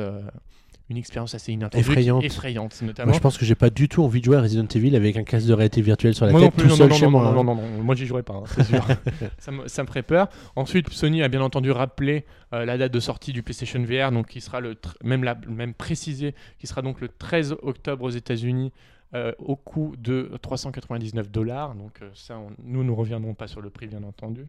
une 0.89 0.97
expérience 0.97 1.35
assez 1.35 1.51
inattendue 1.53 1.81
Effrayante. 1.81 2.23
effrayante 2.23 2.81
notamment 2.81 3.09
Moi, 3.11 3.15
je 3.17 3.21
pense 3.21 3.37
que 3.37 3.45
j'ai 3.45 3.55
pas 3.55 3.69
du 3.69 3.87
tout 3.87 4.03
envie 4.03 4.19
de 4.21 4.25
jouer 4.25 4.37
à 4.37 4.41
Resident 4.41 4.65
Evil 4.73 4.95
avec 4.95 5.17
un 5.17 5.23
casque 5.23 5.45
de 5.47 5.53
réalité 5.53 5.81
virtuelle 5.81 6.15
sur 6.15 6.25
la 6.25 6.31
moi 6.31 6.41
tête 6.41 6.49
non 6.51 6.55
plus, 6.55 6.63
tout 6.63 6.69
non, 6.69 6.75
seul 6.75 6.89
non, 6.89 6.95
chez 6.95 7.05
non, 7.05 7.11
moi. 7.11 7.21
non, 7.23 7.29
hein. 7.29 7.33
non, 7.35 7.43
non, 7.43 7.55
non, 7.55 7.83
moi 7.83 7.95
j'y 7.95 8.05
jouerai 8.07 8.23
pas, 8.23 8.33
hein, 8.33 8.43
c'est 8.55 8.63
sûr. 8.63 8.83
ça, 9.37 9.51
me, 9.51 9.67
ça 9.67 9.83
me 9.83 9.87
ferait 9.87 10.03
peur. 10.03 10.29
Ensuite, 10.55 10.89
Sony 10.89 11.21
a 11.21 11.27
bien 11.27 11.41
entendu 11.41 11.71
rappelé 11.71 12.25
euh, 12.53 12.65
la 12.65 12.77
date 12.77 12.91
de 12.91 12.99
sortie 12.99 13.33
du 13.33 13.43
PlayStation 13.43 13.83
VR, 13.83 14.11
donc 14.11 14.27
qui 14.27 14.41
sera 14.41 14.59
le 14.61 14.75
même, 15.03 15.23
la, 15.23 15.35
même 15.47 15.73
précisé, 15.73 16.33
qui 16.57 16.65
sera 16.67 16.81
donc 16.81 17.01
le 17.01 17.07
13 17.09 17.55
octobre 17.61 18.03
aux 18.05 18.09
États-Unis. 18.09 18.71
euh, 19.15 19.31
au 19.39 19.55
coût 19.55 19.95
de 19.97 20.29
399 20.43 21.31
dollars, 21.31 21.73
donc 21.73 21.93
euh, 22.03 22.09
ça, 22.13 22.37
on- 22.37 22.51
nous 22.63 22.83
ne 22.83 22.91
reviendrons 22.91 23.33
pas 23.33 23.47
sur 23.47 23.59
le 23.59 23.71
prix 23.71 23.87
bien 23.87 24.03
entendu. 24.03 24.45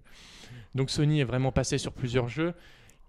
Donc 0.75 0.91
Sony 0.91 1.21
est 1.21 1.25
vraiment 1.25 1.51
passé 1.51 1.79
sur 1.79 1.93
plusieurs 1.93 2.29
jeux. 2.29 2.53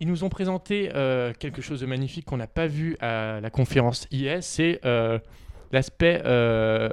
Ils 0.02 0.08
nous 0.08 0.24
ont 0.24 0.30
présenté 0.30 0.89
euh, 0.95 1.32
quelque 1.38 1.62
chose 1.62 1.80
de 1.80 1.86
magnifique 1.86 2.26
qu'on 2.26 2.38
n'a 2.38 2.47
pas 2.47 2.66
vu 2.66 2.97
à 3.02 3.39
la 3.39 3.49
conférence 3.52 4.08
IS, 4.12 4.41
c'est 4.41 4.80
euh, 4.84 5.20
l'aspect 5.72 6.22
euh, 6.26 6.89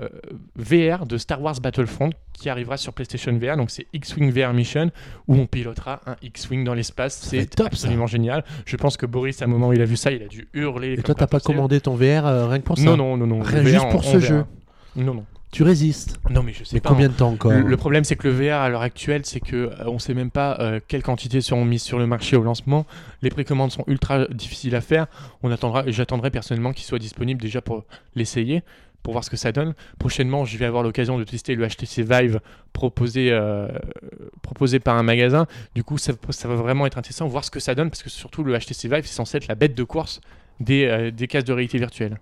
VR 0.57 1.07
de 1.07 1.17
Star 1.17 1.41
Wars 1.43 1.59
Battlefront 1.61 2.11
qui 2.33 2.49
arrivera 2.49 2.77
sur 2.77 2.93
PlayStation 2.93 3.33
VR. 3.37 3.57
Donc 3.57 3.71
c'est 3.71 3.87
X-Wing 3.93 4.31
VR 4.31 4.53
Mission 4.53 4.91
où 5.27 5.37
on 5.37 5.47
pilotera 5.47 6.01
un 6.07 6.17
X-Wing 6.23 6.65
dans 6.65 6.75
l'espace. 6.75 7.19
C'est 7.23 7.49
ça. 7.57 7.67
absolument 7.67 8.07
génial. 8.07 8.45
Je 8.65 8.77
pense 8.77 8.97
que 8.97 9.07
Boris, 9.07 9.43
à 9.43 9.47
un 9.47 9.49
moment 9.49 9.69
où 9.69 9.73
il 9.73 9.81
a 9.81 9.87
vu 9.87 9.97
ça, 9.97 10.13
il 10.13 10.23
a 10.23 10.29
dû 10.29 10.49
hurler. 10.53 10.93
Et 10.93 11.03
toi, 11.03 11.15
t'as 11.15 11.27
pas 11.27 11.39
possible. 11.39 11.55
commandé 11.55 11.81
ton 11.81 11.95
VR 11.95 12.27
euh, 12.27 12.47
rien 12.47 12.59
que 12.61 12.65
pour 12.65 12.79
ça 12.79 12.85
Non, 12.85 12.97
non, 12.97 13.17
non, 13.17 13.27
non. 13.27 13.41
Rien, 13.41 13.63
VR, 13.63 13.69
juste 13.69 13.91
pour 13.91 14.05
ce 14.05 14.21
jeu. 14.21 14.45
Non, 14.97 15.15
non. 15.15 15.25
Tu 15.51 15.63
résistes. 15.63 16.19
Non, 16.29 16.43
mais 16.43 16.53
je 16.53 16.63
sais 16.63 16.77
Mais 16.77 16.81
pas. 16.81 16.91
combien 16.91 17.07
hein. 17.07 17.11
de 17.11 17.15
temps 17.15 17.31
encore 17.31 17.53
Le, 17.53 17.63
le 17.63 17.77
problème, 17.79 18.05
c'est 18.05 18.17
que 18.17 18.29
le 18.29 18.35
VR 18.35 18.57
à 18.57 18.69
l'heure 18.69 18.83
actuelle, 18.83 19.23
c'est 19.25 19.41
que 19.41 19.57
euh, 19.57 19.71
on 19.87 19.99
sait 19.99 20.13
même 20.15 20.31
pas 20.31 20.59
euh, 20.61 20.79
quelles 20.87 21.03
quantités 21.03 21.41
seront 21.41 21.65
mises 21.65 21.83
sur 21.83 21.99
le 21.99 22.07
marché 22.07 22.37
au 22.37 22.43
lancement. 22.43 22.87
Les 23.23 23.31
précommandes 23.31 23.73
sont 23.73 23.85
ultra 23.87 24.27
difficiles 24.27 24.75
à 24.77 24.83
faire. 24.83 25.07
On 25.43 25.51
attendra, 25.51 25.85
j'attendrai 25.87 26.31
personnellement 26.31 26.73
qu'il 26.73 26.85
soit 26.85 26.99
disponible 26.99 27.41
déjà 27.41 27.63
pour 27.63 27.85
l'essayer, 28.15 28.63
pour 29.03 29.13
voir 29.15 29.25
ce 29.25 29.31
que 29.31 29.39
ça 29.39 29.51
donne. 29.53 29.75
Prochainement, 29.99 30.45
je 30.45 30.59
vais 30.59 30.67
avoir 30.67 30.83
l'occasion 30.83 31.19
de 31.19 31.25
tester 31.25 31.55
le 31.55 31.67
HTC 31.67 32.03
Vive 32.03 32.41
proposé, 32.75 33.31
euh, 33.33 33.69
proposé 34.43 34.81
par 34.81 34.97
un 34.99 35.03
magasin. 35.03 35.47
Du 35.75 35.83
coup, 35.83 35.97
ça, 35.97 36.13
ça 36.29 36.47
va 36.49 36.57
vraiment 36.57 36.85
être 36.85 36.99
intéressant, 36.99 37.27
voir 37.27 37.45
ce 37.45 37.51
que 37.51 37.61
ça 37.61 37.75
donne, 37.75 37.89
parce 37.89 38.03
que 38.03 38.11
surtout 38.11 38.45
le 38.45 38.57
HTC 38.59 38.89
Vive, 38.89 39.07
c'est 39.07 39.15
censé 39.15 39.39
être 39.39 39.49
la 39.49 39.55
bête 39.55 39.75
de 39.75 39.85
course 39.85 40.21
des, 40.61 40.85
euh, 40.85 41.11
des 41.11 41.27
cases 41.27 41.45
de 41.45 41.55
réalité 41.55 41.79
virtuelle. 41.79 42.19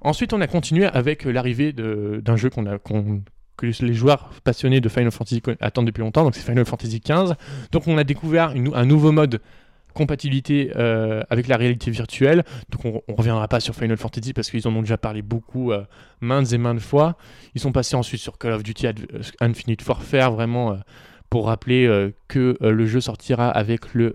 Ensuite, 0.00 0.32
on 0.32 0.40
a 0.40 0.46
continué 0.46 0.86
avec 0.86 1.24
l'arrivée 1.24 1.72
d'un 1.72 2.36
jeu 2.36 2.50
qu'on 2.50 2.66
a, 2.66 2.78
qu'on- 2.78 3.22
que 3.56 3.66
les 3.66 3.94
joueurs 3.94 4.30
passionnés 4.44 4.80
de 4.82 4.88
Final 4.90 5.10
Fantasy 5.10 5.40
attendent 5.60 5.86
depuis 5.86 6.02
longtemps, 6.02 6.24
donc 6.24 6.34
c'est 6.34 6.42
Final 6.44 6.66
Fantasy 6.66 7.00
XV. 7.00 7.34
Donc 7.72 7.88
on 7.88 7.96
a 7.96 8.04
découvert 8.04 8.50
un 8.74 8.84
nouveau 8.84 9.12
mode 9.12 9.40
compatibilité 9.94 10.72
euh, 10.76 11.22
avec 11.30 11.48
la 11.48 11.56
réalité 11.56 11.90
virtuelle. 11.90 12.44
Donc 12.68 12.84
on, 12.84 13.02
on 13.08 13.14
reviendra 13.14 13.48
pas 13.48 13.60
sur 13.60 13.74
Final 13.74 13.96
Fantasy 13.96 14.34
parce 14.34 14.50
qu'ils 14.50 14.68
en 14.68 14.76
ont 14.76 14.82
déjà 14.82 14.98
parlé 14.98 15.22
beaucoup 15.22 15.72
euh, 15.72 15.84
maintes 16.20 16.52
et 16.52 16.58
maintes 16.58 16.80
fois. 16.80 17.16
Ils 17.54 17.60
sont 17.62 17.72
passés 17.72 17.96
ensuite 17.96 18.20
sur 18.20 18.36
Call 18.36 18.52
of 18.52 18.62
Duty 18.62 18.88
euh, 18.88 18.92
Infinite 19.40 19.86
Warfare 19.88 20.32
vraiment 20.32 20.76
pour 21.30 21.46
rappeler 21.46 22.12
que 22.28 22.56
le 22.60 22.86
jeu 22.86 23.00
sortira 23.00 23.48
avec 23.50 23.94
le, 23.94 24.14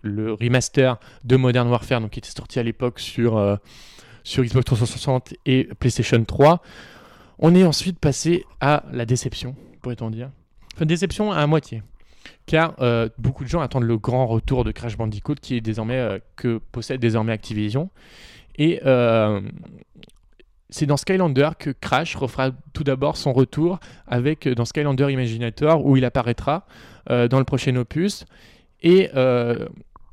le 0.00 0.32
remaster 0.32 0.98
de 1.24 1.36
Modern 1.36 1.68
Warfare, 1.68 2.00
donc 2.00 2.12
qui 2.12 2.18
était 2.20 2.30
sorti 2.30 2.58
à 2.58 2.62
l'époque 2.62 2.98
sur, 2.98 3.58
sur 4.26 4.42
Xbox 4.42 4.64
360 4.64 5.34
et 5.46 5.68
PlayStation 5.78 6.22
3. 6.22 6.60
On 7.38 7.54
est 7.54 7.62
ensuite 7.62 8.00
passé 8.00 8.44
à 8.60 8.82
la 8.92 9.06
déception, 9.06 9.54
pourrait-on 9.82 10.10
dire. 10.10 10.30
Enfin, 10.74 10.84
déception 10.84 11.30
à 11.30 11.46
moitié. 11.46 11.84
Car 12.44 12.74
euh, 12.80 13.08
beaucoup 13.18 13.44
de 13.44 13.48
gens 13.48 13.60
attendent 13.60 13.84
le 13.84 13.98
grand 13.98 14.26
retour 14.26 14.64
de 14.64 14.72
Crash 14.72 14.96
Bandicoot 14.96 15.36
qui 15.40 15.56
est 15.56 15.60
désormais 15.60 15.98
euh, 15.98 16.18
que 16.34 16.58
possède 16.72 17.00
désormais 17.00 17.32
Activision. 17.32 17.88
Et 18.56 18.80
euh, 18.84 19.40
c'est 20.70 20.86
dans 20.86 20.96
Skylander 20.96 21.50
que 21.56 21.70
Crash 21.70 22.16
refera 22.16 22.50
tout 22.72 22.82
d'abord 22.82 23.16
son 23.16 23.32
retour 23.32 23.78
avec 24.08 24.48
dans 24.48 24.64
Skylander 24.64 25.12
Imaginator 25.12 25.86
où 25.86 25.96
il 25.96 26.04
apparaîtra 26.04 26.66
dans 27.08 27.38
le 27.38 27.44
prochain 27.44 27.76
opus. 27.76 28.24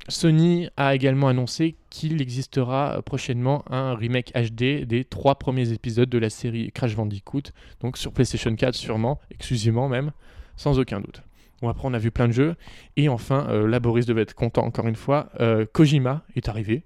Sony 0.10 0.70
a 0.76 0.96
également 0.96 1.30
annoncé 1.30 1.76
qu'il 1.90 2.22
existera 2.22 3.02
prochainement 3.04 3.64
un 3.72 3.96
remake 3.96 4.34
HD 4.36 4.84
des 4.86 5.06
trois 5.06 5.36
premiers 5.36 5.72
épisodes 5.72 6.10
de 6.10 6.18
la 6.18 6.30
série 6.30 6.72
Crash 6.74 6.96
Bandicoot, 6.96 7.44
donc 7.80 7.98
sur 7.98 8.12
PlayStation 8.12 8.54
4 8.54 8.76
sûrement, 8.76 9.20
exclusivement 9.32 9.88
même, 9.88 10.12
sans 10.58 10.78
aucun 10.78 11.00
doute. 11.00 11.22
Bon, 11.62 11.70
après, 11.70 11.88
on 11.88 11.94
a 11.94 12.00
vu 12.00 12.12
plein 12.12 12.28
de 12.28 12.34
jeux. 12.34 12.56
Et 12.98 13.08
enfin, 13.08 13.48
euh, 13.50 13.66
là, 13.66 13.80
Boris 13.80 14.06
devait 14.06 14.24
être 14.24 14.36
content 14.36 14.66
encore 14.66 14.88
une 14.88 14.98
fois. 14.98 15.30
euh, 15.40 15.66
Kojima 15.72 16.24
est 16.36 16.50
arrivé. 16.50 16.84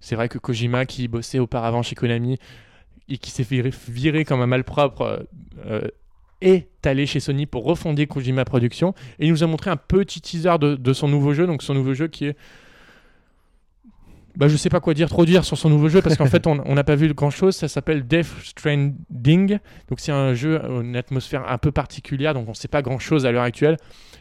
C'est 0.00 0.16
vrai 0.16 0.28
que 0.28 0.36
Kojima, 0.36 0.84
qui 0.84 1.08
bossait 1.08 1.38
auparavant 1.38 1.82
chez 1.82 1.94
Konami 1.94 2.38
et 3.08 3.16
qui 3.16 3.30
s'est 3.30 3.46
virer 3.88 4.24
comme 4.26 4.42
un 4.42 4.46
malpropre, 4.46 5.00
euh, 5.00 5.18
euh, 5.64 5.88
est 6.40 6.68
allé 6.86 7.06
chez 7.06 7.20
Sony 7.20 7.46
pour 7.46 7.64
refonder 7.64 8.06
Kojima 8.06 8.44
Productions. 8.44 8.94
Et 9.18 9.26
il 9.26 9.30
nous 9.30 9.42
a 9.42 9.46
montré 9.46 9.70
un 9.70 9.76
petit 9.76 10.20
teaser 10.20 10.58
de, 10.58 10.76
de 10.76 10.92
son 10.92 11.08
nouveau 11.08 11.32
jeu. 11.34 11.46
Donc, 11.46 11.62
son 11.62 11.74
nouveau 11.74 11.94
jeu 11.94 12.08
qui 12.08 12.26
est. 12.26 12.36
Bah, 14.36 14.48
je 14.48 14.56
sais 14.56 14.68
pas 14.68 14.80
quoi 14.80 14.92
dire, 14.92 15.08
trop 15.08 15.24
dire 15.24 15.44
sur 15.46 15.56
son 15.56 15.70
nouveau 15.70 15.88
jeu 15.88 16.02
parce 16.02 16.16
qu'en 16.16 16.26
fait, 16.34 16.46
on 16.46 16.74
n'a 16.74 16.84
pas 16.84 16.94
vu 16.94 17.12
grand 17.14 17.30
chose. 17.30 17.56
Ça 17.56 17.68
s'appelle 17.68 18.06
Death 18.06 18.26
Stranding. 18.44 19.58
Donc, 19.88 19.98
c'est 19.98 20.12
un 20.12 20.34
jeu, 20.34 20.62
à 20.62 20.68
une 20.68 20.94
atmosphère 20.94 21.50
un 21.50 21.56
peu 21.58 21.72
particulière. 21.72 22.34
Donc, 22.34 22.48
on 22.48 22.54
sait 22.54 22.68
pas 22.68 22.82
grand 22.82 22.98
chose 22.98 23.24
à 23.24 23.32
l'heure 23.32 23.44
actuelle. 23.44 23.78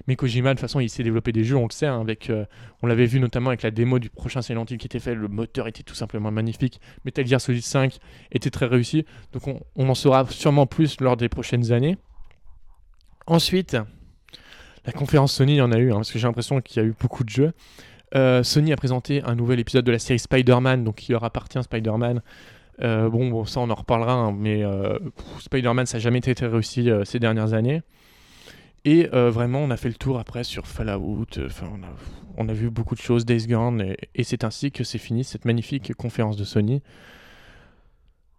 Mais 0.08 0.16
Kojima, 0.16 0.50
de 0.50 0.54
toute 0.54 0.62
façon, 0.62 0.80
il 0.80 0.90
sait 0.90 1.04
développer 1.04 1.32
des 1.32 1.44
jeux, 1.44 1.58
on 1.58 1.66
le 1.66 1.72
sait. 1.72 1.88
hein, 1.88 2.00
avec, 2.00 2.30
euh, 2.30 2.46
on 2.82 2.88
l'avait 2.88 3.08
vu 3.08 3.20
notamment 3.20 3.50
avec 3.50 3.64
la 3.64 3.72
démo 3.72 4.00
du 4.00 4.10
prochain 4.10 4.42
Silent 4.42 4.66
Hill 4.70 4.78
qui 4.78 4.86
était 4.88 5.00
fait. 5.00 5.16
Le 5.16 5.28
moteur 5.28 5.68
était 5.68 5.84
tout 5.84 5.96
simplement 5.96 6.32
magnifique. 6.32 6.80
Metal 7.04 7.26
Gear 7.26 7.42
Solid 7.42 7.64
5 7.64 7.98
était 8.32 8.52
très 8.52 8.68
réussi. 8.68 9.06
Donc, 9.34 9.48
on, 9.48 9.60
on 9.76 9.90
en 9.90 9.96
saura 9.96 10.26
sûrement 10.30 10.66
plus 10.66 11.02
lors 11.02 11.18
des 11.18 11.28
prochaines 11.28 11.72
années. 11.72 11.98
Ensuite, 13.28 13.76
la 14.86 14.94
conférence 14.94 15.34
Sony, 15.34 15.54
il 15.54 15.58
y 15.58 15.62
en 15.62 15.72
a 15.72 15.78
eu, 15.78 15.92
hein, 15.92 15.96
parce 15.96 16.12
que 16.12 16.20
j'ai 16.20 16.28
l'impression 16.28 16.62
qu'il 16.62 16.82
y 16.82 16.86
a 16.86 16.88
eu 16.88 16.94
beaucoup 17.00 17.24
de 17.24 17.30
jeux. 17.30 17.54
Euh, 18.14 18.44
Sony 18.44 18.72
a 18.74 18.76
présenté 18.76 19.24
un 19.24 19.36
nouvel 19.36 19.60
épisode 19.60 19.86
de 19.86 19.92
la 19.92 20.00
série 20.00 20.20
Spider-Man, 20.20 20.84
donc 20.84 20.96
qui 20.96 21.12
leur 21.12 21.24
appartient 21.24 21.62
Spider-Man. 21.62 22.22
Euh, 22.82 23.10
bon, 23.10 23.30
bon, 23.30 23.46
ça 23.46 23.62
on 23.62 23.70
en 23.70 23.76
reparlera, 23.76 24.14
hein, 24.14 24.36
mais 24.38 24.64
euh, 24.64 25.00
Spider-Man 25.40 25.86
ça 25.86 25.98
n'a 25.98 26.02
jamais 26.02 26.20
été 26.20 26.46
réussi 26.46 26.90
ces 27.04 27.20
dernières 27.20 27.54
années. 27.54 27.82
Et 28.84 29.08
vraiment, 29.08 29.60
on 29.60 29.72
a 29.72 29.78
fait 29.78 29.88
le 29.88 29.96
tour 29.96 30.20
après 30.20 30.44
sur 30.44 30.68
Fallout. 30.68 31.26
Enfin, 31.44 31.68
on, 31.74 31.82
a, 31.82 31.90
on 32.38 32.48
a 32.48 32.54
vu 32.54 32.70
beaucoup 32.70 32.94
de 32.94 33.02
choses, 33.02 33.26
Days 33.26 33.48
Gone, 33.48 33.82
et, 33.82 33.98
et 34.14 34.24
c'est 34.24 34.44
ainsi 34.44 34.72
que 34.72 34.84
c'est 34.84 35.00
fini 35.00 35.24
cette 35.24 35.46
magnifique 35.46 35.96
conférence 35.96 36.38
de 36.38 36.44
Sony. 36.44 36.84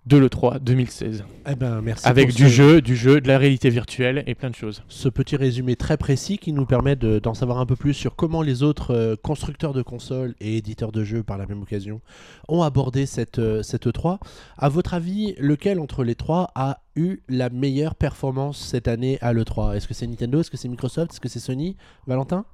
De 0.07 0.17
l'E3 0.17 0.61
2016. 0.61 1.25
Eh 1.51 1.55
ben, 1.57 1.81
merci 1.83 2.07
Avec 2.07 2.29
du 2.33 2.45
ce- 2.45 2.49
jeu, 2.49 2.81
du 2.81 2.95
jeu, 2.95 3.21
de 3.21 3.27
la 3.27 3.39
réalité 3.39 3.71
virtuelle 3.71 4.23
et 4.29 4.35
plein 4.37 4.51
de 4.51 4.55
choses. 4.55 4.83
ce 4.89 5.09
petit 5.09 5.35
résumé 5.37 5.75
très 5.75 5.97
précis 5.97 6.39
qui 6.39 6.53
nous 6.53 6.65
permet 6.65 6.95
de- 6.95 7.19
d'en 7.19 7.35
savoir 7.35 7.59
un 7.59 7.67
peu 7.67 7.75
plus 7.75 7.93
sur 7.93 8.15
comment 8.15 8.43
les 8.43 8.63
autres 8.63 8.95
euh, 8.95 9.17
constructeurs 9.21 9.73
de 9.73 9.83
consoles 9.83 10.35
et 10.41 10.57
éditeurs 10.57 10.93
de 10.93 11.03
jeux 11.03 11.25
par 11.25 11.39
la 11.39 11.47
même 11.47 11.61
occasion 11.63 12.01
ont 12.49 12.63
abordé 12.63 13.05
cette, 13.05 13.41
euh, 13.41 13.63
cette 13.65 13.87
E3. 13.89 14.19
À 14.57 14.69
votre 14.69 14.95
avis, 14.95 15.35
lequel 15.39 15.81
entre 15.81 16.05
les 16.05 16.15
trois 16.15 16.51
a 16.55 16.81
eu 16.95 17.19
la 17.29 17.51
meilleure 17.51 17.97
performance 17.97 18.59
cette 18.59 18.87
année 18.89 19.19
à 19.21 19.33
l'E3 19.33 19.75
Est-ce 19.77 19.89
que 19.89 19.95
c'est 19.95 20.07
Nintendo? 20.07 20.39
Est-ce 20.41 20.51
que 20.53 20.57
c'est 20.57 20.69
Microsoft? 20.69 21.13
Est-ce 21.13 21.21
que 21.21 21.29
c'est 21.29 21.41
Sony? 21.41 21.77
Valentin? 22.07 22.45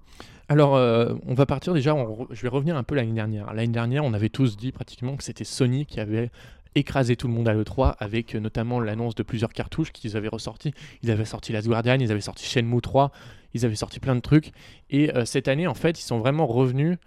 Alors, 0.48 0.74
euh, 0.76 1.14
on 1.26 1.34
va 1.34 1.46
partir 1.46 1.72
déjà, 1.74 1.94
on 1.94 2.04
re- 2.24 2.26
je 2.30 2.42
vais 2.42 2.48
revenir 2.48 2.76
un 2.76 2.82
peu 2.82 2.94
l'année 2.94 3.12
dernière. 3.12 3.52
L'année 3.54 3.72
dernière, 3.72 4.04
on 4.04 4.12
avait 4.12 4.28
tous 4.28 4.56
dit 4.56 4.72
pratiquement 4.72 5.16
que 5.16 5.22
c'était 5.24 5.44
Sony 5.44 5.86
qui 5.86 6.00
avait 6.00 6.30
écrasé 6.74 7.16
tout 7.16 7.28
le 7.28 7.34
monde 7.34 7.48
à 7.48 7.54
l'E3 7.54 7.94
avec 7.98 8.34
euh, 8.34 8.40
notamment 8.40 8.80
l'annonce 8.80 9.14
de 9.14 9.22
plusieurs 9.22 9.52
cartouches 9.52 9.92
qu'ils 9.92 10.16
avaient 10.16 10.28
ressorties. 10.28 10.72
Ils 11.02 11.10
avaient 11.10 11.24
sorti 11.24 11.52
Last 11.52 11.68
Guardian, 11.68 11.98
ils 12.00 12.10
avaient 12.10 12.20
sorti 12.20 12.46
Shenmue 12.46 12.80
3, 12.80 13.12
ils 13.54 13.64
avaient 13.64 13.76
sorti 13.76 14.00
plein 14.00 14.14
de 14.14 14.20
trucs. 14.20 14.52
Et 14.90 15.14
euh, 15.14 15.24
cette 15.24 15.48
année, 15.48 15.66
en 15.66 15.74
fait, 15.74 15.98
ils 15.98 16.04
sont 16.04 16.18
vraiment 16.18 16.46
revenus. 16.46 16.98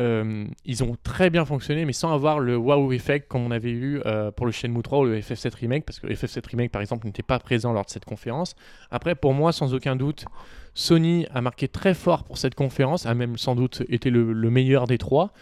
euh, 0.00 0.46
ils 0.64 0.82
ont 0.82 0.96
très 1.02 1.28
bien 1.28 1.44
fonctionné, 1.44 1.84
mais 1.84 1.92
sans 1.92 2.12
avoir 2.12 2.40
le 2.40 2.56
wow 2.56 2.90
effect 2.92 3.28
comme 3.28 3.42
on 3.42 3.50
avait 3.50 3.70
eu 3.70 4.00
pour 4.36 4.46
le 4.46 4.52
Shenmue 4.52 4.82
3 4.82 4.98
ou 5.00 5.04
le 5.04 5.20
FF7 5.20 5.54
Remake, 5.56 5.84
parce 5.84 6.00
que 6.00 6.06
le 6.06 6.14
FF7 6.14 6.48
Remake, 6.48 6.72
par 6.72 6.80
exemple, 6.80 7.06
n'était 7.06 7.22
pas 7.22 7.38
présent 7.38 7.72
lors 7.72 7.84
de 7.84 7.90
cette 7.90 8.06
conférence. 8.06 8.56
Après, 8.90 9.14
pour 9.14 9.34
moi, 9.34 9.52
sans 9.52 9.74
aucun 9.74 9.96
doute, 9.96 10.24
Sony 10.72 11.26
a 11.34 11.42
marqué 11.42 11.68
très 11.68 11.92
fort 11.92 12.24
pour 12.24 12.38
cette 12.38 12.54
conférence, 12.54 13.04
a 13.04 13.12
même 13.12 13.36
sans 13.36 13.54
doute 13.54 13.82
été 13.90 14.08
le 14.08 14.50
meilleur 14.50 14.86
des 14.86 14.96
trois. 14.96 15.32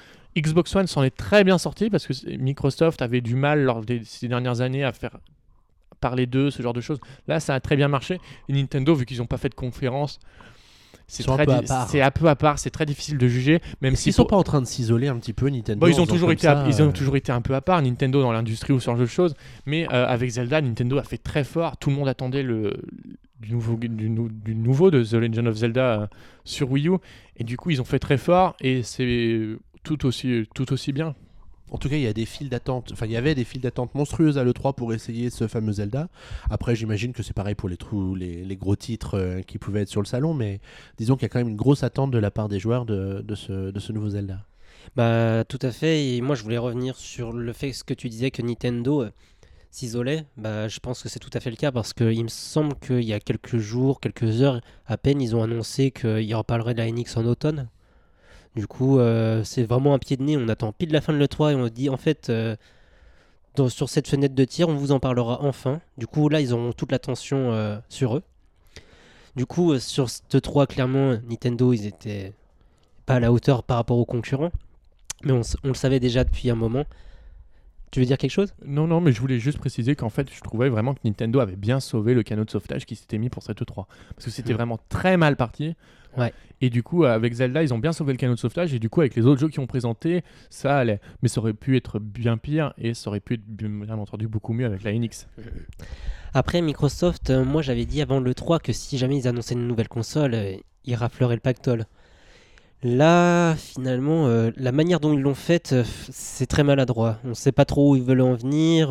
Xbox 0.40 0.74
One 0.76 0.86
s'en 0.86 1.02
est 1.02 1.16
très 1.16 1.44
bien 1.44 1.58
sorti 1.58 1.90
parce 1.90 2.06
que 2.06 2.12
Microsoft 2.36 3.02
avait 3.02 3.20
du 3.20 3.34
mal 3.34 3.62
lors 3.62 3.84
des 3.84 4.02
ces 4.04 4.28
dernières 4.28 4.60
années 4.60 4.84
à 4.84 4.92
faire 4.92 5.18
parler 6.00 6.26
d'eux, 6.26 6.50
ce 6.50 6.62
genre 6.62 6.72
de 6.74 6.80
choses. 6.80 6.98
Là, 7.26 7.40
ça 7.40 7.54
a 7.54 7.60
très 7.60 7.76
bien 7.76 7.88
marché. 7.88 8.20
Et 8.48 8.52
Nintendo, 8.52 8.94
vu 8.94 9.04
qu'ils 9.04 9.18
n'ont 9.18 9.26
pas 9.26 9.36
fait 9.38 9.48
de 9.48 9.54
conférence, 9.54 10.20
c'est 11.08 11.28
un 11.28 11.36
peu 11.38 11.52
à 11.52 11.62
part. 11.62 11.88
c'est 11.88 12.02
un 12.02 12.10
peu 12.10 12.28
à 12.28 12.36
part, 12.36 12.58
c'est 12.58 12.70
très 12.70 12.84
difficile 12.86 13.16
de 13.18 13.26
juger, 13.28 13.60
même 13.80 13.94
Est-ce 13.94 14.02
si 14.02 14.04
qu'ils 14.04 14.12
sont 14.12 14.26
pas 14.26 14.36
en 14.36 14.42
train 14.42 14.60
de 14.60 14.66
s'isoler 14.66 15.08
un 15.08 15.16
petit 15.16 15.32
peu 15.32 15.48
Nintendo 15.48 15.80
Bon, 15.80 15.86
ils 15.86 15.92
ont 15.92 16.04
faisant 16.04 16.06
toujours 16.06 16.28
comme 16.28 16.34
été, 16.34 16.42
ça, 16.42 16.60
à- 16.62 16.68
ils 16.68 16.82
ont 16.82 16.88
euh, 16.88 16.92
toujours 16.92 17.16
été 17.16 17.32
un 17.32 17.40
peu 17.40 17.54
à 17.54 17.62
part, 17.62 17.80
Nintendo 17.80 18.20
dans 18.20 18.30
l'industrie 18.30 18.74
ou 18.74 18.78
ce 18.80 18.84
genre 18.86 18.98
de 18.98 19.06
choses. 19.06 19.34
Mais 19.64 19.86
euh, 19.92 20.06
avec 20.06 20.28
Zelda, 20.30 20.60
Nintendo 20.60 20.98
a 20.98 21.02
fait 21.02 21.16
très 21.18 21.44
fort. 21.44 21.78
Tout 21.78 21.88
le 21.90 21.96
monde 21.96 22.08
attendait 22.08 22.42
le 22.42 22.76
du 23.40 23.52
nouveau, 23.52 23.76
du, 23.76 24.10
nou- 24.10 24.28
du 24.28 24.54
nouveau 24.54 24.90
de 24.90 25.02
The 25.02 25.12
Legend 25.14 25.46
of 25.46 25.56
Zelda 25.56 26.02
euh, 26.02 26.06
sur 26.44 26.70
Wii 26.70 26.88
U, 26.88 26.96
et 27.36 27.44
du 27.44 27.56
coup 27.56 27.70
ils 27.70 27.80
ont 27.80 27.84
fait 27.84 28.00
très 28.00 28.18
fort 28.18 28.56
et 28.60 28.82
c'est 28.82 29.46
tout 29.88 30.06
aussi 30.06 30.46
tout 30.54 30.70
aussi 30.74 30.92
bien. 30.92 31.14
En 31.70 31.78
tout 31.78 31.88
cas, 31.88 31.96
il 31.96 32.02
y 32.02 32.06
a 32.06 32.12
des 32.12 32.26
files 32.26 32.48
d'attente. 32.48 32.90
Enfin, 32.92 33.06
il 33.06 33.12
y 33.12 33.16
avait 33.16 33.34
des 33.34 33.44
files 33.44 33.60
d'attente 33.60 33.94
monstrueuses 33.94 34.38
à 34.38 34.44
l'E3 34.44 34.74
pour 34.74 34.92
essayer 34.92 35.30
ce 35.30 35.48
fameux 35.48 35.72
Zelda. 35.72 36.08
Après, 36.50 36.74
j'imagine 36.74 37.12
que 37.12 37.22
c'est 37.22 37.34
pareil 37.34 37.54
pour 37.54 37.68
les, 37.68 37.76
trous, 37.76 38.14
les, 38.14 38.44
les 38.44 38.56
gros 38.56 38.76
titres 38.76 39.18
euh, 39.18 39.42
qui 39.42 39.58
pouvaient 39.58 39.82
être 39.82 39.88
sur 39.88 40.00
le 40.00 40.06
salon, 40.06 40.32
mais 40.32 40.60
disons 40.96 41.16
qu'il 41.16 41.24
y 41.24 41.26
a 41.26 41.28
quand 41.28 41.38
même 41.38 41.48
une 41.48 41.56
grosse 41.56 41.82
attente 41.82 42.10
de 42.10 42.18
la 42.18 42.30
part 42.30 42.48
des 42.48 42.58
joueurs 42.58 42.86
de, 42.86 43.22
de 43.22 43.34
ce, 43.34 43.70
de 43.70 43.80
ce 43.80 43.92
nouveau 43.92 44.10
Zelda. 44.10 44.46
Bah, 44.96 45.44
tout 45.44 45.58
à 45.62 45.70
fait. 45.70 46.06
Et 46.06 46.20
moi, 46.20 46.36
je 46.36 46.42
voulais 46.42 46.58
revenir 46.58 46.96
sur 46.96 47.32
le 47.32 47.52
fait 47.52 47.72
ce 47.72 47.84
que 47.84 47.94
tu 47.94 48.08
disais 48.08 48.30
que 48.30 48.40
Nintendo 48.40 49.02
euh, 49.02 49.10
s'isolait. 49.70 50.24
Bah, 50.36 50.68
je 50.68 50.80
pense 50.80 51.02
que 51.02 51.08
c'est 51.10 51.18
tout 51.18 51.30
à 51.34 51.40
fait 51.40 51.50
le 51.50 51.56
cas 51.56 51.72
parce 51.72 51.92
qu'il 51.92 52.24
me 52.24 52.28
semble 52.28 52.74
qu'il 52.78 53.04
y 53.04 53.12
a 53.12 53.20
quelques 53.20 53.58
jours, 53.58 54.00
quelques 54.00 54.42
heures 54.42 54.60
à 54.86 54.96
peine, 54.96 55.20
ils 55.20 55.36
ont 55.36 55.42
annoncé 55.42 55.90
qu'ils 55.90 56.34
reparleraient 56.34 56.74
de 56.74 56.78
la 56.78 56.90
NX 56.90 57.16
en 57.16 57.26
automne. 57.26 57.68
Du 58.58 58.66
coup, 58.66 58.98
euh, 58.98 59.44
c'est 59.44 59.62
vraiment 59.62 59.94
un 59.94 59.98
pied 60.00 60.16
de 60.16 60.22
nez. 60.24 60.36
On 60.36 60.48
attend 60.48 60.72
pile 60.72 60.90
la 60.90 61.00
fin 61.00 61.12
de 61.12 61.18
l'E3 61.18 61.52
et 61.52 61.54
on 61.54 61.68
dit 61.68 61.88
en 61.88 61.96
fait, 61.96 62.28
euh, 62.28 62.56
dans- 63.54 63.68
sur 63.68 63.88
cette 63.88 64.08
fenêtre 64.08 64.34
de 64.34 64.44
tir, 64.44 64.68
on 64.68 64.74
vous 64.74 64.90
en 64.90 64.98
parlera 64.98 65.38
enfin. 65.44 65.80
Du 65.96 66.08
coup, 66.08 66.28
là, 66.28 66.40
ils 66.40 66.52
auront 66.52 66.72
toute 66.72 66.90
l'attention 66.90 67.52
euh, 67.52 67.78
sur 67.88 68.16
eux. 68.16 68.22
Du 69.36 69.46
coup, 69.46 69.78
sur 69.78 70.10
cette 70.10 70.40
3, 70.42 70.66
clairement, 70.66 71.16
Nintendo, 71.30 71.72
ils 71.72 71.86
étaient 71.86 72.32
pas 73.06 73.14
à 73.14 73.20
la 73.20 73.32
hauteur 73.32 73.62
par 73.62 73.76
rapport 73.76 73.96
aux 73.98 74.04
concurrents. 74.04 74.50
Mais 75.22 75.30
on, 75.32 75.42
le 75.62 75.74
savait 75.74 76.00
déjà 76.00 76.24
depuis 76.24 76.50
un 76.50 76.56
moment. 76.56 76.84
Tu 77.92 78.00
veux 78.00 78.06
dire 78.06 78.18
quelque 78.18 78.32
chose? 78.32 78.54
Non 78.66 78.88
non, 78.88 79.00
mais 79.00 79.12
je 79.12 79.20
voulais 79.20 79.38
juste 79.38 79.58
préciser 79.58 79.94
qu'en 79.94 80.10
fait 80.10 80.28
je 80.34 80.40
trouvais 80.42 80.68
vraiment 80.68 80.94
que 80.94 81.00
Nintendo 81.04 81.38
avait 81.40 81.56
bien 81.56 81.78
sauvé 81.80 82.12
le 82.12 82.22
canot 82.24 82.44
de 82.44 82.50
sauvetage 82.50 82.84
qui 82.86 82.96
s'était 82.96 83.16
mis 83.18 83.30
pour 83.30 83.42
cette 83.44 83.62
E3 83.62 83.86
parce 84.14 84.24
que 84.26 84.30
c'était 84.30 84.50
Mhm. 84.52 84.56
vraiment 84.56 84.78
très 84.90 85.16
mal 85.16 85.36
parti. 85.36 85.74
Ouais. 86.16 86.32
Et 86.60 86.70
du 86.70 86.82
coup, 86.82 87.04
avec 87.04 87.32
Zelda, 87.34 87.62
ils 87.62 87.72
ont 87.72 87.78
bien 87.78 87.92
sauvé 87.92 88.12
le 88.12 88.18
canot 88.18 88.34
de 88.34 88.38
sauvetage. 88.38 88.74
Et 88.74 88.78
du 88.78 88.88
coup, 88.88 89.00
avec 89.00 89.14
les 89.14 89.26
autres 89.26 89.40
jeux 89.40 89.48
qui 89.48 89.60
ont 89.60 89.66
présenté, 89.66 90.22
ça 90.50 90.76
allait. 90.76 91.00
Mais 91.22 91.28
ça 91.28 91.40
aurait 91.40 91.54
pu 91.54 91.76
être 91.76 91.98
bien 91.98 92.36
pire. 92.36 92.72
Et 92.78 92.94
ça 92.94 93.10
aurait 93.10 93.20
pu 93.20 93.34
être 93.34 93.46
bien, 93.46 93.98
entendu 93.98 94.26
beaucoup 94.26 94.52
mieux 94.52 94.66
avec 94.66 94.82
la 94.82 94.92
NX. 94.92 95.28
Après, 96.34 96.60
Microsoft, 96.60 97.30
euh, 97.30 97.44
moi 97.44 97.62
j'avais 97.62 97.86
dit 97.86 98.02
avant 98.02 98.20
le 98.20 98.34
3 98.34 98.58
que 98.58 98.72
si 98.72 98.98
jamais 98.98 99.16
ils 99.16 99.28
annonçaient 99.28 99.54
une 99.54 99.66
nouvelle 99.66 99.88
console, 99.88 100.34
euh, 100.34 100.56
ils 100.84 100.94
rafleraient 100.94 101.36
le 101.36 101.40
pactole. 101.40 101.86
Là, 102.82 103.56
finalement, 103.56 104.26
euh, 104.26 104.50
la 104.56 104.70
manière 104.70 105.00
dont 105.00 105.12
ils 105.12 105.20
l'ont 105.20 105.34
faite, 105.34 105.74
c'est 106.10 106.46
très 106.46 106.64
maladroit. 106.64 107.18
On 107.24 107.28
ne 107.28 107.34
sait 107.34 107.50
pas 107.50 107.64
trop 107.64 107.92
où 107.92 107.96
ils 107.96 108.02
veulent 108.02 108.20
en 108.20 108.34
venir. 108.34 108.90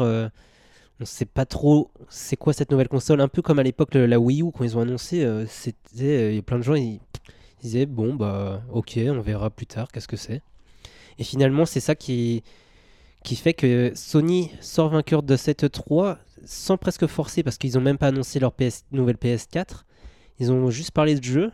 On 1.00 1.06
sait 1.06 1.26
pas 1.26 1.46
trop 1.46 1.92
c'est 2.10 2.38
quoi 2.38 2.54
cette 2.54 2.72
nouvelle 2.72 2.88
console. 2.88 3.22
Un 3.22 3.28
peu 3.28 3.42
comme 3.42 3.60
à 3.60 3.64
l'époque 3.64 3.94
la 3.94 4.20
Wii 4.20 4.42
U, 4.42 4.52
quand 4.52 4.64
ils 4.64 4.78
ont 4.78 4.82
annoncé, 4.82 5.24
euh, 5.24 5.46
c'était, 5.48 6.04
euh, 6.04 6.32
il 6.32 6.36
y 6.36 6.40
a 6.40 6.42
plein 6.42 6.58
de 6.58 6.64
gens, 6.64 6.76
ils, 6.76 7.00
disaient 7.62 7.86
bon 7.88 8.14
bah 8.14 8.62
ok, 8.72 9.00
on 9.08 9.20
verra 9.20 9.50
plus 9.50 9.66
tard, 9.66 9.92
qu'est-ce 9.92 10.08
que 10.08 10.18
c'est. 10.18 10.42
Et 11.18 11.24
finalement, 11.24 11.66
c'est 11.66 11.80
ça 11.80 11.96
qui, 11.96 12.44
fait 13.24 13.54
que 13.54 13.92
Sony 13.96 14.52
sort 14.62 14.90
vainqueur 14.90 15.24
de 15.24 15.36
cette 15.36 15.72
3 15.72 16.20
sans 16.46 16.78
presque 16.78 17.08
forcer 17.08 17.42
parce 17.42 17.58
qu'ils 17.58 17.74
n'ont 17.74 17.82
même 17.82 17.98
pas 17.98 18.08
annoncé 18.08 18.40
leur 18.40 18.54
PS, 18.54 18.86
nouvelle 18.92 19.16
PS4. 19.16 19.84
Ils 20.40 20.52
ont 20.52 20.70
juste 20.70 20.92
parlé 20.92 21.16
de 21.16 21.24
jeu. 21.24 21.52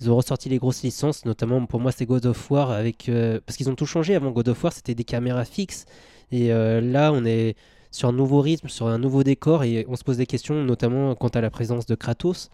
Ils 0.00 0.10
ont 0.10 0.16
ressorti 0.16 0.48
les 0.48 0.58
grosses 0.58 0.82
licences, 0.82 1.24
notamment 1.26 1.66
pour 1.66 1.80
moi 1.80 1.92
c'est 1.92 2.06
God 2.06 2.24
of 2.24 2.50
War 2.50 2.70
avec 2.70 3.08
euh, 3.08 3.40
parce 3.44 3.58
qu'ils 3.58 3.68
ont 3.68 3.74
tout 3.74 3.86
changé. 3.86 4.14
Avant 4.14 4.30
God 4.30 4.48
of 4.48 4.64
War 4.64 4.72
c'était 4.72 4.94
des 4.94 5.04
caméras 5.04 5.44
fixes 5.44 5.84
et 6.32 6.48
là 6.48 7.12
on 7.12 7.24
est 7.24 7.56
sur 7.90 8.08
un 8.08 8.12
nouveau 8.12 8.40
rythme, 8.40 8.68
sur 8.68 8.86
un 8.86 8.98
nouveau 8.98 9.22
décor 9.24 9.64
et 9.64 9.84
on 9.88 9.96
se 9.96 10.04
pose 10.04 10.16
des 10.16 10.26
questions 10.26 10.62
notamment 10.64 11.14
quant 11.14 11.28
à 11.28 11.40
la 11.40 11.50
présence 11.50 11.86
de 11.86 11.94
Kratos. 11.94 12.50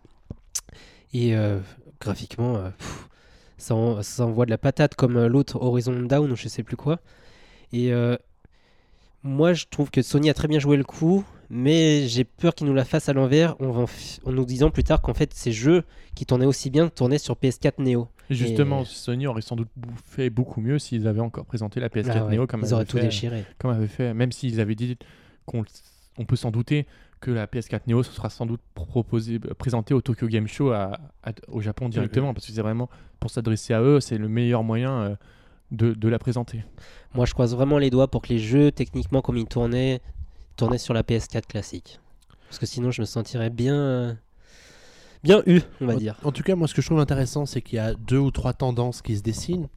Et 1.13 1.35
euh, 1.37 1.61
graphiquement, 2.01 2.57
euh, 2.57 2.71
pff, 2.71 3.09
ça, 3.59 3.75
en- 3.75 4.03
ça 4.03 4.27
envoie 4.27 4.45
de 4.47 4.51
la 4.51 4.59
patate 4.59 4.95
comme 4.95 5.17
euh, 5.17 5.29
l'autre 5.29 5.61
Horizon 5.61 6.01
Down 6.03 6.31
ou 6.31 6.37
je 6.37 6.49
sais 6.49 6.63
plus 6.63 6.77
quoi. 6.77 7.01
Et 7.73 7.93
euh, 7.93 8.17
moi, 9.23 9.53
je 9.55 9.67
trouve 9.71 9.91
que 9.91 10.03
Sony 10.03 10.31
a 10.31 10.35
très 10.35 10.49
bien 10.49 10.59
joué 10.59 10.77
le 10.77 10.85
coup, 10.85 11.25
mais 11.51 12.07
j'ai 12.09 12.25
peur 12.25 12.55
qu'ils 12.55 12.67
nous 12.67 12.75
la 12.75 12.85
fassent 12.85 13.09
à 13.09 13.13
l'envers 13.13 13.57
en, 13.61 13.85
en 14.25 14.33
nous 14.33 14.45
disant 14.45 14.71
plus 14.71 14.85
tard 14.85 15.01
qu'en 15.03 15.15
fait, 15.15 15.33
ces 15.35 15.53
jeux 15.53 15.85
qui 16.15 16.27
tournaient 16.27 16.47
aussi 16.47 16.71
bien 16.71 16.89
tournaient 16.89 17.19
sur 17.19 17.35
PS4 17.35 17.75
Neo. 17.83 18.09
Et 18.31 18.35
justement, 18.35 18.83
Et- 18.83 18.87
Sony 18.87 19.27
aurait 19.27 19.43
sans 19.43 19.57
doute 19.57 19.69
fait 20.05 20.31
beaucoup 20.31 20.61
mieux 20.61 20.79
s'ils 20.79 21.07
avaient 21.07 21.21
encore 21.21 21.45
présenté 21.47 21.79
la 21.81 21.89
PS4 21.89 22.13
Ah 22.17 22.25
ouais, 22.27 22.37
Neo 22.37 22.47
comme 22.47 22.61
ils 22.63 22.73
auraient 22.73 22.83
avait 22.83 22.85
tout 22.91 22.97
fait, 22.99 23.05
déchiré. 23.05 23.45
comme 23.59 23.71
avait 23.71 23.87
fait, 23.87 24.15
même 24.15 24.33
s'ils 24.33 24.61
avaient 24.61 24.75
dit 24.75 24.97
qu'on 25.47 25.65
on 26.19 26.25
peut 26.25 26.37
s'en 26.37 26.51
douter 26.51 26.87
que 27.21 27.31
la 27.31 27.47
PS4 27.47 27.81
Neo 27.87 28.03
ce 28.03 28.13
sera 28.13 28.29
sans 28.31 28.45
doute 28.47 28.61
proposé, 28.75 29.39
présenté 29.39 29.95
au 29.95 30.01
Tokyo 30.03 30.27
Game 30.29 30.47
Show 30.47 30.71
à- 30.71 30.99
à- 31.23 31.33
au 31.49 31.61
Japon 31.61 31.89
directement, 31.89 32.35
parce 32.35 32.47
que 32.47 32.53
c'est 32.53 32.61
vraiment 32.63 32.89
pour 33.21 33.31
s'adresser 33.31 33.73
à 33.75 33.81
eux, 33.81 34.01
c'est 34.01 34.19
le 34.19 34.29
meilleur 34.29 34.63
moyen 34.63 34.93
euh, 34.93 35.17
de, 35.73 35.95
de 35.95 36.09
la 36.09 36.19
présenter. 36.19 36.65
Moi, 37.15 37.25
je 37.27 37.33
croise 37.33 37.55
vraiment 37.55 37.79
les 37.79 37.91
doigts 37.91 38.09
pour 38.09 38.23
que 38.23 38.29
les 38.29 38.39
jeux, 38.39 38.71
techniquement, 38.71 39.23
comme 39.23 39.37
ils 39.39 39.47
tournaient, 39.47 40.01
tournaient 40.57 40.79
sur 40.79 40.95
la 40.95 41.03
PS4 41.03 41.47
classique. 41.47 41.99
Parce 42.49 42.59
que 42.59 42.67
sinon, 42.67 42.91
je 42.91 43.01
me 43.01 43.07
sentirais 43.07 43.51
bien. 43.51 43.75
euh, 43.75 44.15
bien 45.25 45.43
eu, 45.47 45.61
on 45.81 45.87
va 45.87 45.95
En- 45.95 45.99
dire. 45.99 46.17
En 46.23 46.33
tout 46.33 46.43
cas, 46.43 46.55
moi, 46.55 46.69
ce 46.69 46.75
que 46.75 46.83
je 46.83 46.87
trouve 46.87 47.01
intéressant, 47.01 47.47
c'est 47.47 47.61
qu'il 47.63 47.77
y 47.77 47.81
a 47.81 47.95
deux 47.95 48.19
ou 48.19 48.31
trois 48.31 48.53
tendances 48.53 49.03
qui 49.03 49.17
se 49.17 49.23
dessinent. 49.23 49.69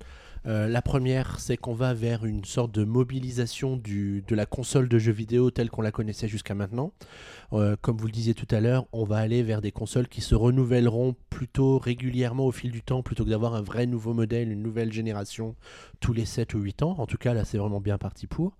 Euh, 0.45 0.67
la 0.67 0.81
première, 0.81 1.39
c'est 1.39 1.57
qu'on 1.57 1.73
va 1.73 1.93
vers 1.93 2.25
une 2.25 2.45
sorte 2.45 2.71
de 2.71 2.83
mobilisation 2.83 3.77
de 3.77 4.35
la 4.35 4.45
console 4.45 4.87
de 4.87 4.97
jeux 4.97 5.11
vidéo 5.11 5.51
telle 5.51 5.69
qu'on 5.69 5.81
la 5.81 5.91
connaissait 5.91 6.27
jusqu'à 6.27 6.55
maintenant. 6.55 6.93
Euh, 7.53 7.75
comme 7.81 7.97
vous 7.97 8.05
le 8.05 8.11
disiez 8.11 8.33
tout 8.33 8.47
à 8.51 8.59
l'heure, 8.59 8.85
on 8.91 9.03
va 9.03 9.17
aller 9.17 9.43
vers 9.43 9.61
des 9.61 9.71
consoles 9.71 10.07
qui 10.07 10.21
se 10.21 10.35
renouvelleront 10.35 11.15
plutôt 11.29 11.77
régulièrement 11.77 12.45
au 12.45 12.51
fil 12.51 12.71
du 12.71 12.81
temps, 12.81 13.03
plutôt 13.03 13.25
que 13.25 13.29
d'avoir 13.29 13.55
un 13.55 13.61
vrai 13.61 13.85
nouveau 13.85 14.13
modèle, 14.13 14.51
une 14.51 14.61
nouvelle 14.61 14.93
génération 14.93 15.55
tous 15.99 16.13
les 16.13 16.25
7 16.25 16.53
ou 16.53 16.59
8 16.59 16.83
ans. 16.83 16.95
En 16.97 17.05
tout 17.05 17.17
cas, 17.17 17.33
là, 17.33 17.45
c'est 17.45 17.57
vraiment 17.57 17.81
bien 17.81 17.97
parti 17.97 18.27
pour. 18.27 18.55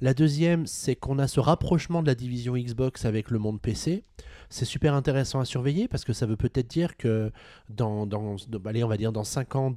La 0.00 0.14
deuxième, 0.14 0.66
c'est 0.66 0.94
qu'on 0.94 1.18
a 1.18 1.26
ce 1.26 1.40
rapprochement 1.40 2.02
de 2.02 2.06
la 2.06 2.14
division 2.14 2.54
Xbox 2.56 3.04
avec 3.04 3.30
le 3.30 3.38
monde 3.40 3.60
PC. 3.60 4.04
C'est 4.50 4.64
super 4.64 4.94
intéressant 4.94 5.40
à 5.40 5.44
surveiller 5.44 5.88
parce 5.88 6.04
que 6.04 6.12
ça 6.12 6.24
veut 6.26 6.36
peut-être 6.36 6.68
dire 6.68 6.96
que 6.96 7.30
dans, 7.68 8.06
dans 8.06 8.36
allez, 8.64 8.82
on 8.82 8.88
va 8.88 8.96
dire 8.96 9.12
dans 9.12 9.24
5 9.24 9.56
ans 9.56 9.72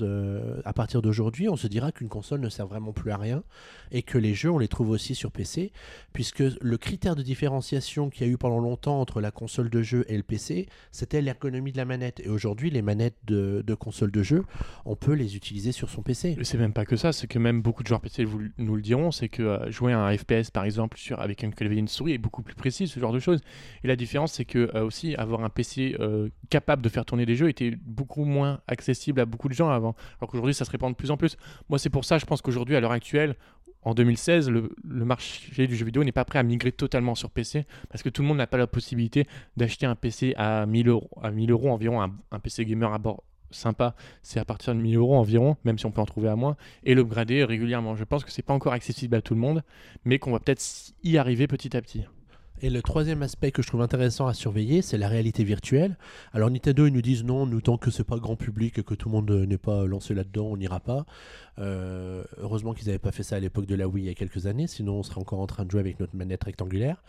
à 0.63 0.73
partir 0.73 1.01
d'aujourd'hui, 1.01 1.49
on 1.49 1.55
se 1.57 1.67
dira 1.67 1.91
qu'une 1.91 2.07
console 2.09 2.39
ne 2.39 2.49
sert 2.49 2.67
vraiment 2.67 2.93
plus 2.93 3.11
à 3.11 3.17
rien 3.17 3.43
et 3.91 4.01
que 4.01 4.17
les 4.17 4.33
jeux, 4.33 4.49
on 4.49 4.57
les 4.59 4.69
trouve 4.69 4.89
aussi 4.89 5.15
sur 5.15 5.31
PC, 5.31 5.71
puisque 6.13 6.39
le 6.61 6.77
critère 6.77 7.15
de 7.15 7.21
différenciation 7.21 8.09
qu'il 8.09 8.25
y 8.25 8.29
a 8.29 8.31
eu 8.33 8.37
pendant 8.37 8.59
longtemps 8.59 9.01
entre 9.01 9.19
la 9.19 9.31
console 9.31 9.69
de 9.69 9.81
jeu 9.81 10.05
et 10.07 10.15
le 10.15 10.23
PC, 10.23 10.67
c'était 10.91 11.21
l'ergonomie 11.21 11.73
de 11.73 11.77
la 11.77 11.85
manette. 11.85 12.21
Et 12.21 12.29
aujourd'hui, 12.29 12.69
les 12.69 12.81
manettes 12.81 13.17
de, 13.25 13.63
de 13.65 13.73
console 13.73 14.11
de 14.11 14.23
jeu, 14.23 14.45
on 14.85 14.95
peut 14.95 15.13
les 15.13 15.35
utiliser 15.35 15.73
sur 15.73 15.89
son 15.89 16.01
PC. 16.01 16.37
C'est 16.43 16.57
même 16.57 16.73
pas 16.73 16.85
que 16.85 16.95
ça, 16.95 17.11
c'est 17.11 17.27
que 17.27 17.39
même 17.39 17.61
beaucoup 17.61 17.83
de 17.83 17.87
joueurs 17.87 18.01
PC 18.01 18.23
vous- 18.23 18.41
nous 18.57 18.75
le 18.75 18.81
diront, 18.81 19.11
c'est 19.11 19.27
que 19.27 19.43
euh, 19.43 19.71
jouer 19.71 19.91
à 19.91 19.99
un 19.99 20.17
FPS 20.17 20.49
par 20.51 20.63
exemple 20.63 20.97
sur, 20.97 21.19
avec 21.19 21.43
un 21.43 21.51
clavier 21.51 21.77
et 21.77 21.79
une 21.79 21.87
souris 21.89 22.13
est 22.13 22.17
beaucoup 22.17 22.41
plus 22.43 22.55
précis, 22.55 22.87
ce 22.87 22.99
genre 22.99 23.11
de 23.11 23.19
choses. 23.19 23.41
Et 23.83 23.87
la 23.87 23.95
différence, 23.97 24.31
c'est 24.33 24.45
que 24.45 24.60
euh, 24.75 24.83
aussi 24.83 25.15
avoir 25.15 25.43
un 25.43 25.49
PC 25.49 25.95
euh, 25.99 26.29
capable 26.49 26.81
de 26.81 26.89
faire 26.89 27.05
tourner 27.05 27.25
des 27.25 27.35
jeux 27.35 27.49
était 27.49 27.71
beaucoup 27.71 28.25
moins 28.25 28.61
accessible 28.67 29.19
à 29.19 29.25
beaucoup 29.25 29.49
de 29.49 29.53
gens 29.53 29.69
avant. 29.69 29.95
Alors 30.19 30.29
qu'aujourd'hui, 30.29 30.53
ça 30.53 30.65
se 30.65 30.71
répand 30.71 30.91
de 30.91 30.95
plus 30.95 31.11
en 31.11 31.17
plus. 31.17 31.37
Moi, 31.69 31.79
c'est 31.79 31.89
pour 31.89 32.05
ça, 32.05 32.17
je 32.17 32.25
pense 32.25 32.41
qu'aujourd'hui, 32.41 32.75
à 32.75 32.79
l'heure 32.79 32.91
actuelle, 32.91 33.35
en 33.83 33.93
2016, 33.93 34.49
le, 34.49 34.71
marché 34.83 35.65
du 35.65 35.75
jeu 35.75 35.85
vidéo 35.85 36.03
n'est 36.03 36.11
pas 36.11 36.25
prêt 36.25 36.37
à 36.37 36.43
migrer 36.43 36.71
totalement 36.71 37.15
sur 37.15 37.31
PC 37.31 37.65
parce 37.89 38.03
que 38.03 38.09
tout 38.09 38.21
le 38.21 38.27
monde 38.27 38.37
n'a 38.37 38.47
pas 38.47 38.57
la 38.57 38.67
possibilité 38.67 39.27
d'acheter 39.57 39.87
un 39.87 39.95
PC 39.95 40.35
à 40.37 40.65
1000 40.67 40.87
euros, 40.87 41.09
à 41.21 41.31
1000 41.31 41.49
euros 41.49 41.71
environ, 41.71 42.01
un, 42.01 42.13
un 42.31 42.39
PC 42.39 42.65
gamer 42.65 42.93
à 42.93 42.99
bord 42.99 43.23
sympa, 43.51 43.95
c'est 44.21 44.39
à 44.39 44.45
partir 44.45 44.73
de 44.73 44.79
1000 44.79 44.95
euros 44.97 45.15
environ, 45.15 45.57
même 45.63 45.77
si 45.77 45.85
on 45.85 45.91
peut 45.91 46.01
en 46.01 46.05
trouver 46.05 46.29
à 46.29 46.35
moins, 46.35 46.55
et 46.83 46.95
l'upgrader 46.95 47.43
régulièrement. 47.43 47.95
Je 47.95 48.03
pense 48.03 48.23
que 48.23 48.31
c'est 48.31 48.41
pas 48.41 48.53
encore 48.53 48.73
accessible 48.73 49.15
à 49.15 49.21
tout 49.21 49.33
le 49.33 49.39
monde, 49.39 49.63
mais 50.05 50.19
qu'on 50.19 50.31
va 50.31 50.39
peut-être 50.39 50.63
y 51.03 51.17
arriver 51.17 51.47
petit 51.47 51.75
à 51.75 51.81
petit. 51.81 52.05
Et 52.63 52.69
le 52.69 52.83
troisième 52.83 53.23
aspect 53.23 53.51
que 53.51 53.63
je 53.63 53.67
trouve 53.67 53.81
intéressant 53.81 54.27
à 54.27 54.35
surveiller, 54.35 54.83
c'est 54.83 54.99
la 54.99 55.07
réalité 55.07 55.43
virtuelle. 55.43 55.97
Alors 56.31 56.51
Nintendo, 56.51 56.85
ils 56.85 56.93
nous 56.93 57.01
disent 57.01 57.23
non, 57.23 57.47
nous 57.47 57.59
tant 57.59 57.77
que 57.77 57.89
c'est 57.89 58.03
pas 58.03 58.17
grand 58.17 58.35
public 58.35 58.83
que 58.83 58.93
tout 58.93 59.09
le 59.09 59.13
monde 59.13 59.31
n'est 59.31 59.57
pas 59.57 59.87
lancé 59.87 60.13
là-dedans, 60.13 60.45
on 60.45 60.57
n'ira 60.57 60.79
pas. 60.79 61.07
Euh, 61.59 62.23
heureusement 62.37 62.73
qu'ils 62.73 62.87
n'avaient 62.87 62.99
pas 62.99 63.11
fait 63.11 63.23
ça 63.23 63.35
à 63.35 63.39
l'époque 63.39 63.65
de 63.65 63.75
la 63.75 63.87
Wii 63.87 64.05
il 64.05 64.07
y 64.07 64.11
a 64.11 64.13
quelques 64.13 64.47
années, 64.47 64.67
sinon 64.67 64.93
on 64.95 65.03
serait 65.03 65.19
encore 65.19 65.39
en 65.39 65.47
train 65.47 65.65
de 65.65 65.71
jouer 65.71 65.81
avec 65.81 65.99
notre 65.99 66.15
manette 66.15 66.43
rectangulaire. 66.43 67.03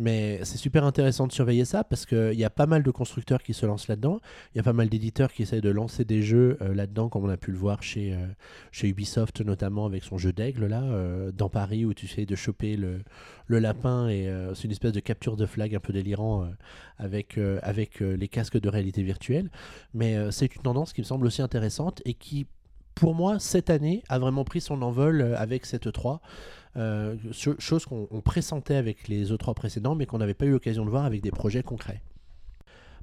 Mais 0.00 0.38
c'est 0.44 0.58
super 0.58 0.84
intéressant 0.84 1.26
de 1.26 1.32
surveiller 1.32 1.64
ça 1.64 1.82
parce 1.82 2.06
qu'il 2.06 2.34
y 2.34 2.44
a 2.44 2.50
pas 2.50 2.66
mal 2.66 2.84
de 2.84 2.90
constructeurs 2.92 3.42
qui 3.42 3.52
se 3.52 3.66
lancent 3.66 3.88
là-dedans. 3.88 4.20
Il 4.54 4.58
y 4.58 4.60
a 4.60 4.62
pas 4.62 4.72
mal 4.72 4.88
d'éditeurs 4.88 5.32
qui 5.32 5.42
essayent 5.42 5.60
de 5.60 5.70
lancer 5.70 6.04
des 6.04 6.22
jeux 6.22 6.56
euh, 6.62 6.72
là-dedans, 6.72 7.08
comme 7.08 7.24
on 7.24 7.28
a 7.28 7.36
pu 7.36 7.50
le 7.50 7.58
voir 7.58 7.82
chez, 7.82 8.12
euh, 8.12 8.26
chez 8.70 8.88
Ubisoft, 8.88 9.40
notamment 9.40 9.86
avec 9.86 10.04
son 10.04 10.16
jeu 10.16 10.32
d'aigle 10.32 10.66
là, 10.66 10.84
dans 11.32 11.48
Paris, 11.48 11.84
où 11.84 11.94
tu 11.94 12.06
essayes 12.06 12.26
de 12.26 12.36
choper 12.36 12.76
le, 12.76 13.00
le 13.46 13.58
lapin 13.58 14.08
et 14.08 14.32
c'est 14.54 14.64
une 14.64 14.70
espèce 14.70 14.92
de 14.92 15.00
capture 15.00 15.36
de 15.36 15.46
flag 15.46 15.74
un 15.74 15.80
peu 15.80 15.92
délirant 15.92 16.48
avec, 16.98 17.38
avec 17.62 18.00
les 18.00 18.28
casques 18.28 18.60
de 18.60 18.68
réalité 18.68 19.02
virtuelle. 19.02 19.50
Mais 19.94 20.30
c'est 20.30 20.54
une 20.54 20.62
tendance 20.62 20.92
qui 20.92 21.00
me 21.00 21.06
semble 21.06 21.26
aussi 21.26 21.42
intéressante 21.42 22.02
et 22.04 22.14
qui, 22.14 22.46
pour 22.98 23.14
moi, 23.14 23.38
cette 23.38 23.70
année, 23.70 24.02
a 24.08 24.18
vraiment 24.18 24.44
pris 24.44 24.60
son 24.60 24.82
envol 24.82 25.20
euh, 25.20 25.36
avec 25.38 25.66
cette 25.66 25.90
3. 25.92 26.20
Euh, 26.76 27.16
cho- 27.32 27.58
chose 27.58 27.86
qu'on 27.86 28.06
on 28.10 28.20
pressentait 28.20 28.76
avec 28.76 29.08
les 29.08 29.32
E3 29.32 29.54
précédents, 29.54 29.94
mais 29.94 30.06
qu'on 30.06 30.18
n'avait 30.18 30.34
pas 30.34 30.44
eu 30.46 30.50
l'occasion 30.50 30.84
de 30.84 30.90
voir 30.90 31.04
avec 31.04 31.22
des 31.22 31.30
projets 31.30 31.62
concrets. 31.62 32.02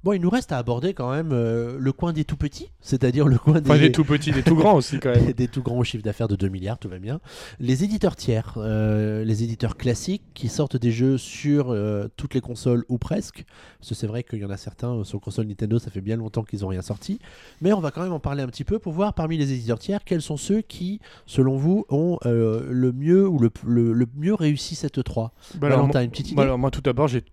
Bon, 0.05 0.13
il 0.13 0.21
nous 0.21 0.29
reste 0.29 0.51
à 0.51 0.59
aborder 0.59 0.93
quand 0.93 1.09
même 1.09 1.31
euh, 1.31 1.77
le 1.79 1.91
coin 1.91 2.13
des 2.13 2.25
tout 2.25 2.37
petits, 2.37 2.69
c'est-à-dire 2.79 3.27
le 3.27 3.39
coin 3.39 3.59
des, 3.59 3.71
Enfin, 3.71 3.79
des 3.79 3.91
tout 3.91 4.03
petits, 4.05 4.31
des 4.31 4.43
tout 4.43 4.55
grands 4.55 4.75
aussi 4.75 4.99
quand 4.99 5.09
même. 5.09 5.31
des, 5.33 5.47
tout 5.47 5.63
grands 5.63 5.81
chiffres 5.83 6.03
d'affaires 6.03 6.27
de 6.27 6.35
2 6.35 6.47
milliards, 6.47 6.77
tout 6.77 6.87
va 6.89 6.99
bien. 6.99 7.19
Les 7.59 7.83
éditeurs 7.83 8.15
tiers, 8.15 8.53
euh, 8.57 9.23
les 9.25 9.41
éditeurs 9.43 9.77
classiques 9.77 10.21
qui 10.35 10.47
sortent 10.47 10.77
des 10.77 10.91
jeux 10.91 11.17
sur 11.17 11.71
euh, 11.71 12.07
toutes 12.17 12.35
les 12.35 12.41
consoles 12.41 12.85
ou 12.87 12.99
presque. 12.99 13.45
Parce 13.79 13.89
que 13.89 13.95
c'est 13.95 14.05
vrai 14.05 14.21
qu'il 14.21 14.37
y 14.37 14.45
en 14.45 14.51
a 14.51 14.57
certains 14.57 15.03
sur 15.03 15.19
console 15.19 15.47
Nintendo, 15.47 15.79
ça 15.79 15.89
fait 15.89 16.01
bien 16.01 16.17
longtemps 16.17 16.43
qu'ils 16.43 16.59
n'ont 16.61 16.67
rien 16.67 16.83
sorti. 16.83 17.17
Mais 17.61 17.73
on 17.73 17.79
va 17.79 17.89
quand 17.89 18.03
même 18.03 18.13
en 18.13 18.19
parler 18.19 18.43
un 18.43 18.47
petit 18.47 18.63
peu 18.63 18.77
pour 18.77 18.93
voir 18.93 19.15
parmi 19.15 19.37
les 19.39 19.53
éditeurs 19.53 19.79
tiers 19.79 20.03
quels 20.03 20.21
sont 20.21 20.37
ceux 20.37 20.61
qui, 20.61 20.99
selon 21.25 21.57
vous, 21.57 21.87
ont 21.89 22.19
le 22.23 22.91
mieux 22.91 23.27
ou 23.27 23.39
le, 23.39 23.49
le- 23.65 23.91
le 23.93 24.07
mieux 24.15 24.35
réussi 24.35 24.75
cette 24.75 25.03
3. 25.03 25.33
Bah, 25.55 25.65
alors, 25.65 25.79
Valentin, 25.79 26.03
une 26.03 26.11
petite 26.11 26.27
idée 26.27 26.35
bah, 26.35 26.43
alors, 26.43 26.59
moi, 26.59 26.69
tout 26.69 26.81
d'abord, 26.81 27.07
j'ai 27.07 27.23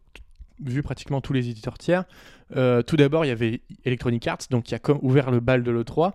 vu 0.65 0.83
pratiquement 0.83 1.21
tous 1.21 1.33
les 1.33 1.49
éditeurs 1.49 1.79
tiers. 1.79 2.05
Euh, 2.57 2.83
tout 2.83 2.97
d'abord, 2.97 3.25
il 3.25 3.29
y 3.29 3.33
avait 3.33 3.61
Electronic 3.85 4.27
Arts, 4.27 4.39
donc 4.51 4.65
qui 4.65 4.75
a 4.75 4.81
ouvert 5.01 5.31
le 5.31 5.41
bal 5.41 5.63
de 5.63 5.71
l'E3 5.71 6.13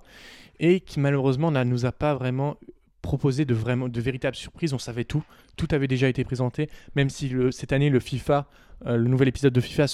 et 0.60 0.80
qui 0.80 1.00
malheureusement 1.00 1.52
ne 1.52 1.64
nous 1.64 1.86
a 1.86 1.92
pas 1.92 2.16
vraiment 2.16 2.58
proposé 3.02 3.46
de 3.46 3.54
vraiment 3.54 3.88
de 3.88 4.02
véritables 4.02 4.36
surprises. 4.36 4.74
On 4.74 4.80
savait 4.80 5.06
tout, 5.06 5.24
tout 5.56 5.68
avait 5.72 5.88
déjà 5.88 6.08
été 6.08 6.24
présenté. 6.24 6.70
Même 6.96 7.10
si 7.10 7.32
cette 7.52 7.72
année 7.72 7.90
le 7.90 8.00
FIFA, 8.00 8.48
le 8.86 9.04
nouvel 9.08 9.28
épisode 9.28 9.54
de 9.54 9.60
FIFA 9.62 9.86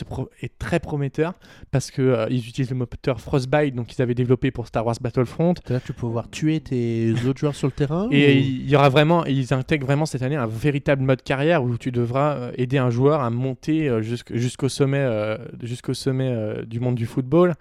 est 0.41 0.57
très 0.59 0.79
prometteur 0.79 1.33
parce 1.71 1.89
que 1.91 2.01
euh, 2.01 2.27
ils 2.29 2.47
utilisent 2.47 2.69
le 2.71 2.75
moteur 2.75 3.19
Frostbite, 3.21 3.75
donc 3.75 3.97
ils 3.97 4.01
avaient 4.01 4.13
développé 4.15 4.51
pour 4.51 4.67
Star 4.67 4.85
Wars 4.85 4.95
Battlefront. 4.99 5.53
Là, 5.69 5.79
tu 5.79 5.87
peux 5.87 5.93
pouvoir 5.93 6.29
tuer 6.29 6.59
tes 6.59 7.13
autres 7.27 7.39
joueurs 7.39 7.55
sur 7.55 7.67
le 7.67 7.71
terrain 7.71 8.07
Et 8.11 8.37
il 8.39 8.69
y 8.69 8.75
aura 8.75 8.89
vraiment, 8.89 9.25
ils 9.25 9.53
intègrent 9.53 9.85
vraiment 9.85 10.05
cette 10.05 10.21
année 10.21 10.35
un 10.35 10.47
véritable 10.47 11.01
mode 11.03 11.21
carrière 11.23 11.63
où 11.63 11.77
tu 11.77 11.91
devras 11.91 12.35
euh, 12.35 12.51
aider 12.57 12.77
un 12.77 12.89
joueur 12.89 13.21
à 13.21 13.29
monter 13.29 13.87
euh, 13.89 14.01
jusqu'- 14.01 14.35
jusqu'au 14.35 14.69
sommet, 14.69 14.97
euh, 14.99 15.37
jusqu'au 15.61 15.93
sommet 15.93 16.29
euh, 16.31 16.63
du 16.65 16.79
monde 16.79 16.95
du 16.95 17.05
football. 17.05 17.53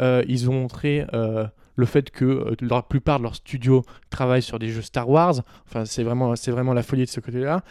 Euh, 0.00 0.22
ils 0.28 0.48
ont 0.48 0.52
montré 0.52 1.06
euh, 1.14 1.46
le 1.76 1.86
fait 1.86 2.10
que 2.10 2.24
euh, 2.24 2.54
la 2.60 2.82
plupart 2.82 3.18
de 3.18 3.24
leurs 3.24 3.34
studios 3.36 3.84
travaillent 4.10 4.42
sur 4.42 4.58
des 4.58 4.68
jeux 4.68 4.82
Star 4.82 5.08
Wars. 5.08 5.34
Enfin, 5.66 5.84
c'est 5.84 6.02
vraiment, 6.02 6.36
c'est 6.36 6.50
vraiment 6.50 6.74
la 6.74 6.82
folie 6.82 7.04
de 7.04 7.08
ce 7.10 7.20
côté-là. 7.20 7.62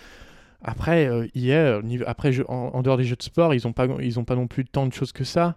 Après, 0.64 1.08
euh, 1.08 1.28
hier, 1.36 1.82
après 2.08 2.32
en, 2.48 2.72
en 2.74 2.82
dehors 2.82 2.98
des 2.98 3.04
jeux 3.04 3.16
de 3.16 3.24
sport, 3.24 3.54
ils 3.54 3.62
n'ont 3.66 3.74
pas, 3.74 3.88
ils 4.02 4.20
ont 4.20 4.26
pas 4.26 4.36
non 4.36 4.48
plus 4.48 4.66
tant 4.66 4.86
de 4.88 4.94
choses 4.94 5.12
que 5.12 5.24
ça. 5.24 5.56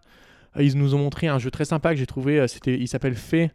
Euh, 0.57 0.63
Ils 0.63 0.77
nous 0.77 0.95
ont 0.95 0.99
montré 0.99 1.27
un 1.29 1.39
jeu 1.39 1.51
très 1.51 1.65
sympa 1.65 1.91
que 1.93 1.97
j'ai 1.97 2.07
trouvé. 2.07 2.39
euh, 2.41 2.47
C'était, 2.47 2.79
il 2.79 2.87
s'appelle 2.89 3.15
Fée. 3.15 3.51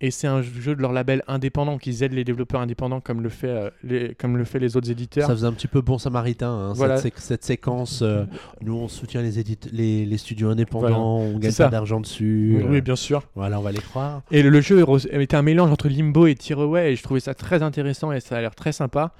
Et 0.00 0.12
c'est 0.12 0.28
un 0.28 0.42
jeu 0.42 0.76
de 0.76 0.80
leur 0.80 0.92
label 0.92 1.24
indépendant 1.26 1.76
qu'ils 1.76 2.04
aident 2.04 2.12
les 2.12 2.22
développeurs 2.22 2.60
indépendants 2.60 3.00
comme 3.00 3.20
le 3.20 3.28
fait, 3.28 3.48
euh, 3.48 3.70
les, 3.82 4.14
comme 4.14 4.36
le 4.36 4.44
fait 4.44 4.60
les 4.60 4.76
autres 4.76 4.88
éditeurs. 4.92 5.26
Ça 5.26 5.32
faisait 5.34 5.46
un 5.48 5.52
petit 5.52 5.66
peu 5.66 5.80
bon 5.80 5.98
samaritain, 5.98 6.50
hein, 6.50 6.72
Voilà. 6.72 6.98
cette, 6.98 7.16
sé- 7.16 7.20
cette 7.26 7.44
séquence. 7.44 8.02
euh, 8.02 8.24
nous, 8.60 8.76
on 8.76 8.86
soutient 8.86 9.22
les, 9.22 9.32
les, 9.72 10.06
les 10.06 10.16
studios 10.18 10.50
indépendants, 10.50 11.18
on 11.18 11.38
gagne 11.38 11.52
pas 11.52 11.66
d'argent 11.68 11.98
dessus. 12.00 12.62
oui, 12.68 12.76
euh, 12.76 12.80
bien 12.80 12.94
sûr. 12.94 13.24
Voilà, 13.34 13.58
on 13.58 13.62
va 13.62 13.72
les 13.72 13.80
croire. 13.80 14.22
Et 14.30 14.40
le, 14.44 14.50
le 14.50 14.60
jeu 14.60 14.84
était 15.10 15.34
un 15.36 15.42
mélange 15.42 15.70
entre 15.72 15.88
Limbo 15.88 16.28
et 16.28 16.36
Tearaway 16.36 16.92
et 16.92 16.96
je 16.96 17.02
trouvais 17.02 17.18
ça 17.20 17.34
très 17.34 17.64
intéressant 17.64 18.12
et 18.12 18.20
ça 18.20 18.36
a 18.36 18.40
l'air 18.40 18.54
très 18.54 18.70
sympa. 18.70 19.12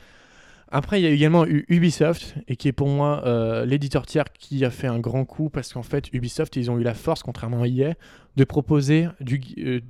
Après, 0.70 1.00
il 1.00 1.04
y 1.04 1.06
a 1.06 1.10
également 1.10 1.46
eu 1.46 1.64
Ubisoft 1.68 2.34
et 2.46 2.56
qui 2.56 2.68
est 2.68 2.72
pour 2.72 2.88
moi 2.88 3.22
euh, 3.26 3.64
l'éditeur 3.64 4.04
tiers 4.06 4.30
qui 4.32 4.64
a 4.64 4.70
fait 4.70 4.86
un 4.86 4.98
grand 4.98 5.24
coup 5.24 5.48
parce 5.48 5.72
qu'en 5.72 5.82
fait, 5.82 6.12
Ubisoft, 6.12 6.56
ils 6.56 6.70
ont 6.70 6.78
eu 6.78 6.82
la 6.82 6.94
force, 6.94 7.22
contrairement 7.22 7.62
à 7.62 7.68
EA, 7.68 7.94
de 8.36 8.44
proposer 8.44 9.08
du, 9.20 9.40
euh, 9.58 9.80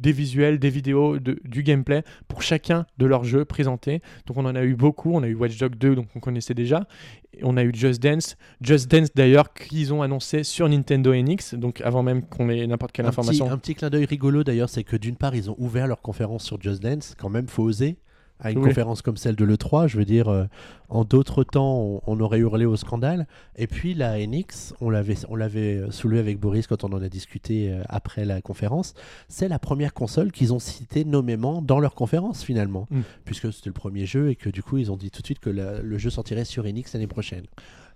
des 0.00 0.10
visuels, 0.12 0.58
des 0.58 0.70
vidéos, 0.70 1.18
de- 1.20 1.38
du 1.44 1.62
gameplay 1.62 2.02
pour 2.28 2.42
chacun 2.42 2.86
de 2.98 3.06
leurs 3.06 3.22
jeux 3.24 3.44
présentés. 3.44 4.00
Donc 4.26 4.36
on 4.38 4.44
en 4.46 4.56
a 4.56 4.64
eu 4.64 4.74
beaucoup. 4.74 5.12
On 5.14 5.22
a 5.22 5.28
eu 5.28 5.34
Watch 5.34 5.58
Dogs 5.58 5.76
2, 5.76 5.94
donc 5.94 6.06
on 6.16 6.20
connaissait 6.20 6.54
déjà. 6.54 6.88
Et 7.34 7.40
on 7.44 7.56
a 7.56 7.62
eu 7.62 7.70
Just 7.72 8.02
Dance. 8.02 8.36
Just 8.62 8.90
Dance 8.90 9.08
d'ailleurs 9.14 9.52
qu'ils 9.52 9.92
ont 9.94 10.02
annoncé 10.02 10.42
sur 10.44 10.68
Nintendo 10.68 11.14
NX, 11.14 11.54
donc 11.54 11.80
avant 11.82 12.02
même 12.02 12.22
qu'on 12.24 12.48
ait 12.48 12.66
n'importe 12.66 12.92
quelle 12.92 13.04
Un 13.06 13.10
petit, 13.10 13.20
information. 13.20 13.50
un 13.50 13.58
petit 13.58 13.74
clin 13.74 13.90
d'œil 13.90 14.06
rigolo 14.06 14.42
d'ailleurs, 14.44 14.70
c'est 14.70 14.82
que 14.82 14.96
d'une 14.96 15.16
part, 15.16 15.36
ils 15.36 15.50
ont 15.50 15.56
ouvert 15.58 15.86
leur 15.86 16.00
conférence 16.02 16.42
sur 16.44 16.60
Just 16.60 16.82
Dance. 16.82 17.14
Quand 17.18 17.28
même, 17.28 17.46
faut 17.46 17.62
oser. 17.62 17.96
À 18.44 18.50
une 18.50 18.58
Oui. 18.58 18.64
conférence 18.68 19.02
comme 19.02 19.16
celle 19.16 19.36
de 19.36 19.44
l'E3, 19.44 19.86
je 19.86 19.96
veux 19.96 20.04
dire, 20.04 20.28
euh, 20.28 20.44
en 20.88 21.04
d'autres 21.04 21.44
temps, 21.44 21.78
on, 21.80 22.00
on 22.06 22.20
aurait 22.20 22.40
hurlé 22.40 22.64
au 22.64 22.76
scandale. 22.76 23.26
Et 23.56 23.66
puis 23.68 23.94
la 23.94 24.18
NX, 24.18 24.74
on 24.80 24.90
l'avait, 24.90 25.14
on 25.28 25.36
l'avait 25.36 25.76
euh, 25.76 25.90
soulevé 25.92 26.18
avec 26.20 26.38
Boris 26.40 26.66
quand 26.66 26.82
on 26.84 26.92
en 26.92 27.00
a 27.02 27.08
discuté 27.08 27.70
euh, 27.70 27.82
après 27.88 28.24
la 28.24 28.42
conférence. 28.42 28.94
C'est 29.28 29.48
la 29.48 29.58
première 29.60 29.94
console 29.94 30.32
qu'ils 30.32 30.52
ont 30.52 30.58
citée 30.58 31.04
nommément 31.04 31.62
dans 31.62 31.78
leur 31.78 31.94
conférence 31.94 32.42
finalement, 32.42 32.88
Mm. 32.90 33.00
puisque 33.24 33.52
c'était 33.52 33.70
le 33.70 33.74
premier 33.74 34.06
jeu 34.06 34.30
et 34.30 34.34
que 34.36 34.50
du 34.50 34.62
coup, 34.62 34.76
ils 34.78 34.90
ont 34.90 34.96
dit 34.96 35.10
tout 35.10 35.20
de 35.22 35.26
suite 35.26 35.38
que 35.38 35.50
la- 35.50 35.80
le 35.80 35.98
jeu 35.98 36.10
sortirait 36.10 36.44
sur 36.44 36.64
NX 36.66 36.94
l'année 36.94 37.06
prochaine. 37.06 37.44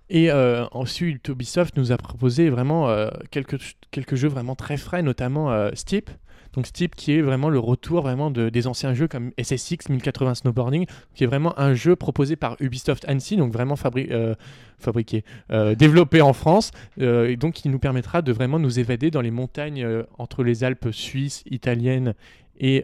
Et 0.09 0.31
euh, 0.31 0.65
ensuite, 0.71 1.27
Ubisoft 1.27 1.75
nous 1.75 1.91
a 1.91 1.97
proposé 1.97 2.49
vraiment 2.49 2.87
euh, 2.87 3.09
quelques, 3.31 3.57
quelques 3.91 4.15
jeux 4.15 4.29
vraiment 4.29 4.55
très 4.55 4.77
frais, 4.77 5.01
notamment 5.03 5.51
euh, 5.51 5.71
Steep. 5.73 6.09
Donc 6.53 6.67
Steep 6.67 6.95
qui 6.95 7.13
est 7.13 7.21
vraiment 7.21 7.49
le 7.49 7.59
retour 7.59 8.01
vraiment 8.01 8.31
de, 8.31 8.49
des 8.49 8.67
anciens 8.67 8.93
jeux 8.93 9.07
comme 9.07 9.31
SSX 9.41 9.89
1080 9.89 10.35
Snowboarding, 10.35 10.85
qui 11.13 11.23
est 11.23 11.27
vraiment 11.27 11.57
un 11.59 11.73
jeu 11.73 11.95
proposé 11.95 12.35
par 12.35 12.55
Ubisoft 12.59 13.05
Annecy, 13.07 13.37
donc 13.37 13.51
vraiment 13.53 13.75
fabri- 13.75 14.07
euh, 14.11 14.35
fabriqué, 14.79 15.23
euh, 15.51 15.75
développé 15.75 16.21
en 16.21 16.33
France, 16.33 16.71
euh, 16.99 17.29
et 17.29 17.35
donc 17.35 17.53
qui 17.55 17.69
nous 17.69 17.79
permettra 17.79 18.21
de 18.21 18.31
vraiment 18.31 18.59
nous 18.59 18.79
évader 18.79 19.11
dans 19.11 19.21
les 19.21 19.31
montagnes 19.31 19.87
entre 20.17 20.43
les 20.43 20.63
Alpes 20.63 20.89
suisses, 20.91 21.43
italiennes 21.49 22.13
et, 22.59 22.83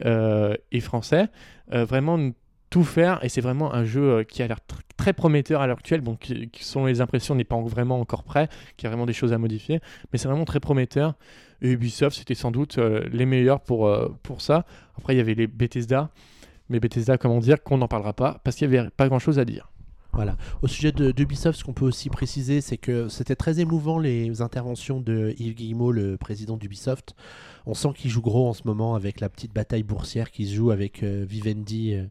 et 0.71 0.79
français. 0.79 1.27
Vraiment 1.71 2.31
tout 2.69 2.83
faire 2.83 3.23
et 3.23 3.29
c'est 3.29 3.41
vraiment 3.41 3.71
un 3.75 3.85
jeu 3.85 4.23
qui 4.23 4.41
a 4.41 4.47
l'air 4.47 4.57
tr- 4.67 4.79
très 4.97 5.13
prometteur 5.13 5.61
à 5.61 5.67
l'heure 5.67 5.77
actuelle 5.77 6.01
bon 6.01 6.15
qui, 6.15 6.49
qui 6.49 6.63
sont 6.63 6.87
les 6.87 7.01
impressions 7.01 7.35
n'est 7.35 7.43
pas 7.43 7.55
en- 7.55 7.61
vraiment 7.61 7.99
encore 7.99 8.23
prêt 8.23 8.49
qui 8.77 8.87
a 8.87 8.89
vraiment 8.89 9.05
des 9.05 9.13
choses 9.13 9.31
à 9.31 9.37
modifier 9.37 9.79
mais 10.11 10.17
c'est 10.17 10.27
vraiment 10.27 10.43
très 10.45 10.59
prometteur 10.59 11.13
et 11.61 11.71
Ubisoft 11.71 12.17
c'était 12.17 12.35
sans 12.35 12.51
doute 12.51 12.77
euh, 12.77 13.07
les 13.11 13.25
meilleurs 13.25 13.61
pour, 13.61 13.87
euh, 13.87 14.09
pour 14.23 14.41
ça. 14.41 14.65
Après 14.97 15.13
il 15.13 15.17
y 15.17 15.21
avait 15.21 15.35
les 15.35 15.47
Bethesda. 15.47 16.09
Mais 16.69 16.79
Bethesda 16.79 17.17
comment 17.17 17.39
dire 17.39 17.61
qu'on 17.61 17.77
n'en 17.77 17.87
parlera 17.87 18.13
pas 18.13 18.39
parce 18.43 18.55
qu'il 18.55 18.71
y 18.71 18.77
avait 18.77 18.89
pas 18.89 19.07
grand 19.07 19.19
chose 19.19 19.39
à 19.39 19.45
dire. 19.45 19.69
Voilà. 20.13 20.37
Au 20.61 20.67
sujet 20.67 20.91
d'Ubisoft, 20.91 21.57
ce 21.57 21.63
qu'on 21.63 21.73
peut 21.73 21.85
aussi 21.85 22.09
préciser, 22.09 22.61
c'est 22.61 22.77
que 22.77 23.07
c'était 23.07 23.35
très 23.35 23.59
émouvant 23.59 23.97
les 23.97 24.43
interventions 24.43 25.01
de 25.01 25.33
Yves 25.39 25.55
Guillemot, 25.55 25.91
le 25.91 26.17
président 26.17 26.55
d'Ubisoft, 26.55 27.15
On 27.65 27.73
sent 27.73 27.89
qu'ils 27.95 28.11
jouent 28.11 28.21
gros 28.21 28.49
en 28.49 28.53
ce 28.53 28.63
moment 28.65 28.95
avec 28.95 29.19
la 29.19 29.29
petite 29.29 29.53
bataille 29.53 29.83
boursière 29.83 30.31
qui 30.31 30.47
se 30.47 30.53
joue 30.53 30.71
avec 30.71 31.01
euh, 31.03 31.25
Vivendi 31.27 31.93
euh, 31.93 32.05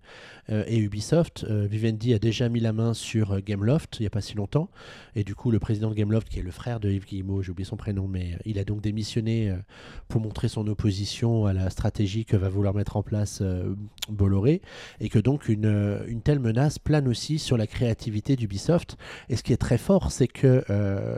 euh, 0.51 0.65
et 0.67 0.79
Ubisoft. 0.79 1.45
Vivendi 1.45 2.15
a 2.15 2.19
déjà 2.19 2.49
mis 2.49 2.61
la 2.61 2.73
main 2.73 2.95
sur 2.95 3.41
Gameloft 3.43 3.99
il 3.99 4.03
n'y 4.03 4.07
a 4.07 4.11
pas 4.11 4.21
si 4.21 4.35
longtemps. 4.35 4.71
Et 5.15 5.25
du 5.25 5.35
coup, 5.35 5.51
le 5.51 5.59
président 5.59 5.91
de 5.91 5.95
Gameloft, 5.95 6.29
qui 6.29 6.39
est 6.39 6.43
le 6.43 6.51
frère 6.51 6.81
de 6.81 6.91
Yves 6.91 7.07
Guillemot, 7.07 7.43
j'ai 7.43 7.51
oublié 7.51 7.67
son 7.67 7.77
prénom, 7.77 8.09
mais 8.09 8.39
il 8.45 8.59
a 8.59 8.65
donc 8.65 8.81
démissionné 8.81 9.55
pour 10.09 10.21
montrer 10.21 10.49
son 10.49 10.67
opposition 10.67 11.47
à 11.47 11.53
la 11.53 11.71
stratégie 11.71 12.25
que 12.25 12.37
va 12.37 12.49
vouloir 12.49 12.75
mettre 12.75 12.97
en 12.97 13.03
place 13.03 13.43
Bolloré. 14.09 14.63
Et 15.01 15.09
que 15.09 15.19
donc 15.19 15.49
une, 15.49 16.01
une 16.07 16.23
telle 16.23 16.41
menace 16.41 16.79
plane 16.79 17.09
aussi 17.09 17.39
sur 17.39 17.57
la 17.57 17.67
créativité 17.67 18.37
d'Ubisoft. 18.37 18.97
Et 19.29 19.37
ce 19.37 19.43
qui 19.43 19.53
est 19.53 19.59
très 19.59 19.79
fort, 19.79 20.11
c'est 20.11 20.29
que 20.29 20.65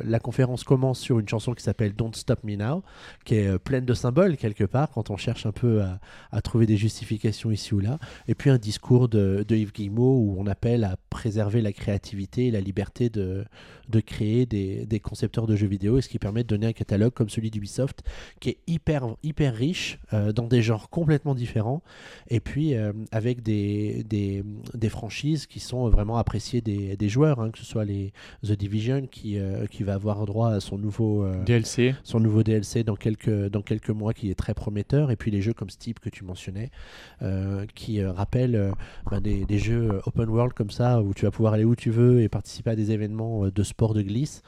la 0.05 0.18
conférence 0.18 0.64
commence 0.64 0.99
sur 0.99 1.19
une 1.19 1.28
chanson 1.28 1.55
qui 1.55 1.62
s'appelle 1.62 1.94
Don't 1.94 2.15
Stop 2.15 2.43
Me 2.44 2.56
Now, 2.56 2.82
qui 3.24 3.36
est 3.36 3.59
pleine 3.59 3.85
de 3.85 3.94
symboles 3.94 4.23
quelque 4.32 4.64
part, 4.64 4.90
quand 4.90 5.10
on 5.10 5.16
cherche 5.16 5.46
un 5.46 5.52
peu 5.52 5.82
à, 5.82 6.01
à 6.32 6.40
trouver 6.42 6.66
des 6.66 6.76
justifications 6.76 7.51
ici 7.51 7.74
ou 7.74 7.80
là. 7.80 7.98
Et 8.28 8.34
puis 8.34 8.51
un 8.51 8.59
discours 8.59 9.09
de, 9.09 9.44
de 9.46 9.56
Yves 9.56 9.72
Guillemot 9.72 10.18
où 10.18 10.36
on 10.38 10.46
appelle 10.46 10.84
à 10.84 10.96
préserver 11.10 11.62
la 11.62 11.72
créativité 11.72 12.46
et 12.46 12.51
la 12.51 12.60
liberté 12.60 13.09
de, 13.09 13.44
de 13.88 14.01
créer 14.01 14.46
des, 14.46 14.86
des 14.86 15.01
concepteurs 15.01 15.46
de 15.46 15.56
jeux 15.56 15.66
vidéo, 15.66 15.98
et 15.98 16.02
ce 16.02 16.09
qui 16.09 16.18
permet 16.18 16.42
de 16.42 16.48
donner 16.48 16.66
un 16.66 16.72
catalogue 16.72 17.12
comme 17.12 17.28
celui 17.28 17.51
d'Ubisoft, 17.51 18.02
qui 18.40 18.51
est 18.51 18.59
hyper, 18.66 19.06
hyper 19.22 19.55
riche, 19.55 19.98
euh, 20.12 20.32
dans 20.32 20.46
des 20.46 20.62
genres 20.62 20.90
complètement 20.90 21.34
différents, 21.34 21.82
et 22.28 22.40
puis 22.40 22.74
euh, 22.74 22.92
avec 23.12 23.42
des, 23.42 24.05
des, 24.05 24.42
des 24.74 24.88
franchises 24.88 25.46
qui 25.46 25.60
sont 25.60 25.88
vraiment 25.88 26.16
appréciées 26.16 26.60
des, 26.60 26.96
des 26.96 27.09
joueurs, 27.09 27.40
hein, 27.40 27.51
que 27.51 27.59
ce 27.59 27.64
soit 27.64 27.84
les 27.84 28.12
The 28.42 28.52
Division 28.52 29.06
qui, 29.06 29.38
euh, 29.38 29.66
qui 29.66 29.82
va 29.82 29.94
avoir 29.94 30.24
droit 30.26 30.51
à 30.51 30.60
son 30.60 30.78
nouveau, 30.78 31.26
DLC. 31.44 31.94
son 32.02 32.20
nouveau 32.20 32.42
DLC 32.42 32.84
dans 32.84 32.96
quelques, 32.96 33.48
dans 33.48 33.62
quelques 33.62 33.90
mois 33.90 34.14
qui 34.15 34.31
est 34.31 34.35
très 34.35 34.55
prometteur. 34.55 35.11
Et 35.11 35.16
puis 35.16 35.31
les 35.31 35.43
jeux 35.43 35.53
comme 35.53 35.70
Steep 35.70 36.01
que 36.01 36.09
tu 36.09 36.24
mentionnais, 36.24 36.70
euh, 37.23 37.66
qui 37.74 38.01
euh, 38.01 38.12
rappellent 38.12 38.57
euh, 38.57 38.73
ben, 39.11 39.20
des, 39.20 39.59
jeux 39.59 40.01
open 40.07 40.28
world 40.28 40.53
comme 40.53 40.70
ça, 40.70 41.03
où 41.03 41.15
tu 41.15 41.24
vas 41.24 41.31
pouvoir 41.31 41.55
aller 41.55 41.65
où 41.65 41.77
tu 41.77 41.91
veux 41.91 42.23
et 42.23 42.28
participer 42.28 42.70
à 42.70 42.77
des 42.77 42.93
événements 42.93 43.49
de 43.49 43.62
sport 43.62 43.95
de 43.95 44.03
glisse. 44.03 44.43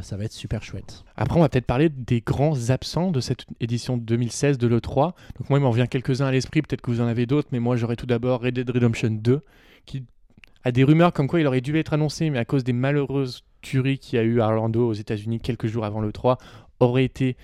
Ça 0.00 0.16
va 0.16 0.24
être 0.24 0.32
super 0.32 0.62
chouette. 0.62 1.04
Après, 1.16 1.36
on 1.36 1.42
va 1.42 1.50
peut-être 1.50 1.66
parler 1.66 1.90
des 1.90 2.22
grands 2.22 2.70
absents 2.70 3.10
de 3.10 3.20
cette 3.20 3.44
édition 3.60 3.98
2016 3.98 4.56
de 4.56 4.66
l'E3. 4.66 5.12
Donc 5.38 5.50
moi, 5.50 5.58
il 5.58 5.62
m'en 5.62 5.70
vient 5.70 5.86
quelques-uns 5.86 6.26
à 6.26 6.32
l'esprit, 6.32 6.62
peut-être 6.62 6.80
que 6.80 6.90
vous 6.90 7.02
en 7.02 7.06
avez 7.06 7.26
d'autres, 7.26 7.48
mais 7.52 7.60
moi 7.60 7.76
j'aurais 7.76 7.96
tout 7.96 8.06
d'abord 8.06 8.40
Red 8.40 8.54
Dead 8.54 8.70
Redemption 8.70 9.10
2, 9.10 9.42
qui 9.84 10.04
a 10.64 10.72
des 10.72 10.84
rumeurs 10.84 11.12
comme 11.12 11.26
quoi 11.26 11.40
il 11.40 11.46
aurait 11.46 11.60
dû 11.60 11.76
être 11.78 11.92
annoncé, 11.92 12.30
mais 12.30 12.38
à 12.38 12.44
cause 12.44 12.64
des 12.64 12.72
malheureuses 12.72 13.44
tueries 13.60 13.98
qu'il 13.98 14.16
y 14.16 14.20
a 14.20 14.24
eu 14.24 14.40
à 14.40 14.48
Orlando 14.48 14.88
aux 14.88 14.92
États-Unis 14.92 15.40
quelques 15.40 15.66
jours 15.66 15.84
avant 15.84 16.00
l'E3, 16.00 16.38
aurait 16.82 17.04
été 17.04 17.36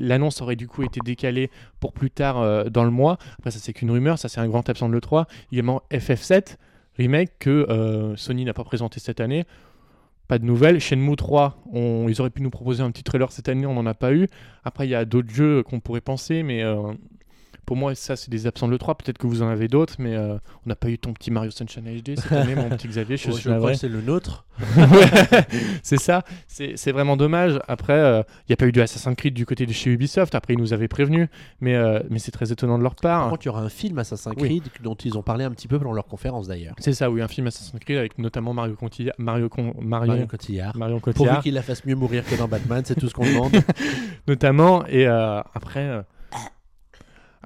l'annonce 0.00 0.40
aurait 0.42 0.56
du 0.56 0.66
coup 0.66 0.82
été 0.82 1.00
décalée 1.04 1.50
pour 1.80 1.92
plus 1.92 2.10
tard 2.10 2.38
euh, 2.40 2.64
dans 2.64 2.84
le 2.84 2.90
mois. 2.90 3.18
Après, 3.38 3.50
ça 3.50 3.58
c'est 3.60 3.72
qu'une 3.72 3.90
rumeur, 3.90 4.18
ça 4.18 4.28
c'est 4.28 4.40
un 4.40 4.48
grand 4.48 4.68
absent 4.68 4.88
de 4.88 4.94
l'E3. 4.94 5.26
Également 5.52 5.82
FF7 5.90 6.56
remake 6.96 7.32
que 7.38 7.50
euh, 7.70 8.16
Sony 8.16 8.44
n'a 8.44 8.54
pas 8.54 8.64
présenté 8.64 9.00
cette 9.00 9.20
année. 9.20 9.44
Pas 10.26 10.38
de 10.38 10.44
nouvelles. 10.46 10.80
Shenmue 10.80 11.16
3, 11.16 11.58
on- 11.72 12.06
ils 12.08 12.20
auraient 12.20 12.30
pu 12.30 12.40
nous 12.40 12.50
proposer 12.50 12.82
un 12.82 12.90
petit 12.90 13.02
trailer 13.02 13.30
cette 13.30 13.48
année, 13.48 13.66
on 13.66 13.74
n'en 13.74 13.84
a 13.86 13.94
pas 13.94 14.12
eu. 14.14 14.26
Après, 14.64 14.86
il 14.86 14.90
y 14.90 14.94
a 14.94 15.04
d'autres 15.04 15.28
jeux 15.32 15.62
qu'on 15.62 15.80
pourrait 15.80 16.00
penser, 16.00 16.42
mais 16.42 16.62
euh, 16.62 16.80
pour 17.66 17.76
moi, 17.76 17.94
ça, 17.94 18.16
c'est 18.16 18.30
des 18.30 18.46
absents 18.46 18.68
de 18.68 18.72
l'E3. 18.76 18.96
Peut-être 18.96 19.18
que 19.18 19.26
vous 19.26 19.42
en 19.42 19.48
avez 19.48 19.68
d'autres, 19.68 19.94
mais 19.98 20.14
euh, 20.14 20.34
on 20.64 20.68
n'a 20.68 20.76
pas 20.76 20.88
eu 20.88 20.98
ton 20.98 21.12
petit 21.12 21.30
Mario 21.30 21.50
Sunshine 21.50 21.84
HD 21.84 22.18
cette 22.18 22.32
année, 22.32 22.54
mon 22.54 22.68
petit 22.70 22.88
Xavier. 22.88 23.16
Je 23.16 23.28
Oh, 23.28 23.32
suis 23.32 23.42
je 23.50 23.56
crois 23.56 23.72
que 23.72 23.78
c'est 23.78 23.88
le 23.88 24.00
nôtre. 24.02 24.44
C'est 25.82 25.98
ça, 25.98 26.22
c'est 26.46 26.92
vraiment 26.92 27.16
dommage. 27.16 27.58
Après, 27.68 27.98
il 27.98 28.24
n'y 28.48 28.52
a 28.52 28.56
pas 28.56 28.66
eu 28.66 28.72
de 28.72 28.80
Assassin's 28.80 29.16
Creed 29.16 29.34
du 29.34 29.46
côté 29.46 29.66
de 29.66 29.72
chez 29.72 29.90
Ubisoft. 29.90 30.34
Après, 30.34 30.54
ils 30.54 30.58
nous 30.58 30.72
avaient 30.72 30.88
prévenu, 30.88 31.28
mais, 31.60 31.74
euh, 31.74 32.00
mais 32.10 32.18
c'est 32.18 32.30
très 32.30 32.52
étonnant 32.52 32.78
de 32.78 32.82
leur 32.84 32.94
Par 32.94 33.20
part. 33.22 33.30
contre, 33.30 33.42
il 33.44 33.46
y 33.46 33.48
aura 33.50 33.62
un 33.62 33.68
film 33.68 33.98
Assassin's 33.98 34.34
Oui. 34.38 34.48
Creed 34.48 34.62
dont 34.82 34.94
ils 34.94 35.18
ont 35.18 35.22
parlé 35.22 35.44
un 35.44 35.50
petit 35.50 35.68
peu 35.68 35.78
pendant 35.78 35.92
leur 35.92 36.06
conférence 36.06 36.46
d'ailleurs. 36.48 36.74
C'est 36.78 36.92
ça, 36.92 37.10
oui, 37.10 37.20
un 37.20 37.28
film 37.28 37.46
Assassin's 37.48 37.78
Creed 37.80 37.98
avec 37.98 38.18
notamment 38.18 38.54
Mario 38.54 38.74
Contilla- 38.74 39.14
Mario, 39.18 39.48
Con- 39.48 39.74
Mario, 39.80 40.12
Mario 40.12 40.26
Cotillard. 40.26 40.76
Marion 40.76 41.00
Pourvu 41.00 41.18
Cotillard, 41.18 41.42
qu'il 41.42 41.54
la 41.54 41.62
fasse 41.62 41.84
mieux 41.84 41.96
mourir 41.96 42.24
que 42.24 42.36
dans 42.36 42.48
Batman, 42.48 42.82
c'est 42.84 42.94
tout 42.94 43.08
ce 43.08 43.14
qu'on 43.14 43.24
demande. 43.26 43.52
notamment. 44.28 44.86
Et 44.86 45.06
euh, 45.06 45.40
après, 45.54 45.80
euh, 45.84 46.02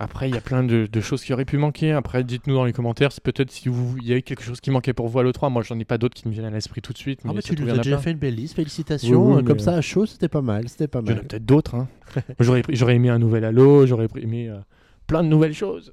après, 0.01 0.29
il 0.29 0.35
y 0.35 0.39
a 0.39 0.41
plein 0.41 0.63
de, 0.63 0.87
de 0.91 1.01
choses 1.01 1.23
qui 1.25 1.33
auraient 1.33 1.45
pu 1.45 1.59
manquer. 1.59 1.93
Après, 1.93 2.23
dites-nous 2.25 2.55
dans 2.55 2.65
les 2.65 2.73
commentaires, 2.73 3.11
si 3.13 3.21
peut-être 3.21 3.51
si 3.51 3.69
vous, 3.69 3.97
il 3.99 4.07
y 4.07 4.13
a 4.13 4.17
eu 4.17 4.23
quelque 4.23 4.43
chose 4.43 4.61
qui 4.61 4.71
manquait 4.71 4.93
pour 4.93 5.09
vous 5.09 5.19
à 5.19 5.25
l'E3. 5.25 5.51
Moi, 5.51 5.63
j'en 5.63 5.79
ai 5.79 5.85
pas 5.85 5.99
d'autres 5.99 6.15
qui 6.15 6.29
me 6.29 6.33
viennent 6.33 6.45
à 6.47 6.51
l'esprit 6.51 6.81
tout 6.81 6.93
de 6.93 6.99
suite. 6.99 7.21
Ah, 7.25 7.33
Mais 7.35 7.41
ça 7.41 7.55
tu 7.55 7.61
nous 7.61 7.69
as 7.69 7.79
déjà 7.79 7.99
fait 7.99 8.13
une 8.13 8.19
belle 8.19 8.35
liste, 8.37 8.55
félicitations. 8.55 9.27
Oui, 9.27 9.33
oui, 9.35 9.43
Euh, 9.43 9.45
Comme 9.45 9.59
ça, 9.59 9.75
à 9.75 9.81
chaud, 9.81 10.07
c'était 10.07 10.29
pas 10.29 10.41
mal, 10.43 10.69
c'était 10.69 10.87
pas 10.89 11.01
Il 11.03 11.09
y 11.09 11.11
en 11.11 11.15
a 11.15 11.17
mal. 11.17 11.27
peut-être 11.27 11.45
d'autres. 11.45 11.75
Hein. 11.75 11.89
j'aurais, 12.41 12.63
j'aurais 12.69 12.95
aimé 12.95 13.09
un 13.11 13.19
nouvel 13.19 13.45
Halo, 13.45 13.87
j'aurais 13.87 14.07
aimé 14.21 14.49
euh, 14.49 14.59
plein 15.07 15.23
de 15.25 15.29
nouvelles 15.29 15.55
choses. 15.55 15.93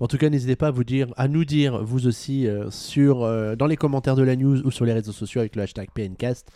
En 0.00 0.06
tout 0.06 0.18
cas, 0.18 0.28
n'hésitez 0.28 0.56
pas 0.56 0.72
à 1.16 1.28
nous 1.28 1.44
dire 1.44 1.82
vous 1.84 2.06
aussi 2.06 2.46
euh, 2.46 2.68
euh, 2.96 3.56
dans 3.56 3.66
les 3.66 3.76
commentaires 3.76 4.16
de 4.16 4.22
la 4.22 4.36
news 4.36 4.60
ou 4.62 4.70
sur 4.70 4.84
les 4.84 4.92
réseaux 4.92 5.12
sociaux 5.12 5.40
avec 5.40 5.56
le 5.56 5.62
hashtag 5.62 5.88
PNcast 5.94 6.50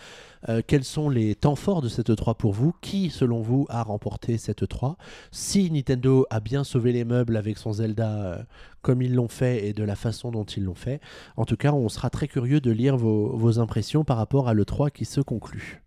euh, 0.48 0.62
quels 0.66 0.84
sont 0.84 1.10
les 1.10 1.34
temps 1.34 1.54
forts 1.54 1.82
de 1.82 1.88
cette 1.88 2.08
E3 2.08 2.34
pour 2.34 2.52
vous, 2.52 2.72
qui 2.80 3.10
selon 3.10 3.42
vous 3.42 3.66
a 3.68 3.82
remporté 3.82 4.38
cette 4.38 4.62
E3, 4.62 4.96
si 5.30 5.70
Nintendo 5.70 6.26
a 6.30 6.40
bien 6.40 6.64
sauvé 6.64 6.92
les 6.92 7.04
meubles 7.04 7.36
avec 7.36 7.58
son 7.58 7.74
Zelda 7.74 8.46
comme 8.80 9.02
ils 9.02 9.14
l'ont 9.14 9.28
fait 9.28 9.66
et 9.66 9.72
de 9.74 9.84
la 9.84 9.96
façon 9.96 10.30
dont 10.30 10.44
ils 10.44 10.64
l'ont 10.64 10.74
fait. 10.74 11.00
En 11.36 11.44
tout 11.44 11.56
cas, 11.56 11.72
on 11.72 11.88
sera 11.90 12.08
très 12.08 12.26
curieux 12.26 12.60
de 12.60 12.70
lire 12.70 12.96
vos, 12.96 13.36
vos 13.36 13.58
impressions 13.58 14.04
par 14.04 14.16
rapport 14.16 14.48
à 14.48 14.54
l'E3 14.54 14.90
qui 14.90 15.04
se 15.04 15.20
conclut. 15.20 15.82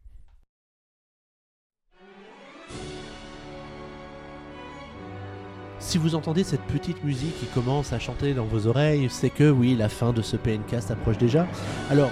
Si 5.84 5.98
vous 5.98 6.16
entendez 6.16 6.46
cette 6.46 6.62
petite 6.62 7.04
musique 7.04 7.38
qui 7.40 7.46
commence 7.48 7.92
à 7.92 8.00
chanter 8.00 8.34
dans 8.34 8.46
vos 8.46 8.68
oreilles, 8.68 9.08
c'est 9.12 9.30
que 9.30 9.52
oui, 9.52 9.76
la 9.76 9.90
fin 9.90 10.14
de 10.14 10.22
ce 10.22 10.38
PNcast 10.38 10.90
approche 10.90 11.18
déjà. 11.18 11.46
Alors, 11.92 12.10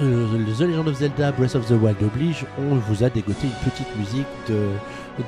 euh, 0.00 0.26
The 0.26 0.60
Legend 0.60 0.88
of 0.88 0.98
Zelda 0.98 1.30
Breath 1.32 1.54
of 1.54 1.64
the 1.66 1.80
Wild 1.80 2.02
oblige, 2.02 2.44
on 2.58 2.74
vous 2.74 3.04
a 3.04 3.08
dégoté 3.08 3.46
une 3.46 3.70
petite 3.70 3.96
musique 3.96 4.26
de, 4.48 4.66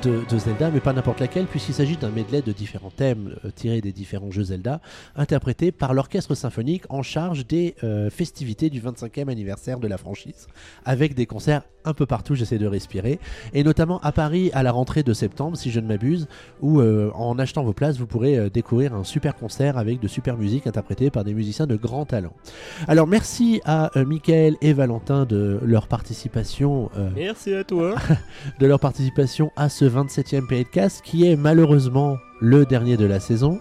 de, 0.03 0.21
de 0.29 0.37
Zelda, 0.37 0.71
mais 0.71 0.79
pas 0.79 0.93
n'importe 0.93 1.19
laquelle, 1.19 1.45
puisqu'il 1.45 1.73
s'agit 1.73 1.97
d'un 1.97 2.09
medley 2.09 2.41
de 2.41 2.51
différents 2.51 2.89
thèmes 2.89 3.35
euh, 3.45 3.51
tirés 3.53 3.81
des 3.81 3.91
différents 3.91 4.31
jeux 4.31 4.43
Zelda, 4.43 4.81
interprétés 5.15 5.71
par 5.71 5.93
l'orchestre 5.93 6.35
symphonique 6.35 6.83
en 6.89 7.03
charge 7.03 7.45
des 7.45 7.75
euh, 7.83 8.09
festivités 8.09 8.69
du 8.69 8.81
25e 8.81 9.29
anniversaire 9.29 9.79
de 9.79 9.87
la 9.87 9.97
franchise, 9.97 10.47
avec 10.85 11.13
des 11.13 11.25
concerts 11.25 11.63
un 11.85 11.93
peu 11.93 12.05
partout, 12.05 12.35
j'essaie 12.35 12.57
de 12.57 12.67
respirer, 12.67 13.19
et 13.53 13.63
notamment 13.63 13.99
à 14.01 14.11
Paris 14.11 14.51
à 14.53 14.63
la 14.63 14.71
rentrée 14.71 15.03
de 15.03 15.13
septembre, 15.13 15.57
si 15.57 15.71
je 15.71 15.79
ne 15.79 15.87
m'abuse, 15.87 16.27
où 16.61 16.79
euh, 16.79 17.11
en 17.15 17.37
achetant 17.39 17.63
vos 17.63 17.73
places, 17.73 17.97
vous 17.97 18.05
pourrez 18.05 18.37
euh, 18.37 18.49
découvrir 18.49 18.93
un 18.93 19.03
super 19.03 19.35
concert 19.35 19.77
avec 19.77 19.99
de 19.99 20.07
super 20.07 20.37
musique 20.37 20.67
interprétée 20.67 21.09
par 21.09 21.23
des 21.23 21.33
musiciens 21.33 21.67
de 21.67 21.75
grand 21.75 22.05
talent. 22.05 22.33
Alors 22.87 23.07
merci 23.07 23.61
à 23.65 23.97
euh, 23.97 24.05
Michael 24.05 24.57
et 24.61 24.73
Valentin 24.73 25.25
de 25.25 25.59
leur 25.63 25.87
participation, 25.87 26.89
Merci 27.15 27.53
à 27.53 27.63
toi. 27.63 27.95
de 28.59 28.65
leur 28.65 28.79
participation 28.79 29.51
à 29.55 29.69
ce 29.69 29.80
27e 29.87 30.47
PNcast 30.47 31.01
qui 31.03 31.27
est 31.27 31.35
malheureusement 31.35 32.17
le 32.39 32.65
dernier 32.65 32.97
de 32.97 33.05
la 33.05 33.19
saison. 33.19 33.59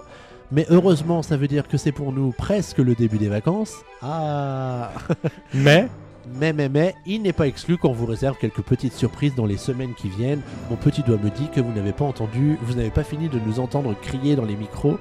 Mais 0.52 0.66
heureusement, 0.70 1.22
ça 1.22 1.36
veut 1.36 1.48
dire 1.48 1.68
que 1.68 1.76
c'est 1.76 1.92
pour 1.92 2.12
nous 2.12 2.32
presque 2.32 2.78
le 2.78 2.94
début 2.94 3.18
des 3.18 3.28
vacances. 3.28 3.76
Ah 4.02 4.90
Mais 5.55 5.88
mais, 6.28 6.52
mais, 6.52 6.68
mais, 6.68 6.94
il 7.06 7.22
n'est 7.22 7.32
pas 7.32 7.47
exclu 7.47 7.76
qu'on 7.76 7.92
vous 7.92 8.06
réserve 8.06 8.36
quelques 8.38 8.62
petites 8.62 8.92
surprises 8.92 9.34
dans 9.34 9.47
les 9.47 9.56
semaines 9.56 9.94
qui 9.94 10.09
viennent. 10.09 10.42
Mon 10.68 10.76
petit 10.76 11.02
doigt 11.02 11.16
me 11.16 11.30
dit 11.30 11.48
que 11.48 11.60
vous 11.60 11.72
n'avez 11.72 11.92
pas 11.92 12.05
entendu, 12.05 12.59
vous 12.62 12.74
n'avez 12.74 12.90
pas 12.90 13.02
fini 13.02 13.28
de 13.28 13.38
nous 13.44 13.59
entendre 13.59 13.94
crier 14.01 14.36
dans 14.36 14.44
les 14.44 14.56
micros 14.56 14.98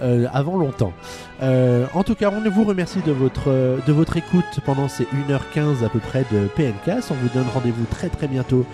euh, 0.00 0.26
avant 0.32 0.56
longtemps. 0.56 0.92
Euh, 1.42 1.86
en 1.94 2.02
tout 2.02 2.14
cas, 2.14 2.30
on 2.30 2.48
vous 2.48 2.64
remercie 2.64 3.00
de 3.02 3.12
votre, 3.12 3.50
de 3.86 3.92
votre 3.92 4.16
écoute 4.16 4.60
pendant 4.64 4.88
ces 4.88 5.04
1h15 5.04 5.84
à 5.84 5.88
peu 5.88 5.98
près 5.98 6.24
de 6.32 6.46
PNcast. 6.56 7.10
On 7.10 7.14
vous 7.14 7.28
donne 7.34 7.48
rendez-vous 7.52 7.84
très 7.90 8.08
très 8.08 8.28
bientôt 8.28 8.64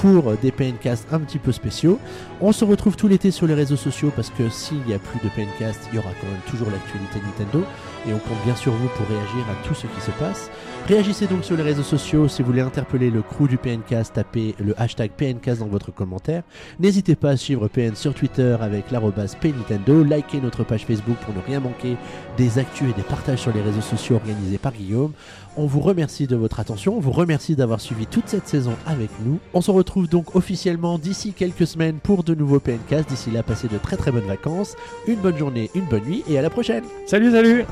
pour 0.00 0.32
des 0.36 0.52
PNcast 0.52 1.06
un 1.12 1.20
petit 1.20 1.38
peu 1.38 1.52
spéciaux. 1.52 1.98
On 2.40 2.52
se 2.52 2.64
retrouve 2.64 2.96
tout 2.96 3.08
l'été 3.08 3.30
sur 3.30 3.46
les 3.46 3.54
réseaux 3.54 3.76
sociaux 3.76 4.12
parce 4.14 4.30
que 4.30 4.48
s'il 4.48 4.80
n'y 4.82 4.94
a 4.94 4.98
plus 4.98 5.18
de 5.20 5.28
PNcast, 5.34 5.88
il 5.90 5.96
y 5.96 5.98
aura 5.98 6.10
quand 6.20 6.26
même 6.26 6.40
toujours 6.48 6.70
l'actualité 6.70 7.20
Nintendo 7.24 7.64
et 8.06 8.12
on 8.12 8.18
compte 8.18 8.42
bien 8.44 8.56
sur 8.56 8.72
vous 8.72 8.88
pour 8.88 9.06
réagir 9.08 9.44
à 9.50 9.66
tout 9.66 9.74
ce 9.74 9.86
qui 9.86 10.00
se 10.00 10.10
passe. 10.12 10.50
Réagissez 10.86 11.26
donc 11.26 11.44
sur 11.44 11.56
les 11.56 11.64
réseaux 11.64 11.82
sociaux 11.82 12.28
si 12.28 12.42
vous 12.42 12.46
voulez 12.46 12.60
interpeller 12.60 13.10
le 13.10 13.20
crew 13.20 13.48
du 13.48 13.58
PNcast, 13.58 14.14
tapez 14.14 14.54
le 14.60 14.80
hashtag 14.80 15.10
PNcast 15.10 15.58
dans 15.58 15.66
votre 15.66 15.90
commentaire. 15.90 16.44
N'hésitez 16.78 17.16
pas 17.16 17.30
à 17.30 17.36
suivre 17.36 17.66
PN 17.66 17.96
sur 17.96 18.14
Twitter 18.14 18.56
avec 18.60 18.92
l'arrobas 18.92 19.34
PNintendo, 19.40 20.04
likez 20.04 20.40
notre 20.40 20.62
page 20.62 20.86
Facebook 20.86 21.16
pour 21.22 21.34
ne 21.34 21.40
rien 21.40 21.58
manquer 21.58 21.96
des 22.36 22.60
actus 22.60 22.88
et 22.90 22.92
des 22.92 23.02
partages 23.02 23.40
sur 23.40 23.52
les 23.52 23.62
réseaux 23.62 23.80
sociaux 23.80 24.14
organisés 24.14 24.58
par 24.58 24.74
Guillaume. 24.74 25.10
On 25.56 25.66
vous 25.66 25.80
remercie 25.80 26.28
de 26.28 26.36
votre 26.36 26.60
attention, 26.60 26.96
on 26.96 27.00
vous 27.00 27.10
remercie 27.10 27.56
d'avoir 27.56 27.80
suivi 27.80 28.06
toute 28.06 28.28
cette 28.28 28.46
saison 28.46 28.76
avec 28.86 29.10
nous. 29.24 29.40
On 29.54 29.62
se 29.62 29.72
retrouve 29.72 30.08
donc 30.08 30.36
officiellement 30.36 31.00
d'ici 31.00 31.32
quelques 31.32 31.66
semaines 31.66 31.98
pour 32.00 32.22
de 32.22 32.32
nouveaux 32.32 32.60
PNcast. 32.60 33.08
D'ici 33.08 33.32
là, 33.32 33.42
passez 33.42 33.66
de 33.66 33.78
très 33.78 33.96
très 33.96 34.12
bonnes 34.12 34.28
vacances, 34.28 34.76
une 35.08 35.16
bonne 35.16 35.36
journée, 35.36 35.68
une 35.74 35.86
bonne 35.86 36.04
nuit 36.04 36.22
et 36.28 36.38
à 36.38 36.42
la 36.42 36.50
prochaine 36.50 36.84
salut, 37.06 37.32
salut 37.32 37.64